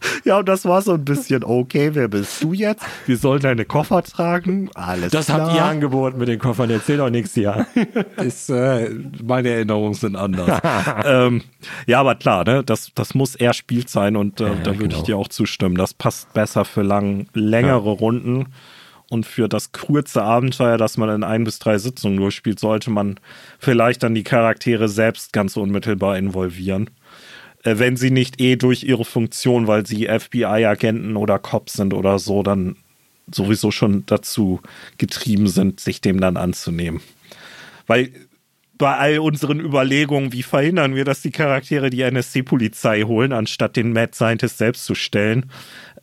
Ja, 0.24 0.38
und 0.38 0.48
das 0.48 0.64
war 0.64 0.82
so 0.82 0.92
ein 0.92 1.04
bisschen, 1.04 1.44
okay, 1.44 1.90
wer 1.94 2.08
bist 2.08 2.42
du 2.42 2.52
jetzt? 2.52 2.84
Wir 3.06 3.16
sollen 3.16 3.40
deine 3.40 3.64
Koffer 3.64 4.02
tragen. 4.02 4.70
Alles 4.74 5.12
Das 5.12 5.26
klar. 5.26 5.42
habt 5.42 5.54
ihr 5.54 5.64
angeboten 5.64 6.18
mit 6.18 6.28
den 6.28 6.38
Koffern, 6.38 6.70
erzähl 6.70 6.98
doch 6.98 7.10
nichts 7.10 7.34
hier. 7.34 7.66
ist, 8.16 8.50
äh, 8.50 8.90
meine 9.22 9.50
Erinnerungen 9.50 9.94
sind 9.94 10.16
anders. 10.16 10.60
ähm, 11.04 11.42
ja, 11.86 12.00
aber 12.00 12.14
klar, 12.14 12.44
ne, 12.44 12.62
das, 12.64 12.92
das 12.94 13.14
muss 13.14 13.34
eher 13.34 13.54
Spiel 13.54 13.88
sein 13.88 14.16
und 14.16 14.40
äh, 14.40 14.50
da 14.62 14.72
würde 14.72 14.88
genau. 14.88 14.96
ich 14.96 15.02
dir 15.04 15.16
auch 15.16 15.28
zustimmen. 15.28 15.76
Das 15.76 15.94
passt 15.94 16.32
besser 16.34 16.64
für 16.64 16.82
lang, 16.82 17.26
längere 17.32 17.90
Runden 17.90 18.46
und 19.10 19.24
für 19.24 19.48
das 19.48 19.72
kurze 19.72 20.22
Abenteuer, 20.22 20.76
das 20.76 20.96
man 20.96 21.08
in 21.08 21.24
ein 21.24 21.44
bis 21.44 21.58
drei 21.58 21.78
Sitzungen 21.78 22.18
durchspielt, 22.18 22.60
sollte 22.60 22.90
man 22.90 23.18
vielleicht 23.58 24.02
dann 24.02 24.14
die 24.14 24.24
Charaktere 24.24 24.88
selbst 24.88 25.32
ganz 25.32 25.56
unmittelbar 25.56 26.18
involvieren. 26.18 26.90
Äh, 27.64 27.78
wenn 27.78 27.96
sie 27.96 28.10
nicht 28.10 28.40
eh 28.40 28.56
durch 28.56 28.84
ihre 28.84 29.04
Funktion, 29.04 29.66
weil 29.66 29.86
sie 29.86 30.06
FBI-Agenten 30.06 31.16
oder 31.16 31.38
Cops 31.38 31.74
sind 31.74 31.94
oder 31.94 32.18
so, 32.18 32.42
dann 32.42 32.76
sowieso 33.30 33.70
schon 33.70 34.04
dazu 34.06 34.60
getrieben 34.96 35.48
sind, 35.48 35.80
sich 35.80 36.00
dem 36.00 36.20
dann 36.20 36.36
anzunehmen. 36.36 37.00
Weil 37.86 38.10
bei 38.78 38.96
all 38.96 39.18
unseren 39.18 39.60
Überlegungen, 39.60 40.32
wie 40.32 40.42
verhindern 40.42 40.94
wir, 40.94 41.04
dass 41.04 41.20
die 41.20 41.30
Charaktere 41.32 41.90
die 41.90 42.02
NSC-Polizei 42.02 43.02
holen, 43.02 43.32
anstatt 43.32 43.76
den 43.76 43.92
Mad 43.92 44.14
Scientist 44.14 44.58
selbst 44.58 44.84
zu 44.84 44.94
stellen, 44.94 45.50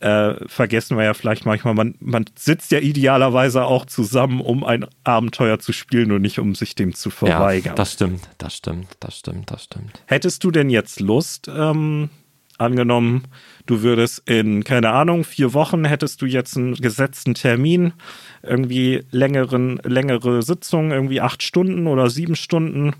äh, 0.00 0.34
vergessen 0.46 0.96
wir 0.98 1.04
ja 1.04 1.14
vielleicht 1.14 1.46
manchmal, 1.46 1.72
man, 1.74 1.94
man 2.00 2.26
sitzt 2.36 2.70
ja 2.70 2.78
idealerweise 2.78 3.64
auch 3.64 3.86
zusammen, 3.86 4.40
um 4.40 4.62
ein 4.62 4.84
Abenteuer 5.04 5.58
zu 5.58 5.72
spielen 5.72 6.12
und 6.12 6.20
nicht 6.22 6.38
um 6.38 6.54
sich 6.54 6.74
dem 6.74 6.94
zu 6.94 7.08
Ja, 7.08 7.14
verweigern. 7.14 7.74
das 7.76 7.94
stimmt, 7.94 8.28
das 8.38 8.54
stimmt, 8.56 8.88
das 9.00 9.18
stimmt, 9.18 9.50
das 9.50 9.64
stimmt. 9.64 10.02
Hättest 10.06 10.44
du 10.44 10.50
denn 10.50 10.68
jetzt 10.68 11.00
Lust, 11.00 11.48
ähm, 11.48 12.10
angenommen, 12.58 13.24
du 13.66 13.82
würdest 13.82 14.22
in, 14.28 14.64
keine 14.64 14.90
Ahnung, 14.90 15.24
vier 15.24 15.52
Wochen 15.54 15.84
hättest 15.84 16.22
du 16.22 16.26
jetzt 16.26 16.56
einen 16.56 16.74
gesetzten 16.74 17.34
Termin, 17.34 17.92
irgendwie 18.42 19.04
längeren, 19.10 19.80
längere 19.84 20.42
Sitzung, 20.42 20.92
irgendwie 20.92 21.20
acht 21.20 21.42
Stunden 21.42 21.86
oder 21.86 22.08
sieben 22.10 22.36
Stunden 22.36 22.94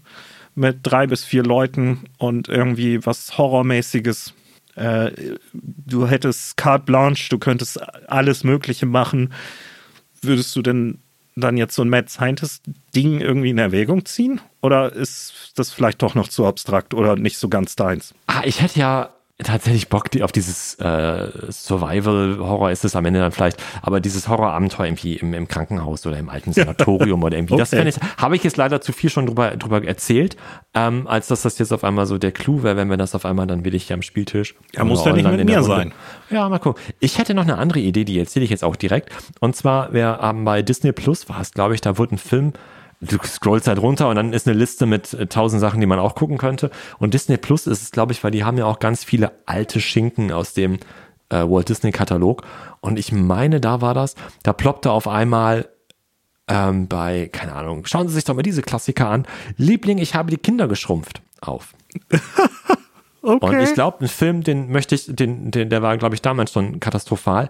mit 0.55 0.79
drei 0.83 1.07
bis 1.07 1.25
vier 1.25 1.43
Leuten 1.43 2.05
und 2.19 2.49
irgendwie 2.49 3.05
was 3.05 3.39
Horrormäßiges. 3.39 4.35
Äh, 4.75 5.13
du 5.53 6.07
hättest 6.07 6.57
carte 6.57 6.85
blanche, 6.85 7.29
du 7.31 7.39
könntest 7.39 7.81
alles 8.11 8.45
Mögliche 8.45 8.87
machen. 8.87 9.33
Würdest 10.23 10.57
du 10.57 10.63
denn 10.63 10.99
dann 11.37 11.59
jetzt 11.59 11.75
so 11.75 11.83
ein 11.83 11.91
Mad 11.91 12.09
Scientist-Ding 12.09 13.21
irgendwie 13.21 13.51
in 13.51 13.59
Erwägung 13.59 14.07
ziehen? 14.07 14.41
Oder 14.63 14.93
ist 14.93 15.53
das 15.57 15.71
vielleicht 15.71 16.03
doch 16.03 16.15
noch 16.15 16.29
zu 16.29 16.47
abstrakt 16.47 16.95
oder 16.95 17.17
nicht 17.17 17.39
so 17.39 17.49
ganz 17.49 17.77
deins? 17.77 18.15
Ah, 18.27 18.43
ich 18.45 18.63
hätte 18.63 18.81
ja 18.81 19.11
tatsächlich 19.43 19.89
Bock 19.91 20.11
die, 20.11 20.23
auf 20.23 20.33
dieses 20.33 20.77
äh, 20.77 21.29
Survival-Horror 21.51 22.71
ist 22.71 22.85
es 22.85 22.97
am 22.97 23.05
Ende 23.05 23.21
dann 23.21 23.33
vielleicht, 23.33 23.63
aber 23.83 24.01
dieses 24.01 24.29
Horrorabenteuer 24.29 24.87
irgendwie 24.87 25.15
im, 25.17 25.35
im 25.35 25.47
Krankenhaus 25.47 26.07
oder 26.07 26.19
im 26.19 26.29
alten 26.31 26.53
Sanatorium 26.53 27.23
oder 27.23 27.37
irgendwie, 27.37 27.57
das 27.57 27.73
Okay. 27.73 27.83
fände 27.83 27.91
ich, 27.91 28.23
habe 28.23 28.37
ich 28.37 28.45
jetzt 28.45 28.57
leider 28.57 28.81
zu 28.81 28.93
viel 28.93 29.11
schon 29.11 29.27
drüber, 29.27 29.57
drüber 29.57 29.85
erzählt, 29.85 30.37
ähm, 30.75 31.07
als 31.07 31.27
dass 31.29 31.43
das 31.43 31.59
jetzt 31.59 31.73
auf 31.73 31.85
einmal 31.85 32.07
so 32.07 32.17
der 32.19 32.33
Clou 32.33 32.63
wäre, 32.63 32.77
wenn 32.77 32.89
wir 32.89 32.97
das 32.97 33.15
auf 33.15 33.25
einmal 33.27 33.47
dann 33.47 33.65
will 33.65 33.75
ich 33.75 33.89
ja 33.89 33.95
am 33.95 34.03
Spieltisch. 34.03 34.55
Ja, 34.75 34.85
muss 34.85 35.05
ja 35.05 35.13
nicht 35.13 35.29
mit 35.31 35.45
mir 35.45 35.59
Runde. 35.59 35.93
Ja, 36.31 36.49
mal 36.49 36.59
gucken. 36.59 36.83
Ich 37.01 37.19
hätte 37.19 37.35
noch 37.35 37.43
eine 37.43 37.59
andere 37.59 37.81
Idee, 37.81 38.05
die 38.05 38.19
erzähle 38.19 38.45
ich 38.45 38.51
jetzt 38.51 38.65
auch 38.65 38.77
direkt. 38.77 39.11
Und 39.41 39.55
zwar, 39.55 39.93
wer 39.93 40.21
ähm, 40.23 40.45
bei 40.45 40.63
Disney 40.63 40.93
Plus 40.93 41.29
war 41.29 41.41
es, 41.41 41.53
glaube 41.53 41.75
ich, 41.75 41.81
da 41.81 41.99
wurde 41.99 42.15
ein 42.15 42.19
Film, 42.19 42.53
du 43.07 43.19
scrollst 43.25 43.69
halt 43.69 43.81
runter 43.81 44.09
und 44.09 44.17
dann 44.17 44.33
ist 44.33 44.47
eine 44.47 44.57
Liste 44.57 44.87
mit 44.87 45.15
äh, 45.15 45.27
tausend 45.27 45.61
Sachen, 45.61 45.81
die 45.81 45.87
man 45.87 45.99
auch 45.99 46.15
gucken 46.15 46.39
könnte. 46.39 46.71
Und 46.99 47.15
Disney 47.15 47.37
Plus 47.37 47.67
ist 47.67 47.83
es, 47.83 47.91
glaube 47.91 48.13
ich, 48.13 48.23
weil 48.23 48.31
die 48.31 48.45
haben 48.45 48.59
ja 48.59 48.67
auch 48.67 48.79
ganz 48.79 49.05
viele 49.05 49.33
alte 49.47 49.81
Schinken 49.81 50.33
aus 50.33 50.55
dem 50.55 50.79
äh, 51.29 51.43
Walt 51.43 51.69
Disney 51.69 51.93
Katalog. 51.93 52.43
Und 52.81 52.99
ich 52.99 53.13
meine, 53.13 53.61
da 53.61 53.81
war 53.81 53.95
das, 53.95 54.15
da 54.43 54.53
ploppte 54.53 54.91
auf 54.91 55.09
einmal 55.09 55.69
ähm, 56.49 56.87
bei, 56.87 57.29
keine 57.33 57.55
Ahnung, 57.55 57.87
schauen 57.87 58.09
Sie 58.09 58.15
sich 58.15 58.25
doch 58.25 58.35
mal 58.35 58.43
diese 58.43 58.63
Klassiker 58.63 59.09
an. 59.09 59.27
Liebling, 59.57 59.99
ich 59.99 60.15
habe 60.15 60.31
die 60.31 60.37
Kinder 60.37 60.69
geschrumpft 60.69 61.23
auf. 61.41 61.75
Okay. 63.27 63.45
Und 63.45 63.61
ich 63.61 63.75
glaube, 63.75 64.05
ein 64.05 64.09
Film, 64.09 64.45
den 64.45 64.71
möchte 64.71 64.95
ich, 64.95 65.07
den, 65.09 65.51
den, 65.51 65.69
der 65.69 65.83
war, 65.83 65.97
glaube 65.97 66.15
ich, 66.15 66.23
damals 66.23 66.53
schon 66.53 66.79
katastrophal. 66.79 67.49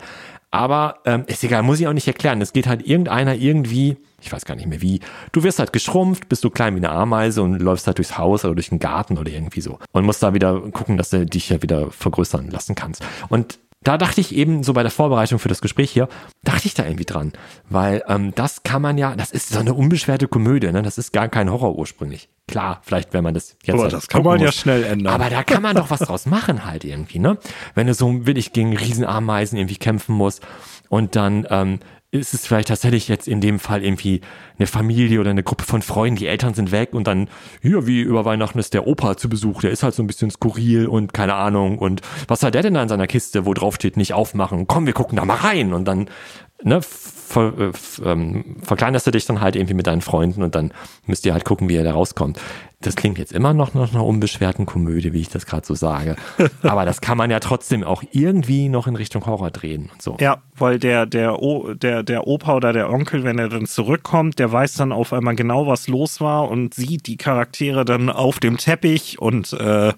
Aber 0.51 1.01
ähm, 1.05 1.25
ist 1.27 1.45
egal, 1.45 1.63
muss 1.63 1.79
ich 1.79 1.87
auch 1.87 1.93
nicht 1.93 2.09
erklären. 2.09 2.41
Es 2.41 2.55
geht 2.55 2.67
halt 2.67 2.87
irgendeiner 2.87 3.35
irgendwie, 3.35 3.99
ich 4.27 4.33
weiß 4.33 4.45
gar 4.45 4.57
nicht 4.57 4.67
mehr 4.67 4.83
wie, 4.83 5.01
du 5.33 5.43
wirst 5.43 5.59
halt 5.59 5.73
geschrumpft, 5.73 6.29
bist 6.29 6.43
du 6.45 6.51
klein 6.51 6.75
wie 6.75 6.79
eine 6.79 6.91
Ameise 6.91 7.43
und 7.43 7.61
läufst 7.61 7.87
halt 7.87 7.99
durchs 7.99 8.19
Haus 8.19 8.45
oder 8.45 8.55
durch 8.55 8.71
den 8.71 8.79
Garten 8.81 9.19
oder 9.19 9.31
irgendwie 9.31 9.61
so. 9.61 9.79
Und 9.93 10.05
musst 10.05 10.23
da 10.23 10.35
wieder 10.35 10.61
gucken, 10.73 10.97
dass 10.97 11.11
du 11.11 11.25
dich 11.25 11.49
ja 11.49 11.63
wieder 11.63 11.91
vergrößern 11.91 12.51
lassen 12.51 12.75
kannst. 12.75 13.05
Und 13.29 13.59
da 13.85 13.99
dachte 13.99 14.21
ich 14.21 14.35
eben 14.35 14.65
so 14.65 14.73
bei 14.73 14.83
der 14.83 14.91
Vorbereitung 14.91 15.39
für 15.39 15.49
das 15.49 15.61
Gespräch 15.61 15.93
hier, 15.93 16.09
dachte 16.43 16.67
ich 16.67 16.75
da 16.75 16.85
irgendwie 16.85 17.05
dran. 17.05 17.33
Weil 17.71 18.03
ähm, 18.09 18.33
das 18.35 18.65
kann 18.65 18.83
man 18.83 18.99
ja, 18.99 19.15
das 19.15 19.31
ist 19.31 19.51
so 19.51 19.61
eine 19.61 19.75
unbeschwerte 19.75 20.27
Komödie, 20.27 20.73
ne? 20.73 20.83
Das 20.83 20.99
ist 20.99 21.13
gar 21.13 21.29
kein 21.29 21.53
Horror 21.53 21.79
ursprünglich. 21.79 22.29
Klar, 22.49 22.81
vielleicht, 22.83 23.13
wenn 23.13 23.23
man 23.23 23.35
das 23.35 23.57
jetzt 23.63 23.75
Aber 23.75 23.85
halt 23.85 23.93
das 23.93 24.09
kann 24.09 24.25
man 24.25 24.41
ja 24.41 24.47
muss. 24.47 24.57
schnell 24.57 24.83
ändern. 24.83 25.15
Aber 25.15 25.31
da 25.31 25.45
kann 25.45 25.63
man 25.63 25.77
doch 25.77 25.91
was 25.91 26.01
draus 26.01 26.27
machen 26.27 26.65
halt 26.65 26.85
irgendwie, 26.85 27.21
ne? 27.21 27.39
Wenn 27.77 27.87
du 27.87 27.95
so 27.95 28.27
willig 28.27 28.53
gegen 28.53 28.77
Riesenameisen 28.77 29.57
irgendwie 29.57 29.77
kämpfen 29.77 30.17
musst 30.17 30.45
und 30.89 31.15
dann 31.15 31.47
ähm, 31.51 31.79
ist 32.19 32.35
es 32.35 32.47
vielleicht 32.47 32.69
tatsächlich 32.69 33.09
jetzt 33.09 33.29
in 33.29 33.41
dem 33.41 33.59
Fall 33.59 33.85
irgendwie 33.85 34.21
eine 34.59 34.67
Familie 34.67 35.21
oder 35.21 35.31
eine 35.31 35.43
Gruppe 35.43 35.65
von 35.65 35.83
Freunden, 35.83 36.17
die 36.17 36.27
Eltern 36.27 36.55
sind 36.55 36.73
weg 36.73 36.93
und 36.93 37.07
dann, 37.07 37.29
hier, 37.63 37.87
wie 37.87 38.01
über 38.01 38.25
Weihnachten 38.25 38.59
ist 38.59 38.75
der 38.75 38.87
Opa 38.87 39.17
zu 39.17 39.29
Besuch, 39.29 39.61
der 39.61 39.71
ist 39.71 39.83
halt 39.83 39.95
so 39.95 40.03
ein 40.03 40.07
bisschen 40.07 40.31
skurril 40.31 40.87
und 40.87 41.13
keine 41.13 41.35
Ahnung. 41.35 41.79
Und 41.79 42.01
was 42.29 42.43
hat 42.43 42.55
der 42.55 42.63
denn 42.63 42.75
da 42.75 42.83
in 42.83 42.89
seiner 42.89 43.07
Kiste, 43.07 43.47
wo 43.47 43.55
drauf 43.55 43.75
steht, 43.75 43.97
nicht 43.97 44.15
aufmachen, 44.15 44.67
komm, 44.67 44.87
wir 44.87 44.93
gucken 44.93 45.17
da 45.17 45.25
mal 45.25 45.37
rein. 45.37 45.73
Und 45.73 45.87
dann, 45.87 46.09
ne, 46.67 46.81
ver, 46.83 47.53
äh, 47.59 47.73
ähm, 48.05 48.57
verkleinerst 48.63 49.07
du 49.07 49.11
dich 49.11 49.25
dann 49.25 49.41
halt 49.41 49.57
irgendwie 49.57 49.75
mit 49.75 49.87
deinen 49.87 50.01
Freunden 50.01 50.43
und 50.43 50.55
dann 50.55 50.73
müsst 51.07 51.25
ihr 51.25 51.33
halt 51.33 51.45
gucken, 51.45 51.69
wie 51.69 51.75
ihr 51.75 51.85
da 51.85 51.93
rauskommt. 51.93 52.41
Das 52.81 52.95
klingt 52.95 53.19
jetzt 53.19 53.33
immer 53.33 53.55
noch 53.55 53.73
nach 53.75 53.93
einer 53.93 54.05
unbeschwerten 54.05 54.67
Komödie, 54.67 55.13
wie 55.13 55.21
ich 55.21 55.29
das 55.29 55.47
gerade 55.47 55.67
so 55.67 55.75
sage. 55.75 56.17
Aber 56.63 56.85
das 56.85 57.01
kann 57.01 57.17
man 57.17 57.31
ja 57.31 57.41
trotzdem 57.41 57.85
auch 57.85 58.03
irgendwie 58.11 58.69
noch 58.69 58.87
in 58.87 58.97
Richtung 58.97 59.25
Horror 59.27 59.51
drehen 59.51 59.91
und 59.93 60.03
so. 60.03 60.17
Ja, 60.21 60.39
weil 60.57 60.79
der, 60.79 61.07
der, 61.07 61.41
o, 61.41 61.73
der, 61.73 62.03
der 62.03 62.27
Opa 62.27 62.55
oder 62.55 62.73
der 62.73 62.91
Onkel, 62.91 63.25
wenn 63.25 63.39
er 63.39 63.49
dann 63.49 63.67
zurückkommt, 63.67 64.39
der 64.39 64.53
weiß 64.53 64.75
dann 64.75 64.93
auf 64.93 65.13
einmal 65.13 65.37
genau, 65.37 65.67
was 65.67 65.89
los 65.89 66.21
war 66.21 66.51
und 66.51 66.75
sieht 66.75 67.07
die 67.07 67.17
Charaktere 67.17 67.85
dann 67.85 68.11
auf 68.11 68.41
dem 68.41 68.57
Teppich 68.57 69.21
und 69.21 69.53
äh, 69.53 69.93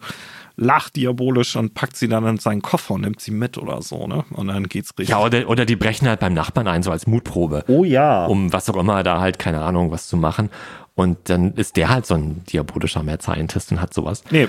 lacht 0.58 0.96
diabolisch 0.96 1.56
und 1.56 1.74
packt 1.74 1.96
sie 1.96 2.08
dann 2.08 2.26
in 2.26 2.38
seinen 2.38 2.62
Koffer 2.62 2.94
und 2.94 3.02
nimmt 3.02 3.20
sie 3.20 3.30
mit 3.30 3.56
oder 3.56 3.80
so, 3.80 4.06
ne? 4.06 4.24
Und 4.30 4.48
dann 4.48 4.64
geht's 4.64 4.90
richtig. 4.90 5.10
Ja, 5.10 5.20
oder, 5.20 5.48
oder 5.48 5.64
die 5.64 5.76
brechen 5.76 6.08
halt 6.08 6.20
beim 6.20 6.34
Nachbarn 6.34 6.66
ein, 6.66 6.82
so 6.82 6.90
als 6.90 7.06
Mutprobe. 7.06 7.64
oh 7.68 7.84
ja. 7.84 8.26
um 8.26 8.52
was 8.52 8.68
auch 8.68 8.76
immer 8.76 9.02
da 9.04 9.20
halt, 9.20 9.38
keine 9.38 9.60
Ahnung, 9.62 9.92
was 9.92 10.08
zu 10.08 10.16
machen. 10.16 10.50
Und 10.96 11.30
dann 11.30 11.54
ist 11.54 11.76
der 11.76 11.90
halt 11.90 12.06
so 12.06 12.14
ein 12.14 12.44
diabolischer 12.46 13.04
Mad 13.04 13.22
Scientist 13.22 13.70
und 13.70 13.80
hat 13.80 13.94
sowas. 13.94 14.24
Nee, 14.32 14.48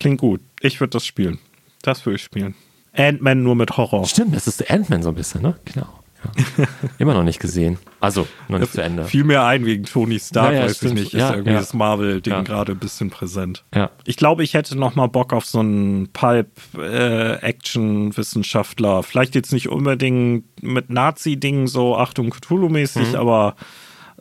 klingt 0.00 0.20
gut. 0.20 0.40
Ich 0.60 0.80
würde 0.80 0.92
das 0.92 1.04
spielen. 1.04 1.38
Das 1.82 2.06
würde 2.06 2.16
ich 2.16 2.22
spielen. 2.22 2.54
Ant-Man 2.94 3.42
nur 3.42 3.54
mit 3.54 3.76
Horror. 3.76 4.06
Stimmt, 4.06 4.34
das 4.34 4.46
ist 4.46 4.70
Ant-Man 4.70 5.02
so 5.02 5.10
ein 5.10 5.14
bisschen, 5.14 5.42
ne? 5.42 5.54
Genau. 5.66 5.86
Ja. 6.56 6.64
Immer 6.98 7.14
noch 7.14 7.24
nicht 7.24 7.40
gesehen. 7.40 7.78
Also, 8.00 8.26
noch 8.48 8.58
nicht 8.58 8.72
zu 8.72 8.82
Ende. 8.82 9.04
Fiel 9.04 9.24
mir 9.24 9.42
ein 9.44 9.64
wegen 9.66 9.84
Tony 9.84 10.18
Stark, 10.18 10.54
Ja, 10.54 10.62
weiß 10.64 10.76
stimmt. 10.76 10.98
ich 10.98 11.04
nicht. 11.04 11.14
Ist 11.14 11.20
Ja, 11.20 11.30
irgendwie 11.34 11.52
das 11.54 11.72
Marvel-Ding 11.74 12.44
gerade 12.44 12.72
ein 12.72 12.78
bisschen 12.78 13.10
präsent. 13.10 13.64
Ja. 13.74 13.90
Ich 14.04 14.16
glaube, 14.16 14.42
ich 14.44 14.54
hätte 14.54 14.78
noch 14.78 14.94
mal 14.94 15.06
Bock 15.08 15.32
auf 15.32 15.44
so 15.46 15.58
einen 15.60 16.08
Pulp-Action-Wissenschaftler. 16.12 19.02
Vielleicht 19.02 19.34
jetzt 19.34 19.52
nicht 19.52 19.68
unbedingt 19.68 20.44
mit 20.62 20.90
Nazi-Dingen, 20.90 21.66
so 21.66 21.96
Achtung 21.96 22.30
Cthulhu-mäßig, 22.32 23.10
Mhm. 23.10 23.16
aber 23.16 23.56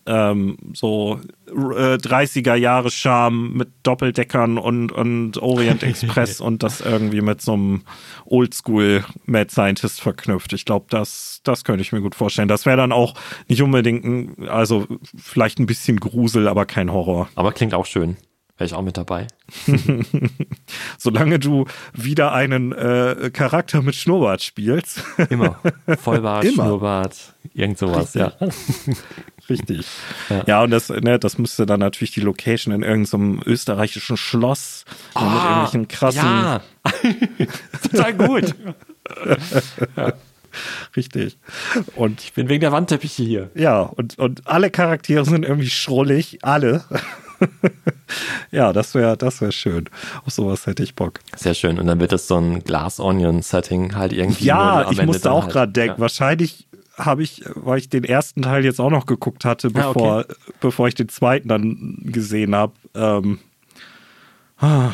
ähm, 0.05 0.57
so 0.73 1.19
äh, 1.47 1.95
30er 1.95 2.55
Jahre 2.55 2.89
Charme 2.89 3.53
mit 3.53 3.69
Doppeldeckern 3.83 4.57
und, 4.57 4.91
und 4.91 5.37
Orient 5.37 5.83
Express 5.83 6.41
und 6.41 6.63
das 6.63 6.81
irgendwie 6.81 7.21
mit 7.21 7.41
so 7.41 7.53
einem 7.53 7.83
Oldschool 8.25 9.03
Mad 9.25 9.51
Scientist 9.51 10.01
verknüpft. 10.01 10.53
Ich 10.53 10.65
glaube, 10.65 10.85
das, 10.89 11.41
das 11.43 11.63
könnte 11.63 11.81
ich 11.81 11.91
mir 11.91 12.01
gut 12.01 12.15
vorstellen. 12.15 12.47
Das 12.47 12.65
wäre 12.65 12.77
dann 12.77 12.91
auch 12.91 13.15
nicht 13.47 13.61
unbedingt, 13.61 14.05
ein, 14.05 14.49
also 14.49 14.87
vielleicht 15.15 15.59
ein 15.59 15.65
bisschen 15.65 15.99
Grusel, 15.99 16.47
aber 16.47 16.65
kein 16.65 16.91
Horror. 16.91 17.29
Aber 17.35 17.51
klingt 17.51 17.73
auch 17.73 17.85
schön. 17.85 18.17
Wäre 18.61 18.67
ich 18.67 18.73
auch 18.75 18.83
mit 18.83 18.95
dabei. 18.95 19.25
Solange 20.99 21.39
du 21.39 21.65
wieder 21.93 22.31
einen 22.31 22.71
äh, 22.73 23.31
Charakter 23.33 23.81
mit 23.81 23.95
Schnurrbart 23.95 24.43
spielst. 24.43 25.03
Immer. 25.31 25.59
Vollbart, 25.99 26.43
Immer. 26.43 26.65
Schnurrbart, 26.65 27.33
irgend 27.55 27.79
sowas, 27.79 28.13
ja. 28.13 28.33
Richtig. 29.51 29.85
Ja. 30.29 30.43
Ja, 30.47 30.63
und 30.63 30.71
das, 30.71 30.89
ne, 30.89 31.19
das 31.19 31.37
müsste 31.37 31.65
dann 31.65 31.79
natürlich 31.79 32.11
die 32.11 32.21
Location 32.21 32.73
in 32.73 32.83
irgendeinem 32.83 33.41
österreichischen 33.45 34.17
Schloss 34.17 34.85
mit 35.13 35.23
Ah, 35.23 35.43
irgendwelchen 35.49 35.87
krassen. 35.87 36.21
Ja, 36.21 36.61
total 37.91 38.13
gut. 38.13 38.55
Richtig. 40.95 41.37
Und 41.95 42.21
Ich 42.21 42.33
bin 42.33 42.49
wegen 42.49 42.61
der 42.61 42.71
Wandteppiche 42.71 43.23
hier. 43.23 43.49
ja, 43.55 43.81
und, 43.81 44.17
und 44.19 44.47
alle 44.47 44.69
Charaktere 44.69 45.23
sind 45.25 45.45
irgendwie 45.45 45.69
schrullig. 45.69 46.39
Alle. 46.41 46.83
ja, 48.51 48.73
das 48.73 48.93
wäre 48.93 49.15
das 49.17 49.41
wär 49.41 49.51
schön. 49.51 49.89
Auf 50.25 50.33
sowas 50.33 50.65
hätte 50.67 50.83
ich 50.83 50.93
Bock. 50.95 51.19
Sehr 51.35 51.53
schön. 51.53 51.79
Und 51.79 51.87
dann 51.87 51.99
wird 51.99 52.11
das 52.11 52.27
so 52.27 52.37
ein 52.37 52.63
Glass-Onion-Setting 52.63 53.95
halt 53.95 54.13
irgendwie. 54.13 54.45
Ja, 54.45 54.89
ich 54.91 55.01
musste 55.03 55.31
auch 55.31 55.43
halt. 55.43 55.53
gerade 55.53 55.71
denken. 55.71 55.95
Ja. 55.95 55.99
Wahrscheinlich 56.01 56.67
habe 56.97 57.23
ich, 57.23 57.43
weil 57.55 57.79
ich 57.79 57.89
den 57.89 58.03
ersten 58.03 58.41
Teil 58.41 58.63
jetzt 58.65 58.79
auch 58.79 58.89
noch 58.89 59.05
geguckt 59.05 59.45
hatte, 59.45 59.69
Ja, 59.73 59.89
okay. 59.89 59.93
bevor, 59.93 60.25
bevor 60.59 60.87
ich 60.87 60.95
den 60.95 61.09
zweiten 61.09 61.47
dann 61.47 61.99
gesehen 62.03 62.53
habe. 62.55 62.73
Ähm, 62.95 63.39
ah. 64.59 64.91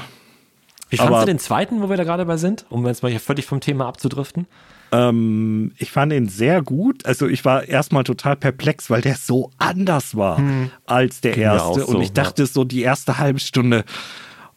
Wie 0.90 0.98
fandst 0.98 1.14
aber- 1.14 1.20
du 1.22 1.26
den 1.28 1.40
zweiten, 1.40 1.82
wo 1.82 1.90
wir 1.90 1.98
da 1.98 2.04
gerade 2.04 2.26
bei 2.26 2.38
sind? 2.38 2.66
Um 2.70 2.86
jetzt 2.88 3.04
mal 3.04 3.10
hier 3.10 3.20
völlig 3.20 3.46
vom 3.46 3.60
Thema 3.60 3.88
abzudriften. 3.88 4.48
Ähm, 4.94 5.74
ich 5.78 5.92
fand 5.92 6.14
ihn 6.14 6.30
sehr 6.30 6.62
gut. 6.62 7.06
Also 7.06 7.28
ich 7.28 7.44
war 7.44 7.66
erstmal 7.68 8.06
total 8.06 8.38
perplex, 8.38 8.90
weil 8.90 9.02
der 9.02 9.16
so 9.16 9.52
anders 9.58 10.16
war 10.16 10.42
als 10.86 11.20
der 11.20 11.34
Ging 11.34 11.44
erste. 11.44 11.82
so, 11.82 11.88
Und 11.88 12.02
ich 12.02 12.14
dachte 12.14 12.46
so 12.46 12.64
die 12.64 12.84
erste 12.84 13.18
halbe 13.18 13.40
Stunde, 13.40 13.84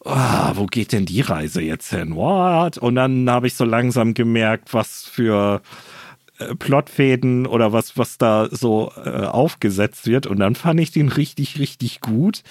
ah, 0.05 0.53
wo 0.55 0.67
geht 0.67 0.93
denn 0.93 1.05
die 1.05 1.19
Reise 1.19 1.61
jetzt 1.61 1.89
hin? 1.89 2.15
What? 2.15 2.77
Und 2.77 2.95
dann 2.95 3.29
habe 3.29 3.47
ich 3.47 3.55
so 3.55 3.65
langsam 3.65 4.13
gemerkt, 4.13 4.73
was 4.73 5.03
für 5.03 5.61
Plotfäden 6.55 7.45
oder 7.45 7.73
was, 7.73 7.97
was 7.97 8.17
da 8.17 8.47
so 8.51 8.91
äh, 9.03 9.09
aufgesetzt 9.09 10.07
wird. 10.07 10.27
Und 10.27 10.39
dann 10.39 10.55
fand 10.55 10.79
ich 10.79 10.91
den 10.91 11.09
richtig, 11.09 11.59
richtig 11.59 12.01
gut 12.01 12.43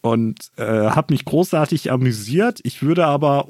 und 0.00 0.50
äh, 0.56 0.64
habe 0.64 1.14
mich 1.14 1.24
großartig 1.24 1.90
amüsiert. 1.90 2.60
Ich 2.62 2.82
würde 2.82 3.06
aber, 3.06 3.48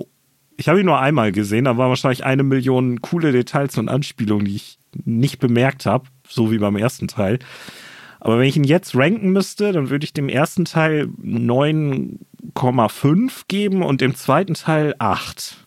ich 0.57 0.69
habe 0.69 0.81
ihn 0.81 0.87
nur 0.87 1.01
einmal 1.01 1.33
gesehen, 1.33 1.65
da 1.65 1.77
war 1.77 1.89
wahrscheinlich 1.89 2.25
eine 2.25 2.43
Million 2.43 3.01
coole 3.03 3.33
Details 3.33 3.77
und 3.79 3.89
Anspielungen, 3.89 4.47
die 4.47 4.57
ich 4.57 4.79
nicht 5.05 5.39
bemerkt 5.39 5.87
habe, 5.87 6.07
so 6.29 6.51
wie 6.51 6.59
beim 6.59 6.77
ersten 6.77 7.09
Teil. 7.09 7.39
Aber 8.21 8.39
wenn 8.39 8.49
ich 8.49 8.57
ihn 8.57 8.65
jetzt 8.65 8.97
ranken 8.97 9.31
müsste, 9.31 9.73
dann 9.73 9.91
würde 9.91 10.05
ich 10.05 10.13
dem 10.13 10.29
ersten 10.29 10.65
Teil 10.65 11.09
9,5 11.23 13.43
geben 13.49 13.83
und 13.83 14.01
dem 14.01 14.15
zweiten 14.15 14.55
Teil 14.55 14.95
8 14.99 15.66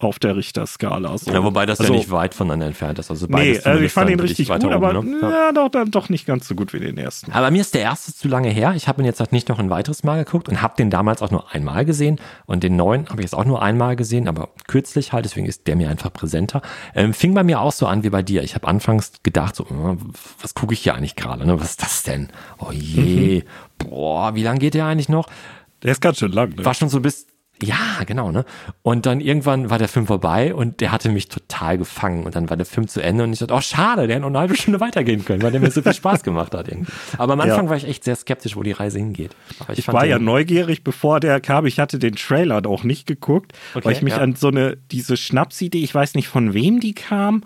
auf 0.00 0.18
der 0.18 0.36
Richterskala. 0.36 1.18
So. 1.18 1.32
Ja, 1.32 1.42
wobei 1.42 1.66
das 1.66 1.80
Also- 1.80 1.92
ja 1.92 1.98
nicht 1.98 2.10
weit 2.10 2.34
voneinander 2.34 2.66
entfernt 2.66 2.98
ist. 2.98 3.10
Also 3.10 3.26
Nee, 3.28 3.58
also 3.64 3.82
ich 3.82 3.92
fand 3.92 4.10
ihn 4.10 4.20
richtig 4.20 4.48
gut, 4.48 4.64
aber 4.64 4.96
oben, 4.96 5.10
ne? 5.10 5.18
Ja. 5.22 5.30
ja, 5.30 5.52
doch, 5.52 5.68
dann 5.68 5.90
doch 5.90 6.08
nicht 6.08 6.24
ganz 6.26 6.46
so 6.46 6.54
gut 6.54 6.72
wie 6.72 6.78
den 6.78 6.96
ersten. 6.98 7.32
Aber 7.32 7.50
mir 7.50 7.60
ist 7.60 7.74
der 7.74 7.82
erste 7.82 8.14
zu 8.14 8.28
lange 8.28 8.48
her. 8.48 8.74
Ich 8.76 8.86
habe 8.86 9.02
ihn 9.02 9.04
jetzt 9.06 9.18
halt 9.18 9.32
nicht 9.32 9.48
noch 9.48 9.58
ein 9.58 9.70
weiteres 9.70 10.04
Mal 10.04 10.24
geguckt 10.24 10.48
und 10.48 10.62
habe 10.62 10.74
den 10.76 10.90
damals 10.90 11.20
auch 11.20 11.30
nur 11.32 11.52
einmal 11.52 11.84
gesehen. 11.84 12.20
Und 12.46 12.62
den 12.62 12.76
neuen 12.76 13.08
habe 13.08 13.20
ich 13.20 13.24
jetzt 13.24 13.34
auch 13.34 13.44
nur 13.44 13.60
einmal 13.60 13.96
gesehen, 13.96 14.28
aber 14.28 14.50
kürzlich 14.68 15.12
halt, 15.12 15.24
deswegen 15.24 15.46
ist 15.46 15.66
der 15.66 15.74
mir 15.74 15.88
einfach 15.90 16.12
präsenter. 16.12 16.62
Ähm, 16.94 17.12
fing 17.12 17.34
bei 17.34 17.42
mir 17.42 17.60
auch 17.60 17.72
so 17.72 17.86
an 17.86 18.04
wie 18.04 18.10
bei 18.10 18.22
dir. 18.22 18.42
Ich 18.44 18.54
habe 18.54 18.68
anfangs 18.68 19.12
gedacht, 19.24 19.56
so, 19.56 19.64
äh, 19.64 19.96
was 20.40 20.54
gucke 20.54 20.74
ich 20.74 20.80
hier 20.80 20.94
eigentlich 20.94 21.16
gerade? 21.16 21.44
Ne? 21.44 21.58
Was 21.60 21.70
ist 21.70 21.82
das 21.82 22.02
denn? 22.04 22.28
Oh 22.58 22.70
je, 22.70 23.42
boah, 23.78 24.34
wie 24.36 24.42
lange 24.44 24.60
geht 24.60 24.74
der 24.74 24.86
eigentlich 24.86 25.08
noch? 25.08 25.28
Der 25.82 25.92
ist 25.92 26.00
ganz 26.00 26.18
schön 26.18 26.32
lang. 26.32 26.50
Ne? 26.56 26.64
war 26.64 26.74
schon 26.74 26.88
so 26.88 27.00
bis, 27.00 27.26
ja, 27.62 28.04
genau, 28.06 28.30
ne? 28.30 28.44
Und 28.82 29.06
dann 29.06 29.20
irgendwann 29.20 29.70
war 29.70 29.78
der 29.78 29.88
Film 29.88 30.06
vorbei 30.06 30.54
und 30.54 30.80
der 30.80 30.92
hatte 30.92 31.08
mich 31.10 31.28
total 31.28 31.78
gefangen. 31.78 32.24
Und 32.24 32.36
dann 32.36 32.48
war 32.50 32.56
der 32.56 32.66
Film 32.66 32.88
zu 32.88 33.00
Ende 33.02 33.24
und 33.24 33.32
ich 33.32 33.38
dachte, 33.40 33.54
oh, 33.54 33.60
schade, 33.60 34.06
der 34.06 34.16
hätte 34.16 34.22
noch 34.22 34.28
eine 34.28 34.38
halbe 34.38 34.56
Stunde 34.56 34.80
weitergehen 34.80 35.24
können, 35.24 35.42
weil 35.42 35.50
der 35.50 35.60
mir 35.60 35.70
so 35.70 35.82
viel 35.82 35.92
Spaß 35.94 36.22
gemacht 36.22 36.54
hat 36.54 36.68
irgendwie. 36.68 36.92
Aber 37.18 37.32
am 37.32 37.40
Anfang 37.40 37.64
Ja. 37.64 37.70
war 37.70 37.76
ich 37.76 37.86
echt 37.88 38.04
sehr 38.04 38.16
skeptisch, 38.16 38.56
wo 38.56 38.62
die 38.62 38.72
Reise 38.72 38.98
hingeht. 38.98 39.34
Ich 39.74 39.84
fand 39.84 39.96
war 39.96 40.06
ja 40.06 40.18
neugierig, 40.18 40.84
bevor 40.84 41.20
der 41.20 41.40
kam. 41.40 41.66
Ich 41.66 41.78
hatte 41.78 41.98
den 41.98 42.14
Trailer 42.16 42.64
auch 42.66 42.84
nicht 42.84 43.06
geguckt, 43.06 43.52
Okay, 43.74 43.84
weil 43.84 43.92
ich 43.92 44.02
mich 44.02 44.14
ja. 44.14 44.20
an 44.20 44.34
so 44.34 44.48
eine, 44.48 44.76
diese 44.90 45.16
Schnapsidee, 45.16 45.82
ich 45.82 45.94
weiß 45.94 46.14
nicht 46.14 46.28
von 46.28 46.54
wem 46.54 46.80
die 46.80 46.94
kam, 46.94 47.42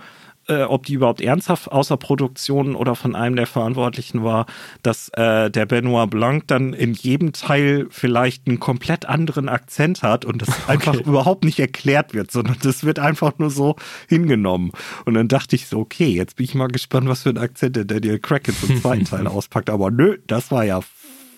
äh, 0.48 0.62
ob 0.62 0.86
die 0.86 0.94
überhaupt 0.94 1.20
ernsthaft 1.20 1.70
außer 1.70 1.96
Produktion 1.96 2.74
oder 2.74 2.94
von 2.94 3.14
einem 3.14 3.36
der 3.36 3.46
Verantwortlichen 3.46 4.24
war, 4.24 4.46
dass 4.82 5.08
äh, 5.10 5.50
der 5.50 5.66
Benoit 5.66 6.10
Blanc 6.10 6.46
dann 6.48 6.72
in 6.72 6.94
jedem 6.94 7.32
Teil 7.32 7.86
vielleicht 7.90 8.46
einen 8.46 8.60
komplett 8.60 9.06
anderen 9.06 9.48
Akzent 9.48 10.02
hat 10.02 10.24
und 10.24 10.42
das 10.42 10.48
einfach 10.68 10.94
überhaupt 10.94 11.44
nicht 11.44 11.60
erklärt 11.60 12.14
wird, 12.14 12.30
sondern 12.30 12.56
das 12.62 12.84
wird 12.84 12.98
einfach 12.98 13.38
nur 13.38 13.50
so 13.50 13.76
hingenommen. 14.08 14.72
Und 15.04 15.14
dann 15.14 15.28
dachte 15.28 15.56
ich 15.56 15.66
so, 15.66 15.78
okay, 15.78 16.08
jetzt 16.08 16.36
bin 16.36 16.44
ich 16.44 16.54
mal 16.54 16.68
gespannt, 16.68 17.08
was 17.08 17.22
für 17.22 17.30
ein 17.30 17.38
Akzent 17.38 17.76
der 17.76 17.84
Daniel 17.84 18.18
Craig 18.18 18.46
jetzt 18.48 18.68
im 18.68 18.80
zweiten 18.80 19.04
Teil 19.06 19.26
auspackt. 19.26 19.70
Aber 19.70 19.90
nö, 19.90 20.18
das 20.26 20.50
war 20.50 20.64
ja 20.64 20.80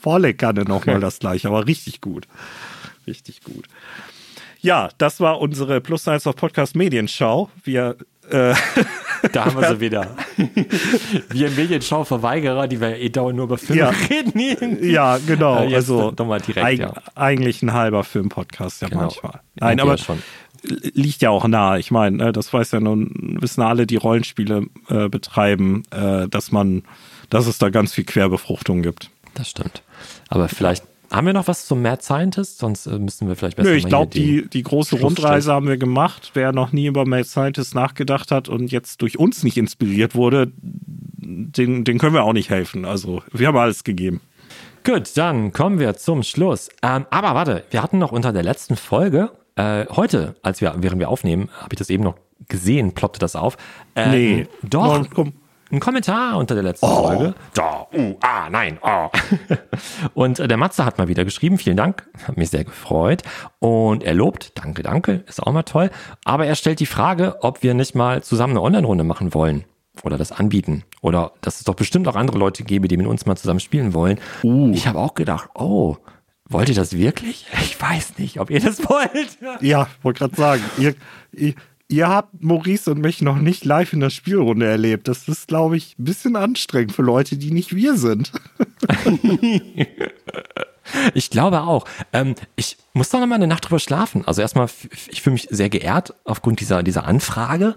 volle 0.01 0.35
Kanne 0.35 0.65
nochmal 0.65 1.01
das 1.01 1.19
gleiche, 1.19 1.49
aber 1.49 1.67
richtig 1.67 2.01
gut. 2.01 2.29
Richtig 3.07 3.43
gut. 3.43 3.67
Ja, 4.61 4.89
das 4.97 5.21
war 5.21 5.41
unsere 5.41 5.83
Plus 5.83 6.03
Science 6.03 6.27
of 6.27 6.37
Podcast 6.37 6.75
Medienschau. 6.75 7.51
Wir 7.63 7.99
äh, 8.31 8.55
Da 9.33 9.47
haben 9.47 9.61
wir 9.61 9.69
sie 9.69 9.81
wieder. 9.81 10.15
Wir 11.31 11.51
Medienschau-Verweigerer, 11.51 12.69
die 12.69 12.81
wir 12.81 12.99
eh 12.99 13.09
dauernd 13.09 13.37
nur 13.37 13.47
über 13.47 13.59
Filme 13.59 13.81
Ja. 13.83 13.89
reden. 14.11 14.85
ja, 14.85 15.19
genau. 15.27 15.65
Äh, 15.65 15.75
also 15.75 16.11
doch 16.11 16.27
mal 16.27 16.41
direkt, 16.41 16.65
eig 16.67 16.81
ja. 16.81 16.93
eigentlich 17.15 17.63
ein 17.63 17.73
halber 17.73 18.05
Filmpodcast 18.05 18.83
ja 18.83 18.89
Genau. 18.89 19.03
manchmal. 19.03 19.41
Nein, 19.57 19.81
aber 19.81 19.97
schon. 19.99 20.23
liegt 20.63 21.23
ja 21.23 21.31
auch 21.31 21.47
nahe. 21.47 21.79
Ich 21.79 21.91
meine, 21.91 22.17
ne, 22.19 22.33
das 22.33 22.53
weiß 22.53 22.73
ja 22.73 22.81
nun, 22.81 23.37
wissen 23.41 23.63
alle, 23.63 23.87
die 23.87 23.97
Rollenspiele 23.97 24.67
äh, 24.89 25.09
betreiben, 25.09 25.83
äh, 25.91 26.29
dass 26.29 26.53
man, 26.53 26.83
dass 27.31 27.47
es 27.47 27.59
da 27.59 27.71
ganz 27.71 27.95
viel 27.95 28.05
Querbefruchtung 28.05 28.83
gibt. 28.83 29.11
Das 29.35 29.49
stimmt. 29.51 29.83
Aber 30.29 30.49
vielleicht 30.49 30.85
haben 31.15 31.27
wir 31.27 31.33
noch 31.33 31.47
was 31.49 31.67
zum 31.67 31.83
Mad 31.83 32.03
Scientist? 32.03 32.59
Sonst 32.59 32.87
äh, 32.87 32.99
müssen 32.99 33.29
wir 33.29 33.37
vielleicht 33.37 33.57
besser 33.57 33.71
Nö, 33.71 33.77
ich 33.77 33.87
glaube, 33.87 34.13
die, 34.13 34.49
die 34.49 34.63
große 34.63 34.99
Rundreise 35.01 35.53
haben 35.53 35.69
wir 35.69 35.77
gemacht. 35.77 36.33
Wer 36.35 36.53
noch 36.53 36.73
nie 36.73 36.87
über 36.87 37.07
Mad 37.07 37.25
Scientist 37.25 37.75
nachgedacht 37.75 38.31
hat 38.31 38.49
und 38.49 38.73
jetzt 38.73 39.03
durch 39.03 39.19
uns 39.19 39.43
nicht 39.43 39.57
inspiriert 39.57 40.15
wurde, 40.15 40.53
den, 40.57 41.85
den 41.85 41.99
können 41.99 42.15
wir 42.15 42.25
auch 42.25 42.33
nicht 42.33 42.51
helfen. 42.51 42.85
Also, 42.85 43.23
wir 43.33 43.47
haben 43.49 43.57
alles 43.57 43.85
gegeben. 43.85 44.21
Gut, 44.85 45.17
dann 45.17 45.53
kommen 45.53 45.79
wir 45.79 45.95
zum 45.97 46.23
Schluss. 46.23 46.69
Ähm, 46.83 47.07
aber 47.11 47.35
warte, 47.35 47.65
wir 47.71 47.83
hatten 47.83 47.99
noch 47.99 48.13
unter 48.13 48.33
der 48.33 48.43
letzten 48.43 48.77
Folge, 48.77 49.31
äh, 49.57 49.87
heute, 49.89 50.35
als 50.43 50.61
wir, 50.61 50.75
während 50.79 51.01
wir 51.01 51.09
aufnehmen, 51.09 51.49
habe 51.59 51.73
ich 51.73 51.79
das 51.79 51.89
eben 51.89 52.05
noch 52.05 52.17
gesehen, 52.49 52.93
ploppte 52.93 53.19
das 53.19 53.37
auf. 53.37 53.57
Äh, 53.95 54.09
Nee. 54.09 54.47
Doch. 54.63 54.99
Na, 55.01 55.07
komm. 55.13 55.33
Ein 55.71 55.81
Kommentar 55.81 56.37
unter 56.37 56.55
der 56.55 56.63
letzten 56.65 56.87
Oh. 56.87 57.07
Folge. 57.07 57.35
Da, 57.55 57.87
uh, 57.93 58.17
ah, 58.21 58.49
nein, 58.51 58.79
oh. 58.83 59.09
Und 60.15 60.39
äh, 60.39 60.47
der 60.49 60.57
Matze 60.57 60.85
hat 60.85 60.99
mal 60.99 61.09
wieder 61.09 61.25
geschrieben, 61.25 61.59
vielen 61.59 61.77
Dank, 61.77 62.07
hat 62.27 62.37
mich 62.37 62.51
sehr 62.51 62.65
gefreut. 62.65 63.23
Und 63.59 64.05
er 64.05 64.15
lobt, 64.15 64.53
danke, 64.59 64.83
danke, 64.83 65.25
ist 65.27 65.43
auch 65.43 65.53
mal 65.53 65.63
toll. 65.63 65.91
Aber 66.25 66.47
er 66.47 66.55
stellt 66.55 66.81
die 66.81 66.87
Frage, 66.87 67.43
ob 67.43 67.63
wir 67.63 67.75
nicht 67.75 67.95
mal 67.95 68.23
zusammen 68.23 68.53
eine 68.53 68.63
Online-Runde 68.63 69.05
machen 69.05 69.35
wollen. 69.35 69.65
Oder 70.03 70.19
das 70.19 70.33
anbieten. 70.33 70.85
Oder 71.03 71.33
dass 71.41 71.59
es 71.59 71.65
doch 71.65 71.75
bestimmt 71.75 72.09
auch 72.09 72.17
andere 72.17 72.37
Leute 72.37 72.65
gäbe, 72.65 72.89
die 72.89 72.97
mit 72.97 73.07
uns 73.07 73.27
mal 73.27 73.37
zusammen 73.37 73.61
spielen 73.61 73.95
wollen. 73.95 74.19
Ich 74.73 74.87
habe 74.89 74.99
auch 74.99 75.15
gedacht, 75.15 75.51
oh, 75.55 75.97
wollt 76.49 76.69
ihr 76.69 76.75
das 76.75 76.97
wirklich? 76.97 77.47
Ich 77.63 77.81
weiß 77.81 78.19
nicht, 78.19 78.41
ob 78.41 78.51
ihr 78.51 78.61
das 78.61 78.81
wollt. 78.89 79.39
Ja, 79.61 79.87
wollte 80.03 80.19
gerade 80.19 80.37
sagen, 80.37 80.63
ihr, 80.79 80.95
ihr, 81.33 81.55
ihr 81.95 82.09
habt 82.09 82.43
Maurice 82.43 82.91
und 82.91 83.01
mich 83.01 83.23
noch 83.23 83.37
nicht 83.37 83.65
live 83.65 83.93
in 83.93 84.01
der 84.01 84.11
Spielrunde 84.11 84.67
erlebt. 84.67 85.07
Das 85.07 85.29
ist, 85.29 85.49
glaube 85.49 85.77
ich, 85.77 85.97
ein 85.99 86.05
bisschen 86.05 86.37
anstrengend 86.37 86.93
für 86.93 87.03
Leute, 87.03 87.37
die 87.37 87.53
nicht 87.53 87.75
wir 87.75 87.97
sind. 87.97 88.33
Ich 91.15 91.31
glaube 91.31 91.63
auch. 91.63 91.87
Ähm, 92.13 92.35
ich 92.57 92.77
muss 92.93 93.09
da 93.09 93.19
noch 93.19 93.27
mal 93.27 93.37
eine 93.37 93.47
Nacht 93.47 93.65
drüber 93.65 93.79
schlafen. 93.79 94.23
Also 94.27 94.43
erstmal, 94.43 94.69
ich 95.11 95.23
fühle 95.23 95.33
mich 95.33 95.49
sehr 95.51 95.71
geehrt 95.71 96.13
aufgrund 96.25 96.61
dieser, 96.61 96.83
dieser 96.83 97.07
Anfrage. 97.07 97.75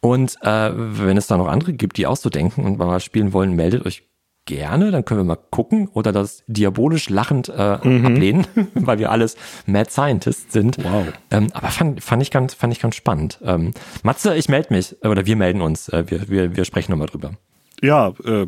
Und 0.00 0.36
äh, 0.42 0.70
wenn 0.74 1.16
es 1.16 1.26
da 1.26 1.38
noch 1.38 1.48
andere 1.48 1.72
gibt, 1.72 1.96
die 1.96 2.06
auch 2.06 2.16
so 2.16 2.28
denken 2.28 2.64
und 2.64 2.76
mal 2.76 3.00
spielen 3.00 3.32
wollen, 3.32 3.56
meldet 3.56 3.86
euch 3.86 4.02
gerne, 4.46 4.90
dann 4.90 5.04
können 5.04 5.20
wir 5.20 5.24
mal 5.24 5.38
gucken 5.50 5.88
oder 5.88 6.12
das 6.12 6.42
diabolisch 6.46 7.08
lachend 7.08 7.48
äh, 7.48 7.78
mhm. 7.86 8.06
ablehnen, 8.06 8.46
weil 8.74 8.98
wir 8.98 9.10
alles 9.10 9.36
Mad 9.66 9.90
Scientists 9.90 10.52
sind. 10.52 10.78
Wow. 10.82 11.06
Ähm, 11.30 11.48
aber 11.52 11.68
fand, 11.68 12.02
fand, 12.02 12.22
ich 12.22 12.30
ganz, 12.30 12.54
fand 12.54 12.72
ich 12.72 12.80
ganz 12.80 12.96
spannend. 12.96 13.38
Ähm, 13.44 13.72
Matze, 14.02 14.34
ich 14.34 14.48
melde 14.48 14.74
mich 14.74 14.96
oder 15.04 15.26
wir 15.26 15.36
melden 15.36 15.62
uns. 15.62 15.88
Äh, 15.88 16.04
wir, 16.08 16.28
wir, 16.28 16.56
wir 16.56 16.64
sprechen 16.64 16.90
nochmal 16.90 17.08
drüber. 17.08 17.32
Ja, 17.82 18.12
äh, 18.24 18.46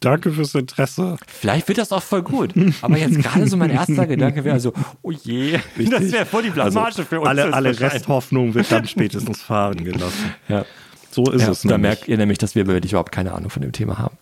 danke 0.00 0.32
fürs 0.32 0.54
Interesse. 0.54 1.16
Vielleicht 1.26 1.68
wird 1.68 1.78
das 1.78 1.92
auch 1.92 2.02
voll 2.02 2.22
gut. 2.22 2.54
Aber 2.80 2.96
jetzt 2.96 3.18
gerade 3.18 3.46
so 3.46 3.56
mein 3.56 3.70
erster 3.70 4.06
Gedanke 4.06 4.44
wäre 4.44 4.60
so, 4.60 4.72
oh 5.02 5.10
je, 5.10 5.56
Richtig. 5.76 5.90
das 5.90 6.12
wäre 6.12 6.26
voll 6.26 6.42
die 6.42 6.50
Blamage 6.50 6.86
also, 6.86 7.04
für 7.04 7.20
uns. 7.20 7.28
Alle, 7.28 7.52
alle 7.52 7.78
Resthoffnung 7.78 8.54
wird 8.54 8.72
dann 8.72 8.86
spätestens 8.88 9.42
fahren 9.42 9.84
gelassen. 9.84 10.34
Ja. 10.48 10.64
So 11.10 11.30
ist 11.30 11.42
ja, 11.42 11.50
es. 11.50 11.62
Da 11.62 11.78
merkt 11.78 12.08
ihr 12.08 12.16
nämlich, 12.16 12.38
dass 12.38 12.54
wir 12.54 12.66
wirklich 12.66 12.92
überhaupt 12.92 13.12
keine 13.12 13.32
Ahnung 13.32 13.50
von 13.50 13.62
dem 13.62 13.72
Thema 13.72 13.98
haben. 13.98 14.16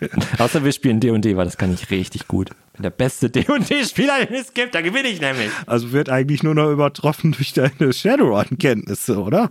Außer 0.38 0.64
wir 0.64 0.72
spielen 0.72 1.00
D&D, 1.00 1.36
weil 1.36 1.44
das 1.44 1.56
kann 1.56 1.72
ich 1.72 1.90
richtig 1.90 2.28
gut. 2.28 2.50
Bin 2.72 2.82
der 2.82 2.90
beste 2.90 3.30
D&D-Spieler, 3.30 4.26
den 4.26 4.34
es 4.36 4.54
gibt, 4.54 4.74
da 4.74 4.80
gewinne 4.80 5.08
ich 5.08 5.20
nämlich. 5.20 5.50
Also 5.66 5.92
wird 5.92 6.08
eigentlich 6.08 6.42
nur 6.42 6.54
noch 6.54 6.70
übertroffen 6.70 7.32
durch 7.32 7.52
deine 7.52 7.92
Shadowrun-Kenntnisse, 7.92 9.18
oder? 9.18 9.50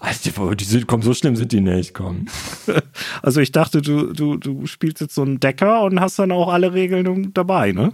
Also, 0.00 0.54
die 0.54 0.64
sind, 0.64 0.86
komm, 0.86 1.02
so 1.02 1.14
schlimm 1.14 1.36
sind 1.36 1.52
die 1.52 1.60
nicht, 1.60 1.94
komm. 1.94 2.26
Also 3.22 3.40
ich 3.40 3.52
dachte, 3.52 3.82
du, 3.82 4.12
du, 4.12 4.36
du 4.36 4.66
spielst 4.66 5.00
jetzt 5.00 5.14
so 5.14 5.22
einen 5.22 5.40
Decker 5.40 5.82
und 5.82 6.00
hast 6.00 6.18
dann 6.18 6.32
auch 6.32 6.52
alle 6.52 6.72
Regeln 6.72 7.32
dabei, 7.34 7.72
ne? 7.72 7.92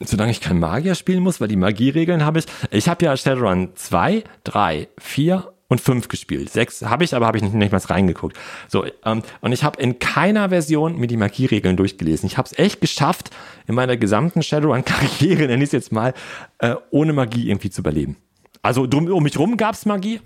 Solange 0.00 0.30
ich 0.30 0.40
kein 0.40 0.58
Magier 0.58 0.94
spielen 0.94 1.22
muss, 1.22 1.40
weil 1.40 1.48
die 1.48 1.56
Magieregeln 1.56 2.24
habe 2.24 2.40
ich. 2.40 2.46
Ich 2.70 2.88
habe 2.88 3.04
ja 3.04 3.16
Shadowrun 3.16 3.70
2, 3.74 4.24
3, 4.44 4.88
4 4.98 5.52
und 5.68 5.80
fünf 5.80 6.08
gespielt. 6.08 6.50
Sechs 6.50 6.82
habe 6.82 7.04
ich, 7.04 7.14
aber 7.14 7.26
habe 7.26 7.38
ich 7.38 7.42
nicht, 7.42 7.54
nicht 7.54 7.72
mal 7.72 7.78
reingeguckt. 7.80 8.36
So, 8.68 8.84
ähm, 9.04 9.22
und 9.40 9.52
ich 9.52 9.64
habe 9.64 9.80
in 9.80 9.98
keiner 9.98 10.50
Version 10.50 10.98
mir 10.98 11.06
die 11.06 11.16
Magieregeln 11.16 11.76
durchgelesen. 11.76 12.26
Ich 12.26 12.38
habe 12.38 12.46
es 12.46 12.58
echt 12.58 12.80
geschafft, 12.80 13.30
in 13.66 13.74
meiner 13.74 13.96
gesamten 13.96 14.42
Shadowrun-Karriere, 14.42 15.46
nenne 15.46 15.62
ich 15.62 15.68
es 15.68 15.72
jetzt 15.72 15.92
mal, 15.92 16.14
äh, 16.58 16.76
ohne 16.90 17.12
Magie 17.12 17.48
irgendwie 17.48 17.70
zu 17.70 17.80
überleben. 17.80 18.16
Also 18.62 18.86
drum, 18.86 19.08
um 19.08 19.22
mich 19.22 19.38
rum 19.38 19.56
gab 19.56 19.74
es 19.74 19.86
Magie. 19.86 20.20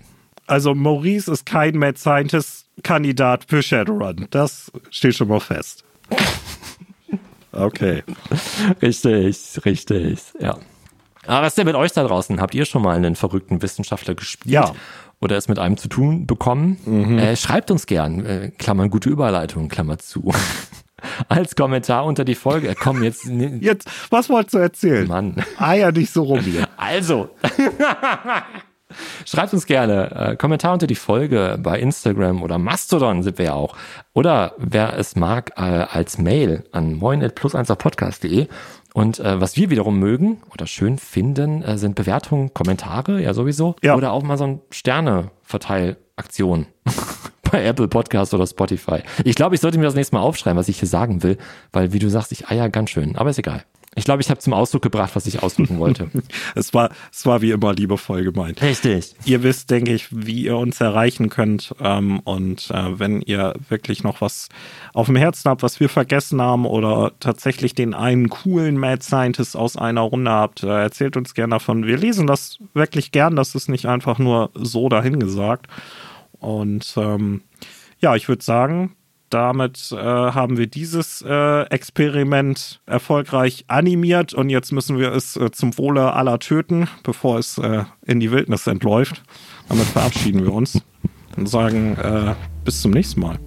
Also 0.47 0.75
Maurice 0.75 1.31
ist 1.31 1.45
kein 1.45 1.77
Mad 1.77 1.97
Scientist-Kandidat 1.97 3.45
für 3.47 3.63
Shadowrun. 3.63 4.27
Das 4.31 4.71
steht 4.89 5.15
schon 5.15 5.27
mal 5.27 5.39
fest. 5.39 5.83
Okay. 7.53 8.01
richtig, 8.81 9.65
richtig, 9.65 10.19
ja. 10.39 10.57
Aber 11.27 11.41
was 11.41 11.49
ist 11.49 11.57
denn 11.57 11.65
mit 11.65 11.75
euch 11.75 11.91
da 11.91 12.05
draußen? 12.05 12.39
Habt 12.39 12.55
ihr 12.55 12.63
schon 12.63 12.81
mal 12.81 12.95
einen 12.95 13.17
verrückten 13.17 13.61
Wissenschaftler 13.61 14.15
gespielt? 14.15 14.53
Ja 14.53 14.73
oder 15.21 15.37
es 15.37 15.47
mit 15.47 15.59
einem 15.59 15.77
zu 15.77 15.87
tun 15.87 16.25
bekommen, 16.27 16.77
mhm. 16.85 17.17
äh, 17.17 17.35
schreibt 17.35 17.71
uns 17.71 17.85
gern, 17.85 18.25
äh, 18.25 18.51
Klammern 18.57 18.89
gute 18.89 19.09
Überleitung, 19.09 19.69
Klammer 19.69 19.99
zu. 19.99 20.31
Als 21.29 21.55
Kommentar 21.55 22.05
unter 22.05 22.25
die 22.25 22.35
Folge. 22.35 22.75
Komm, 22.79 23.01
jetzt. 23.01 23.25
Jetzt, 23.59 23.89
was 24.11 24.29
wolltest 24.29 24.53
du 24.53 24.59
erzählen? 24.59 25.07
Mann. 25.07 25.43
Eier 25.57 25.91
dich 25.91 26.11
so 26.11 26.23
rum 26.23 26.39
hier. 26.41 26.67
Also. 26.77 27.29
Schreibt 29.25 29.53
uns 29.53 29.65
gerne 29.65 30.11
äh, 30.11 30.35
Kommentar 30.35 30.73
unter 30.73 30.87
die 30.87 30.95
Folge 30.95 31.57
bei 31.61 31.79
Instagram 31.79 32.43
oder 32.43 32.57
Mastodon 32.57 33.23
sind 33.23 33.37
wir 33.37 33.45
ja 33.45 33.53
auch. 33.53 33.75
Oder 34.13 34.53
wer 34.57 34.97
es 34.97 35.15
mag, 35.15 35.51
äh, 35.55 35.61
als 35.61 36.17
Mail 36.17 36.65
an 36.71 36.95
moin.plus1podcast.de 36.95 38.47
und 38.93 39.19
äh, 39.19 39.39
was 39.39 39.55
wir 39.55 39.69
wiederum 39.69 39.99
mögen 39.99 40.41
oder 40.51 40.67
schön 40.67 40.97
finden, 40.97 41.63
äh, 41.63 41.77
sind 41.77 41.95
Bewertungen, 41.95 42.53
Kommentare, 42.53 43.21
ja 43.21 43.33
sowieso. 43.33 43.75
Ja. 43.81 43.95
Oder 43.95 44.11
auch 44.11 44.23
mal 44.23 44.37
so 44.37 44.45
ein 44.45 44.61
Sterne-Verteilaktion 44.69 46.67
bei 47.51 47.63
Apple 47.63 47.87
Podcast 47.87 48.33
oder 48.33 48.45
Spotify. 48.45 48.99
Ich 49.23 49.35
glaube, 49.35 49.55
ich 49.55 49.61
sollte 49.61 49.77
mir 49.77 49.85
das 49.85 49.95
nächste 49.95 50.15
Mal 50.15 50.21
aufschreiben, 50.21 50.57
was 50.57 50.67
ich 50.67 50.79
hier 50.79 50.89
sagen 50.89 51.23
will, 51.23 51.37
weil 51.71 51.93
wie 51.93 51.99
du 51.99 52.09
sagst, 52.09 52.31
ich 52.31 52.49
eier 52.49 52.69
ganz 52.69 52.89
schön, 52.89 53.15
aber 53.15 53.29
ist 53.29 53.39
egal. 53.39 53.63
Ich 53.95 54.05
glaube, 54.05 54.21
ich 54.21 54.29
habe 54.29 54.39
zum 54.39 54.53
Ausdruck 54.53 54.83
gebracht, 54.83 55.11
was 55.15 55.25
ich 55.27 55.43
ausdrücken 55.43 55.77
wollte. 55.77 56.09
es 56.55 56.73
war, 56.73 56.91
es 57.11 57.25
war 57.25 57.41
wie 57.41 57.51
immer 57.51 57.73
liebevoll 57.73 58.23
gemeint. 58.23 58.61
Richtig. 58.61 59.15
Ihr 59.25 59.43
wisst, 59.43 59.69
denke 59.69 59.93
ich, 59.93 60.07
wie 60.11 60.45
ihr 60.45 60.55
uns 60.55 60.79
erreichen 60.79 61.27
könnt. 61.27 61.75
Ähm, 61.81 62.21
und 62.21 62.71
äh, 62.71 62.99
wenn 62.99 63.21
ihr 63.21 63.53
wirklich 63.67 64.01
noch 64.03 64.21
was 64.21 64.47
auf 64.93 65.07
dem 65.07 65.17
Herzen 65.17 65.49
habt, 65.49 65.61
was 65.61 65.81
wir 65.81 65.89
vergessen 65.89 66.41
haben 66.41 66.65
oder 66.65 67.11
tatsächlich 67.19 67.75
den 67.75 67.93
einen 67.93 68.29
coolen 68.29 68.77
Mad 68.77 69.03
Scientist 69.03 69.57
aus 69.57 69.75
einer 69.75 70.01
Runde 70.01 70.31
habt, 70.31 70.63
äh, 70.63 70.67
erzählt 70.67 71.17
uns 71.17 71.33
gerne 71.33 71.55
davon. 71.55 71.85
Wir 71.85 71.97
lesen 71.97 72.27
das 72.27 72.59
wirklich 72.73 73.11
gern. 73.11 73.35
Das 73.35 73.55
ist 73.55 73.67
nicht 73.67 73.87
einfach 73.87 74.19
nur 74.19 74.51
so 74.53 74.87
dahingesagt. 74.87 75.67
Und 76.39 76.93
ähm, 76.95 77.41
ja, 77.99 78.15
ich 78.15 78.29
würde 78.29 78.43
sagen, 78.43 78.95
damit 79.33 79.91
äh, 79.91 79.97
haben 79.97 80.57
wir 80.57 80.67
dieses 80.67 81.23
äh, 81.27 81.61
Experiment 81.69 82.81
erfolgreich 82.85 83.65
animiert 83.67 84.33
und 84.33 84.49
jetzt 84.49 84.71
müssen 84.71 84.99
wir 84.99 85.11
es 85.13 85.37
äh, 85.37 85.51
zum 85.51 85.77
Wohle 85.77 86.13
aller 86.13 86.39
töten, 86.39 86.87
bevor 87.03 87.39
es 87.39 87.57
äh, 87.57 87.85
in 88.05 88.19
die 88.19 88.31
Wildnis 88.31 88.67
entläuft. 88.67 89.23
Damit 89.69 89.85
verabschieden 89.87 90.43
wir 90.43 90.53
uns 90.53 90.81
und 91.37 91.47
sagen 91.47 91.97
äh, 91.97 92.35
bis 92.65 92.81
zum 92.81 92.91
nächsten 92.91 93.21
Mal. 93.21 93.39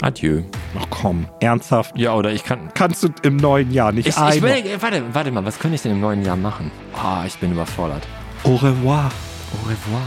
Adieu. 0.00 0.42
Ach 0.78 0.86
komm, 0.90 1.26
ernsthaft. 1.40 1.98
Ja, 1.98 2.14
oder 2.14 2.32
ich 2.32 2.44
kann. 2.44 2.70
Kannst 2.74 3.02
du 3.02 3.08
im 3.22 3.36
neuen 3.36 3.72
Jahr 3.72 3.92
nicht 3.92 4.06
ich, 4.06 4.16
ich 4.16 4.42
will, 4.42 4.62
warte, 4.80 5.02
warte 5.12 5.30
mal, 5.30 5.44
was 5.44 5.58
könnte 5.58 5.74
ich 5.74 5.82
denn 5.82 5.92
im 5.92 6.00
neuen 6.00 6.24
Jahr 6.24 6.36
machen? 6.36 6.70
Ah, 6.94 7.22
oh, 7.22 7.26
ich 7.26 7.36
bin 7.38 7.52
überfordert. 7.52 8.06
Au 8.44 8.54
revoir. 8.54 9.10
Au 9.52 9.68
revoir. 9.68 10.02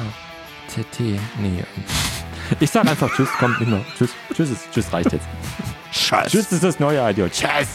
TT. 0.69 1.19
Nee. 1.41 1.63
Ich 2.59 2.69
sag 2.69 2.87
einfach 2.87 3.11
Tschüss, 3.15 3.29
kommt 3.39 3.59
nicht 3.59 3.69
mehr. 3.69 3.83
Tschüss. 3.97 4.11
Tschüss, 4.33 4.51
ist, 4.51 4.71
tschüss 4.71 4.93
reicht 4.93 5.11
jetzt. 5.13 5.27
Scheiße. 5.91 6.29
Tschüss 6.29 6.51
ist 6.51 6.63
das 6.63 6.79
neue 6.79 6.99
Idea. 7.09 7.29
Tschüss. 7.29 7.67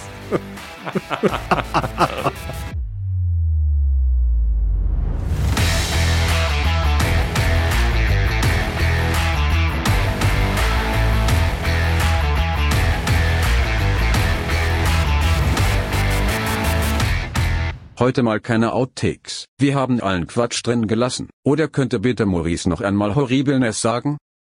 Heute 17.98 18.22
mal 18.22 18.40
keine 18.40 18.72
Outtakes. 18.72 19.46
Wir 19.58 19.74
haben 19.74 20.00
allen 20.00 20.26
Quatsch 20.26 20.60
drin 20.62 20.86
gelassen. 20.86 21.30
Oder 21.44 21.66
könnte 21.66 21.98
bitte 21.98 22.26
Maurice 22.26 22.68
noch 22.68 22.82
einmal 22.82 23.14
Horribelness 23.14 23.80
sagen? 23.80 24.18